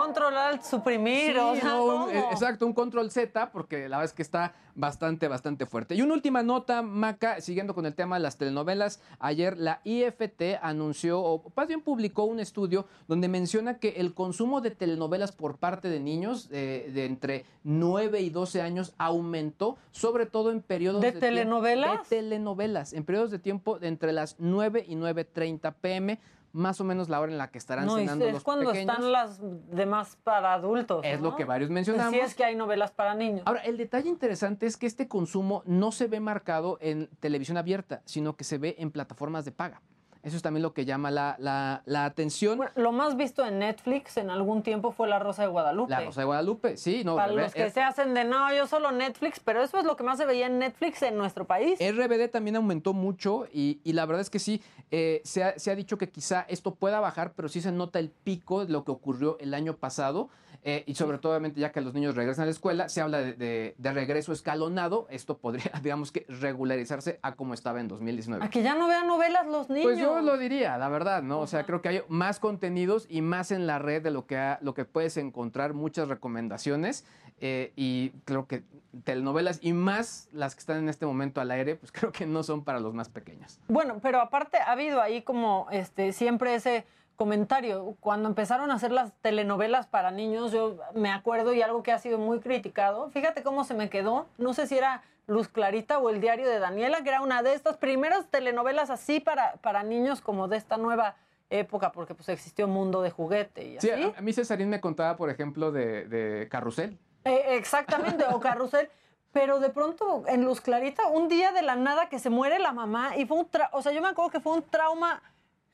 controlar, 0.00 0.62
suprimir, 0.62 1.32
Sí, 1.32 1.38
o 1.38 1.54
sea, 1.56 1.64
no, 1.64 1.84
un- 1.84 1.90
¿cómo? 2.06 2.30
exacto, 2.30 2.66
un 2.66 2.72
control 2.74 3.10
Z, 3.10 3.50
porque 3.50 3.88
la 3.88 3.96
verdad 3.98 4.04
es 4.04 4.12
que 4.12 4.22
está 4.22 4.54
bastante, 4.74 5.26
bastante 5.26 5.64
fuerte. 5.64 5.94
Y 5.94 6.02
una 6.02 6.12
última 6.12 6.42
nota, 6.42 6.82
Maca, 6.82 7.40
siguiendo 7.40 7.74
con 7.74 7.86
el 7.86 7.94
tema 7.94 8.16
de 8.16 8.22
las 8.22 8.36
telenovelas. 8.36 9.00
Ayer 9.18 9.56
la 9.56 9.80
IFT 9.84 10.58
anunció, 10.60 11.20
o 11.20 11.50
más 11.56 11.66
bien 11.66 11.80
publicó 11.80 12.24
un 12.24 12.40
estudio 12.40 12.86
donde 13.08 13.28
menciona 13.28 13.78
que 13.78 13.88
el 13.96 14.12
consumo 14.12 14.60
de 14.60 14.70
telenovelas 14.72 15.32
por 15.32 15.56
parte 15.56 15.88
de 15.88 15.98
niños 16.00 16.48
eh, 16.52 16.90
de 16.92 17.06
entre 17.06 17.44
9 17.64 18.20
y 18.20 18.28
12 18.30 18.60
años 18.60 18.92
aumentó, 18.98 19.78
sobre 19.92 20.26
todo 20.26 20.50
en 20.50 20.60
periodos 20.60 21.00
¿De 21.00 21.12
tiempo- 21.12 21.20
telenovelas? 21.26 22.08
de 22.10 22.16
telenovelas, 22.16 22.92
en 22.92 23.04
periodos 23.04 23.30
de 23.30 23.38
tiempo 23.38 23.78
de 23.78 23.88
entre 23.88 24.12
las 24.12 24.36
9 24.38 24.84
y 24.86 24.94
9.30 24.94 25.72
pm, 25.80 26.18
más 26.56 26.80
o 26.80 26.84
menos 26.84 27.08
la 27.08 27.20
hora 27.20 27.30
en 27.30 27.38
la 27.38 27.50
que 27.50 27.58
estarán 27.58 27.86
No, 27.86 27.96
cenando 27.96 28.26
es 28.26 28.32
los 28.34 28.42
cuando 28.42 28.70
pequeños. 28.72 28.94
están 28.96 29.12
las 29.12 29.38
demás 29.70 30.16
para 30.24 30.54
adultos. 30.54 31.02
Es 31.04 31.20
¿no? 31.20 31.30
lo 31.30 31.36
que 31.36 31.44
varios 31.44 31.70
mencionamos. 31.70 32.12
Sí, 32.12 32.18
es 32.20 32.34
que 32.34 32.44
hay 32.44 32.56
novelas 32.56 32.90
para 32.90 33.14
niños. 33.14 33.42
Ahora, 33.46 33.60
el 33.60 33.76
detalle 33.76 34.08
interesante 34.08 34.66
es 34.66 34.76
que 34.76 34.86
este 34.86 35.06
consumo 35.06 35.62
no 35.66 35.92
se 35.92 36.06
ve 36.06 36.18
marcado 36.20 36.78
en 36.80 37.08
televisión 37.20 37.56
abierta, 37.58 38.02
sino 38.06 38.36
que 38.36 38.44
se 38.44 38.58
ve 38.58 38.74
en 38.78 38.90
plataformas 38.90 39.44
de 39.44 39.52
paga. 39.52 39.82
Eso 40.26 40.36
es 40.36 40.42
también 40.42 40.64
lo 40.64 40.74
que 40.74 40.84
llama 40.84 41.12
la, 41.12 41.36
la- 41.38 41.82
la 41.86 42.04
atención. 42.04 42.58
Lo 42.74 42.90
más 42.90 43.16
visto 43.16 43.46
en 43.46 43.60
Netflix 43.60 44.16
en 44.16 44.28
algún 44.28 44.64
tiempo 44.64 44.90
fue 44.90 45.06
La 45.06 45.20
Rosa 45.20 45.42
de 45.42 45.48
Guadalupe. 45.48 45.88
la 45.92 46.00
Rosa 46.00 46.20
de 46.22 46.24
Guadalupe, 46.24 46.76
sí, 46.76 47.04
no. 47.04 47.14
para 47.14 47.32
los 47.32 47.54
que 47.54 47.70
se 47.70 47.80
hacen 47.80 48.12
de 48.12 48.24
no, 48.24 48.52
yo 48.52 48.66
solo 48.66 48.90
Netflix, 48.90 49.38
pero 49.38 49.62
eso 49.62 49.78
es 49.78 49.84
lo 49.84 49.96
que 49.96 50.02
más 50.02 50.18
se 50.18 50.24
veía 50.26 50.46
en 50.46 50.58
Netflix 50.58 51.00
en 51.02 51.16
nuestro 51.16 51.44
país. 51.46 51.78
RBD 51.78 52.28
también 52.28 52.56
aumentó 52.56 52.92
mucho 52.92 53.46
y, 53.52 53.78
y 53.84 53.92
la 53.92 54.04
verdad 54.04 54.20
es 54.20 54.28
que 54.30 54.40
sí, 54.40 54.60
eh, 54.90 55.20
se, 55.22 55.44
ha, 55.44 55.56
se 55.60 55.70
ha 55.70 55.76
dicho 55.76 55.96
que 55.96 56.08
quizá 56.08 56.44
esto 56.48 56.74
pueda 56.74 56.98
bajar, 56.98 57.32
pero 57.36 57.48
sí 57.48 57.60
se 57.60 57.70
nota 57.70 58.00
el 58.00 58.10
pico 58.10 58.64
de 58.66 58.72
lo 58.72 58.82
que 58.82 58.90
ocurrió 58.90 59.36
el 59.38 59.54
año 59.54 59.76
pasado 59.76 60.28
eh, 60.62 60.82
y 60.86 60.94
sobre 60.94 61.18
todo 61.18 61.32
obviamente 61.32 61.60
ya 61.60 61.72
que 61.72 61.80
los 61.80 61.94
niños 61.94 62.14
regresan 62.14 62.42
a 62.42 62.46
la 62.46 62.50
escuela, 62.52 62.88
se 62.88 63.00
habla 63.00 63.18
de, 63.18 63.32
de- 63.34 63.74
de 63.78 63.92
regreso 63.92 64.32
escalonado, 64.32 65.06
esto 65.10 65.38
podría 65.38 65.70
digamos 65.82 66.12
que 66.12 66.26
regularizarse 66.28 67.18
a 67.22 67.34
como 67.34 67.54
estaba 67.54 67.80
en 67.80 67.88
2019. 67.88 68.44
A 68.44 68.50
que 68.50 68.62
ya 68.62 68.74
no 68.74 68.88
vean 68.88 69.06
novelas 69.06 69.46
los 69.46 69.68
niños. 69.68 69.84
Pues 69.84 69.98
yo 69.98 70.20
lo 70.20 70.38
diría, 70.38 70.76
la 70.78 70.88
verdad, 70.88 71.22
¿no? 71.22 71.40
O 71.40 71.46
sea, 71.46 71.64
creo 71.64 71.82
que 71.82 71.88
hay 71.88 72.02
más 72.08 72.40
contenidos 72.40 73.06
y 73.08 73.22
más 73.22 73.50
en 73.50 73.66
la 73.66 73.78
red 73.78 74.02
de 74.02 74.10
lo 74.10 74.26
que, 74.26 74.36
ha- 74.36 74.58
lo 74.62 74.74
que 74.74 74.84
puedes 74.84 75.16
encontrar, 75.16 75.74
muchas 75.74 76.08
recomendaciones. 76.08 77.04
eh, 77.38 77.72
y 77.76 78.10
creo 78.24 78.46
que 78.46 78.62
telenovelas 79.04 79.58
y 79.60 79.74
más 79.74 80.28
las 80.32 80.54
que 80.54 80.60
están 80.60 80.78
en 80.78 80.88
este 80.88 81.04
momento 81.04 81.40
al 81.42 81.50
aire, 81.50 81.76
pues 81.76 81.92
creo 81.92 82.10
que 82.10 82.24
no 82.26 82.42
son 82.42 82.64
para 82.64 82.80
los 82.80 82.94
más 82.94 83.08
pequeños. 83.10 83.60
Bueno, 83.68 83.98
pero 84.02 84.20
aparte 84.20 84.56
ha 84.58 84.72
habido 84.72 85.02
ahí 85.02 85.20
como 85.22 85.66
este 85.70 86.12
siempre 86.12 86.54
ese 86.54 86.86
comentario. 87.16 87.96
Cuando 88.00 88.28
empezaron 88.28 88.70
a 88.70 88.74
hacer 88.74 88.92
las 88.92 89.12
telenovelas 89.22 89.86
para 89.86 90.10
niños, 90.10 90.52
yo 90.52 90.76
me 90.94 91.10
acuerdo 91.10 91.52
y 91.52 91.62
algo 91.62 91.82
que 91.82 91.92
ha 91.92 91.98
sido 91.98 92.18
muy 92.18 92.40
criticado. 92.40 93.10
Fíjate 93.10 93.42
cómo 93.42 93.64
se 93.64 93.74
me 93.74 93.90
quedó. 93.90 94.26
No 94.38 94.54
sé 94.54 94.66
si 94.66 94.78
era 94.78 95.02
Luz 95.26 95.48
Clarita 95.48 95.98
o 95.98 96.10
El 96.10 96.20
Diario 96.20 96.48
de 96.48 96.58
Daniela, 96.60 97.02
que 97.02 97.08
era 97.08 97.20
una 97.20 97.42
de 97.42 97.54
estas 97.54 97.76
primeras 97.76 98.26
telenovelas 98.30 98.90
así 98.90 99.18
para, 99.18 99.54
para 99.56 99.82
niños 99.82 100.20
como 100.20 100.46
de 100.46 100.56
esta 100.56 100.76
nueva 100.76 101.16
época, 101.50 101.92
porque 101.92 102.14
pues 102.14 102.28
existió 102.28 102.68
Mundo 102.68 103.02
de 103.02 103.10
Juguete 103.10 103.64
y 103.64 103.76
así. 103.78 103.88
Sí, 103.88 104.12
a, 104.14 104.18
a 104.18 104.20
mí 104.20 104.32
Cesarín 104.32 104.68
me 104.68 104.80
contaba, 104.80 105.16
por 105.16 105.30
ejemplo, 105.30 105.72
de, 105.72 106.06
de 106.06 106.48
Carrusel. 106.48 106.98
Eh, 107.24 107.56
exactamente, 107.56 108.24
o 108.30 108.38
Carrusel. 108.38 108.88
Pero 109.32 109.60
de 109.60 109.68
pronto 109.68 110.22
en 110.28 110.44
Luz 110.44 110.60
Clarita, 110.60 111.08
un 111.08 111.28
día 111.28 111.52
de 111.52 111.60
la 111.62 111.76
nada 111.76 112.08
que 112.08 112.18
se 112.18 112.30
muere 112.30 112.58
la 112.58 112.72
mamá 112.72 113.16
y 113.16 113.26
fue 113.26 113.36
un 113.36 113.50
tra- 113.50 113.68
o 113.72 113.82
sea, 113.82 113.92
yo 113.92 114.00
me 114.00 114.08
acuerdo 114.08 114.30
que 114.30 114.40
fue 114.40 114.54
un 114.54 114.62
trauma 114.62 115.22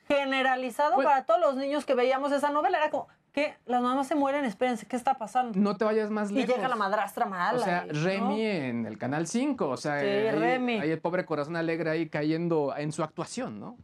generalizado 0.08 0.94
Pues 0.96 1.06
para 1.06 1.24
todos 1.24 1.40
los 1.40 1.56
niños 1.56 1.84
que 1.84 1.94
veíamos 1.94 2.32
esa 2.32 2.50
novela. 2.50 2.78
Era 2.78 2.90
como, 2.90 3.08
¿qué? 3.32 3.54
Las 3.66 3.80
mamás 3.82 4.06
se 4.06 4.14
mueren, 4.14 4.44
espérense, 4.44 4.86
¿qué 4.86 4.96
está 4.96 5.14
pasando? 5.14 5.58
No 5.58 5.76
te 5.76 5.84
vayas 5.84 6.10
más 6.10 6.30
Y 6.30 6.34
lejos. 6.34 6.54
llega 6.56 6.68
la 6.68 6.76
madrastra 6.76 7.26
mala. 7.26 7.58
O 7.58 7.62
sea, 7.64 7.84
y- 7.86 7.92
¿no? 7.92 8.04
Remy 8.04 8.42
en 8.46 8.86
el 8.86 8.98
Canal 8.98 9.26
5, 9.26 9.68
o 9.68 9.76
sea, 9.76 10.00
Sí, 10.00 10.06
Remy. 10.06 10.80
ahí 10.80 10.90
el 10.90 11.00
pobre 11.00 11.24
corazón 11.24 11.56
alegre 11.56 11.90
ahí 11.90 12.08
cayendo 12.08 12.74
en 12.76 12.92
su 12.92 13.02
actuación, 13.02 13.58
¿no? 13.60 13.76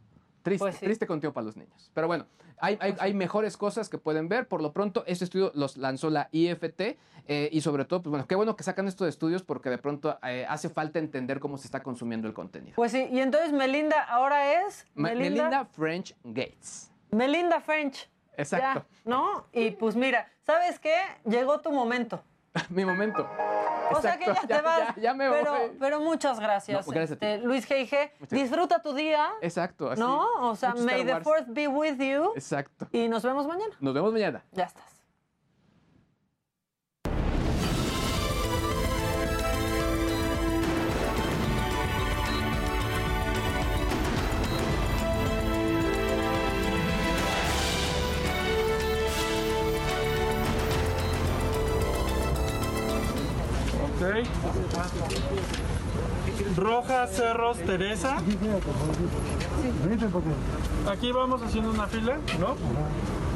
Triste, 0.49 0.63
Pues 0.63 0.75
sí. 0.75 0.85
triste 0.85 1.07
contigo 1.07 1.33
para 1.33 1.45
los 1.45 1.55
niños. 1.55 1.91
Pero 1.93 2.07
bueno, 2.07 2.25
hay, 2.59 2.77
hay, 2.81 2.95
hay 2.99 3.13
mejores 3.13 3.55
cosas 3.57 3.89
que 3.89 3.97
pueden 3.97 4.27
ver. 4.29 4.47
Por 4.47 4.61
lo 4.61 4.73
pronto, 4.73 5.03
este 5.07 5.23
estudio 5.25 5.51
los 5.55 5.77
lanzó 5.77 6.09
la 6.09 6.29
IFT 6.31 6.81
eh, 7.27 7.49
y 7.51 7.61
sobre 7.61 7.85
todo, 7.85 8.01
pues 8.01 8.11
bueno, 8.11 8.27
qué 8.27 8.35
bueno 8.35 8.55
que 8.55 8.63
sacan 8.63 8.87
estos 8.87 9.07
estudios 9.07 9.43
porque 9.43 9.69
de 9.69 9.77
pronto 9.77 10.17
eh, 10.23 10.45
hace 10.49 10.69
falta 10.69 10.99
entender 10.99 11.39
cómo 11.39 11.57
se 11.57 11.67
está 11.67 11.81
consumiendo 11.83 12.27
el 12.27 12.33
contenido. 12.33 12.75
Pues 12.75 12.91
sí, 12.91 13.07
y 13.11 13.19
entonces 13.19 13.53
Melinda 13.53 14.01
ahora 14.03 14.65
es 14.65 14.85
Melinda, 14.95 15.43
Melinda 15.43 15.65
French 15.65 16.15
Gates. 16.23 16.91
Melinda 17.11 17.61
French. 17.61 18.09
Exacto. 18.37 18.85
Ya, 18.89 19.09
¿No? 19.09 19.45
Y 19.51 19.71
pues 19.71 19.95
mira, 19.95 20.27
¿sabes 20.45 20.79
qué? 20.79 20.95
Llegó 21.25 21.59
tu 21.59 21.71
momento. 21.71 22.23
Mi 22.69 22.85
momento. 22.85 23.27
O 23.91 24.01
sea 24.01 24.17
que 24.17 24.25
ya, 24.27 24.35
te 24.47 24.61
vas. 24.61 24.95
ya- 24.95 25.01
ya 25.01 25.13
me 25.13 25.29
pero, 25.29 25.51
voy. 25.51 25.77
pero 25.79 25.99
muchas 25.99 26.39
gracias. 26.39 26.87
No, 26.87 26.93
este, 26.93 27.37
Luis 27.39 27.67
G.I.G. 27.67 28.11
Disfruta 28.29 28.81
tu 28.81 28.93
día. 28.93 29.29
Exacto, 29.41 29.89
así. 29.89 29.99
¿No? 29.99 30.27
O 30.49 30.55
sea, 30.55 30.71
Mucho 30.71 30.83
may 30.85 31.03
the 31.05 31.19
fourth 31.21 31.47
be 31.47 31.67
with 31.67 31.97
you. 31.97 32.31
Exacto. 32.35 32.87
Y 32.91 33.07
nos 33.07 33.23
vemos 33.23 33.47
mañana. 33.47 33.75
Nos 33.79 33.93
vemos 33.93 34.13
mañana. 34.13 34.43
Ya 34.51 34.65
estás. 34.65 34.98
Rojas 56.55 57.11
Cerros 57.11 57.57
Teresa. 57.59 58.17
Aquí 60.91 61.11
vamos 61.11 61.41
haciendo 61.41 61.71
una 61.71 61.87
fila, 61.87 62.17
¿no? 62.39 62.55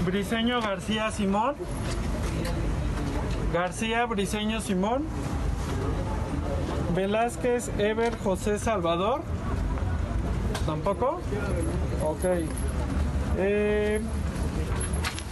Briseño 0.05 0.61
García 0.61 1.11
Simón. 1.11 1.55
García 3.53 4.05
Briseño 4.05 4.61
Simón. 4.61 5.03
Velázquez 6.95 7.69
Ever 7.77 8.17
José 8.19 8.59
Salvador. 8.59 9.21
¿Tampoco? 10.65 11.19
Ok. 12.03 12.25
Eh, 13.37 14.01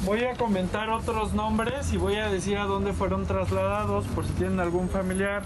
Voy 0.03 0.23
a 0.23 0.33
comentar 0.33 0.89
otros 0.89 1.33
nombres 1.33 1.93
y 1.93 1.97
voy 1.97 2.15
a 2.15 2.27
decir 2.27 2.57
a 2.57 2.65
dónde 2.65 2.91
fueron 2.91 3.27
trasladados 3.27 4.05
por 4.07 4.25
si 4.25 4.33
tienen 4.33 4.59
algún 4.59 4.89
familiar. 4.89 5.43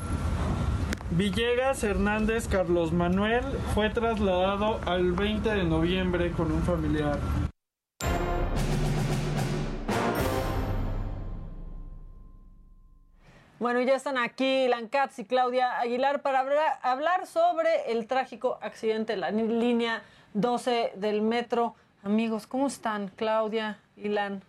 Villegas 1.17 1.81
Hernández 1.81 2.49
Carlos 2.49 2.91
Manuel 2.91 3.45
fue 3.73 3.89
trasladado 3.89 4.81
al 4.85 5.13
20 5.13 5.49
de 5.49 5.63
noviembre 5.63 6.31
con 6.33 6.51
un 6.51 6.61
familiar. 6.61 7.17
Bueno, 13.59 13.81
ya 13.83 13.95
están 13.95 14.17
aquí 14.17 14.65
Ilan 14.65 14.89
Katz 14.89 15.19
y 15.19 15.23
Claudia 15.23 15.79
Aguilar 15.79 16.21
para 16.21 16.41
hablar 16.81 17.27
sobre 17.27 17.93
el 17.93 18.07
trágico 18.07 18.59
accidente 18.61 19.13
en 19.13 19.21
la 19.21 19.31
línea 19.31 20.03
12 20.33 20.91
del 20.97 21.21
metro. 21.21 21.75
Amigos, 22.03 22.45
¿cómo 22.45 22.67
están? 22.67 23.07
Claudia, 23.15 23.79
Ilan. 23.95 24.43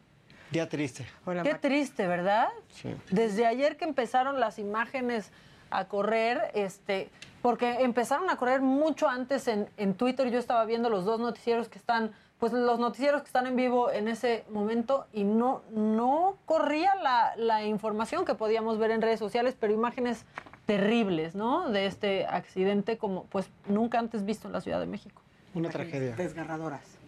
Día 0.51 0.69
triste. 0.69 1.07
Qué 1.45 1.55
triste, 1.55 2.09
¿verdad? 2.09 2.49
Sí. 2.71 2.93
Desde 3.13 3.47
ayer 3.47 3.77
que 3.77 3.85
empezaron 3.85 4.41
las 4.41 4.59
imágenes 4.59 5.31
a 5.71 5.87
correr, 5.87 6.51
este, 6.55 7.11
porque 7.43 7.83
empezaron 7.83 8.31
a 8.31 8.37
correr 8.37 8.61
mucho 8.61 9.09
antes 9.09 9.49
en, 9.49 9.69
en 9.77 9.95
Twitter. 9.95 10.31
Yo 10.31 10.39
estaba 10.39 10.65
viendo 10.65 10.91
los 10.91 11.05
dos 11.05 11.21
noticieros 11.21 11.69
que 11.69 11.79
están, 11.79 12.13
pues 12.39 12.53
los 12.53 12.79
noticieros 12.79 13.23
que 13.23 13.27
están 13.27 13.47
en 13.47 13.57
vivo 13.57 13.91
en 13.91 14.09
ese 14.09 14.45
momento 14.51 15.07
y 15.13 15.25
no, 15.25 15.63
no 15.71 16.37
corría 16.45 16.95
la, 16.97 17.35
la 17.37 17.65
información 17.65 18.25
que 18.25 18.35
podíamos 18.35 18.79
ver 18.79 18.91
en 18.91 19.03
redes 19.03 19.19
sociales, 19.19 19.57
pero 19.59 19.73
imágenes 19.73 20.25
terribles, 20.67 21.35
¿no? 21.35 21.69
De 21.71 21.87
este 21.87 22.27
accidente 22.27 22.99
como 22.99 23.25
pues 23.25 23.49
nunca 23.69 23.99
antes 23.99 24.25
visto 24.25 24.49
en 24.49 24.53
la 24.53 24.61
Ciudad 24.61 24.81
de 24.81 24.87
México. 24.87 25.23
Una 25.55 25.71
tragedia. 25.71 26.15
Desgarradoras. 26.17 26.99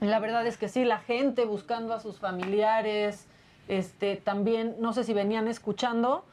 La 0.00 0.18
verdad 0.18 0.46
es 0.46 0.58
que 0.58 0.68
sí, 0.68 0.84
la 0.84 0.98
gente 0.98 1.44
buscando 1.44 1.94
a 1.94 2.00
sus 2.00 2.18
familiares, 2.18 3.26
este, 3.68 4.16
también, 4.16 4.76
no 4.78 4.92
sé 4.92 5.04
si 5.04 5.14
venían 5.14 5.48
escuchando, 5.48 6.24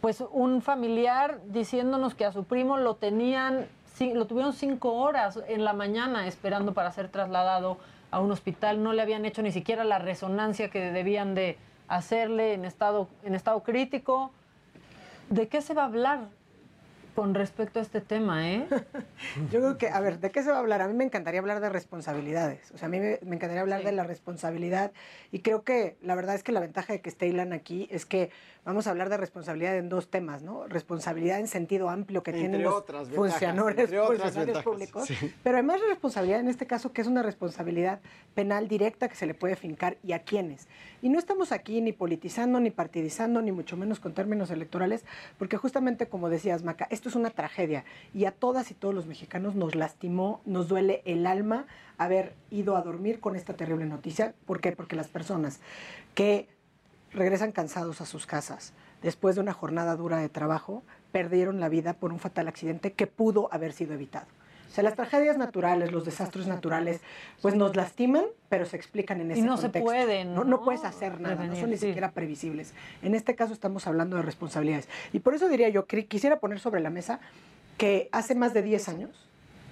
pues 0.00 0.24
un 0.30 0.62
familiar 0.62 1.40
diciéndonos 1.46 2.14
que 2.14 2.24
a 2.24 2.32
su 2.32 2.44
primo 2.44 2.78
lo 2.78 2.96
tenían, 2.96 3.66
lo 4.14 4.26
tuvieron 4.26 4.52
cinco 4.52 4.94
horas 4.94 5.38
en 5.48 5.64
la 5.64 5.72
mañana 5.72 6.26
esperando 6.26 6.72
para 6.72 6.90
ser 6.92 7.08
trasladado 7.08 7.78
a 8.10 8.20
un 8.20 8.32
hospital, 8.32 8.82
no 8.82 8.92
le 8.92 9.02
habían 9.02 9.24
hecho 9.24 9.42
ni 9.42 9.52
siquiera 9.52 9.84
la 9.84 9.98
resonancia 9.98 10.68
que 10.68 10.90
debían 10.90 11.34
de 11.34 11.58
hacerle 11.88 12.54
en 12.54 12.64
estado, 12.64 13.08
en 13.24 13.34
estado 13.34 13.62
crítico. 13.62 14.30
¿De 15.28 15.48
qué 15.48 15.60
se 15.60 15.74
va 15.74 15.82
a 15.82 15.86
hablar 15.86 16.28
con 17.14 17.34
respecto 17.34 17.78
a 17.78 17.82
este 17.82 18.00
tema, 18.00 18.50
eh? 18.50 18.66
Yo 19.50 19.60
creo 19.60 19.78
que, 19.78 19.88
a 19.88 20.00
ver, 20.00 20.20
¿de 20.20 20.30
qué 20.30 20.42
se 20.42 20.50
va 20.50 20.56
a 20.56 20.60
hablar? 20.60 20.80
A 20.80 20.88
mí 20.88 20.94
me 20.94 21.04
encantaría 21.04 21.40
hablar 21.40 21.60
de 21.60 21.68
responsabilidades. 21.68 22.70
O 22.72 22.78
sea, 22.78 22.86
a 22.86 22.90
mí 22.90 22.98
me, 23.00 23.18
me 23.22 23.36
encantaría 23.36 23.60
hablar 23.60 23.82
de 23.84 23.92
la 23.92 24.04
responsabilidad. 24.04 24.92
Y 25.32 25.40
creo 25.40 25.62
que 25.62 25.96
la 26.02 26.14
verdad 26.14 26.34
es 26.34 26.42
que 26.42 26.52
la 26.52 26.60
ventaja 26.60 26.92
de 26.92 27.00
que 27.00 27.08
esté 27.08 27.26
Ilan 27.26 27.52
aquí 27.52 27.88
es 27.90 28.06
que 28.06 28.30
vamos 28.64 28.86
a 28.86 28.90
hablar 28.90 29.08
de 29.08 29.16
responsabilidad 29.16 29.76
en 29.76 29.88
dos 29.88 30.10
temas, 30.10 30.42
¿no? 30.42 30.66
Responsabilidad 30.66 31.40
en 31.40 31.48
sentido 31.48 31.88
amplio 31.88 32.22
que 32.22 32.30
Entre 32.30 32.42
tienen 32.48 32.62
los 32.62 32.74
otras 32.74 33.08
ventajas, 33.08 33.32
funcionarios, 33.32 33.90
ventajas, 33.90 34.64
públicos. 34.64 35.06
sí. 35.06 35.34
Pero 35.42 35.56
además 35.56 35.80
responsabilidad 35.88 36.40
en 36.40 36.48
este 36.48 36.66
caso 36.66 36.92
que 36.92 37.00
es 37.00 37.06
una 37.06 37.22
responsabilidad 37.22 38.00
penal 38.34 38.68
directa 38.68 39.08
que 39.08 39.16
se 39.16 39.26
le 39.26 39.34
puede 39.34 39.56
fincar 39.56 39.96
y 40.02 40.12
a 40.12 40.20
quiénes. 40.20 40.68
Y 41.02 41.08
no 41.08 41.18
estamos 41.18 41.52
aquí 41.52 41.80
ni 41.80 41.92
politizando, 41.92 42.60
ni 42.60 42.70
partidizando, 42.70 43.40
ni 43.40 43.52
mucho 43.52 43.76
menos 43.76 44.00
con 44.00 44.12
términos 44.12 44.50
electorales, 44.50 45.04
porque 45.38 45.56
justamente 45.56 46.08
como 46.08 46.28
decías, 46.28 46.62
Maca, 46.62 46.86
esto 47.00 47.08
es 47.08 47.14
una 47.14 47.30
tragedia 47.30 47.86
y 48.12 48.26
a 48.26 48.30
todas 48.30 48.70
y 48.70 48.74
todos 48.74 48.94
los 48.94 49.06
mexicanos 49.06 49.54
nos 49.54 49.74
lastimó, 49.74 50.42
nos 50.44 50.68
duele 50.68 51.00
el 51.06 51.26
alma 51.26 51.64
haber 51.96 52.34
ido 52.50 52.76
a 52.76 52.82
dormir 52.82 53.20
con 53.20 53.36
esta 53.36 53.54
terrible 53.54 53.86
noticia. 53.86 54.34
¿Por 54.44 54.60
qué? 54.60 54.72
Porque 54.72 54.96
las 54.96 55.08
personas 55.08 55.60
que 56.14 56.46
regresan 57.10 57.52
cansados 57.52 58.02
a 58.02 58.06
sus 58.06 58.26
casas 58.26 58.74
después 59.00 59.34
de 59.34 59.40
una 59.40 59.54
jornada 59.54 59.96
dura 59.96 60.18
de 60.18 60.28
trabajo 60.28 60.82
perdieron 61.10 61.58
la 61.58 61.70
vida 61.70 61.94
por 61.94 62.12
un 62.12 62.18
fatal 62.18 62.48
accidente 62.48 62.92
que 62.92 63.06
pudo 63.06 63.48
haber 63.50 63.72
sido 63.72 63.94
evitado. 63.94 64.26
O 64.70 64.72
sea, 64.72 64.84
las 64.84 64.94
tragedias 64.94 65.36
naturales, 65.36 65.90
los 65.90 66.04
desastres 66.04 66.46
naturales, 66.46 67.00
pues 67.42 67.56
nos 67.56 67.74
lastiman, 67.74 68.24
pero 68.48 68.64
se 68.66 68.76
explican 68.76 69.20
en 69.20 69.30
Y 69.30 69.32
ese 69.32 69.42
no 69.42 69.56
se 69.56 69.64
contexto. 69.64 69.84
pueden, 69.90 70.32
No, 70.34 70.44
¿no? 70.44 70.50
no 70.58 70.62
puedes 70.64 70.84
hacer 70.84 71.20
nada, 71.20 71.44
no 71.44 71.56
son 71.56 71.70
ni 71.70 71.76
sí. 71.76 71.86
siquiera 71.86 72.12
previsibles. 72.12 72.72
En 73.02 73.16
este 73.16 73.34
caso 73.34 73.52
estamos 73.52 73.88
hablando 73.88 74.16
de 74.16 74.22
responsabilidades. 74.22 74.88
Y 75.12 75.18
por 75.20 75.34
eso 75.34 75.48
diría 75.48 75.68
yo, 75.70 75.86
quisiera 75.86 76.38
poner 76.38 76.60
sobre 76.60 76.80
la 76.80 76.90
mesa 76.90 77.18
que 77.78 78.08
hace 78.12 78.36
más 78.36 78.54
de 78.54 78.62
10 78.62 78.88
años 78.90 79.26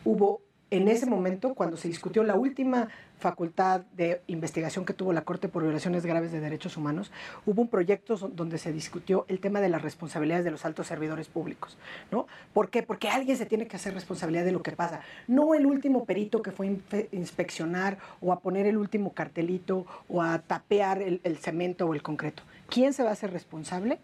hubo 0.05 0.41
en 0.71 0.89
ese 0.89 1.07
momento, 1.07 1.55
cuando 1.55 1.77
se 1.77 1.89
discutió 1.89 2.23
la 2.23 2.35
última 2.35 2.89
facultad 3.19 3.81
de 3.97 4.21
investigación 4.27 4.85
que 4.85 4.93
tuvo 4.93 5.13
la 5.13 5.23
Corte 5.23 5.49
por 5.49 5.63
violaciones 5.63 6.05
graves 6.05 6.31
de 6.31 6.41
derechos 6.41 6.77
humanos, 6.77 7.11
hubo 7.47 7.63
un 7.63 7.69
proyecto 7.69 8.17
donde 8.17 8.59
se 8.59 8.73
discutió 8.73 9.25
el 9.29 9.41
tema 9.41 9.61
de 9.61 9.71
las 9.71 9.83
responsabilidades 9.83 10.45
de 10.45 10.51
los 10.51 10.65
altos 10.65 10.87
servidores 10.87 11.29
públicos. 11.29 11.79
¿no? 12.11 12.27
¿Por 12.53 12.69
qué? 12.69 12.83
Porque 12.83 13.09
alguien 13.09 13.37
se 13.37 13.47
tiene 13.47 13.67
que 13.67 13.77
hacer 13.77 13.95
responsabilidad 13.95 14.45
de 14.45 14.53
lo 14.53 14.63
que 14.63 14.73
pasa. 14.73 15.01
No 15.27 15.55
el 15.55 15.65
último 15.65 16.05
perito 16.05 16.43
que 16.43 16.53
fue 16.53 16.69
a 16.69 17.17
inspeccionar 17.17 17.99
o 18.21 18.33
a 18.33 18.41
poner 18.41 18.67
el 18.67 18.77
último 18.77 19.15
cartelito 19.15 19.87
o 20.09 20.23
a 20.23 20.39
tapear 20.39 21.01
el, 21.01 21.21
el 21.25 21.39
cemento 21.39 21.87
o 21.87 21.95
el 21.95 22.03
concreto. 22.03 22.43
¿Quién 22.69 22.93
se 22.93 23.03
va 23.03 23.11
a 23.11 23.15
hacer 23.15 23.33
responsable 23.33 23.99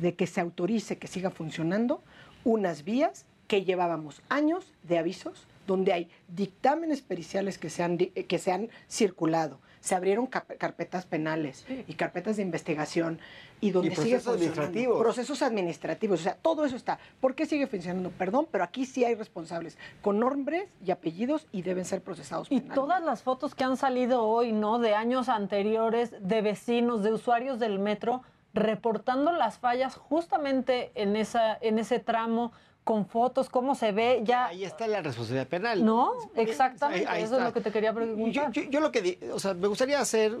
de 0.00 0.14
que 0.14 0.26
se 0.26 0.40
autorice 0.40 0.96
que 0.96 1.08
siga 1.08 1.30
funcionando 1.30 2.02
unas 2.44 2.84
vías 2.84 3.26
que 3.48 3.64
llevábamos 3.64 4.22
años 4.28 4.72
de 4.82 4.98
avisos, 4.98 5.46
donde 5.66 5.92
hay 5.92 6.08
dictámenes 6.28 7.02
periciales 7.02 7.58
que 7.58 7.70
se 7.70 7.82
han, 7.82 7.98
que 7.98 8.38
se 8.38 8.52
han 8.52 8.68
circulado, 8.88 9.60
se 9.80 9.94
abrieron 9.94 10.26
carpetas 10.26 11.04
penales 11.04 11.66
y 11.86 11.94
carpetas 11.94 12.36
de 12.36 12.42
investigación 12.42 13.20
y 13.60 13.70
donde 13.70 13.92
Y 13.92 13.96
sigue 13.96 14.10
procesos 14.16 14.34
administrativos. 14.34 14.98
Procesos 14.98 15.42
administrativos, 15.42 16.20
o 16.20 16.22
sea, 16.22 16.36
todo 16.36 16.64
eso 16.64 16.76
está. 16.76 16.98
¿Por 17.20 17.34
qué 17.34 17.44
sigue 17.44 17.66
funcionando? 17.66 18.10
Perdón, 18.10 18.46
pero 18.50 18.64
aquí 18.64 18.86
sí 18.86 19.04
hay 19.04 19.14
responsables 19.14 19.76
con 20.00 20.18
nombres 20.18 20.68
y 20.84 20.90
apellidos 20.90 21.46
y 21.52 21.62
deben 21.62 21.84
ser 21.84 22.02
procesados 22.02 22.46
Y 22.48 22.60
penalmente. 22.60 22.74
todas 22.74 23.02
las 23.02 23.22
fotos 23.22 23.54
que 23.54 23.64
han 23.64 23.76
salido 23.76 24.22
hoy, 24.22 24.52
¿no? 24.52 24.78
De 24.78 24.94
años 24.94 25.28
anteriores, 25.28 26.14
de 26.18 26.40
vecinos, 26.42 27.02
de 27.02 27.12
usuarios 27.12 27.58
del 27.58 27.78
metro, 27.78 28.22
reportando 28.54 29.32
las 29.32 29.58
fallas 29.58 29.96
justamente 29.96 30.92
en, 30.94 31.16
esa, 31.16 31.58
en 31.60 31.78
ese 31.78 31.98
tramo, 31.98 32.52
con 32.84 33.06
fotos, 33.06 33.48
cómo 33.48 33.74
se 33.74 33.92
ve, 33.92 34.20
ya... 34.24 34.46
Ahí 34.46 34.62
está 34.64 34.86
la 34.86 35.00
responsabilidad 35.00 35.48
penal. 35.48 35.82
No, 35.84 36.12
exactamente, 36.36 37.08
Ahí- 37.08 37.16
ahí 37.18 37.22
eso 37.24 37.38
es 37.38 37.42
lo 37.44 37.52
que 37.52 37.62
te 37.62 37.72
quería 37.72 37.90
Yo, 37.90 37.94
preguntar. 37.96 38.52
yo- 38.52 38.62
yo 38.70 38.80
lo 38.80 38.92
que, 38.92 39.00
di- 39.02 39.18
o 39.32 39.40
sea, 39.40 39.54
me 39.54 39.66
gustaría 39.68 39.98
hacer, 39.98 40.36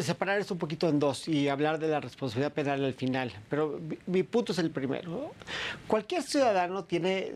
separar 0.00 0.38
esto 0.38 0.54
un 0.54 0.60
poquito 0.60 0.88
en 0.88 1.00
dos 1.00 1.26
y 1.26 1.48
hablar 1.48 1.80
de 1.80 1.88
la 1.88 1.98
responsabilidad 2.00 2.52
penal 2.52 2.84
al 2.84 2.94
final, 2.94 3.32
pero 3.48 3.80
mi, 3.80 3.98
mi 4.06 4.22
punto 4.22 4.52
es 4.52 4.58
el 4.60 4.70
primero. 4.70 5.32
Cualquier 5.88 6.22
ciudadano 6.22 6.84
tiene, 6.84 7.32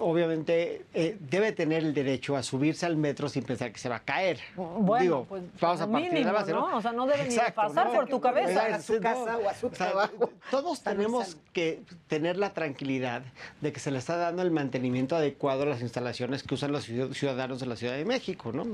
obviamente, 0.00 0.84
eh, 0.94 1.16
debe 1.20 1.52
tener 1.52 1.82
el 1.84 1.94
derecho 1.94 2.36
a 2.36 2.42
subirse 2.42 2.86
al 2.86 2.96
metro 2.96 3.28
sin 3.28 3.42
pensar 3.44 3.72
que 3.72 3.78
se 3.78 3.88
va 3.88 3.96
a 3.96 4.04
caer. 4.04 4.38
Bueno, 4.56 5.02
Digo, 5.02 5.26
pues 5.28 5.42
vamos 5.60 5.80
a 5.80 5.90
partir 5.90 6.12
de 6.12 6.24
la 6.24 6.32
base, 6.32 6.52
¿no? 6.52 6.76
O 6.76 6.82
sea, 6.82 6.92
no 6.92 7.06
debe 7.06 7.24
ni 7.24 7.28
de 7.30 7.34
Exacto, 7.36 7.62
pasar 7.62 7.86
¿no? 7.88 7.92
por 7.94 8.08
tu 8.08 8.20
cabeza. 8.20 8.66
A 8.66 8.80
su 8.80 8.94
no. 8.94 9.00
casa 9.00 9.38
o 9.38 9.48
a 9.48 9.54
su 9.54 9.66
O 9.68 9.74
sea, 9.74 9.90
trabajo. 9.90 10.30
Todos 10.50 10.82
tenemos 10.82 11.36
que 11.52 11.82
tener 12.08 12.36
la 12.36 12.52
tranquilidad 12.52 13.22
de 13.60 13.72
que 13.72 13.80
se 13.80 13.90
le 13.90 13.98
está 13.98 14.16
dando 14.16 14.42
el 14.42 14.50
mantenimiento 14.50 15.16
adecuado 15.16 15.62
a 15.62 15.66
las 15.66 15.80
instalaciones 15.82 16.42
que 16.42 16.54
usan 16.54 16.72
los 16.72 16.88
ciud- 16.88 17.12
ciudadanos 17.14 17.60
de 17.60 17.66
la 17.66 17.76
Ciudad 17.76 17.94
de 17.96 18.04
México, 18.04 18.52
¿no? 18.52 18.64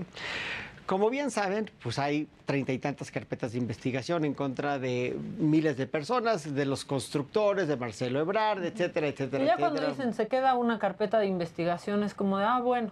Como 0.90 1.08
bien 1.08 1.30
saben, 1.30 1.70
pues 1.80 2.00
hay 2.00 2.26
treinta 2.46 2.72
y 2.72 2.80
tantas 2.80 3.12
carpetas 3.12 3.52
de 3.52 3.58
investigación 3.58 4.24
en 4.24 4.34
contra 4.34 4.80
de 4.80 5.16
miles 5.38 5.76
de 5.76 5.86
personas, 5.86 6.52
de 6.52 6.66
los 6.66 6.84
constructores, 6.84 7.68
de 7.68 7.76
Marcelo 7.76 8.18
Ebrard, 8.18 8.64
etcétera, 8.64 9.06
etcétera, 9.06 9.44
Y 9.44 9.46
ya 9.46 9.56
cuando 9.56 9.86
dicen 9.86 10.12
se 10.14 10.26
queda 10.26 10.56
una 10.56 10.80
carpeta 10.80 11.20
de 11.20 11.26
investigación, 11.26 12.02
es 12.02 12.12
como 12.12 12.38
de, 12.38 12.44
ah, 12.44 12.58
bueno. 12.60 12.90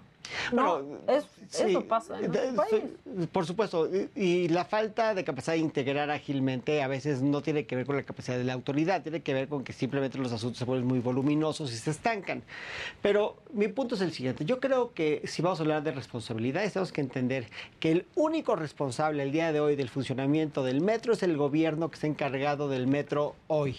No, 0.52 0.82
es, 1.06 1.26
Sí, 1.48 1.62
eso 1.70 1.84
pasa 1.86 2.14
país. 2.54 2.70
sí, 2.70 3.26
Por 3.32 3.46
supuesto, 3.46 3.88
y, 4.14 4.20
y 4.20 4.48
la 4.48 4.66
falta 4.66 5.14
de 5.14 5.24
capacidad 5.24 5.54
de 5.54 5.60
integrar 5.60 6.10
ágilmente 6.10 6.82
a 6.82 6.88
veces 6.88 7.22
no 7.22 7.40
tiene 7.40 7.64
que 7.64 7.74
ver 7.74 7.86
con 7.86 7.96
la 7.96 8.02
capacidad 8.02 8.36
de 8.36 8.44
la 8.44 8.52
autoridad, 8.52 9.02
tiene 9.02 9.22
que 9.22 9.32
ver 9.32 9.48
con 9.48 9.64
que 9.64 9.72
simplemente 9.72 10.18
los 10.18 10.30
asuntos 10.32 10.58
se 10.58 10.64
vuelven 10.66 10.86
muy 10.86 10.98
voluminosos 10.98 11.72
y 11.72 11.76
se 11.76 11.90
estancan. 11.90 12.42
Pero 13.00 13.38
mi 13.54 13.68
punto 13.68 13.94
es 13.94 14.02
el 14.02 14.12
siguiente, 14.12 14.44
yo 14.44 14.60
creo 14.60 14.92
que 14.92 15.22
si 15.24 15.40
vamos 15.40 15.58
a 15.60 15.62
hablar 15.62 15.82
de 15.82 15.92
responsabilidades 15.92 16.74
tenemos 16.74 16.92
que 16.92 17.00
entender 17.00 17.46
que 17.80 17.92
el 17.92 18.06
único 18.14 18.54
responsable 18.54 19.22
el 19.22 19.32
día 19.32 19.50
de 19.52 19.60
hoy 19.60 19.74
del 19.74 19.88
funcionamiento 19.88 20.62
del 20.62 20.82
metro 20.82 21.14
es 21.14 21.22
el 21.22 21.36
gobierno 21.38 21.88
que 21.88 21.94
está 21.94 22.06
encargado 22.06 22.68
del 22.68 22.86
metro 22.86 23.34
hoy. 23.46 23.76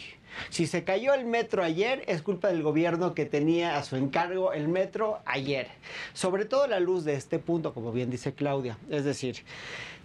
Si 0.50 0.68
se 0.68 0.84
cayó 0.84 1.14
el 1.14 1.26
metro 1.26 1.64
ayer, 1.64 2.04
es 2.08 2.22
culpa 2.22 2.50
del 2.50 2.64
gobierno 2.64 3.14
que 3.14 3.26
tenía 3.26 3.78
a 3.78 3.84
su 3.84 3.96
encargo 3.96 4.54
el 4.54 4.68
metro 4.68 5.20
ayer. 5.26 5.68
Sobre 6.14 6.46
todo 6.46 6.68
la 6.68 6.80
luz 6.80 7.06
de 7.06 7.16
este 7.16 7.40
punto, 7.40 7.74
como 7.74 7.92
bien 7.92 8.10
dice 8.10 8.34
Claudia. 8.34 8.78
Es 8.90 9.04
decir, 9.04 9.44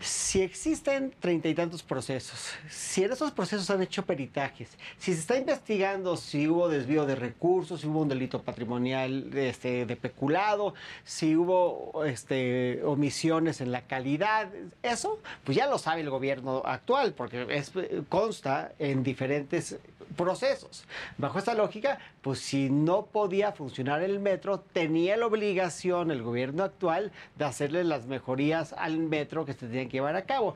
si 0.00 0.42
existen 0.42 1.14
treinta 1.18 1.48
y 1.48 1.54
tantos 1.54 1.82
procesos, 1.82 2.50
si 2.68 3.04
en 3.04 3.12
esos 3.12 3.30
procesos 3.30 3.70
han 3.70 3.80
hecho 3.80 4.04
peritajes, 4.04 4.70
si 4.98 5.14
se 5.14 5.20
está 5.20 5.38
investigando 5.38 6.16
si 6.16 6.46
hubo 6.48 6.68
desvío 6.68 7.06
de 7.06 7.14
recursos, 7.14 7.80
si 7.80 7.86
hubo 7.86 8.02
un 8.02 8.08
delito 8.08 8.42
patrimonial 8.42 9.30
este, 9.34 9.86
de 9.86 9.96
peculado, 9.96 10.74
si 11.04 11.36
hubo 11.36 12.04
este, 12.04 12.82
omisiones 12.84 13.60
en 13.60 13.72
la 13.72 13.82
calidad, 13.82 14.48
eso, 14.82 15.20
pues 15.44 15.56
ya 15.56 15.66
lo 15.66 15.78
sabe 15.78 16.02
el 16.02 16.10
gobierno 16.10 16.62
actual, 16.64 17.14
porque 17.14 17.46
es, 17.50 17.72
consta 18.08 18.72
en 18.78 19.02
diferentes 19.02 19.78
procesos. 20.14 20.84
Bajo 21.18 21.38
esta 21.38 21.54
lógica, 21.54 21.98
pues 22.22 22.38
si 22.38 22.70
no 22.70 23.06
podía 23.06 23.52
funcionar 23.52 24.02
el 24.02 24.20
metro, 24.20 24.60
tenía 24.60 25.16
la 25.16 25.26
obligación 25.26 26.10
el 26.10 26.22
gobierno 26.22 26.64
actual 26.64 27.12
de 27.36 27.44
hacerle 27.44 27.84
las 27.84 28.06
mejorías 28.06 28.72
al 28.74 28.98
metro 28.98 29.44
que 29.44 29.52
se 29.52 29.66
tenían 29.66 29.88
que 29.88 29.98
llevar 29.98 30.16
a 30.16 30.22
cabo. 30.22 30.54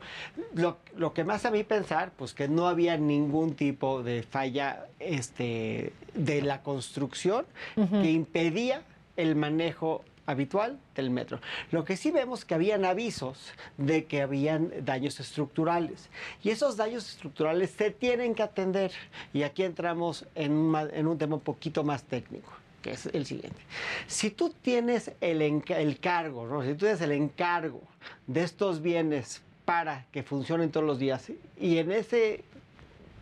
Lo, 0.53 0.77
lo 0.95 1.13
que 1.13 1.23
más 1.23 1.45
a 1.45 1.51
mí 1.51 1.63
pensar, 1.63 2.11
pues 2.15 2.33
que 2.33 2.47
no 2.47 2.67
había 2.67 2.97
ningún 2.97 3.55
tipo 3.55 4.03
de 4.03 4.23
falla 4.23 4.87
este, 4.99 5.93
de 6.13 6.41
la 6.41 6.61
construcción 6.61 7.45
que 7.75 8.11
impedía 8.11 8.83
el 9.15 9.35
manejo 9.35 10.03
habitual 10.29 10.79
del 10.95 11.09
metro. 11.09 11.39
Lo 11.71 11.83
que 11.83 11.97
sí 11.97 12.11
vemos 12.11 12.45
que 12.45 12.53
habían 12.53 12.85
avisos 12.85 13.53
de 13.77 14.05
que 14.05 14.21
habían 14.21 14.71
daños 14.85 15.19
estructurales 15.19 16.09
y 16.43 16.49
esos 16.49 16.77
daños 16.77 17.09
estructurales 17.09 17.71
se 17.71 17.91
tienen 17.91 18.35
que 18.35 18.43
atender 18.43 18.91
y 19.33 19.43
aquí 19.43 19.63
entramos 19.63 20.25
en 20.35 20.51
un, 20.51 20.75
en 20.75 21.07
un 21.07 21.17
tema 21.17 21.35
un 21.35 21.41
poquito 21.41 21.83
más 21.83 22.03
técnico 22.03 22.51
que 22.81 22.91
es 22.91 23.07
el 23.07 23.25
siguiente. 23.25 23.59
Si 24.07 24.29
tú 24.29 24.53
tienes 24.61 25.11
el, 25.19 25.41
el 25.41 25.99
cargo, 25.99 26.47
¿no? 26.47 26.63
si 26.63 26.69
tú 26.69 26.77
tienes 26.77 27.01
el 27.01 27.11
encargo 27.11 27.81
de 28.25 28.43
estos 28.43 28.81
bienes 28.81 29.41
para 29.65 30.05
que 30.11 30.23
funcionen 30.23 30.71
todos 30.71 30.85
los 30.85 30.97
días 30.97 31.29
y 31.59 31.77
en 31.77 31.91
ese 31.91 32.45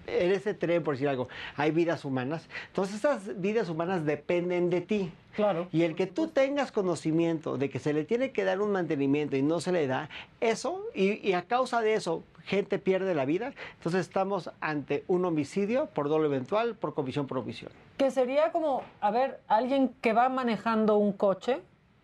en 0.08 0.32
ese 0.32 0.54
tren, 0.54 0.84
por 0.84 0.96
decir 0.96 1.10
algo, 1.10 1.28
hay 1.56 1.72
vidas 1.72 2.06
humanas. 2.06 2.48
Entonces, 2.68 2.96
esas 2.96 3.40
vidas 3.42 3.70
humanas 3.70 4.06
dependen 4.06 4.70
de 4.70 4.82
ti. 4.82 5.12
Claro. 5.38 5.68
Y 5.72 5.84
el 5.84 5.96
que 5.96 6.08
tú 6.08 6.30
tengas 6.30 6.72
conocimiento 6.72 7.60
de 7.60 7.70
que 7.70 7.78
se 7.78 7.94
le 7.94 8.06
tiene 8.06 8.32
que 8.32 8.44
dar 8.44 8.60
un 8.60 8.72
mantenimiento 8.72 9.38
y 9.38 9.44
no 9.44 9.60
se 9.60 9.72
le 9.72 9.86
da, 9.86 10.10
eso, 10.42 10.84
y, 10.96 11.26
y 11.26 11.34
a 11.34 11.44
causa 11.44 11.80
de 11.82 11.94
eso, 11.94 12.24
gente 12.44 12.80
pierde 12.80 13.14
la 13.14 13.26
vida, 13.26 13.54
entonces 13.76 14.02
estamos 14.02 14.50
ante 14.62 15.04
un 15.08 15.26
homicidio 15.26 15.86
por 15.94 16.10
doble 16.10 16.26
eventual, 16.26 16.74
por 16.74 16.96
comisión 16.96 17.28
por 17.28 17.38
omisión. 17.38 17.72
Que 17.98 18.10
sería 18.10 18.52
como, 18.52 18.82
a 19.00 19.12
ver, 19.12 19.40
alguien 19.48 19.94
que 20.02 20.14
va 20.14 20.28
manejando 20.28 20.98
un 20.98 21.14
coche, 21.14 21.60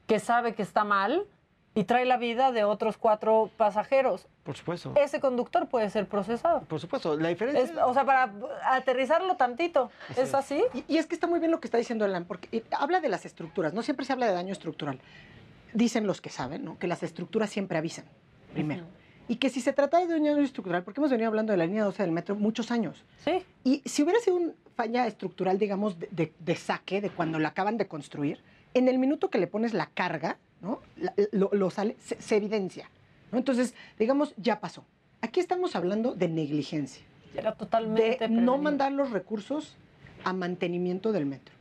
que 0.06 0.20
sabe 0.20 0.54
que 0.54 0.62
está 0.62 0.84
mal 0.84 1.26
y 1.76 1.86
trae 1.86 2.06
la 2.06 2.18
vida 2.18 2.52
de 2.52 2.64
otros 2.64 2.98
cuatro 2.98 3.50
pasajeros. 3.58 4.28
Por 4.44 4.56
supuesto. 4.56 4.94
Ese 4.96 5.20
conductor 5.20 5.68
puede 5.68 5.90
ser 5.90 6.08
procesado. 6.08 6.62
Por 6.62 6.80
supuesto, 6.80 7.18
la 7.18 7.30
diferencia... 7.30 7.64
Es- 7.64 7.72
o 7.84 7.94
sea, 7.94 8.06
para 8.06 8.32
aterrizarlo 8.66 9.36
tantito. 9.38 9.90
¿Es 10.16 10.34
así? 10.36 10.64
Y, 10.74 10.86
y 10.88 10.98
es 10.98 11.08
que 11.08 11.16
está 11.16 11.28
muy 11.28 11.40
bien 11.40 11.52
lo 11.52 11.60
que 11.60 11.68
está 11.68 11.78
diciendo 11.78 12.06
Alan, 12.06 12.26
porque 12.26 12.48
eh, 12.52 12.64
habla 12.72 13.00
de 13.00 13.10
las 13.10 13.26
estructuras, 13.26 13.74
no 13.74 13.82
siempre 13.82 14.06
se 14.06 14.14
habla 14.14 14.28
de 14.28 14.34
daño 14.34 14.52
estructural. 14.54 15.00
Dicen 15.74 16.06
los 16.06 16.22
que 16.22 16.30
saben, 16.30 16.64
¿no? 16.64 16.78
Que 16.78 16.86
las 16.88 17.02
estructuras 17.02 17.50
siempre 17.50 17.78
avisan, 17.80 18.06
primero. 18.54 18.84
Y 19.28 19.38
que 19.38 19.50
si 19.50 19.62
se 19.62 19.74
trata 19.74 20.00
de 20.00 20.08
daño 20.08 20.38
estructural, 20.38 20.84
porque 20.84 21.00
hemos 21.00 21.10
venido 21.10 21.30
hablando 21.30 21.52
de 21.54 21.58
la 21.58 21.66
línea 21.66 21.86
12 21.86 22.04
del 22.04 22.12
metro 22.12 22.36
muchos 22.36 22.70
años. 22.70 23.04
Sí. 23.24 23.44
Y 23.64 23.82
si 23.86 24.04
hubiera 24.04 24.20
sido 24.20 24.36
una 24.36 24.52
falla 24.76 25.08
estructural, 25.08 25.58
digamos, 25.58 25.98
de, 25.98 26.08
de- 26.12 26.34
de 26.38 26.56
saque, 26.56 27.02
de 27.02 27.10
cuando 27.10 27.40
la 27.40 27.50
acaban 27.50 27.78
de 27.78 27.88
construir, 27.88 28.44
en 28.76 28.88
el 28.88 29.00
minuto 29.00 29.30
que 29.30 29.38
le 29.40 29.48
pones 29.48 29.74
la 29.74 29.88
carga, 29.88 30.38
¿no? 30.64 30.80
Lo, 31.32 31.50
lo 31.54 31.70
sale, 31.70 31.96
se, 32.00 32.20
se 32.20 32.38
evidencia. 32.38 32.90
¿no? 33.32 33.38
Entonces, 33.38 33.76
digamos, 34.00 34.34
ya 34.38 34.60
pasó. 34.60 34.84
Aquí 35.22 35.40
estamos 35.40 35.76
hablando 35.76 36.16
de 36.16 36.28
negligencia. 36.28 37.04
Era 37.36 37.54
totalmente 37.56 38.18
De 38.20 38.30
no 38.30 38.58
mandar 38.58 38.92
los 38.92 39.12
recursos 39.12 39.76
a 40.24 40.34
mantenimiento 40.34 41.12
del 41.12 41.26
metro. 41.26 41.54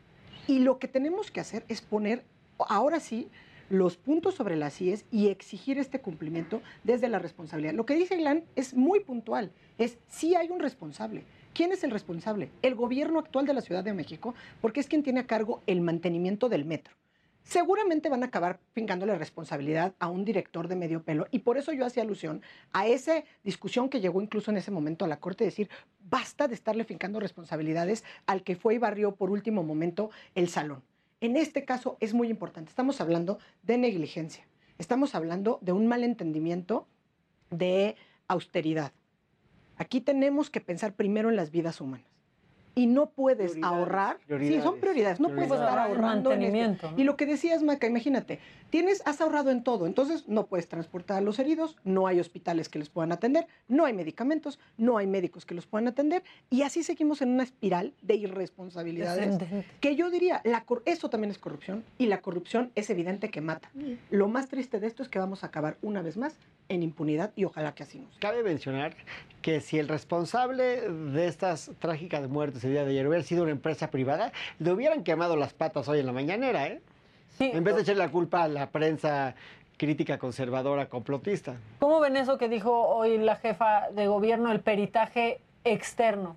Y 0.46 0.60
lo 0.60 0.78
que 0.78 0.88
tenemos 0.88 1.30
que 1.30 1.40
hacer 1.40 1.64
es 1.68 1.80
poner, 1.80 2.24
ahora 2.58 3.00
sí, 3.00 3.28
los 3.70 3.96
puntos 3.96 4.34
sobre 4.34 4.56
las 4.56 4.80
IES 4.80 5.06
y 5.10 5.28
exigir 5.28 5.78
este 5.78 6.00
cumplimiento 6.00 6.60
desde 6.84 7.08
la 7.08 7.18
responsabilidad. 7.18 7.72
Lo 7.72 7.86
que 7.86 7.94
dice 7.94 8.16
Ilan 8.16 8.44
es 8.54 8.74
muy 8.74 9.00
puntual, 9.00 9.50
es 9.78 9.98
si 10.08 10.34
hay 10.34 10.50
un 10.50 10.60
responsable. 10.60 11.24
¿Quién 11.54 11.72
es 11.72 11.84
el 11.84 11.90
responsable? 11.90 12.50
El 12.60 12.74
gobierno 12.74 13.18
actual 13.18 13.46
de 13.46 13.54
la 13.54 13.60
Ciudad 13.60 13.84
de 13.84 13.92
México, 13.92 14.34
porque 14.60 14.80
es 14.80 14.88
quien 14.88 15.02
tiene 15.02 15.20
a 15.20 15.26
cargo 15.26 15.62
el 15.66 15.80
mantenimiento 15.80 16.48
del 16.48 16.64
metro. 16.64 16.94
Seguramente 17.44 18.08
van 18.08 18.22
a 18.22 18.26
acabar 18.26 18.60
fincándole 18.72 19.18
responsabilidad 19.18 19.94
a 19.98 20.08
un 20.08 20.24
director 20.24 20.68
de 20.68 20.76
medio 20.76 21.02
pelo 21.02 21.26
y 21.30 21.40
por 21.40 21.58
eso 21.58 21.72
yo 21.72 21.84
hacía 21.84 22.02
alusión 22.02 22.40
a 22.72 22.86
esa 22.86 23.24
discusión 23.42 23.88
que 23.88 24.00
llegó 24.00 24.22
incluso 24.22 24.50
en 24.50 24.56
ese 24.56 24.70
momento 24.70 25.04
a 25.04 25.08
la 25.08 25.18
Corte, 25.18 25.44
decir, 25.44 25.68
basta 26.08 26.46
de 26.46 26.54
estarle 26.54 26.84
fincando 26.84 27.20
responsabilidades 27.20 28.04
al 28.26 28.44
que 28.44 28.56
fue 28.56 28.74
y 28.74 28.78
barrió 28.78 29.16
por 29.16 29.30
último 29.30 29.62
momento 29.62 30.10
el 30.34 30.48
salón. 30.48 30.82
En 31.20 31.36
este 31.36 31.64
caso 31.64 31.96
es 32.00 32.14
muy 32.14 32.28
importante, 32.28 32.70
estamos 32.70 33.00
hablando 33.00 33.38
de 33.62 33.78
negligencia, 33.78 34.46
estamos 34.78 35.14
hablando 35.14 35.58
de 35.62 35.72
un 35.72 35.86
malentendimiento 35.88 36.86
de 37.50 37.96
austeridad. 38.28 38.92
Aquí 39.76 40.00
tenemos 40.00 40.48
que 40.48 40.60
pensar 40.60 40.94
primero 40.94 41.28
en 41.28 41.36
las 41.36 41.50
vidas 41.50 41.80
humanas. 41.80 42.11
Y 42.74 42.86
no 42.86 43.10
puedes 43.10 43.52
Prioridades, 43.52 43.78
ahorrar. 43.78 44.16
Sí, 44.18 44.24
prioridades, 44.26 44.64
son 44.64 44.80
prioridades. 44.80 45.20
No 45.20 45.28
puedes 45.28 45.50
estar 45.50 45.78
ahorrando 45.78 46.32
en 46.32 46.42
esto. 46.42 46.50
mantenimiento, 46.52 46.90
¿no? 46.92 46.98
Y 46.98 47.04
lo 47.04 47.16
que 47.16 47.26
decías, 47.26 47.62
Maca, 47.62 47.86
imagínate, 47.86 48.40
tienes, 48.70 49.02
has 49.04 49.20
ahorrado 49.20 49.50
en 49.50 49.62
todo, 49.62 49.86
entonces 49.86 50.26
no 50.28 50.46
puedes 50.46 50.66
transportar 50.68 51.18
a 51.18 51.20
los 51.20 51.38
heridos, 51.38 51.76
no 51.84 52.06
hay 52.06 52.18
hospitales 52.18 52.70
que 52.70 52.78
les 52.78 52.88
puedan 52.88 53.12
atender, 53.12 53.46
no 53.68 53.84
hay 53.84 53.92
medicamentos, 53.92 54.58
no 54.78 54.96
hay 54.96 55.06
médicos 55.06 55.44
que 55.44 55.54
los 55.54 55.66
puedan 55.66 55.88
atender, 55.88 56.22
y 56.48 56.62
así 56.62 56.82
seguimos 56.82 57.20
en 57.20 57.30
una 57.30 57.42
espiral 57.42 57.92
de 58.00 58.14
irresponsabilidades. 58.14 59.38
Que 59.80 59.94
yo 59.94 60.10
diría, 60.10 60.40
la 60.44 60.64
eso 60.86 61.10
también 61.10 61.30
es 61.30 61.38
corrupción, 61.38 61.84
y 61.98 62.06
la 62.06 62.22
corrupción 62.22 62.72
es 62.74 62.88
evidente 62.88 63.30
que 63.30 63.42
mata. 63.42 63.70
Lo 64.10 64.28
más 64.28 64.48
triste 64.48 64.80
de 64.80 64.86
esto 64.86 65.02
es 65.02 65.10
que 65.10 65.18
vamos 65.18 65.44
a 65.44 65.48
acabar 65.48 65.76
una 65.82 66.00
vez 66.00 66.16
más 66.16 66.38
en 66.70 66.82
impunidad, 66.82 67.32
y 67.36 67.44
ojalá 67.44 67.74
que 67.74 67.82
así 67.82 67.98
no 67.98 68.10
sea. 68.10 68.20
Cabe 68.20 68.42
mencionar 68.42 68.96
que 69.42 69.60
si 69.60 69.78
el 69.78 69.88
responsable 69.88 70.88
de 70.88 71.26
estas 71.26 71.72
trágicas 71.78 72.28
muertes 72.28 72.61
el 72.64 72.72
día 72.72 72.84
de 72.84 72.90
ayer 72.90 73.06
hubiera 73.06 73.24
sido 73.24 73.42
una 73.42 73.52
empresa 73.52 73.90
privada, 73.90 74.32
le 74.58 74.72
hubieran 74.72 75.04
quemado 75.04 75.36
las 75.36 75.52
patas 75.52 75.88
hoy 75.88 76.00
en 76.00 76.06
la 76.06 76.12
mañanera, 76.12 76.66
¿eh? 76.66 76.80
en 77.38 77.64
vez 77.64 77.74
de 77.74 77.82
echar 77.82 77.96
la 77.96 78.10
culpa 78.10 78.44
a 78.44 78.48
la 78.48 78.70
prensa 78.70 79.34
crítica 79.76 80.18
conservadora 80.18 80.88
complotista. 80.88 81.56
¿Cómo 81.80 82.00
ven 82.00 82.16
eso 82.16 82.38
que 82.38 82.48
dijo 82.48 82.86
hoy 82.88 83.18
la 83.18 83.36
jefa 83.36 83.90
de 83.90 84.06
gobierno, 84.06 84.52
el 84.52 84.60
peritaje 84.60 85.40
externo? 85.64 86.36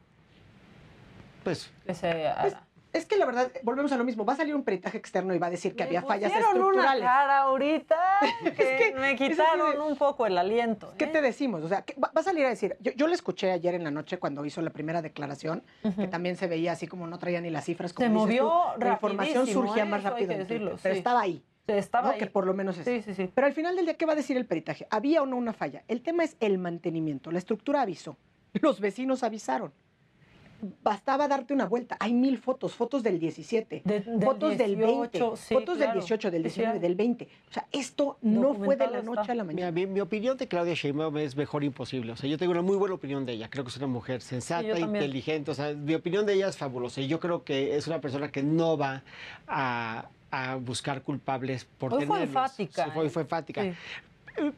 Pues, 1.43 1.71
Ese, 1.85 2.31
Pues, 2.41 2.55
es 2.97 3.05
que 3.05 3.17
la 3.17 3.25
verdad, 3.25 3.51
volvemos 3.63 3.91
a 3.91 3.97
lo 3.97 4.03
mismo, 4.03 4.25
va 4.25 4.33
a 4.33 4.35
salir 4.37 4.55
un 4.55 4.63
peritaje 4.63 4.97
externo 4.97 5.33
y 5.35 5.37
va 5.39 5.47
a 5.47 5.49
decir 5.49 5.75
que 5.75 5.83
había 5.83 6.01
fallas 6.01 6.31
pusieron 6.31 6.55
una 6.57 6.65
estructurales. 6.67 7.03
cara 7.03 7.37
ahorita 7.39 7.97
que, 8.43 8.51
que 8.53 8.93
me 8.99 9.11
es 9.11 9.17
quitaron 9.17 9.71
de- 9.73 9.79
un 9.79 9.95
poco 9.97 10.25
el 10.25 10.37
aliento. 10.37 10.93
¿Qué 10.97 11.07
te 11.07 11.21
decimos? 11.21 11.63
O 11.63 11.67
sea, 11.67 11.81
que 11.83 11.93
va, 11.95 12.11
va 12.15 12.21
a 12.21 12.23
salir 12.23 12.45
a 12.45 12.49
decir, 12.49 12.77
yo, 12.79 12.91
yo 12.93 13.07
le 13.07 13.13
escuché 13.15 13.51
ayer 13.51 13.75
en 13.75 13.83
la 13.83 13.91
noche 13.91 14.17
cuando 14.17 14.45
hizo 14.45 14.61
la 14.61 14.69
primera 14.71 15.01
declaración, 15.01 15.63
que 15.97 16.07
también 16.07 16.35
se 16.37 16.47
veía 16.47 16.71
así 16.71 16.87
como 16.87 17.05
no 17.07 17.19
traía 17.19 17.41
ni 17.41 17.49
las 17.49 17.65
cifras. 17.65 17.93
Como 17.93 18.07
Se 18.07 18.13
movió 18.13 18.51
tú, 18.75 18.79
La 18.85 18.93
información 18.93 19.47
surgía 19.47 19.83
¿eh? 19.83 19.85
más 19.85 20.03
rápido 20.03 20.27
Twitter, 20.27 20.47
decirlo, 20.47 20.75
pero 20.81 20.95
estaba 20.95 21.21
ahí. 21.21 21.43
Estaba 21.67 22.07
¿no? 22.09 22.13
ahí. 22.13 22.19
Que 22.19 22.27
por 22.27 22.45
lo 22.45 22.53
menos 22.53 22.77
es. 22.77 22.85
Sí, 22.85 23.01
sí, 23.01 23.13
sí. 23.15 23.29
Pero 23.33 23.47
al 23.47 23.53
final 23.53 23.75
del 23.75 23.85
día, 23.85 23.95
¿qué 23.97 24.05
va 24.05 24.13
a 24.13 24.15
decir 24.15 24.37
el 24.37 24.45
peritaje? 24.45 24.87
¿Había 24.91 25.21
o 25.23 25.25
no 25.25 25.35
una 25.35 25.51
falla? 25.51 25.83
El 25.87 26.01
tema 26.01 26.23
es 26.23 26.37
el 26.39 26.59
mantenimiento. 26.59 27.31
La 27.31 27.39
estructura 27.39 27.81
avisó. 27.81 28.17
Los 28.53 28.79
vecinos 28.79 29.23
avisaron. 29.23 29.73
Bastaba 30.83 31.27
darte 31.27 31.53
una 31.53 31.65
vuelta. 31.65 31.97
Hay 31.99 32.13
mil 32.13 32.37
fotos, 32.37 32.73
fotos 32.73 33.03
del 33.03 33.19
17, 33.19 33.81
del 33.85 34.03
fotos 34.21 34.57
del 34.57 34.75
20, 34.75 35.09
18, 35.17 35.35
sí, 35.35 35.53
fotos 35.53 35.77
claro. 35.77 35.91
del 35.91 35.99
18, 36.01 36.31
del 36.31 36.43
Sí, 36.43 36.49
sí, 36.49 36.55
19, 36.61 36.73
hay. 36.73 36.79
del 36.79 36.95
20. 36.95 37.27
O 37.49 37.53
sea, 37.53 37.67
esto 37.71 38.17
no 38.21 38.53
fue 38.55 38.75
de 38.75 38.87
la 38.87 39.01
noche 39.01 39.21
está. 39.21 39.33
a 39.33 39.35
la 39.35 39.43
mañana. 39.43 39.71
Mira, 39.71 39.87
mi, 39.87 39.93
mi 39.93 39.99
opinión 40.01 40.37
de 40.37 40.47
Claudia 40.47 40.73
Sheinbaum 40.73 41.17
es 41.17 41.35
mejor 41.35 41.63
imposible. 41.63 42.11
O 42.13 42.15
sea, 42.15 42.29
yo 42.29 42.37
tengo 42.37 42.51
una 42.51 42.61
muy 42.61 42.77
buena 42.77 42.95
opinión 42.95 43.25
de 43.25 43.33
ella. 43.33 43.49
Creo 43.49 43.63
que 43.63 43.69
es 43.69 43.77
una 43.77 43.87
mujer 43.87 44.21
sensata, 44.21 44.75
Sí, 44.75 44.81
inteligente. 44.81 45.51
O 45.51 45.53
sea, 45.53 45.73
mi 45.73 45.93
opinión 45.93 46.25
de 46.25 46.33
ella 46.33 46.47
es 46.47 46.57
fabulosa. 46.57 47.01
Y 47.01 47.07
yo 47.07 47.19
creo 47.19 47.43
que 47.43 47.75
es 47.75 47.87
una 47.87 48.01
persona 48.01 48.31
que 48.31 48.41
no 48.43 48.77
va 48.77 49.03
a, 49.47 50.09
a 50.31 50.55
buscar 50.55 51.01
culpables 51.03 51.65
por 51.65 51.93
Hoy 51.93 52.05
fue 52.05 52.17
tenerlos. 52.19 52.29
enfática, 52.29 52.85
Sí, 52.85 52.91
fue, 52.93 53.05
¿eh? 53.05 53.09
fue 53.09 53.21
enfática. 53.23 53.61
Sí. 53.63 53.73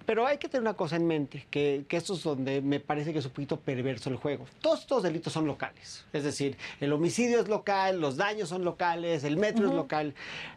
Pero 0.06 0.26
hay 0.26 0.38
que 0.38 0.48
tener 0.48 0.62
una 0.62 0.74
cosa 0.74 0.96
en 0.96 1.06
mente, 1.06 1.46
que, 1.50 1.86
que 1.88 1.98
esto 1.98 2.14
es 2.14 2.24
donde 2.24 2.62
me 2.62 2.80
parece 2.80 3.14
que 3.14 3.20
es 3.20 3.26
un 3.26 3.32
poquito 3.32 3.60
perverso 3.60 4.10
el 4.10 4.16
juego. 4.16 4.46
Todos 4.62 4.82
estos 4.82 5.04
delitos 5.04 5.34
son 5.34 5.46
locales. 5.46 6.06
Es 6.14 6.24
decir, 6.24 6.58
el 6.80 6.92
homicidio 6.94 7.40
es 7.40 7.48
local, 7.48 8.00
los 8.00 8.18
daños 8.18 8.50
son 8.50 8.64
locales, 8.64 9.24
el 9.24 9.38
metro 9.38 9.68
es 9.68 9.74
local. 9.74 10.14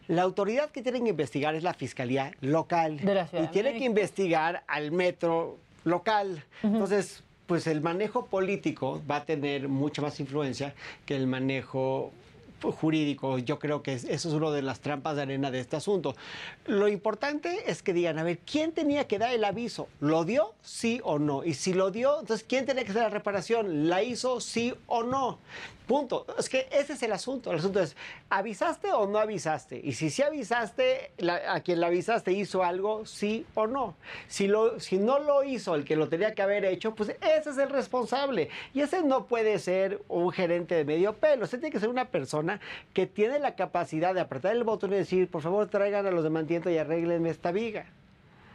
La 0.08 0.22
autoridad 0.22 0.70
que 0.70 0.82
tiene 0.82 1.02
que 1.02 1.10
investigar 1.10 1.54
es 1.54 1.62
la 1.62 1.74
Fiscalía 1.74 2.32
local. 2.40 2.98
De 2.98 3.14
la 3.14 3.28
y 3.32 3.46
tiene 3.48 3.76
que 3.78 3.84
investigar 3.84 4.64
al 4.66 4.92
metro 4.92 5.58
local. 5.84 6.44
Entonces, 6.62 7.22
pues 7.46 7.66
el 7.66 7.80
manejo 7.80 8.26
político 8.26 9.02
va 9.10 9.16
a 9.16 9.24
tener 9.24 9.68
mucha 9.68 10.00
más 10.02 10.20
influencia 10.20 10.74
que 11.04 11.16
el 11.16 11.26
manejo 11.26 12.12
jurídico. 12.62 13.38
Yo 13.38 13.58
creo 13.58 13.82
que 13.82 13.94
es- 13.94 14.04
eso 14.04 14.28
es 14.28 14.34
una 14.34 14.50
de 14.50 14.62
las 14.62 14.80
trampas 14.80 15.16
de 15.16 15.22
arena 15.22 15.50
de 15.50 15.60
este 15.60 15.76
asunto. 15.76 16.14
Lo 16.66 16.88
importante 16.88 17.70
es 17.70 17.82
que 17.82 17.92
digan, 17.92 18.18
a 18.18 18.22
ver, 18.22 18.38
¿quién 18.38 18.72
tenía 18.72 19.06
que 19.06 19.18
dar 19.18 19.32
el 19.32 19.44
aviso? 19.44 19.88
¿Lo 20.00 20.24
dio? 20.24 20.54
Sí 20.62 21.00
o 21.04 21.18
no. 21.18 21.44
Y 21.44 21.54
si 21.54 21.72
lo 21.72 21.90
dio, 21.90 22.20
entonces, 22.20 22.46
¿quién 22.48 22.66
tenía 22.66 22.84
que 22.84 22.90
hacer 22.90 23.02
la 23.02 23.08
reparación? 23.10 23.88
¿La 23.88 24.02
hizo? 24.02 24.40
Sí 24.40 24.74
o 24.86 25.02
no. 25.02 25.38
Punto. 25.90 26.24
Es 26.38 26.48
que 26.48 26.68
ese 26.70 26.92
es 26.92 27.02
el 27.02 27.10
asunto. 27.12 27.50
El 27.50 27.58
asunto 27.58 27.80
es, 27.80 27.96
¿avisaste 28.28 28.92
o 28.92 29.08
no 29.08 29.18
avisaste? 29.18 29.80
Y 29.82 29.94
si 29.94 30.08
sí 30.08 30.22
avisaste, 30.22 31.10
la- 31.18 31.52
a 31.52 31.60
quien 31.62 31.80
la 31.80 31.88
avisaste 31.88 32.30
hizo 32.30 32.62
algo, 32.62 33.04
sí 33.06 33.44
o 33.56 33.66
no. 33.66 33.96
Si, 34.28 34.46
lo, 34.46 34.78
si 34.78 34.98
no 34.98 35.18
lo 35.18 35.42
hizo 35.42 35.74
el 35.74 35.84
que 35.84 35.96
lo 35.96 36.08
tenía 36.08 36.32
que 36.32 36.42
haber 36.42 36.64
hecho, 36.64 36.94
pues 36.94 37.08
ese 37.20 37.50
es 37.50 37.58
el 37.58 37.70
responsable. 37.70 38.50
Y 38.72 38.82
ese 38.82 39.02
no 39.02 39.26
puede 39.26 39.58
ser 39.58 40.00
un 40.06 40.30
gerente 40.30 40.76
de 40.76 40.84
medio 40.84 41.14
pelo. 41.14 41.44
Ese 41.46 41.58
tiene 41.58 41.72
que 41.72 41.80
ser 41.80 41.88
una 41.88 42.04
persona 42.04 42.60
que 42.94 43.08
tiene 43.08 43.40
la 43.40 43.56
capacidad 43.56 44.14
de 44.14 44.20
apretar 44.20 44.52
el 44.54 44.62
botón 44.62 44.92
y 44.92 44.96
decir, 44.96 45.28
por 45.28 45.42
favor, 45.42 45.68
traigan 45.68 46.06
a 46.06 46.12
los 46.12 46.22
de 46.22 46.30
mantiento 46.30 46.70
y 46.70 46.78
arréglenme 46.78 47.30
esta 47.30 47.50
viga. 47.50 47.86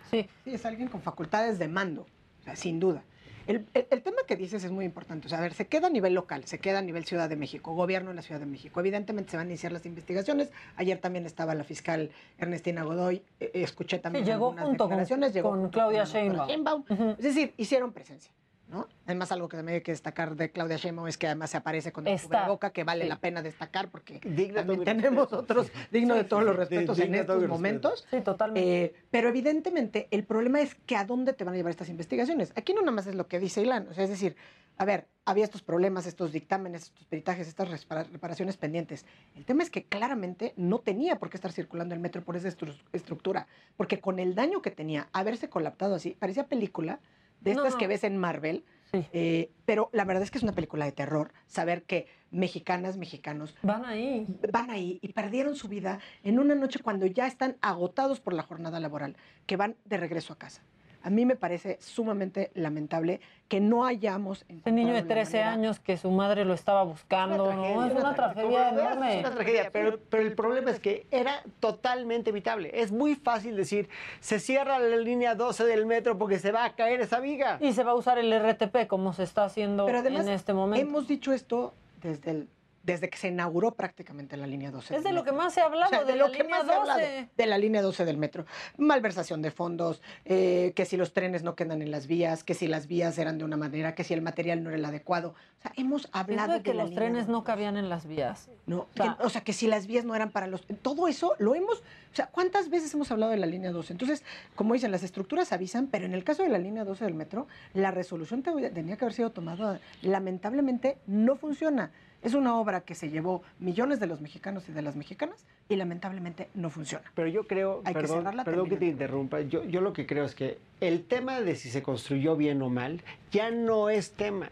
Sí. 0.09 0.29
Sí, 0.45 0.53
es 0.53 0.65
alguien 0.65 0.87
con 0.87 1.01
facultades 1.01 1.59
de 1.59 1.67
mando, 1.67 2.03
o 2.39 2.43
sea, 2.45 2.55
sin 2.55 2.79
duda. 2.79 3.03
El, 3.47 3.65
el- 3.73 3.87
el 3.89 4.01
tema 4.01 4.17
que 4.27 4.35
dices 4.35 4.63
es 4.63 4.71
muy 4.71 4.85
importante. 4.85 5.27
O 5.27 5.29
sea, 5.29 5.37
a 5.37 5.41
ver, 5.41 5.53
se 5.53 5.67
queda 5.67 5.87
a 5.87 5.89
nivel 5.89 6.13
local, 6.13 6.43
se 6.45 6.59
queda 6.59 6.79
a 6.79 6.81
nivel 6.81 7.05
Ciudad 7.05 7.29
de 7.29 7.35
México, 7.35 7.73
gobierno 7.73 8.09
en 8.09 8.15
la 8.15 8.21
Ciudad 8.21 8.39
de 8.39 8.45
México. 8.45 8.79
Evidentemente 8.79 9.31
se 9.31 9.37
van 9.37 9.47
a 9.47 9.49
iniciar 9.49 9.71
las 9.71 9.85
investigaciones. 9.85 10.51
Ayer 10.77 10.97
también 10.99 11.25
estaba 11.25 11.53
la 11.55 11.63
fiscal 11.63 12.09
Ernestina 12.37 12.83
Godoy. 12.83 13.21
eh, 13.39 13.51
escuché 13.53 13.99
también 13.99 14.25
Sí, 14.25 14.31
llegó 14.31 14.47
algunas 14.47 14.65
junto 14.65 14.83
con- 14.85 14.89
declaraciones. 14.89 15.33
llegó 15.33 15.49
con 15.51 15.69
Claudia 15.69 15.99
la 15.99 16.05
doctora 16.05 16.47
Sheinbaum. 16.47 16.83
Es 17.17 17.23
decir, 17.23 17.53
hicieron 17.57 17.91
presencia. 17.93 18.31
¿No? 18.67 18.87
Además, 19.05 19.31
algo 19.31 19.47
que 19.47 19.57
también 19.57 19.75
hay 19.75 19.81
que 19.81 19.91
destacar 19.91 20.35
de 20.35 20.51
Claudia 20.51 20.77
Sheinbaum 20.77 21.07
es 21.07 21.17
que 21.17 21.27
además 21.27 21.51
se 21.51 21.57
aparece 21.57 21.91
con 21.91 22.07
el 22.07 22.19
boca 22.47 22.71
que 22.71 22.83
vale 22.83 23.03
Sí. 23.03 23.09
la 23.09 23.19
pena 23.19 23.41
destacar 23.43 23.89
porque 23.89 24.19
Digna 24.23 24.61
también 24.65 24.83
tenemos 24.83 25.29
respeto. 25.29 25.39
otros 25.39 25.71
dignos 25.91 26.17
Sí, 26.17 26.23
de 26.23 26.29
todos 26.29 26.41
sí, 26.43 26.47
los 26.47 26.55
respetos 26.55 26.99
en 26.99 27.15
estos 27.15 27.47
momentos. 27.47 28.07
Sí, 28.09 28.21
totalmente. 28.21 28.83
Eh, 28.85 28.93
pero 29.11 29.29
evidentemente 29.29 30.07
el 30.11 30.23
problema 30.25 30.61
es 30.61 30.73
que 30.75 30.95
a 30.95 31.05
dónde 31.05 31.33
te 31.33 31.43
van 31.43 31.53
a 31.53 31.57
llevar 31.57 31.69
estas 31.71 31.89
investigaciones. 31.89 32.51
Aquí 32.55 32.73
no 32.73 32.81
nada 32.81 32.91
más 32.91 33.07
es 33.07 33.15
lo 33.15 33.27
que 33.27 33.39
dice 33.39 33.61
Ilan, 33.61 33.87
o 33.89 33.93
sea, 33.93 34.03
es 34.03 34.09
decir, 34.09 34.35
a 34.77 34.83
ver, 34.83 35.07
había 35.23 35.45
estos 35.45 35.61
problemas, 35.61 36.05
estos 36.05 36.33
dictámenes, 36.33 36.83
estos 36.83 37.05
peritajes, 37.05 37.47
estas 37.47 37.69
repara- 37.69 38.03
reparaciones 38.11 38.57
pendientes. 38.57 39.05
El 39.35 39.45
tema 39.45 39.63
es 39.63 39.69
que 39.69 39.85
claramente 39.85 40.53
no 40.57 40.79
tenía 40.79 41.17
por 41.17 41.29
qué 41.29 41.37
estar 41.37 41.51
circulando 41.53 41.93
el 41.95 42.01
metro 42.01 42.23
por 42.23 42.35
esa 42.35 42.49
estru- 42.49 42.77
estructura, 42.91 43.47
porque 43.77 44.01
con 44.01 44.19
el 44.19 44.35
daño 44.35 44.61
que 44.61 44.71
tenía, 44.71 45.07
haberse 45.13 45.49
colaptado 45.49 45.95
así, 45.95 46.17
parecía 46.19 46.47
película 46.47 46.99
de 47.45 47.51
estas 47.51 47.73
no. 47.73 47.77
que 47.77 47.87
ves 47.87 48.03
en 48.03 48.17
Marvel, 48.17 48.65
eh, 48.91 49.51
pero 49.65 49.89
la 49.93 50.05
verdad 50.05 50.23
es 50.23 50.31
que 50.31 50.37
es 50.37 50.43
una 50.43 50.53
película 50.53 50.85
de 50.85 50.91
terror, 50.91 51.33
saber 51.47 51.83
que 51.83 52.07
mexicanas, 52.31 52.97
mexicanos 52.97 53.55
Van 53.61 53.85
ahí. 53.85 54.25
van 54.51 54.69
ahí 54.69 54.99
y 55.01 55.09
perdieron 55.13 55.55
su 55.55 55.67
vida 55.67 55.99
en 56.23 56.39
una 56.39 56.55
noche 56.55 56.79
cuando 56.79 57.05
ya 57.05 57.27
están 57.27 57.57
agotados 57.61 58.19
por 58.19 58.33
la 58.33 58.43
jornada 58.43 58.79
laboral, 58.79 59.15
que 59.45 59.57
van 59.57 59.75
de 59.85 59.97
regreso 59.97 60.33
a 60.33 60.37
casa. 60.37 60.61
A 61.05 61.11
mí 61.11 61.23
me 61.23 61.35
parece 61.35 61.77
sumamente 61.81 62.49
lamentable 62.55 63.21
que 63.47 63.59
no 63.59 63.85
hayamos 63.85 64.43
Ese 64.49 64.71
niño 64.71 64.91
de 64.91 65.03
13 65.03 65.43
años 65.43 65.79
que 65.79 65.97
su 65.97 66.09
madre 66.09 66.45
lo 66.45 66.55
estaba 66.55 66.81
buscando, 66.81 67.53
¿no? 67.53 67.85
Es 67.85 67.93
una 67.93 68.15
tragedia 68.15 68.69
enorme. 68.69 69.19
Es 69.19 69.19
una 69.19 69.35
tragedia, 69.35 69.69
pero, 69.71 69.99
pero 70.09 70.23
el 70.23 70.33
problema 70.33 70.71
es 70.71 70.79
que 70.79 71.05
era 71.11 71.43
totalmente 71.59 72.31
evitable. 72.31 72.71
Es 72.73 72.91
muy 72.91 73.13
fácil 73.13 73.55
decir, 73.55 73.87
se 74.19 74.39
cierra 74.39 74.79
la 74.79 74.97
línea 74.97 75.35
12 75.35 75.63
del 75.65 75.85
metro 75.85 76.17
porque 76.17 76.39
se 76.39 76.51
va 76.51 76.65
a 76.65 76.73
caer 76.73 77.01
esa 77.01 77.19
viga. 77.19 77.59
Y 77.61 77.73
se 77.73 77.83
va 77.83 77.91
a 77.91 77.95
usar 77.95 78.17
el 78.17 78.33
RTP 78.33 78.87
como 78.87 79.13
se 79.13 79.21
está 79.21 79.43
haciendo 79.43 79.85
Pero 79.85 79.99
además 79.99 80.25
en 80.25 80.33
este 80.33 80.53
momento. 80.53 80.83
hemos 80.83 81.07
dicho 81.07 81.33
esto 81.33 81.75
desde 82.01 82.31
el 82.31 82.47
desde 82.85 83.09
que 83.09 83.17
se 83.17 83.29
inauguró 83.29 83.71
prácticamente 83.73 84.37
la 84.37 84.45
línea 84.45 84.69
12. 84.71 84.95
Es 84.95 85.03
de 85.03 85.11
lo 85.11 85.23
que 85.23 85.31
más 85.31 85.53
se 85.53 85.61
ha 85.61 85.65
hablado, 85.65 85.87
O 85.87 85.89
sea, 85.89 86.03
de, 86.03 86.15
lo 86.15 86.27
la 86.27 86.31
que 86.31 86.43
línea 86.43 86.57
más 86.57 86.65
se 86.67 86.71
ha 86.73 86.77
hablado, 86.77 86.99
12. 86.99 87.29
de 87.35 87.45
la 87.47 87.57
línea 87.57 87.81
12 87.81 88.05
del 88.05 88.17
metro. 88.17 88.45
Malversación 88.77 89.41
de 89.41 89.51
fondos, 89.51 90.01
eh, 90.25 90.71
que 90.75 90.85
si 90.85 90.95
los 90.97 91.11
trenes 91.13 91.43
no 91.43 91.55
quedan 91.55 91.81
en 91.81 91.89
las 91.91 92.05
vías, 92.07 92.43
que 92.43 92.53
si 92.53 92.67
las 92.67 92.87
vías 92.87 93.17
eran 93.17 93.37
de 93.37 93.43
una 93.43 93.57
manera, 93.57 93.95
que 93.95 94.03
si 94.03 94.13
el 94.13 94.21
material 94.21 94.63
no 94.63 94.69
era 94.69 94.77
el 94.77 94.85
adecuado. 94.85 95.29
O 95.59 95.61
sea, 95.63 95.71
hemos 95.77 96.07
hablado 96.11 96.53
de 96.53 96.61
que 96.61 96.73
la 96.73 96.83
los 96.83 96.91
línea 96.91 97.05
trenes 97.05 97.27
no 97.27 97.43
cabían 97.43 97.75
en 97.77 97.89
las 97.89 98.05
vías. 98.05 98.49
No, 98.67 98.81
O 98.81 98.87
sea, 98.95 99.15
que- 99.17 99.23
o 99.23 99.29
sea, 99.29 99.41
que 99.41 99.53
si 99.53 99.67
las 99.67 99.87
vías 99.87 100.05
no 100.05 100.15
eran 100.15 100.29
para 100.31 100.45
los... 100.47 100.65
Todo 100.81 101.07
eso 101.07 101.33
lo 101.39 101.55
hemos... 101.55 101.79
O 101.79 102.15
sea, 102.15 102.27
¿cuántas 102.27 102.69
veces 102.69 102.93
hemos 102.93 103.11
hablado 103.11 103.31
de 103.31 103.37
la 103.37 103.45
línea 103.47 103.71
12? 103.71 103.91
Entonces, 103.93 104.23
como 104.55 104.73
dicen, 104.73 104.91
las 104.91 105.03
estructuras 105.03 105.51
avisan, 105.51 105.87
pero 105.87 106.05
en 106.05 106.13
el 106.13 106.23
caso 106.23 106.43
de 106.43 106.49
la 106.49 106.57
línea 106.59 106.85
12 106.85 107.03
del 107.03 107.13
metro, 107.15 107.47
la 107.73 107.91
resolución 107.91 108.41
te- 108.43 108.69
tenía 108.69 108.95
que 108.95 109.03
haber 109.05 109.13
sido 109.13 109.31
tomada. 109.31 109.79
Lamentablemente 110.01 110.97
no 111.07 111.35
funciona. 111.35 111.91
Es 112.25 112.33
una 112.33 112.57
obra 112.57 112.81
que 112.81 112.95
se 112.95 113.09
llevó 113.09 113.43
millones 113.59 113.99
de 113.99 114.07
los 114.07 114.19
mexicanos 114.19 114.67
y 114.67 114.71
de 114.71 114.81
las 114.81 114.95
mexicanas 114.95 115.45
y 115.69 115.75
lamentablemente 115.75 116.49
no 116.55 116.69
funciona. 116.69 117.05
Pero 117.13 117.27
yo 117.27 117.45
creo, 117.45 117.81
Hay 117.85 117.93
que 117.93 118.01
perdón, 118.01 118.17
cerrarla, 118.19 118.43
perdón 118.43 118.67
que 118.69 118.77
te 118.77 118.85
interrumpa, 118.87 119.41
yo, 119.41 119.63
yo 119.63 119.79
lo 119.81 119.93
que 119.93 120.05
creo 120.07 120.25
es 120.25 120.33
que 120.35 120.57
el 120.81 121.03
tema 121.05 121.39
de 121.39 121.55
si 121.55 121.69
se 121.69 121.83
construyó 121.83 122.35
bien 122.35 122.61
o 122.61 122.69
mal 122.69 123.01
ya 123.31 123.51
no 123.51 123.89
es 123.89 124.11
tema, 124.13 124.49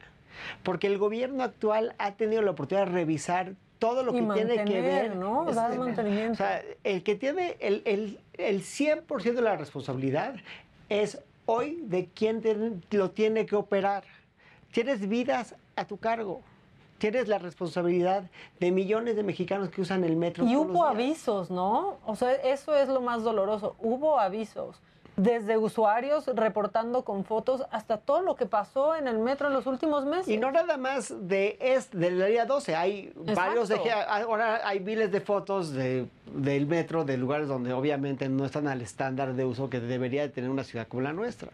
porque 0.63 0.87
el 0.87 0.97
gobierno 0.99 1.43
actual 1.43 1.95
ha 1.97 2.11
tenido 2.13 2.41
la 2.43 2.51
oportunidad 2.51 2.85
de 2.87 2.91
revisar 2.93 3.53
todo 3.79 4.03
lo 4.03 4.15
Y 4.15 4.21
que 4.25 4.33
tiene 4.33 4.63
que 4.65 4.81
ver. 4.81 5.15
¿no? 5.15 5.45
Dar 5.45 5.71
Este, 5.71 5.79
mantenimiento. 5.83 6.33
O 6.33 6.35
sea, 6.37 6.61
el 6.83 7.03
que 7.03 7.15
tiene 7.15 7.57
el, 7.59 7.81
el, 7.85 8.19
el 8.37 8.61
100% 8.61 9.33
de 9.33 9.41
la 9.41 9.57
responsabilidad 9.57 10.35
es 10.89 11.19
hoy 11.47 11.79
de 11.83 12.05
quien 12.07 12.41
te- 12.41 12.55
lo 12.95 13.11
tiene 13.11 13.45
que 13.45 13.55
operar. 13.55 14.03
Tienes 14.71 15.07
vidas 15.09 15.55
a 15.75 15.85
tu 15.85 15.97
cargo. 15.97 16.41
Tienes 17.03 17.27
la 17.27 17.37
responsabilidad 17.37 18.23
de 18.61 18.71
millones 18.71 19.17
de 19.17 19.23
mexicanos 19.23 19.67
que 19.67 19.81
usan 19.81 20.05
el 20.05 20.15
metro. 20.15 20.45
Y 20.45 20.55
hubo 20.55 20.85
avisos, 20.85 21.51
¿no? 21.51 21.97
O 22.05 22.15
sea, 22.15 22.31
eso 22.31 22.73
es 22.77 22.87
lo 22.87 23.01
más 23.01 23.23
doloroso. 23.23 23.75
Hubo 23.79 24.21
avisos. 24.21 24.79
Desde 25.17 25.57
usuarios 25.57 26.27
reportando 26.33 27.03
con 27.03 27.25
fotos 27.25 27.63
hasta 27.71 27.97
todo 27.97 28.21
lo 28.21 28.37
que 28.37 28.45
pasó 28.45 28.95
en 28.95 29.09
el 29.09 29.19
metro 29.19 29.47
en 29.47 29.53
los 29.53 29.67
últimos 29.67 30.05
meses. 30.05 30.29
Y 30.29 30.37
no 30.37 30.49
nada 30.49 30.77
más 30.77 31.13
de 31.27 31.57
es 31.59 31.91
de 31.91 32.09
la 32.11 32.27
línea 32.27 32.45
12, 32.45 32.73
hay 32.73 33.11
varios 33.35 33.69
eje- 33.69 33.91
ahora 34.07 34.65
hay 34.65 34.79
miles 34.79 35.11
de 35.11 35.19
fotos 35.19 35.73
de, 35.73 36.07
del 36.33 36.67
metro 36.67 37.03
de 37.03 37.17
lugares 37.17 37.49
donde 37.49 37.73
obviamente 37.73 38.29
no 38.29 38.45
están 38.45 38.69
al 38.69 38.81
estándar 38.81 39.33
de 39.33 39.43
uso 39.43 39.69
que 39.69 39.81
debería 39.81 40.21
de 40.21 40.29
tener 40.29 40.49
una 40.49 40.63
ciudad 40.63 40.87
como 40.87 41.01
la 41.01 41.11
nuestra. 41.11 41.51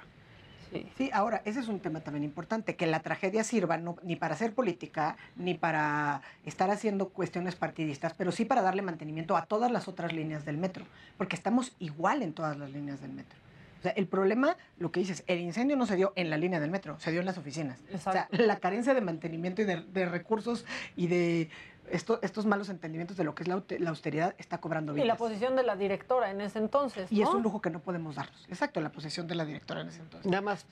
Sí, 0.98 1.10
ahora, 1.14 1.42
ese 1.46 1.60
es 1.60 1.68
un 1.68 1.80
tema 1.80 2.02
también 2.02 2.24
importante, 2.24 2.76
que 2.76 2.86
la 2.86 3.00
tragedia 3.00 3.44
sirva 3.44 3.78
no- 3.78 3.98
ni 4.04 4.16
para 4.16 4.36
hacer 4.36 4.54
política, 4.54 5.18
ni 5.36 5.54
para 5.56 6.22
estar 6.46 6.70
haciendo 6.70 7.10
cuestiones 7.10 7.56
partidistas, 7.56 8.14
pero 8.14 8.32
sí 8.32 8.46
para 8.46 8.62
darle 8.62 8.82
mantenimiento 8.82 9.36
a 9.36 9.46
todas 9.46 9.72
las 9.72 9.88
otras 9.88 10.14
líneas 10.14 10.46
del 10.46 10.58
metro, 10.58 10.86
porque 11.18 11.36
estamos 11.36 11.76
igual 11.80 12.22
en 12.22 12.34
todas 12.34 12.58
las 12.58 12.70
líneas 12.72 13.02
del 13.02 13.14
metro. 13.14 13.38
O 13.80 13.82
sea, 13.82 13.92
el 13.94 14.08
problema, 14.08 14.58
lo 14.78 14.92
que 14.92 15.00
dices, 15.00 15.24
el 15.28 15.40
incendio 15.40 15.78
no 15.78 15.86
se 15.86 15.96
dio 15.96 16.12
en 16.18 16.30
la 16.30 16.38
línea 16.38 16.60
del 16.60 16.70
metro, 16.70 17.00
se 17.00 17.12
dio 17.12 17.22
en 17.22 17.26
las 17.26 17.38
oficinas. 17.38 17.80
O 17.94 17.98
sea, 17.98 18.28
la 18.32 18.58
carencia 18.58 18.94
de 18.94 19.00
mantenimiento 19.00 19.62
y 19.62 19.66
de, 19.66 19.78
de 19.82 20.06
recursos 20.06 20.66
y 20.98 21.08
de 21.08 21.50
esto- 21.92 22.20
estos 22.22 22.46
malos 22.46 22.70
entendimientos 22.70 23.18
de 23.18 23.24
lo 23.24 23.36
que 23.36 23.44
es 23.44 23.50
la, 23.50 23.62
austeridad 23.90 24.36
está 24.38 24.60
cobrando 24.60 24.92
Y 24.94 24.96
vidas. 24.96 25.08
la 25.08 25.16
posición 25.16 25.56
de 25.56 25.64
la 25.64 25.76
directora 25.76 26.32
en 26.32 26.42
ese 26.42 26.60
entonces. 26.60 27.12
Y 27.12 27.22
es 27.22 27.30
un 27.30 27.42
lujo 27.44 27.62
que 27.62 27.70
no 27.70 27.80
podemos 27.80 28.16
darnos. 28.16 28.46
Exacto, 28.50 28.80
la 28.82 28.92
posición 28.92 29.28
de 29.28 29.36
la 29.36 29.46
directora 29.46 29.82
en 29.82 29.90
ese 29.90 30.02
entonces. 30.02 30.30
Nada 30.30 30.42
más. 30.42 30.66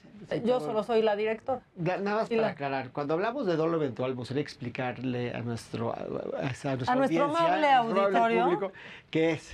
Yo 0.45 0.59
solo 0.59 0.83
soy 0.83 1.01
la 1.01 1.15
directora. 1.15 1.61
Da- 1.75 1.97
Nada 1.97 2.17
más 2.21 2.31
Y 2.31 2.35
para 2.35 2.47
la- 2.47 2.53
aclarar, 2.53 2.91
cuando 2.91 3.13
hablamos 3.13 3.45
de 3.45 3.55
dolo 3.55 3.77
eventual, 3.77 4.11
me 4.11 4.17
gustaría 4.17 4.41
explicarle 4.43 5.33
a 5.33 5.41
nuestro, 5.41 5.91
a, 5.93 5.97
a- 5.97 5.99
a 5.99 6.71
A 6.71 6.75
nuestro 6.75 6.91
audiencia, 6.91 7.23
amable 7.25 7.67
a 7.67 7.83
nuestro 7.83 8.05
amable 8.07 8.39
auditorio. 8.39 8.43
público, 8.45 8.71
que 9.11 9.31
es, 9.31 9.51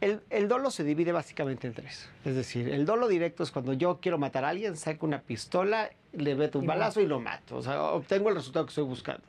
el, 0.00 0.20
el 0.30 0.48
dolo 0.48 0.70
se 0.70 0.84
divide 0.84 1.12
básicamente 1.12 1.66
en 1.66 1.74
tres. 1.74 2.08
Es 2.24 2.34
decir, 2.36 2.68
el 2.68 2.86
dolo 2.86 3.08
directo 3.08 3.42
es 3.42 3.50
cuando 3.50 3.72
yo 3.72 3.98
quiero 4.00 4.18
matar 4.18 4.44
a 4.44 4.50
alguien, 4.50 4.76
saco 4.76 5.06
una 5.06 5.20
pistola, 5.22 5.90
le 6.12 6.34
meto 6.34 6.58
un 6.58 6.64
Y 6.64 6.68
balazo 6.68 7.00
y 7.00 7.06
lo 7.06 7.20
mato. 7.20 7.56
O 7.56 7.62
sea, 7.62 7.82
obtengo 7.82 8.28
el 8.28 8.36
resultado 8.36 8.66
que 8.66 8.70
estoy 8.70 8.84
buscando. 8.84 9.24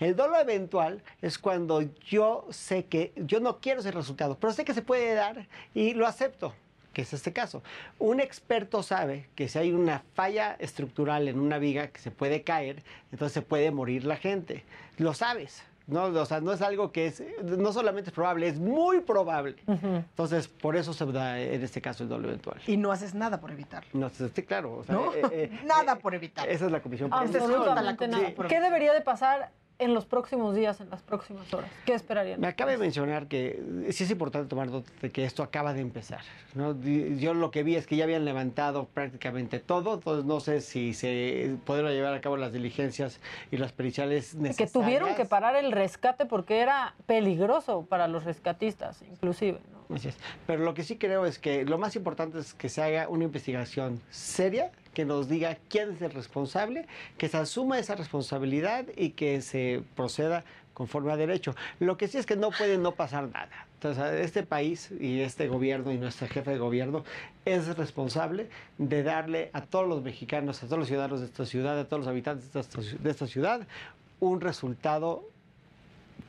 El 0.00 0.14
dolo 0.16 0.38
eventual 0.38 1.02
es 1.22 1.38
cuando 1.38 1.82
yo 2.06 2.46
sé 2.50 2.86
que 2.86 3.12
yo 3.16 3.40
no 3.40 3.58
quiero 3.58 3.80
ese 3.80 3.90
resultado, 3.90 4.36
pero 4.38 4.52
sé 4.52 4.64
que 4.64 4.74
se 4.74 4.82
puede 4.82 5.14
dar 5.14 5.46
y 5.74 5.94
lo 5.94 6.06
acepto 6.06 6.54
que 6.94 7.02
es 7.02 7.12
este 7.12 7.32
caso. 7.32 7.62
Un 7.98 8.20
experto 8.20 8.82
sabe 8.82 9.26
que 9.34 9.48
si 9.48 9.58
hay 9.58 9.72
una 9.72 10.04
falla 10.14 10.56
estructural 10.60 11.28
en 11.28 11.40
una 11.40 11.58
viga 11.58 11.88
que 11.88 12.00
se 12.00 12.10
puede 12.10 12.42
caer, 12.42 12.82
entonces 13.12 13.34
se 13.34 13.42
puede 13.42 13.70
morir 13.72 14.04
la 14.04 14.16
gente. 14.16 14.64
Lo 14.96 15.12
sabes. 15.12 15.64
No, 15.86 16.04
o 16.04 16.26
sea, 16.26 16.40
no 16.40 16.52
es 16.52 16.62
algo 16.62 16.92
que 16.92 17.06
es, 17.06 17.22
no 17.42 17.72
solamente 17.72 18.10
es 18.10 18.14
probable, 18.14 18.48
es 18.48 18.58
muy 18.58 19.00
probable. 19.00 19.56
Entonces, 19.66 20.48
por 20.48 20.76
eso 20.76 20.94
se 20.94 21.04
da 21.06 21.38
en 21.38 21.62
este 21.62 21.82
caso 21.82 22.04
el 22.04 22.08
doble 22.08 22.28
eventual. 22.28 22.60
Y 22.66 22.76
no 22.76 22.90
haces 22.90 23.14
nada 23.14 23.38
por 23.40 23.50
evitarlo. 23.50 23.90
No, 23.92 24.08
sí, 24.08 24.28
claro. 24.44 24.78
o 24.78 24.84
sea, 24.84 24.94
¿No? 24.94 25.12
eh, 25.12 25.22
eh, 25.30 25.60
nada 25.64 25.96
por 25.96 26.14
evitarlo. 26.14 26.50
esa 26.50 26.66
es 26.66 26.72
la 26.72 26.80
comisión. 26.80 27.12
Absolutamente 27.12 28.08
nada. 28.08 28.32
¿Qué 28.48 28.60
debería 28.60 28.94
de 28.94 29.02
pasar 29.02 29.50
en 29.78 29.94
los 29.94 30.06
próximos 30.06 30.54
días, 30.54 30.80
en 30.80 30.90
las 30.90 31.02
próximas 31.02 31.52
horas? 31.52 31.70
¿Qué 31.84 31.94
esperarían? 31.94 32.40
Me 32.40 32.46
acaba 32.46 32.70
de 32.70 32.78
mencionar 32.78 33.26
que 33.26 33.60
eh, 33.86 33.92
sí 33.92 34.04
es 34.04 34.10
importante 34.10 34.48
tomar 34.48 34.68
nota 34.68 34.90
de 35.02 35.10
que 35.10 35.24
esto 35.24 35.42
acaba 35.42 35.74
de 35.74 35.80
empezar. 35.80 36.20
¿no? 36.54 36.80
Yo 36.80 37.34
lo 37.34 37.50
que 37.50 37.62
vi 37.62 37.76
es 37.76 37.86
que 37.86 37.96
ya 37.96 38.04
habían 38.04 38.24
levantado 38.24 38.86
prácticamente 38.86 39.58
todo, 39.58 39.94
entonces 39.94 40.24
no 40.24 40.40
sé 40.40 40.60
si 40.60 40.94
se 40.94 41.56
pudieron 41.64 41.90
llevar 41.92 42.14
a 42.14 42.20
cabo 42.20 42.36
las 42.36 42.52
diligencias 42.52 43.20
y 43.50 43.56
las 43.56 43.72
periciales 43.72 44.32
que 44.32 44.38
necesarias. 44.38 44.72
tuvieron 44.72 45.14
que 45.14 45.24
parar 45.24 45.56
el 45.56 45.72
rescate 45.72 46.26
porque 46.26 46.60
era 46.60 46.94
peligroso 47.06 47.86
para 47.86 48.08
los 48.08 48.24
rescatistas, 48.24 49.02
inclusive. 49.02 49.60
¿no? 49.72 49.96
Así 49.96 50.08
es. 50.08 50.16
Pero 50.46 50.64
lo 50.64 50.74
que 50.74 50.82
sí 50.84 50.96
creo 50.96 51.26
es 51.26 51.38
que 51.38 51.64
lo 51.64 51.78
más 51.78 51.96
importante 51.96 52.38
es 52.38 52.54
que 52.54 52.68
se 52.68 52.82
haga 52.82 53.08
una 53.08 53.24
investigación 53.24 54.00
seria, 54.10 54.70
que 54.94 55.04
nos 55.04 55.28
diga 55.28 55.58
quién 55.68 55.92
es 55.92 56.02
el 56.02 56.12
responsable, 56.12 56.86
que 57.18 57.28
se 57.28 57.36
asuma 57.36 57.78
esa 57.78 57.94
responsabilidad 57.94 58.86
y 58.96 59.10
que 59.10 59.42
se 59.42 59.82
proceda 59.94 60.44
conforme 60.72 61.12
a 61.12 61.16
derecho. 61.16 61.54
Lo 61.80 61.96
que 61.96 62.08
sí 62.08 62.18
es 62.18 62.26
que 62.26 62.36
no 62.36 62.50
puede 62.50 62.78
no 62.78 62.92
pasar 62.92 63.28
nada. 63.28 63.66
Entonces, 63.74 64.20
este 64.20 64.42
país 64.42 64.90
y 64.98 65.20
este 65.20 65.46
gobierno 65.46 65.92
y 65.92 65.98
nuestra 65.98 66.26
jefe 66.26 66.52
de 66.52 66.58
gobierno 66.58 67.04
es 67.44 67.76
responsable 67.76 68.48
de 68.78 69.02
darle 69.02 69.50
a 69.52 69.60
todos 69.60 69.86
los 69.86 70.02
mexicanos, 70.02 70.62
a 70.62 70.66
todos 70.66 70.78
los 70.78 70.88
ciudadanos 70.88 71.20
de 71.20 71.26
esta 71.26 71.44
ciudad, 71.44 71.78
a 71.78 71.84
todos 71.84 72.00
los 72.00 72.08
habitantes 72.08 72.52
de 72.52 72.60
esta, 72.60 72.80
de 72.80 73.10
esta 73.10 73.26
ciudad, 73.26 73.66
un 74.20 74.40
resultado 74.40 75.28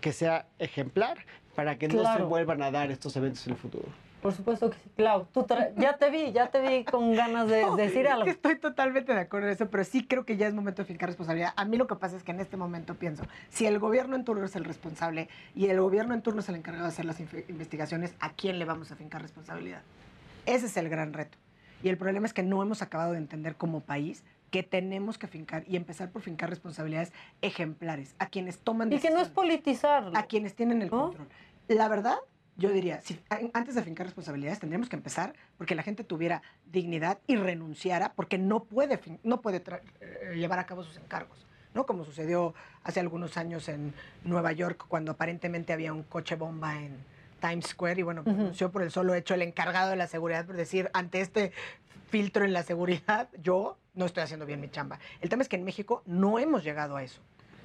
que 0.01 0.11
sea 0.11 0.47
ejemplar 0.59 1.17
para 1.55 1.77
que 1.77 1.87
no 1.87 2.03
se 2.15 2.23
vuelvan 2.23 2.61
a 2.61 2.71
dar 2.71 2.91
estos 2.91 3.15
eventos 3.15 3.47
en 3.47 3.53
el 3.53 3.59
futuro. 3.59 4.04
Por 4.25 4.33
supuesto 4.33 4.71
que 4.71 4.77
sí. 4.79 4.89
Clau, 4.95 5.27
tú 5.31 5.45
ya 5.77 5.97
te 5.97 6.09
vi, 6.09 6.31
ya 6.31 6.47
te 6.47 6.59
vi 6.59 6.83
con 6.83 7.13
ganas 7.13 7.47
de 7.47 7.61
No, 7.67 7.75
decir 7.75 8.07
algo. 8.07 8.25
que 8.25 8.31
estoy 8.31 8.57
totalmente 8.57 9.13
de 9.13 9.19
acuerdo 9.19 9.45
en 9.45 9.53
eso, 9.53 9.69
pero 9.69 9.83
sí 9.83 10.03
creo 10.07 10.25
que 10.25 10.35
ya 10.35 10.47
es 10.47 10.55
momento 10.55 10.81
de 10.81 10.87
fincar 10.87 11.09
responsabilidad. 11.09 11.53
A 11.55 11.63
mí 11.63 11.77
lo 11.77 11.85
que 11.85 11.93
pasa 11.95 12.17
es 12.17 12.23
que 12.23 12.31
en 12.31 12.39
este 12.39 12.57
momento 12.57 12.95
pienso, 12.95 13.23
si 13.49 13.67
el 13.67 13.77
gobierno 13.77 14.15
en 14.15 14.23
turno 14.25 14.43
es 14.43 14.55
el 14.55 14.63
responsable 14.65 15.29
y 15.53 15.67
el 15.67 15.79
gobierno 15.79 16.15
en 16.15 16.23
turno 16.23 16.39
es 16.39 16.49
el 16.49 16.55
encargado 16.55 16.85
de 16.85 16.89
hacer 16.89 17.05
las 17.05 17.19
investigaciones, 17.19 18.15
¿a 18.19 18.31
quién 18.31 18.57
le 18.57 18.65
vamos 18.65 18.91
a 18.91 18.95
fincar 18.95 19.21
responsabilidad? 19.21 19.83
Ese 20.47 20.65
es 20.65 20.75
el 20.77 20.89
gran 20.89 21.13
reto. 21.13 21.37
Y 21.83 21.89
el 21.89 21.97
problema 21.99 22.25
es 22.25 22.33
que 22.33 22.41
no 22.41 22.63
hemos 22.63 22.81
acabado 22.81 23.11
de 23.11 23.19
entender 23.19 23.57
como 23.57 23.81
país 23.81 24.23
que 24.49 24.63
tenemos 24.63 25.19
que 25.19 25.27
fincar 25.27 25.65
y 25.67 25.75
empezar 25.75 26.09
por 26.09 26.23
fincar 26.23 26.49
responsabilidades 26.49 27.13
ejemplares 27.43 28.15
a 28.17 28.25
quienes 28.25 28.57
toman 28.57 28.91
Y 28.91 28.97
que 28.97 29.11
no 29.11 29.19
es 29.19 29.29
politizar. 29.29 30.09
a 30.15 30.23
quienes 30.23 30.55
tienen 30.55 30.81
el 30.81 30.89
control. 30.89 31.27
La 31.67 31.87
verdad, 31.89 32.17
yo 32.57 32.69
diría, 32.69 33.01
si, 33.01 33.19
antes 33.53 33.75
de 33.75 33.83
fincar 33.83 34.05
responsabilidades, 34.05 34.59
tendríamos 34.59 34.87
que 34.87 34.95
empezar 34.95 35.33
porque 35.57 35.75
la 35.75 35.83
gente 35.83 36.03
tuviera 36.03 36.41
dignidad 36.71 37.19
y 37.27 37.35
renunciara 37.35 38.13
porque 38.13 38.37
no 38.37 38.63
puede, 38.63 38.99
no 39.23 39.41
puede 39.41 39.61
eh, 40.01 40.35
llevar 40.35 40.59
a 40.59 40.65
cabo 40.65 40.83
sus 40.83 40.97
encargos. 40.97 41.45
¿no? 41.73 41.85
Como 41.85 42.05
sucedió 42.05 42.53
hace 42.83 43.01
algunos 43.01 43.35
años 43.35 43.67
en 43.67 43.93
Nueva 44.23 44.53
York, 44.53 44.85
cuando 44.87 45.11
aparentemente 45.11 45.73
había 45.73 45.91
un 45.91 46.03
coche 46.03 46.35
bomba 46.35 46.81
en 46.81 46.97
Times 47.41 47.67
Square 47.67 47.99
y 47.99 48.03
bueno, 48.03 48.23
renunció 48.23 48.71
por 48.71 48.81
el 48.81 48.91
solo 48.91 49.13
hecho 49.13 49.33
el 49.33 49.41
encargado 49.41 49.89
de 49.89 49.97
la 49.97 50.07
seguridad, 50.07 50.45
por 50.45 50.55
decir, 50.55 50.89
ante 50.93 51.19
este 51.19 51.51
filtro 52.09 52.45
en 52.45 52.53
la 52.53 52.63
seguridad, 52.63 53.27
yo 53.43 53.77
no 53.93 54.05
estoy 54.05 54.23
haciendo 54.23 54.45
bien 54.45 54.61
mi 54.61 54.69
chamba. 54.69 54.99
El 55.19 55.27
tema 55.27 55.43
es 55.43 55.49
que 55.49 55.57
en 55.57 55.65
México 55.65 56.01
no 56.05 56.39
hemos 56.39 56.63
llegado 56.63 56.95
a 56.95 57.03
eso. 57.03 57.19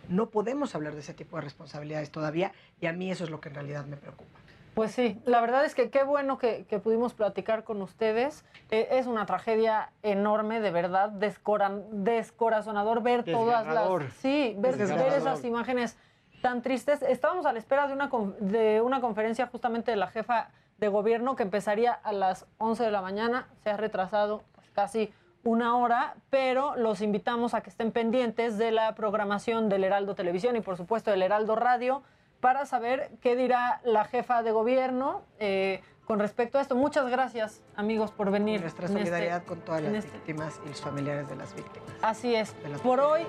No 0.09 0.31
podemos 0.31 0.75
hablar 0.75 0.95
de 0.95 1.01
ese 1.01 1.15
tipo 1.15 1.37
de 1.37 1.43
responsabilidades 1.43 2.11
todavía 2.11 2.51
y 2.81 2.87
a 2.87 2.93
mí 2.93 3.13
eso 3.13 3.23
es 3.23 3.31
lo 3.31 3.41
que 3.41 3.49
en 3.49 3.55
realidad 3.55 3.87
me 3.87 3.97
preocupa. 3.97 4.41
Pues 4.75 4.93
sí, 4.93 5.21
la 5.25 5.41
verdad 5.41 5.65
es 5.65 5.75
que 5.75 5.91
qué 5.91 6.05
bueno 6.05 6.39
que, 6.39 6.65
que 6.67 6.79
pudimos 6.79 7.13
platicar 7.13 7.65
con 7.65 7.83
ustedes. 7.83 8.45
Eh, 8.71 8.89
es 8.93 9.07
una 9.07 9.27
tragedia 9.27 9.91
enorme, 10.03 10.61
de 10.61 10.71
verdad, 10.71 11.11
descoran- 11.11 11.85
descorazonador 11.91 13.03
ver 13.03 13.25
todas 13.25 13.67
las... 13.75 13.85
Sí, 14.15 14.55
ver, 14.59 14.77
esas 15.17 15.45
imágenes 15.45 15.99
tan 16.41 16.63
tristes. 16.63 17.03
Estábamos 17.03 17.47
a 17.47 17.53
la 17.53 17.59
espera 17.59 17.87
de 17.89 17.93
una, 17.95 18.09
de 18.41 18.81
una 18.81 19.01
conferencia 19.01 19.47
justamente 19.49 19.91
de 19.91 19.97
la 19.97 20.07
jefa 20.07 20.49
de 20.79 20.89
gobierno 20.89 21.37
que 21.37 21.43
empezaría 21.43 21.93
a 21.93 22.13
las 22.13 22.47
11 22.59 22.85
de 22.85 22.91
la 22.91 23.03
mañana. 23.03 23.49
Se 23.65 23.71
ha 23.71 23.77
retrasado 23.77 24.45
pues, 24.55 24.71
casi 24.71 25.13
una 25.43 25.77
hora, 25.77 26.15
pero 26.31 26.77
los 26.77 27.01
invitamos 27.03 27.55
a 27.55 27.61
que 27.63 27.71
estén 27.71 27.93
pendientes 27.93 28.57
de 28.57 28.71
la 28.71 28.95
programación 28.95 29.69
del 29.69 29.85
Heraldo 29.85 30.15
Televisión 30.15 30.55
y 30.57 30.61
por 30.61 30.77
supuesto 30.77 31.11
del 31.11 31.23
Heraldo 31.23 31.57
Radio 31.57 32.03
para 32.41 32.67
saber 32.67 33.11
qué 33.21 33.37
dirá 33.37 33.81
la 33.85 34.05
jefa 34.05 34.43
de 34.43 34.51
gobierno 34.53 35.23
eh, 35.39 35.83
con 36.07 36.19
respecto 36.19 36.59
a 36.59 36.63
esto. 36.63 36.75
Muchas 36.75 37.09
gracias, 37.09 37.63
amigos, 37.77 38.11
por 38.11 38.31
venir. 38.31 38.61
Nuestra 38.61 38.87
este- 38.87 38.99
solidaridad 38.99 39.45
con 39.45 39.61
todas 39.61 39.83
las 39.83 39.93
este- 39.95 40.13
víctimas 40.13 40.61
y 40.65 40.69
los 40.71 40.81
familiares 40.81 41.29
de 41.29 41.37
las 41.37 41.55
víctimas. 41.55 41.89
Así 42.03 42.35
es. 42.35 42.53
Por 42.83 42.99
hoy, 43.01 43.23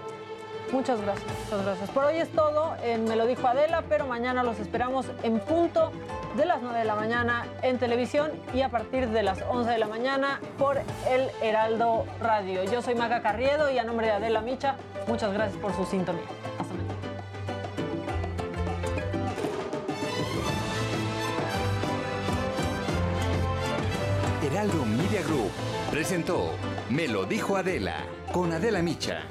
muchas 0.72 1.00
gracias, 1.02 1.28
muchas 1.44 1.66
gracias. 1.66 1.90
Por 1.92 2.06
hoy 2.06 2.16
es 2.18 2.32
todo 2.32 2.76
en 2.82 3.04
Me 3.04 3.16
lo 3.16 3.28
dijo 3.28 3.46
Adela, 3.48 3.84
pero 3.88 4.08
mañana 4.08 4.42
los 4.44 4.60
esperamos 4.60 5.06
en 5.24 5.40
punto 5.40 5.92
de 6.38 6.46
las 6.46 6.62
9 6.62 6.80
de 6.80 6.86
la 6.86 6.96
mañana 6.96 7.46
en 7.62 7.78
televisión 7.78 8.32
y 8.54 8.62
a 8.62 8.70
partir 8.70 9.10
de 9.10 9.22
las 9.22 9.42
11 9.50 9.70
de 9.70 9.78
la 9.78 9.88
mañana 9.88 10.40
por 10.58 10.78
el 11.10 11.30
Heraldo 11.42 12.06
Radio. 12.22 12.64
Yo 12.64 12.82
soy 12.82 12.96
Maca 12.96 13.22
Carriedo 13.22 13.70
y 13.70 13.78
a 13.78 13.84
nombre 13.84 14.08
de 14.08 14.14
Adela 14.14 14.42
Micha, 14.42 14.76
muchas 15.08 15.34
gracias 15.34 15.62
por 15.62 15.74
su 15.76 15.86
sintonía. 15.86 16.24
Hasta 16.58 16.71
Heraldo 24.62 24.86
Media 24.86 25.24
Group 25.24 25.50
presentó 25.90 26.52
Me 26.92 27.08
lo 27.08 27.26
dijo 27.26 27.58
Adela 27.58 28.06
con 28.32 28.54
Adela 28.54 28.84
Micha. 28.84 29.24